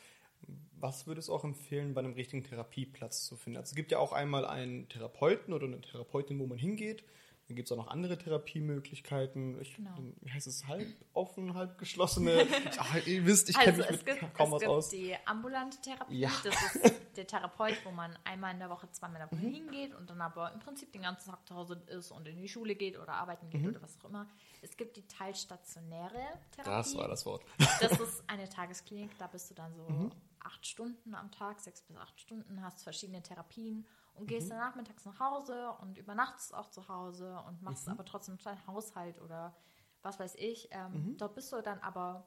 Was 0.79 1.07
würdest 1.07 1.29
du 1.29 1.35
auch 1.35 1.45
empfehlen, 1.45 1.95
bei 1.95 2.01
einem 2.01 2.13
richtigen 2.13 2.45
Therapieplatz 2.45 3.25
zu 3.25 3.37
finden? 3.37 3.57
Also 3.59 3.71
es 3.71 3.75
gibt 3.75 3.91
ja 3.91 3.99
auch 3.99 4.13
einmal 4.13 4.45
einen 4.45 4.89
Therapeuten 4.89 5.55
oder 5.55 5.67
eine 5.67 5.81
Therapeutin, 5.81 6.39
wo 6.39 6.47
man 6.47 6.59
hingeht. 6.59 7.05
Dann 7.49 7.55
gibt 7.55 7.69
es 7.69 7.73
auch 7.73 7.77
noch 7.77 7.87
andere 7.89 8.19
Therapiemöglichkeiten. 8.19 9.61
Ich, 9.61 9.77
Genau. 9.77 9.95
Wie 10.21 10.33
heißt 10.33 10.49
es? 10.49 10.67
Halb 10.67 10.89
offen, 11.13 11.55
halb 11.55 11.79
geschlossene? 11.79 12.47
Ach, 12.79 12.97
ihr 13.07 13.25
wisst, 13.25 13.49
ich 13.51 13.57
kenne 13.57 13.69
Also 13.69 13.83
mich 13.83 13.91
es 14.01 14.05
mit 14.05 14.21
gibt, 14.21 14.35
kaum 14.35 14.47
es 14.49 14.53
was 14.55 14.61
gibt 14.61 14.71
aus. 14.73 14.89
die 14.91 15.15
ambulante 15.27 15.81
Therapie. 15.81 16.19
Ja. 16.19 16.31
Das 16.43 16.55
ist 16.75 17.01
der 17.17 17.27
Therapeut, 17.27 17.77
wo 17.85 17.93
man 17.93 18.19
einmal 18.25 18.53
in 18.53 18.59
der 18.59 18.69
Woche, 18.69 18.91
zweimal 18.91 19.23
in 19.23 19.29
der 19.29 19.39
Mhm. 19.39 19.43
Woche 19.45 19.55
hingeht 19.55 19.95
und 19.95 20.11
dann 20.11 20.21
aber 20.21 20.53
im 20.53 20.59
Prinzip 20.61 20.93
den 20.93 21.03
ganzen 21.03 21.31
Tag 21.31 21.47
zu 21.47 21.55
Hause 21.55 21.81
ist 21.87 22.11
und 22.11 22.27
in 22.27 22.41
die 22.43 22.49
Schule 22.49 22.75
geht 22.75 22.99
oder 22.99 23.13
arbeiten 23.13 23.47
Mhm. 23.47 23.51
geht 23.51 23.67
oder 23.69 23.83
was 23.83 23.97
auch 24.01 24.09
immer. 24.09 24.27
Es 24.63 24.77
gibt 24.77 24.97
die 24.97 25.07
teilstationäre 25.07 26.21
Therapie. 26.53 26.71
Das 26.71 26.97
war 26.97 27.09
das 27.09 27.25
Wort. 27.27 27.45
Das 27.81 27.93
ist 28.01 28.25
eine 28.27 28.49
Tagesklinik, 28.49 29.17
da 29.19 29.27
bist 29.29 29.51
du 29.51 29.55
dann 29.55 29.75
so 29.75 29.83
Mhm. 29.89 30.11
acht 30.41 30.67
Stunden 30.67 31.15
am 31.15 31.31
Tag, 31.31 31.61
sechs 31.61 31.83
bis 31.83 31.97
acht 31.97 32.21
Stunden, 32.21 32.61
hast 32.63 32.83
verschiedene 32.83 33.23
Therapien 33.23 33.87
und 34.17 34.25
Mhm. 34.25 34.27
gehst 34.27 34.51
dann 34.51 34.59
nachmittags 34.59 35.05
nach 35.05 35.19
Hause 35.21 35.71
und 35.81 35.99
übernachtest 35.99 36.55
auch 36.55 36.69
zu 36.71 36.89
Hause 36.89 37.39
und 37.47 37.63
machst 37.63 37.87
Mhm. 37.87 37.93
aber 37.93 38.05
trotzdem 38.05 38.39
deinen 38.39 38.67
Haushalt 38.67 39.21
oder 39.21 39.55
was 40.03 40.19
weiß 40.19 40.35
ich. 40.37 40.69
Ähm, 40.73 40.93
Mhm. 40.93 41.17
Dort 41.19 41.35
bist 41.35 41.53
du 41.53 41.61
dann 41.63 41.79
aber 41.81 42.27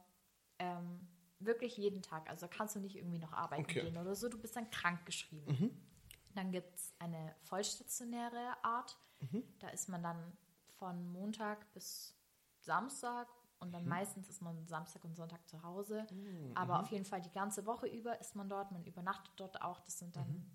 ähm, 0.60 1.08
wirklich 1.40 1.78
jeden 1.78 2.02
Tag. 2.02 2.30
Also 2.30 2.48
kannst 2.50 2.76
du 2.76 2.80
nicht 2.80 2.96
irgendwie 2.98 3.20
noch 3.20 3.32
arbeiten 3.34 3.64
Okay. 3.64 3.82
gehen 3.82 3.98
oder 3.98 4.16
so, 4.16 4.28
du 4.30 4.38
bist 4.38 4.56
dann 4.56 4.70
krank 4.70 5.06
geschrieben. 5.06 5.48
Dann 6.36 6.52
gibt 6.52 6.76
es 6.76 6.94
eine 7.00 7.36
vollstationäre 7.44 8.64
Art. 8.64 8.98
Da 9.60 9.70
ist 9.70 9.90
man 9.90 10.04
dann 10.04 10.38
von 10.78 11.06
Montag 11.12 11.72
bis 11.74 12.16
Samstag 12.60 13.28
und 13.60 13.72
dann 13.74 13.86
meistens 13.88 14.30
ist 14.30 14.42
man 14.42 14.66
Samstag 14.68 15.04
und 15.06 15.16
Sonntag 15.16 15.48
zu 15.48 15.62
Hause. 15.64 16.06
Aber 16.56 16.82
auf 16.82 16.92
jeden 16.92 17.06
Fall 17.06 17.22
die 17.22 17.32
ganze 17.32 17.66
Woche 17.66 17.88
über 17.88 18.20
ist 18.20 18.36
man 18.36 18.48
dort. 18.50 18.72
Man 18.72 18.84
übernachtet 18.86 19.32
dort 19.38 19.62
auch. 19.62 19.80
Das 19.82 19.98
sind 19.98 20.16
dann 20.16 20.50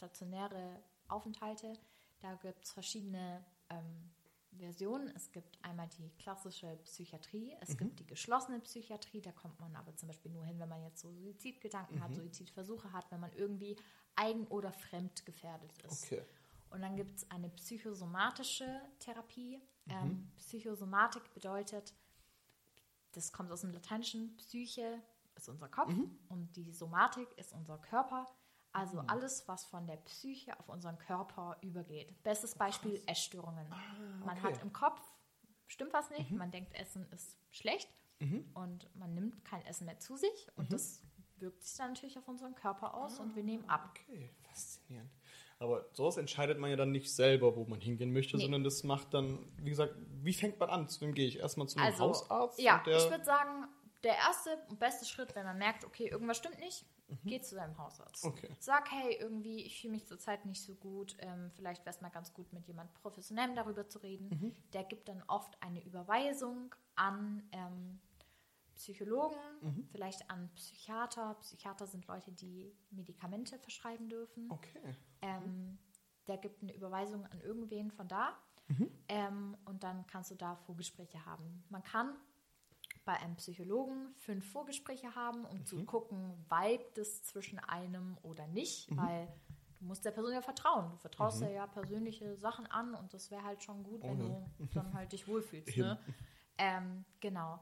stationäre 0.00 0.82
Aufenthalte. 1.08 1.74
Da 2.20 2.34
gibt 2.36 2.64
es 2.64 2.72
verschiedene 2.72 3.44
ähm, 3.68 4.10
Versionen. 4.58 5.12
Es 5.14 5.30
gibt 5.30 5.58
einmal 5.62 5.88
die 5.98 6.10
klassische 6.18 6.78
Psychiatrie, 6.84 7.54
es 7.60 7.76
gibt 7.76 8.00
die 8.00 8.06
geschlossene 8.06 8.60
Psychiatrie. 8.60 9.20
Da 9.20 9.32
kommt 9.32 9.60
man 9.60 9.76
aber 9.76 9.94
zum 9.96 10.08
Beispiel 10.08 10.30
nur 10.32 10.44
hin, 10.44 10.58
wenn 10.58 10.68
man 10.68 10.82
jetzt 10.82 11.00
so 11.00 11.12
Suizidgedanken 11.12 12.02
hat, 12.02 12.14
Suizidversuche 12.14 12.92
hat, 12.92 13.10
wenn 13.10 13.20
man 13.20 13.32
irgendwie 13.34 13.76
eigen- 14.16 14.46
oder 14.48 14.72
fremdgefährdet 14.72 15.72
ist. 15.84 16.04
Okay. 16.04 16.22
Und 16.70 16.82
dann 16.82 16.96
gibt 16.96 17.16
es 17.16 17.30
eine 17.30 17.50
psychosomatische 17.50 18.80
Therapie. 19.00 19.60
Ähm, 19.88 20.30
Psychosomatik 20.36 21.32
bedeutet, 21.34 21.94
das 23.12 23.32
kommt 23.32 23.50
aus 23.50 23.62
dem 23.62 23.72
Lateinischen, 23.72 24.36
Psyche 24.36 25.02
ist 25.34 25.48
unser 25.48 25.68
Kopf 25.68 25.92
und 26.28 26.54
die 26.56 26.72
Somatik 26.72 27.28
ist 27.36 27.52
unser 27.52 27.78
Körper. 27.78 28.26
Also 28.72 29.00
alles, 29.08 29.48
was 29.48 29.64
von 29.64 29.86
der 29.86 29.96
Psyche 29.96 30.58
auf 30.58 30.68
unseren 30.68 30.98
Körper 30.98 31.56
übergeht. 31.60 32.22
Bestes 32.22 32.54
Beispiel 32.54 33.02
Essstörungen. 33.06 33.68
Man 34.24 34.38
okay. 34.38 34.54
hat 34.54 34.62
im 34.62 34.72
Kopf, 34.72 35.00
stimmt 35.66 35.92
was 35.92 36.10
nicht, 36.10 36.30
man 36.30 36.50
denkt, 36.50 36.72
Essen 36.74 37.06
ist 37.12 37.36
schlecht 37.50 37.88
und 38.54 38.94
man 38.96 39.14
nimmt 39.14 39.44
kein 39.44 39.64
Essen 39.66 39.86
mehr 39.86 39.98
zu 39.98 40.16
sich 40.16 40.48
und 40.56 40.72
das 40.72 41.02
wirkt 41.38 41.62
sich 41.62 41.76
dann 41.78 41.92
natürlich 41.92 42.18
auf 42.18 42.28
unseren 42.28 42.54
Körper 42.54 42.94
aus 42.94 43.18
und 43.18 43.34
wir 43.34 43.42
nehmen 43.42 43.68
ab. 43.68 43.90
Okay, 43.90 44.30
faszinierend. 44.42 45.10
Aber 45.58 45.86
sowas 45.92 46.16
entscheidet 46.16 46.58
man 46.58 46.70
ja 46.70 46.76
dann 46.76 46.90
nicht 46.90 47.14
selber, 47.14 47.56
wo 47.56 47.64
man 47.64 47.80
hingehen 47.80 48.12
möchte, 48.12 48.36
Nee. 48.36 48.44
sondern 48.44 48.64
das 48.64 48.82
macht 48.82 49.12
dann, 49.12 49.38
wie 49.58 49.70
gesagt, 49.70 49.94
wie 50.22 50.32
fängt 50.32 50.58
man 50.58 50.70
an? 50.70 50.88
Zu 50.88 51.02
wem 51.02 51.14
gehe 51.14 51.26
ich? 51.26 51.38
Erstmal 51.38 51.68
zum 51.68 51.82
Also, 51.82 52.04
Hausarzt? 52.04 52.58
Ja, 52.60 52.82
ich 52.86 53.10
würde 53.10 53.24
sagen, 53.24 53.66
der 54.02 54.16
erste 54.16 54.56
und 54.68 54.78
beste 54.78 55.04
Schritt, 55.04 55.34
wenn 55.34 55.44
man 55.44 55.58
merkt, 55.58 55.84
okay, 55.84 56.08
irgendwas 56.08 56.38
stimmt 56.38 56.58
nicht, 56.58 56.86
geh 57.24 57.40
zu 57.40 57.54
deinem 57.56 57.76
Hausarzt. 57.76 58.24
Mhm. 58.24 58.30
Okay. 58.30 58.56
Sag, 58.58 58.90
hey, 58.90 59.16
irgendwie, 59.20 59.62
ich 59.62 59.80
fühle 59.80 59.92
mich 59.92 60.06
zurzeit 60.06 60.46
nicht 60.46 60.62
so 60.62 60.74
gut. 60.74 61.16
Ähm, 61.20 61.50
vielleicht 61.54 61.84
wäre 61.84 61.94
es 61.94 62.00
mal 62.00 62.08
ganz 62.10 62.32
gut, 62.32 62.52
mit 62.52 62.66
jemand 62.66 62.92
Professionellem 62.94 63.54
darüber 63.54 63.88
zu 63.88 63.98
reden. 63.98 64.28
Mhm. 64.28 64.54
Der 64.72 64.84
gibt 64.84 65.08
dann 65.08 65.22
oft 65.26 65.60
eine 65.62 65.84
Überweisung 65.84 66.74
an 66.96 67.42
ähm, 67.52 68.00
Psychologen, 68.76 69.36
Mhm. 69.60 69.88
vielleicht 69.92 70.30
an 70.30 70.48
Psychiater. 70.54 71.34
Psychiater 71.40 71.86
sind 71.86 72.06
Leute, 72.06 72.32
die 72.32 72.72
Medikamente 72.90 73.58
verschreiben 73.58 74.08
dürfen. 74.08 74.50
Okay. 74.50 74.94
Ähm, 75.20 75.78
der 76.26 76.38
gibt 76.38 76.62
eine 76.62 76.74
Überweisung 76.74 77.26
an 77.26 77.40
irgendwen 77.40 77.90
von 77.90 78.08
da 78.08 78.38
ähm, 79.08 79.56
und 79.64 79.82
dann 79.82 80.06
kannst 80.06 80.30
du 80.30 80.36
da 80.36 80.54
Vorgespräche 80.54 81.26
haben. 81.26 81.64
Man 81.70 81.82
kann 81.82 82.16
bei 83.10 83.18
einem 83.18 83.34
Psychologen 83.34 84.14
fünf 84.18 84.48
Vorgespräche 84.52 85.16
haben, 85.16 85.44
um 85.44 85.66
zu 85.66 85.84
gucken, 85.84 86.32
vibet 86.48 86.96
es 86.96 87.24
zwischen 87.24 87.58
einem 87.58 88.16
oder 88.22 88.46
nicht, 88.46 88.96
weil 88.96 89.26
du 89.80 89.86
musst 89.86 90.04
der 90.04 90.12
Person 90.12 90.32
ja 90.32 90.42
vertrauen. 90.42 90.92
Du 90.92 90.96
vertraust 90.96 91.40
ja 91.40 91.50
ja 91.50 91.66
persönliche 91.66 92.36
Sachen 92.36 92.68
an 92.68 92.94
und 92.94 93.12
das 93.12 93.32
wäre 93.32 93.42
halt 93.42 93.64
schon 93.64 93.82
gut, 93.82 94.04
wenn 94.04 94.20
ja. 94.20 94.46
du 94.58 94.66
dann 94.74 94.94
halt 94.94 95.10
dich 95.10 95.26
wohlfühlst. 95.26 95.76
Ne? 95.76 95.98
Ähm, 96.56 97.04
genau. 97.18 97.58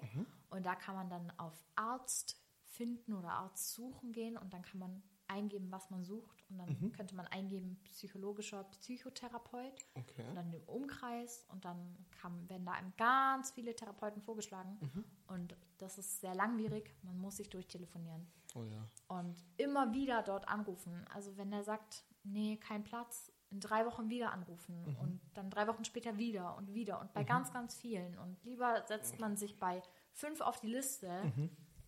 und 0.48 0.64
da 0.64 0.74
kann 0.74 0.94
man 0.94 1.10
dann 1.10 1.30
auf 1.38 1.62
Arzt 1.76 2.40
finden 2.80 3.12
oder 3.12 3.30
Arzt 3.32 3.74
suchen 3.74 4.10
gehen 4.12 4.38
und 4.38 4.54
dann 4.54 4.62
kann 4.62 4.78
man 4.80 5.02
eingeben, 5.28 5.70
was 5.70 5.90
man 5.90 6.02
sucht 6.02 6.42
und 6.48 6.56
dann 6.58 6.92
könnte 6.92 7.14
man 7.14 7.26
eingeben 7.26 7.78
psychologischer 7.84 8.64
Psychotherapeut 8.64 9.86
Okay. 9.94 10.24
und 10.28 10.34
dann 10.34 10.50
im 10.52 10.62
Umkreis 10.64 11.44
und 11.50 11.64
dann 11.66 11.94
kam, 12.11 12.48
werden 12.48 12.64
da 12.64 12.72
einem 12.72 12.92
ganz 12.96 13.50
viele 13.50 13.76
Therapeuten 13.76 14.22
vorgeschlagen 14.22 14.78
und 15.28 15.54
das 15.78 15.98
ist 15.98 16.20
sehr 16.20 16.34
langwierig, 16.34 16.94
man 17.02 17.18
muss 17.18 17.36
sich 17.36 17.50
durchtelefonieren. 17.50 18.26
Oh 18.57 18.64
ja. 18.64 18.82
und 19.08 19.36
immer 19.58 19.92
wieder 19.92 20.22
dort 20.22 20.48
anrufen. 20.48 21.04
Also 21.14 21.36
wenn 21.36 21.52
er 21.52 21.62
sagt, 21.62 22.04
nee, 22.24 22.57
kein 22.57 22.82
Platz, 22.82 23.30
in 23.50 23.61
drei 23.61 23.84
Wochen 23.86 24.08
wieder 24.11 24.32
anrufen 24.32 24.84
und 25.00 25.20
dann 25.34 25.50
drei 25.50 25.66
Wochen 25.68 25.84
später 25.84 26.18
wieder 26.18 26.57
und 26.57 26.72
wieder 26.74 27.00
und 27.00 27.12
bei 27.12 27.22
ganz, 27.24 27.52
ganz 27.52 27.74
vielen. 27.76 28.16
Und 28.18 28.42
lieber 28.44 28.84
setzt 28.86 29.18
man 29.20 29.36
sich 29.36 29.58
bei 29.58 29.82
fünf 30.12 30.40
auf 30.40 30.61
die 30.61 30.68
Liste, 30.68 31.08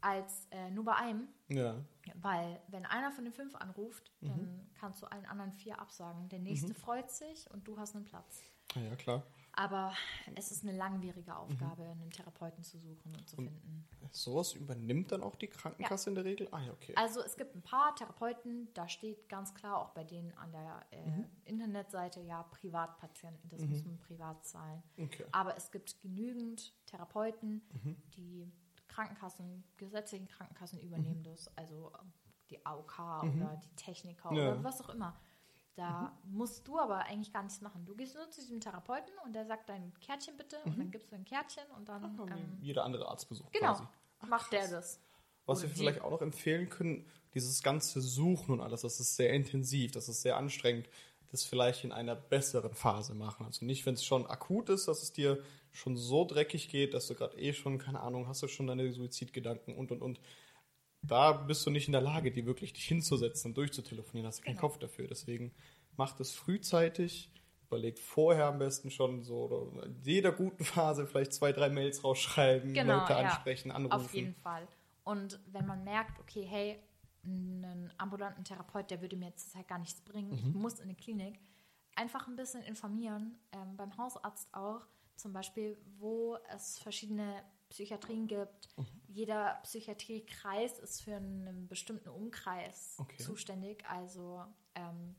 als 0.03 0.47
äh, 0.51 0.71
nur 0.71 0.85
bei 0.85 0.95
einem. 0.97 1.29
Ja. 1.49 1.77
Weil 2.17 2.61
wenn 2.69 2.85
einer 2.87 3.13
von 3.13 3.25
den 3.25 3.33
fünf 3.33 3.55
anruft, 3.55 4.11
Mhm. 4.21 4.29
dann 4.29 4.71
kannst 4.75 5.01
du 5.03 5.07
allen 5.07 5.27
anderen 5.27 5.53
vier 5.53 5.81
absagen. 5.81 6.29
Der 6.29 6.39
nächste 6.41 6.75
freut 6.75 7.11
sich 7.11 7.51
und 7.51 7.67
du 7.67 7.79
hast 7.79 7.95
einen 7.97 8.05
Platz. 8.05 8.43
Ah, 8.75 8.81
Ja, 8.81 8.97
klar. 8.97 9.23
Aber 9.55 9.93
es 10.35 10.51
ist 10.51 10.63
eine 10.63 10.73
Mhm. 10.73 10.79
langwierige 10.79 11.37
Aufgabe, 11.37 11.83
einen 11.83 12.11
Therapeuten 12.11 12.65
zu 12.65 12.79
suchen 12.79 13.15
und 13.15 13.29
zu 13.29 13.37
finden. 13.37 13.87
Sowas 14.11 14.55
übernimmt 14.55 15.13
dann 15.13 15.23
auch 15.23 15.37
die 15.37 15.47
Krankenkasse 15.49 16.09
in 16.09 16.15
der 16.15 16.25
Regel? 16.25 16.49
Ah, 16.53 16.61
ja, 16.63 16.73
okay. 16.73 16.95
Also 16.97 17.21
es 17.23 17.37
gibt 17.37 17.55
ein 17.55 17.61
paar 17.63 17.95
Therapeuten, 17.95 18.73
da 18.73 18.89
steht 18.89 19.29
ganz 19.29 19.55
klar 19.55 19.79
auch 19.79 19.91
bei 19.91 20.05
denen 20.05 20.33
an 20.39 20.53
der 20.53 20.87
äh, 20.91 21.07
Mhm. 21.07 21.27
Internetseite, 21.45 22.21
ja, 22.23 22.43
Privatpatienten, 22.45 23.49
das 23.51 23.61
muss 23.67 23.85
man 23.85 23.99
privat 23.99 24.45
zahlen. 24.47 24.83
Okay. 24.99 25.27
Aber 25.33 25.55
es 25.57 25.71
gibt 25.71 26.01
genügend 26.01 26.73
Therapeuten, 26.87 27.63
Mhm. 27.85 27.97
die 28.17 28.51
Krankenkassen, 28.93 29.65
gesetzlichen 29.77 30.29
Krankenkassen 30.29 30.81
übernehmen 30.81 31.23
das, 31.23 31.51
also 31.57 31.93
ähm, 32.01 32.13
die 32.51 32.65
AOK 32.67 33.23
Mhm. 33.25 33.43
oder 33.43 33.61
die 33.65 33.75
Techniker 33.77 34.33
Ja. 34.33 34.53
oder 34.53 34.65
was 34.65 34.81
auch 34.83 34.91
immer. 34.91 35.17
Da 35.75 36.13
musst 36.25 36.69
du 36.69 36.79
aber 36.79 36.99
eigentlich 37.07 37.33
gar 37.33 37.43
nichts 37.43 37.63
machen. 37.63 37.87
Du 37.87 37.95
gehst 37.97 38.15
nur 38.15 38.29
zu 38.31 38.43
diesem 38.43 38.61
Therapeuten 38.61 39.15
und 39.25 39.33
der 39.33 39.47
sagt 39.47 39.71
dein 39.71 39.95
Kärtchen 40.01 40.37
bitte 40.37 40.59
und 40.67 40.79
dann 40.79 40.91
gibst 40.91 41.11
du 41.11 41.17
ein 41.17 41.25
Kärtchen 41.25 41.65
und 41.79 41.89
dann 41.89 42.19
wie 42.19 42.31
ähm, 42.33 42.59
jeder 42.61 42.85
andere 42.85 43.09
Arztbesuch 43.09 43.51
genau 43.53 43.69
quasi. 43.75 43.85
macht 44.29 44.53
der 44.53 44.69
das. 44.69 45.01
Was 45.47 45.59
Oder 45.61 45.69
wir 45.69 45.75
die. 45.75 45.81
vielleicht 45.81 46.01
auch 46.03 46.11
noch 46.11 46.21
empfehlen 46.21 46.69
können, 46.69 47.07
dieses 47.33 47.63
ganze 47.63 48.03
Suchen 48.03 48.53
und 48.53 48.61
alles, 48.61 48.83
das 48.83 49.01
ist 49.01 49.17
sehr 49.17 49.33
intensiv, 49.33 49.93
das 49.93 50.11
ist 50.11 50.21
sehr 50.21 50.37
anstrengend, 50.37 50.91
das 51.31 51.43
vielleicht 51.45 51.85
in 51.85 51.93
einer 51.93 52.15
besseren 52.15 52.75
Phase 52.75 53.15
machen. 53.15 53.47
Also 53.47 53.65
nicht, 53.65 53.87
wenn 53.87 53.95
es 53.95 54.05
schon 54.05 54.27
akut 54.27 54.69
ist, 54.69 54.87
dass 54.89 55.03
es 55.03 55.13
dir 55.15 55.43
schon 55.73 55.97
so 55.97 56.25
dreckig 56.25 56.69
geht, 56.69 56.95
dass 56.95 57.07
du 57.07 57.15
gerade 57.15 57.37
eh 57.39 57.53
schon, 57.53 57.79
keine 57.79 58.01
Ahnung, 58.01 58.29
hast 58.29 58.43
du 58.43 58.49
schon 58.49 58.67
deine 58.67 58.93
Suizidgedanken 58.93 59.75
und 59.75 59.91
und 59.91 60.03
und. 60.03 60.21
Da 61.05 61.33
bist 61.33 61.67
du 61.67 61.71
nicht 61.71 61.89
in 61.89 61.93
der 61.93 62.01
Lage, 62.01 62.31
die 62.31 62.47
wirklich 62.47 62.73
dich 62.75 62.85
hinzusetzen 62.85 63.51
und 63.51 63.57
durchzutelefonieren, 63.57 64.29
hast 64.29 64.39
du 64.41 64.45
keinen 64.45 64.55
Genau. 64.57 64.69
Kopf 64.69 64.79
dafür. 64.79 65.09
Deswegen 65.09 65.53
macht 65.97 66.21
es 66.21 66.33
frühzeitig, 66.33 67.31
überlegt 67.67 67.99
vorher 67.99 68.47
am 68.47 68.59
besten 68.61 68.91
schon 68.91 69.23
so, 69.23 69.47
oder 69.47 69.85
in 69.87 70.01
jeder 70.03 70.31
guten 70.31 70.65
Phase 70.65 71.07
vielleicht 71.07 71.33
zwei, 71.33 71.53
drei 71.53 71.71
Mails 71.71 72.05
rausschreiben, 72.05 72.73
Genau, 72.73 73.01
Leute 73.01 73.13
ja. 73.15 73.19
ansprechen, 73.21 73.73
anrufen. 73.73 73.95
Auf 73.95 74.15
jeden 74.15 74.35
Fall. 74.35 74.69
Und 75.05 75.41
wenn 75.51 75.67
man 75.67 75.83
merkt, 75.83 76.21
okay, 76.21 76.45
hey, 76.49 76.79
einen 77.25 77.93
ambulanten 77.99 78.45
Therapeut, 78.45 78.91
der 78.91 79.01
würde 79.01 79.17
mir 79.17 79.27
jetzt 79.27 79.51
zurzeit 79.51 79.67
gar 79.69 79.79
nichts 79.79 80.01
bringen, 80.03 80.33
ich 80.33 80.45
muss 80.55 80.75
in 80.75 80.85
eine 80.85 80.95
Klinik, 80.95 81.41
einfach 81.97 82.27
ein 82.29 82.37
bisschen 82.37 82.63
informieren, 82.63 83.39
ähm, 83.53 83.77
beim 83.77 83.97
Hausarzt 83.97 84.49
auch, 84.55 84.83
zum 85.23 85.33
Beispiel, 85.33 85.79
wo 85.99 86.37
es 86.51 86.79
verschiedene 86.79 87.43
Psychiatrien 87.71 88.27
gibt. 88.27 88.69
Jeder 89.09 89.61
Psychiatriekreis 89.63 90.79
ist 90.79 91.01
für 91.03 91.17
einen 91.17 91.67
bestimmten 91.69 92.11
Umkreis 92.11 92.97
Okay. 92.99 93.17
zuständig. 93.17 93.85
Also 93.89 94.45
ähm, 94.75 95.15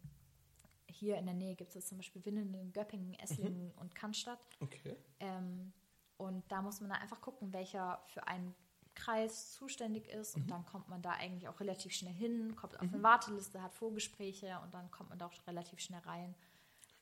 hier 0.88 1.18
in 1.18 1.26
der 1.26 1.34
Nähe 1.36 1.56
gibt 1.56 1.76
es 1.76 1.88
zum 1.88 1.98
Beispiel 1.98 2.24
Winnenden, 2.26 2.72
Göppingen, 2.74 3.14
Esslingen 3.16 3.72
und 3.78 3.96
Cannstatt. 3.96 4.40
Okay. 4.60 4.96
Ähm, 5.20 5.74
und 6.18 6.44
da 6.52 6.62
muss 6.62 6.80
man 6.80 6.92
dann 6.92 7.00
einfach 7.02 7.22
gucken, 7.22 7.52
welcher 7.54 8.04
für 8.08 8.28
einen 8.28 8.54
Kreis 8.94 9.52
zuständig 9.54 10.08
ist. 10.08 10.36
Und 10.36 10.52
dann 10.52 10.64
kommt 10.66 10.88
man 10.90 11.02
da 11.02 11.12
eigentlich 11.12 11.48
auch 11.48 11.60
relativ 11.60 11.94
schnell 11.94 12.14
hin, 12.14 12.56
kommt 12.56 12.76
auf 12.76 12.82
eine 12.82 13.02
Warteliste, 13.02 13.62
hat 13.62 13.74
Vorgespräche 13.74 14.60
und 14.64 14.74
dann 14.74 14.92
kommt 14.92 15.10
man 15.10 15.18
da 15.18 15.26
auch 15.26 15.48
relativ 15.48 15.80
schnell 15.80 16.02
rein. 16.02 16.36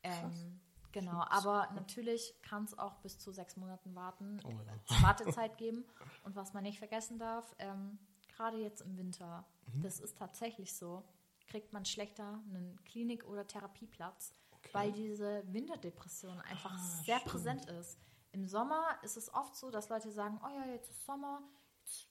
Ähm, 0.02 0.60
genau, 0.92 1.24
aber 1.28 1.68
natürlich 1.74 2.34
kann 2.42 2.64
es 2.64 2.78
auch 2.78 2.94
bis 2.96 3.18
zu 3.18 3.32
sechs 3.32 3.56
Monaten 3.56 3.94
warten, 3.94 4.40
Oh 4.44 4.50
ja. 4.50 4.60
äh, 4.98 5.02
Wartezeit 5.02 5.56
geben. 5.58 5.84
Und 6.24 6.36
was 6.36 6.52
man 6.52 6.62
nicht 6.62 6.78
vergessen 6.78 7.18
darf, 7.18 7.54
ähm, 7.58 7.98
gerade 8.28 8.58
jetzt 8.58 8.80
im 8.82 8.96
Winter, 8.96 9.44
Mhm. 9.72 9.82
das 9.82 10.00
ist 10.00 10.16
tatsächlich 10.18 10.74
so, 10.74 11.02
kriegt 11.48 11.72
man 11.72 11.84
schlechter 11.84 12.40
einen 12.48 12.78
Klinik- 12.84 13.24
oder 13.26 13.46
Therapieplatz, 13.46 14.34
Okay. 14.52 14.70
weil 14.72 14.92
diese 14.92 15.42
Winterdepression 15.52 16.40
einfach 16.42 16.72
Ah, 16.74 17.02
sehr 17.04 17.16
stimmt. 17.18 17.32
präsent 17.32 17.64
ist. 17.70 17.98
Im 18.32 18.46
Sommer 18.46 18.82
ist 19.02 19.16
es 19.16 19.32
oft 19.34 19.54
so, 19.56 19.70
dass 19.70 19.88
Leute 19.88 20.10
sagen, 20.10 20.40
oh 20.42 20.48
ja, 20.48 20.66
jetzt 20.66 20.90
ist 20.90 21.04
Sommer, 21.04 21.42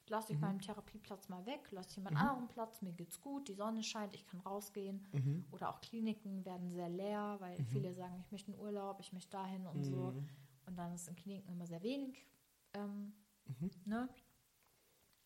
lasse 0.08 0.32
ich 0.34 0.38
Mhm. 0.40 0.42
meinen 0.46 0.60
Therapieplatz 0.60 1.30
mal 1.30 1.46
weg, 1.46 1.72
lasse 1.72 1.96
jemand 1.96 2.18
anderen 2.18 2.48
Platz, 2.48 2.82
mir 2.82 2.94
geht's 2.94 3.20
gut, 3.22 3.48
die 3.48 3.54
Sonne 3.54 3.84
scheint, 3.84 4.14
ich 4.14 4.26
kann 4.26 4.40
rausgehen. 4.42 5.06
Mhm. 5.12 5.46
Oder 5.52 5.70
auch 5.70 5.82
Kliniken 5.82 6.44
werden 6.46 6.70
sehr 6.70 6.90
leer, 6.90 7.38
weil 7.40 7.64
viele 7.66 7.94
sagen, 7.94 8.20
ich 8.26 8.32
möchte 8.32 8.52
einen 8.52 8.60
Urlaub, 8.62 9.00
ich 9.00 9.14
möchte 9.14 9.32
dahin 9.32 9.66
und 9.68 9.84
so. 9.84 10.12
Mhm. 10.12 10.30
Und 10.68 10.76
dann 10.78 10.94
ist 10.94 11.08
in 11.08 11.16
Kliniken 11.16 11.52
immer 11.52 11.66
sehr 11.68 11.82
wenig. 11.84 12.26
Ähm, 12.74 13.14
Mhm. 13.46 13.72
ne? 13.86 14.10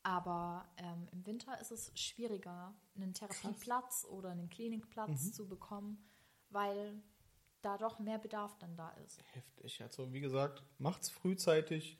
Aber 0.03 0.67
ähm, 0.77 1.07
im 1.11 1.25
Winter 1.25 1.59
ist 1.59 1.71
es 1.71 1.91
schwieriger, 1.99 2.75
einen 2.95 3.13
Therapieplatz 3.13 4.05
oder 4.09 4.29
einen 4.29 4.49
Klinikplatz 4.49 5.25
Mhm. 5.25 5.33
zu 5.33 5.47
bekommen, 5.47 6.07
weil 6.49 7.01
da 7.61 7.77
doch 7.77 7.97
mehr 7.99 8.19
Bedarf 8.19 8.55
dann 8.59 8.75
da 8.75 8.89
ist. 9.05 9.19
Heftig. 9.33 9.81
Also 9.81 10.13
wie 10.13 10.19
gesagt, 10.21 10.63
macht's 10.77 11.09
frühzeitig, 11.09 11.97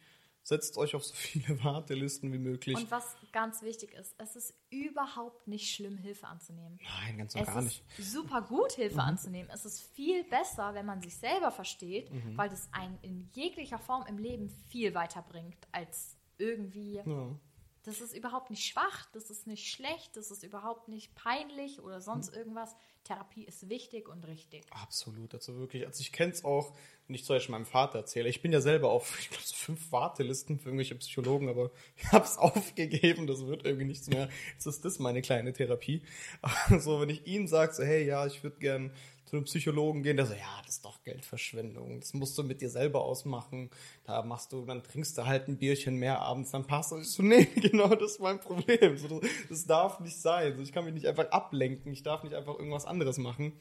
setzt 0.47 0.77
euch 0.77 0.93
auf 0.95 1.03
so 1.03 1.13
viele 1.15 1.57
Wartelisten 1.63 2.31
wie 2.31 2.37
möglich. 2.37 2.77
Und 2.77 2.91
was 2.91 3.15
ganz 3.31 3.63
wichtig 3.63 3.93
ist, 3.93 4.13
es 4.19 4.35
ist 4.35 4.53
überhaupt 4.69 5.47
nicht 5.47 5.73
schlimm, 5.75 5.97
Hilfe 5.97 6.27
anzunehmen. 6.27 6.79
Nein, 7.01 7.17
ganz 7.17 7.33
und 7.33 7.41
Es 7.41 7.47
gar 7.47 7.61
nicht. 7.63 7.83
Mhm. 7.97 8.03
ist 8.03 8.11
super 8.13 8.41
gut, 8.43 8.71
Hilfe 8.73 9.01
anzunehmen. 9.01 9.49
Es 9.51 9.65
ist 9.65 9.81
viel 9.81 10.23
besser, 10.25 10.75
wenn 10.75 10.85
man 10.85 11.01
sich 11.01 11.17
selber 11.17 11.51
versteht, 11.51 12.11
Mhm. 12.13 12.37
weil 12.37 12.49
das 12.49 12.69
einen 12.71 12.97
in 13.01 13.27
jeglicher 13.33 13.79
Form 13.79 14.05
im 14.07 14.19
Leben 14.19 14.49
viel 14.69 14.93
weiterbringt 14.93 15.57
als 15.71 16.15
irgendwie. 16.37 17.01
Ja. 17.03 17.39
Das 17.85 18.01
ist 18.01 18.15
überhaupt 18.15 18.49
nicht 18.49 18.65
schwach, 18.65 19.05
das 19.13 19.29
ist 19.29 19.47
nicht 19.47 19.67
schlecht, 19.71 20.17
das 20.17 20.31
ist 20.31 20.43
überhaupt 20.43 20.87
nicht 20.87 21.13
peinlich 21.15 21.81
oder 21.81 22.01
sonst 22.01 22.31
Mhm. 22.31 22.37
irgendwas. 22.37 22.75
Therapie 23.03 23.43
ist 23.43 23.69
wichtig 23.69 24.09
und 24.09 24.25
richtig. 24.25 24.65
Absolut, 24.71 25.33
also 25.35 25.55
wirklich. 25.59 25.85
Also 25.85 26.01
ich 26.01 26.11
kenne 26.11 26.31
es 26.31 26.43
auch, 26.43 26.73
wenn 27.07 27.13
ich 27.15 27.23
zum 27.23 27.35
Beispiel 27.35 27.51
meinem 27.51 27.67
Vater 27.67 27.99
erzähle. 27.99 28.27
Ich 28.29 28.41
bin 28.41 28.51
ja 28.51 28.61
selber 28.61 28.89
auf, 28.89 29.15
ich 29.19 29.29
glaube, 29.29 29.43
so 29.45 29.55
fünf 29.55 29.91
Wartelisten 29.91 30.57
für 30.59 30.69
irgendwelche 30.69 30.95
Psychologen, 30.95 31.47
aber 31.47 31.69
ich 31.97 32.11
habe 32.11 32.25
es 32.25 32.37
aufgegeben, 32.39 33.27
das 33.27 33.45
wird 33.45 33.63
irgendwie 33.65 33.85
nichts 33.85 34.07
mehr. 34.07 34.29
Jetzt 34.53 34.65
ist 34.65 34.83
das 34.83 34.97
meine 34.97 35.21
kleine 35.21 35.53
Therapie. 35.53 36.01
Aber 36.41 36.79
so, 36.79 36.99
wenn 36.99 37.09
ich 37.09 37.27
ihm 37.27 37.47
sage, 37.47 37.73
so, 37.73 37.83
hey, 37.83 38.05
ja, 38.05 38.25
ich 38.25 38.41
würde 38.43 38.57
gern 38.57 38.91
zu 39.25 39.35
einem 39.35 39.45
Psychologen 39.45 40.03
gehen, 40.03 40.17
der 40.17 40.25
so, 40.27 40.33
ja, 40.33 40.61
das 40.65 40.75
ist 40.75 40.85
doch 40.85 41.01
Geldverschwendung, 41.03 41.99
das 41.99 42.13
musst 42.13 42.37
du 42.37 42.43
mit 42.43 42.61
dir 42.61 42.69
selber 42.69 43.03
ausmachen. 43.03 43.69
Da 44.03 44.21
machst 44.23 44.51
du, 44.53 44.65
dann 44.65 44.83
trinkst 44.83 45.17
du 45.17 45.25
halt 45.25 45.47
ein 45.47 45.57
Bierchen 45.57 45.95
mehr 45.95 46.19
abends, 46.21 46.51
dann 46.51 46.65
passt 46.65 46.91
das. 46.91 47.01
Ich 47.01 47.09
so, 47.11 47.23
nee, 47.23 47.45
genau 47.55 47.89
das 47.89 48.11
ist 48.13 48.19
mein 48.21 48.39
Problem. 48.39 48.97
So, 48.97 49.19
das, 49.19 49.29
das 49.49 49.65
darf 49.65 49.99
nicht 49.99 50.15
sein. 50.17 50.55
So, 50.55 50.61
ich 50.61 50.71
kann 50.71 50.85
mich 50.85 50.93
nicht 50.93 51.07
einfach 51.07 51.29
ablenken, 51.31 51.91
ich 51.91 52.03
darf 52.03 52.23
nicht 52.23 52.35
einfach 52.35 52.53
irgendwas 52.57 52.85
anderes 52.85 53.17
machen. 53.17 53.53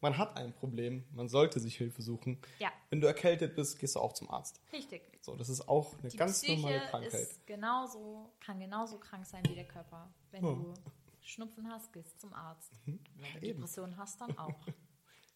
Man 0.00 0.16
hat 0.16 0.36
ein 0.36 0.52
Problem, 0.52 1.02
man 1.12 1.28
sollte 1.28 1.58
sich 1.58 1.76
Hilfe 1.76 2.02
suchen. 2.02 2.38
Ja. 2.60 2.70
Wenn 2.88 3.00
du 3.00 3.08
erkältet 3.08 3.56
bist, 3.56 3.80
gehst 3.80 3.96
du 3.96 4.00
auch 4.00 4.12
zum 4.12 4.30
Arzt. 4.30 4.60
Richtig. 4.72 5.02
So, 5.20 5.34
das 5.34 5.48
ist 5.48 5.68
auch 5.68 5.98
eine 5.98 6.08
Die 6.10 6.16
ganz 6.16 6.40
Psyche 6.40 6.60
normale 6.60 6.80
Krankheit. 6.88 7.12
ist 7.14 7.44
genauso, 7.48 8.30
kann 8.38 8.60
genauso 8.60 8.98
krank 8.98 9.26
sein 9.26 9.42
wie 9.48 9.56
der 9.56 9.66
Körper. 9.66 10.08
Wenn 10.30 10.44
Ja. 10.44 10.52
du 10.52 10.72
Schnupfen 11.20 11.68
hast, 11.68 11.92
gehst 11.92 12.20
zum 12.20 12.32
Arzt. 12.32 12.70
Wenn 12.86 13.00
du 13.40 13.46
eben. 13.46 13.58
Depression 13.58 13.96
hast, 13.96 14.20
dann 14.20 14.38
auch. 14.38 14.54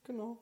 Genau. 0.05 0.39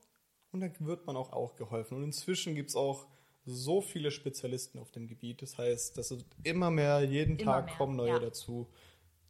Und 0.52 0.60
dann 0.60 0.74
wird 0.80 1.06
man 1.06 1.16
auch, 1.16 1.32
auch 1.32 1.56
geholfen. 1.56 1.96
Und 1.96 2.04
inzwischen 2.04 2.54
gibt 2.54 2.70
es 2.70 2.76
auch 2.76 3.06
so 3.44 3.80
viele 3.80 4.10
Spezialisten 4.10 4.78
auf 4.78 4.90
dem 4.90 5.06
Gebiet. 5.06 5.42
Das 5.42 5.58
heißt, 5.58 5.96
dass 5.96 6.14
immer 6.42 6.70
mehr, 6.70 7.02
jeden 7.02 7.36
Immer 7.38 7.52
Tag 7.52 7.66
mehr, 7.66 7.76
kommen 7.76 7.96
neue 7.96 8.10
ja. 8.10 8.18
dazu. 8.18 8.70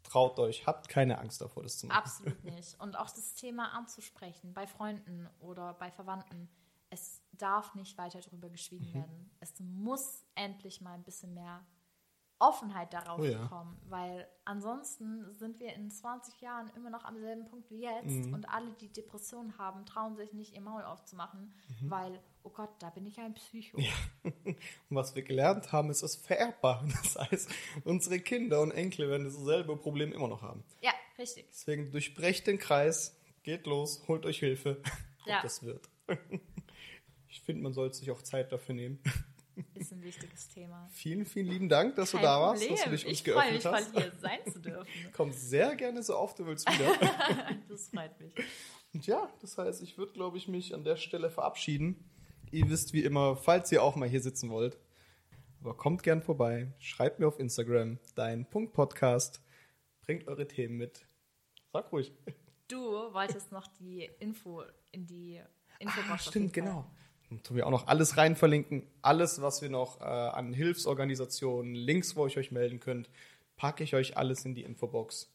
Traut 0.02 0.38
euch, 0.38 0.66
habt 0.66 0.88
keine 0.88 1.18
Angst 1.18 1.40
davor, 1.40 1.62
das 1.62 1.78
zu 1.78 1.86
machen. 1.86 1.98
Absolut 1.98 2.44
nicht. 2.56 2.80
Und 2.80 2.96
auch 2.98 3.10
das 3.10 3.34
Thema 3.34 3.72
anzusprechen 3.72 4.54
bei 4.54 4.66
Freunden 4.66 5.28
oder 5.40 5.74
bei 5.74 5.90
Verwandten. 5.90 6.48
Es 6.88 7.22
darf 7.32 7.74
nicht 7.74 7.96
weiter 7.98 8.20
darüber 8.20 8.48
geschwiegen 8.48 8.88
Mhm. 8.88 8.94
werden. 8.94 9.30
Es 9.40 9.52
muss 9.60 10.24
endlich 10.34 10.80
mal 10.80 10.94
ein 10.94 11.04
bisschen 11.04 11.34
mehr 11.34 11.64
Offenheit 12.40 12.92
darauf 12.92 13.20
Oh 13.20 13.24
ja. 13.24 13.46
kommen, 13.46 13.76
weil 13.88 14.26
ansonsten 14.44 15.32
sind 15.34 15.60
wir 15.60 15.74
in 15.74 15.90
20 15.90 16.40
Jahren 16.40 16.70
immer 16.74 16.90
noch 16.90 17.04
am 17.04 17.18
selben 17.20 17.44
Punkt 17.44 17.70
wie 17.70 17.82
jetzt 17.82 18.06
Mhm. 18.26 18.32
und 18.34 18.48
alle, 18.48 18.72
die 18.80 18.88
Depressionen 18.88 19.56
haben, 19.58 19.84
trauen 19.86 20.16
sich 20.16 20.32
nicht 20.32 20.54
ihr 20.54 20.60
Maul 20.62 20.82
aufzumachen, 20.82 21.52
Mhm. 21.80 21.90
weil, 21.90 22.20
oh 22.42 22.48
Gott, 22.50 22.70
da 22.80 22.90
bin 22.90 23.06
ich 23.06 23.20
ein 23.20 23.34
Psycho. 23.34 23.76
Und 24.24 24.56
was 24.96 25.14
wir 25.14 25.22
gelernt 25.22 25.70
haben, 25.70 25.90
ist 25.90 26.02
es 26.02 26.16
vererbbar. 26.16 26.84
Das 27.02 27.16
heißt, 27.30 27.50
unsere 27.84 28.18
Kinder 28.20 28.60
und 28.62 28.70
Enkel 28.72 29.08
werden 29.08 29.24
dasselbe 29.24 29.76
Problem 29.76 30.12
immer 30.12 30.28
noch 30.28 30.42
haben. 30.42 30.64
Ja, 30.80 30.92
richtig. 31.18 31.46
Deswegen 31.50 31.90
durchbrecht 31.90 32.46
den 32.46 32.58
Kreis, 32.58 33.16
geht 33.42 33.66
los, 33.66 34.02
holt 34.08 34.24
euch 34.26 34.38
Hilfe. 34.40 34.82
Ja. 35.26 35.36
Und 35.36 35.44
das 35.44 35.62
wird. 35.62 35.88
Ich 37.28 37.42
finde, 37.42 37.62
man 37.62 37.72
sollte 37.72 37.96
sich 37.96 38.10
auch 38.10 38.22
Zeit 38.22 38.50
dafür 38.50 38.74
nehmen. 38.74 38.98
Ist 39.74 39.92
ein 39.92 40.02
wichtiges 40.02 40.48
Thema. 40.48 40.88
Vielen, 40.92 41.24
vielen 41.26 41.46
lieben 41.48 41.68
Dank, 41.68 41.96
dass 41.96 42.12
Kein 42.12 42.20
du 42.20 42.26
da 42.26 42.40
warst, 42.40 42.62
Problem. 42.62 42.76
dass 42.76 42.84
du 42.84 42.90
dich 42.90 43.06
uns 43.06 43.12
ich 43.12 43.22
freue 43.22 43.34
geöffnet 43.34 43.54
mich, 43.54 43.64
mal 43.64 43.72
hast. 43.72 43.92
hier 43.92 44.12
sein 44.20 44.52
zu 44.52 44.58
dürfen. 44.60 44.86
Komm 45.12 45.32
sehr 45.32 45.76
gerne 45.76 46.02
so 46.02 46.16
oft 46.16 46.38
du 46.38 46.46
willst 46.46 46.66
wieder. 46.68 47.58
Das 47.68 47.88
freut 47.88 48.18
mich. 48.20 48.34
Und 48.92 49.06
ja, 49.06 49.32
das 49.40 49.56
heißt, 49.58 49.82
ich 49.82 49.96
würde, 49.98 50.12
glaube 50.12 50.36
ich, 50.38 50.48
mich 50.48 50.74
an 50.74 50.84
der 50.84 50.96
Stelle 50.96 51.30
verabschieden. 51.30 52.10
Ihr 52.50 52.68
wisst 52.68 52.92
wie 52.92 53.04
immer, 53.04 53.36
falls 53.36 53.70
ihr 53.70 53.82
auch 53.82 53.94
mal 53.96 54.08
hier 54.08 54.20
sitzen 54.20 54.50
wollt, 54.50 54.78
Aber 55.60 55.76
kommt 55.76 56.02
gern 56.02 56.20
vorbei, 56.22 56.72
schreibt 56.78 57.20
mir 57.20 57.28
auf 57.28 57.38
Instagram 57.38 57.98
dein 58.16 58.48
Punkt 58.48 58.72
Podcast, 58.72 59.40
bringt 60.02 60.26
eure 60.26 60.48
Themen 60.48 60.76
mit. 60.76 61.06
Sag 61.72 61.92
ruhig. 61.92 62.12
Du 62.66 62.80
wolltest 62.80 63.52
noch 63.52 63.66
die 63.78 64.10
Info 64.18 64.64
in 64.90 65.06
die 65.06 65.40
Infobox. 65.78 66.10
Ah, 66.10 66.18
stimmt, 66.18 66.52
genau. 66.52 66.90
Dann 67.30 67.42
tun 67.42 67.56
wir 67.56 67.66
auch 67.66 67.70
noch 67.70 67.86
alles 67.86 68.16
rein 68.16 68.36
verlinken. 68.36 68.86
Alles, 69.02 69.40
was 69.40 69.62
wir 69.62 69.70
noch 69.70 70.00
äh, 70.00 70.04
an 70.04 70.52
Hilfsorganisationen, 70.52 71.74
Links, 71.74 72.16
wo 72.16 72.26
ihr 72.26 72.36
euch 72.36 72.50
melden 72.50 72.80
könnt, 72.80 73.08
packe 73.56 73.84
ich 73.84 73.94
euch 73.94 74.16
alles 74.16 74.44
in 74.44 74.54
die 74.54 74.62
Infobox. 74.64 75.32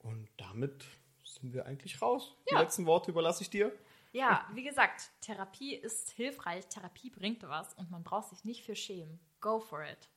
Und 0.00 0.28
damit 0.36 0.84
sind 1.24 1.54
wir 1.54 1.66
eigentlich 1.66 2.02
raus. 2.02 2.34
Die 2.50 2.54
Ja. 2.54 2.60
letzten 2.60 2.84
Worte 2.86 3.10
überlasse 3.12 3.42
ich 3.42 3.50
dir. 3.50 3.72
Ja, 4.12 4.44
wie 4.54 4.64
gesagt, 4.64 5.10
Therapie 5.20 5.74
ist 5.76 6.10
hilfreich, 6.10 6.66
Therapie 6.66 7.10
bringt 7.10 7.42
was 7.48 7.74
und 7.74 7.90
man 7.92 8.02
braucht 8.02 8.30
sich 8.30 8.44
nicht 8.44 8.64
für 8.64 8.74
schämen. 8.74 9.20
Go 9.40 9.60
for 9.60 9.84
it. 9.84 10.08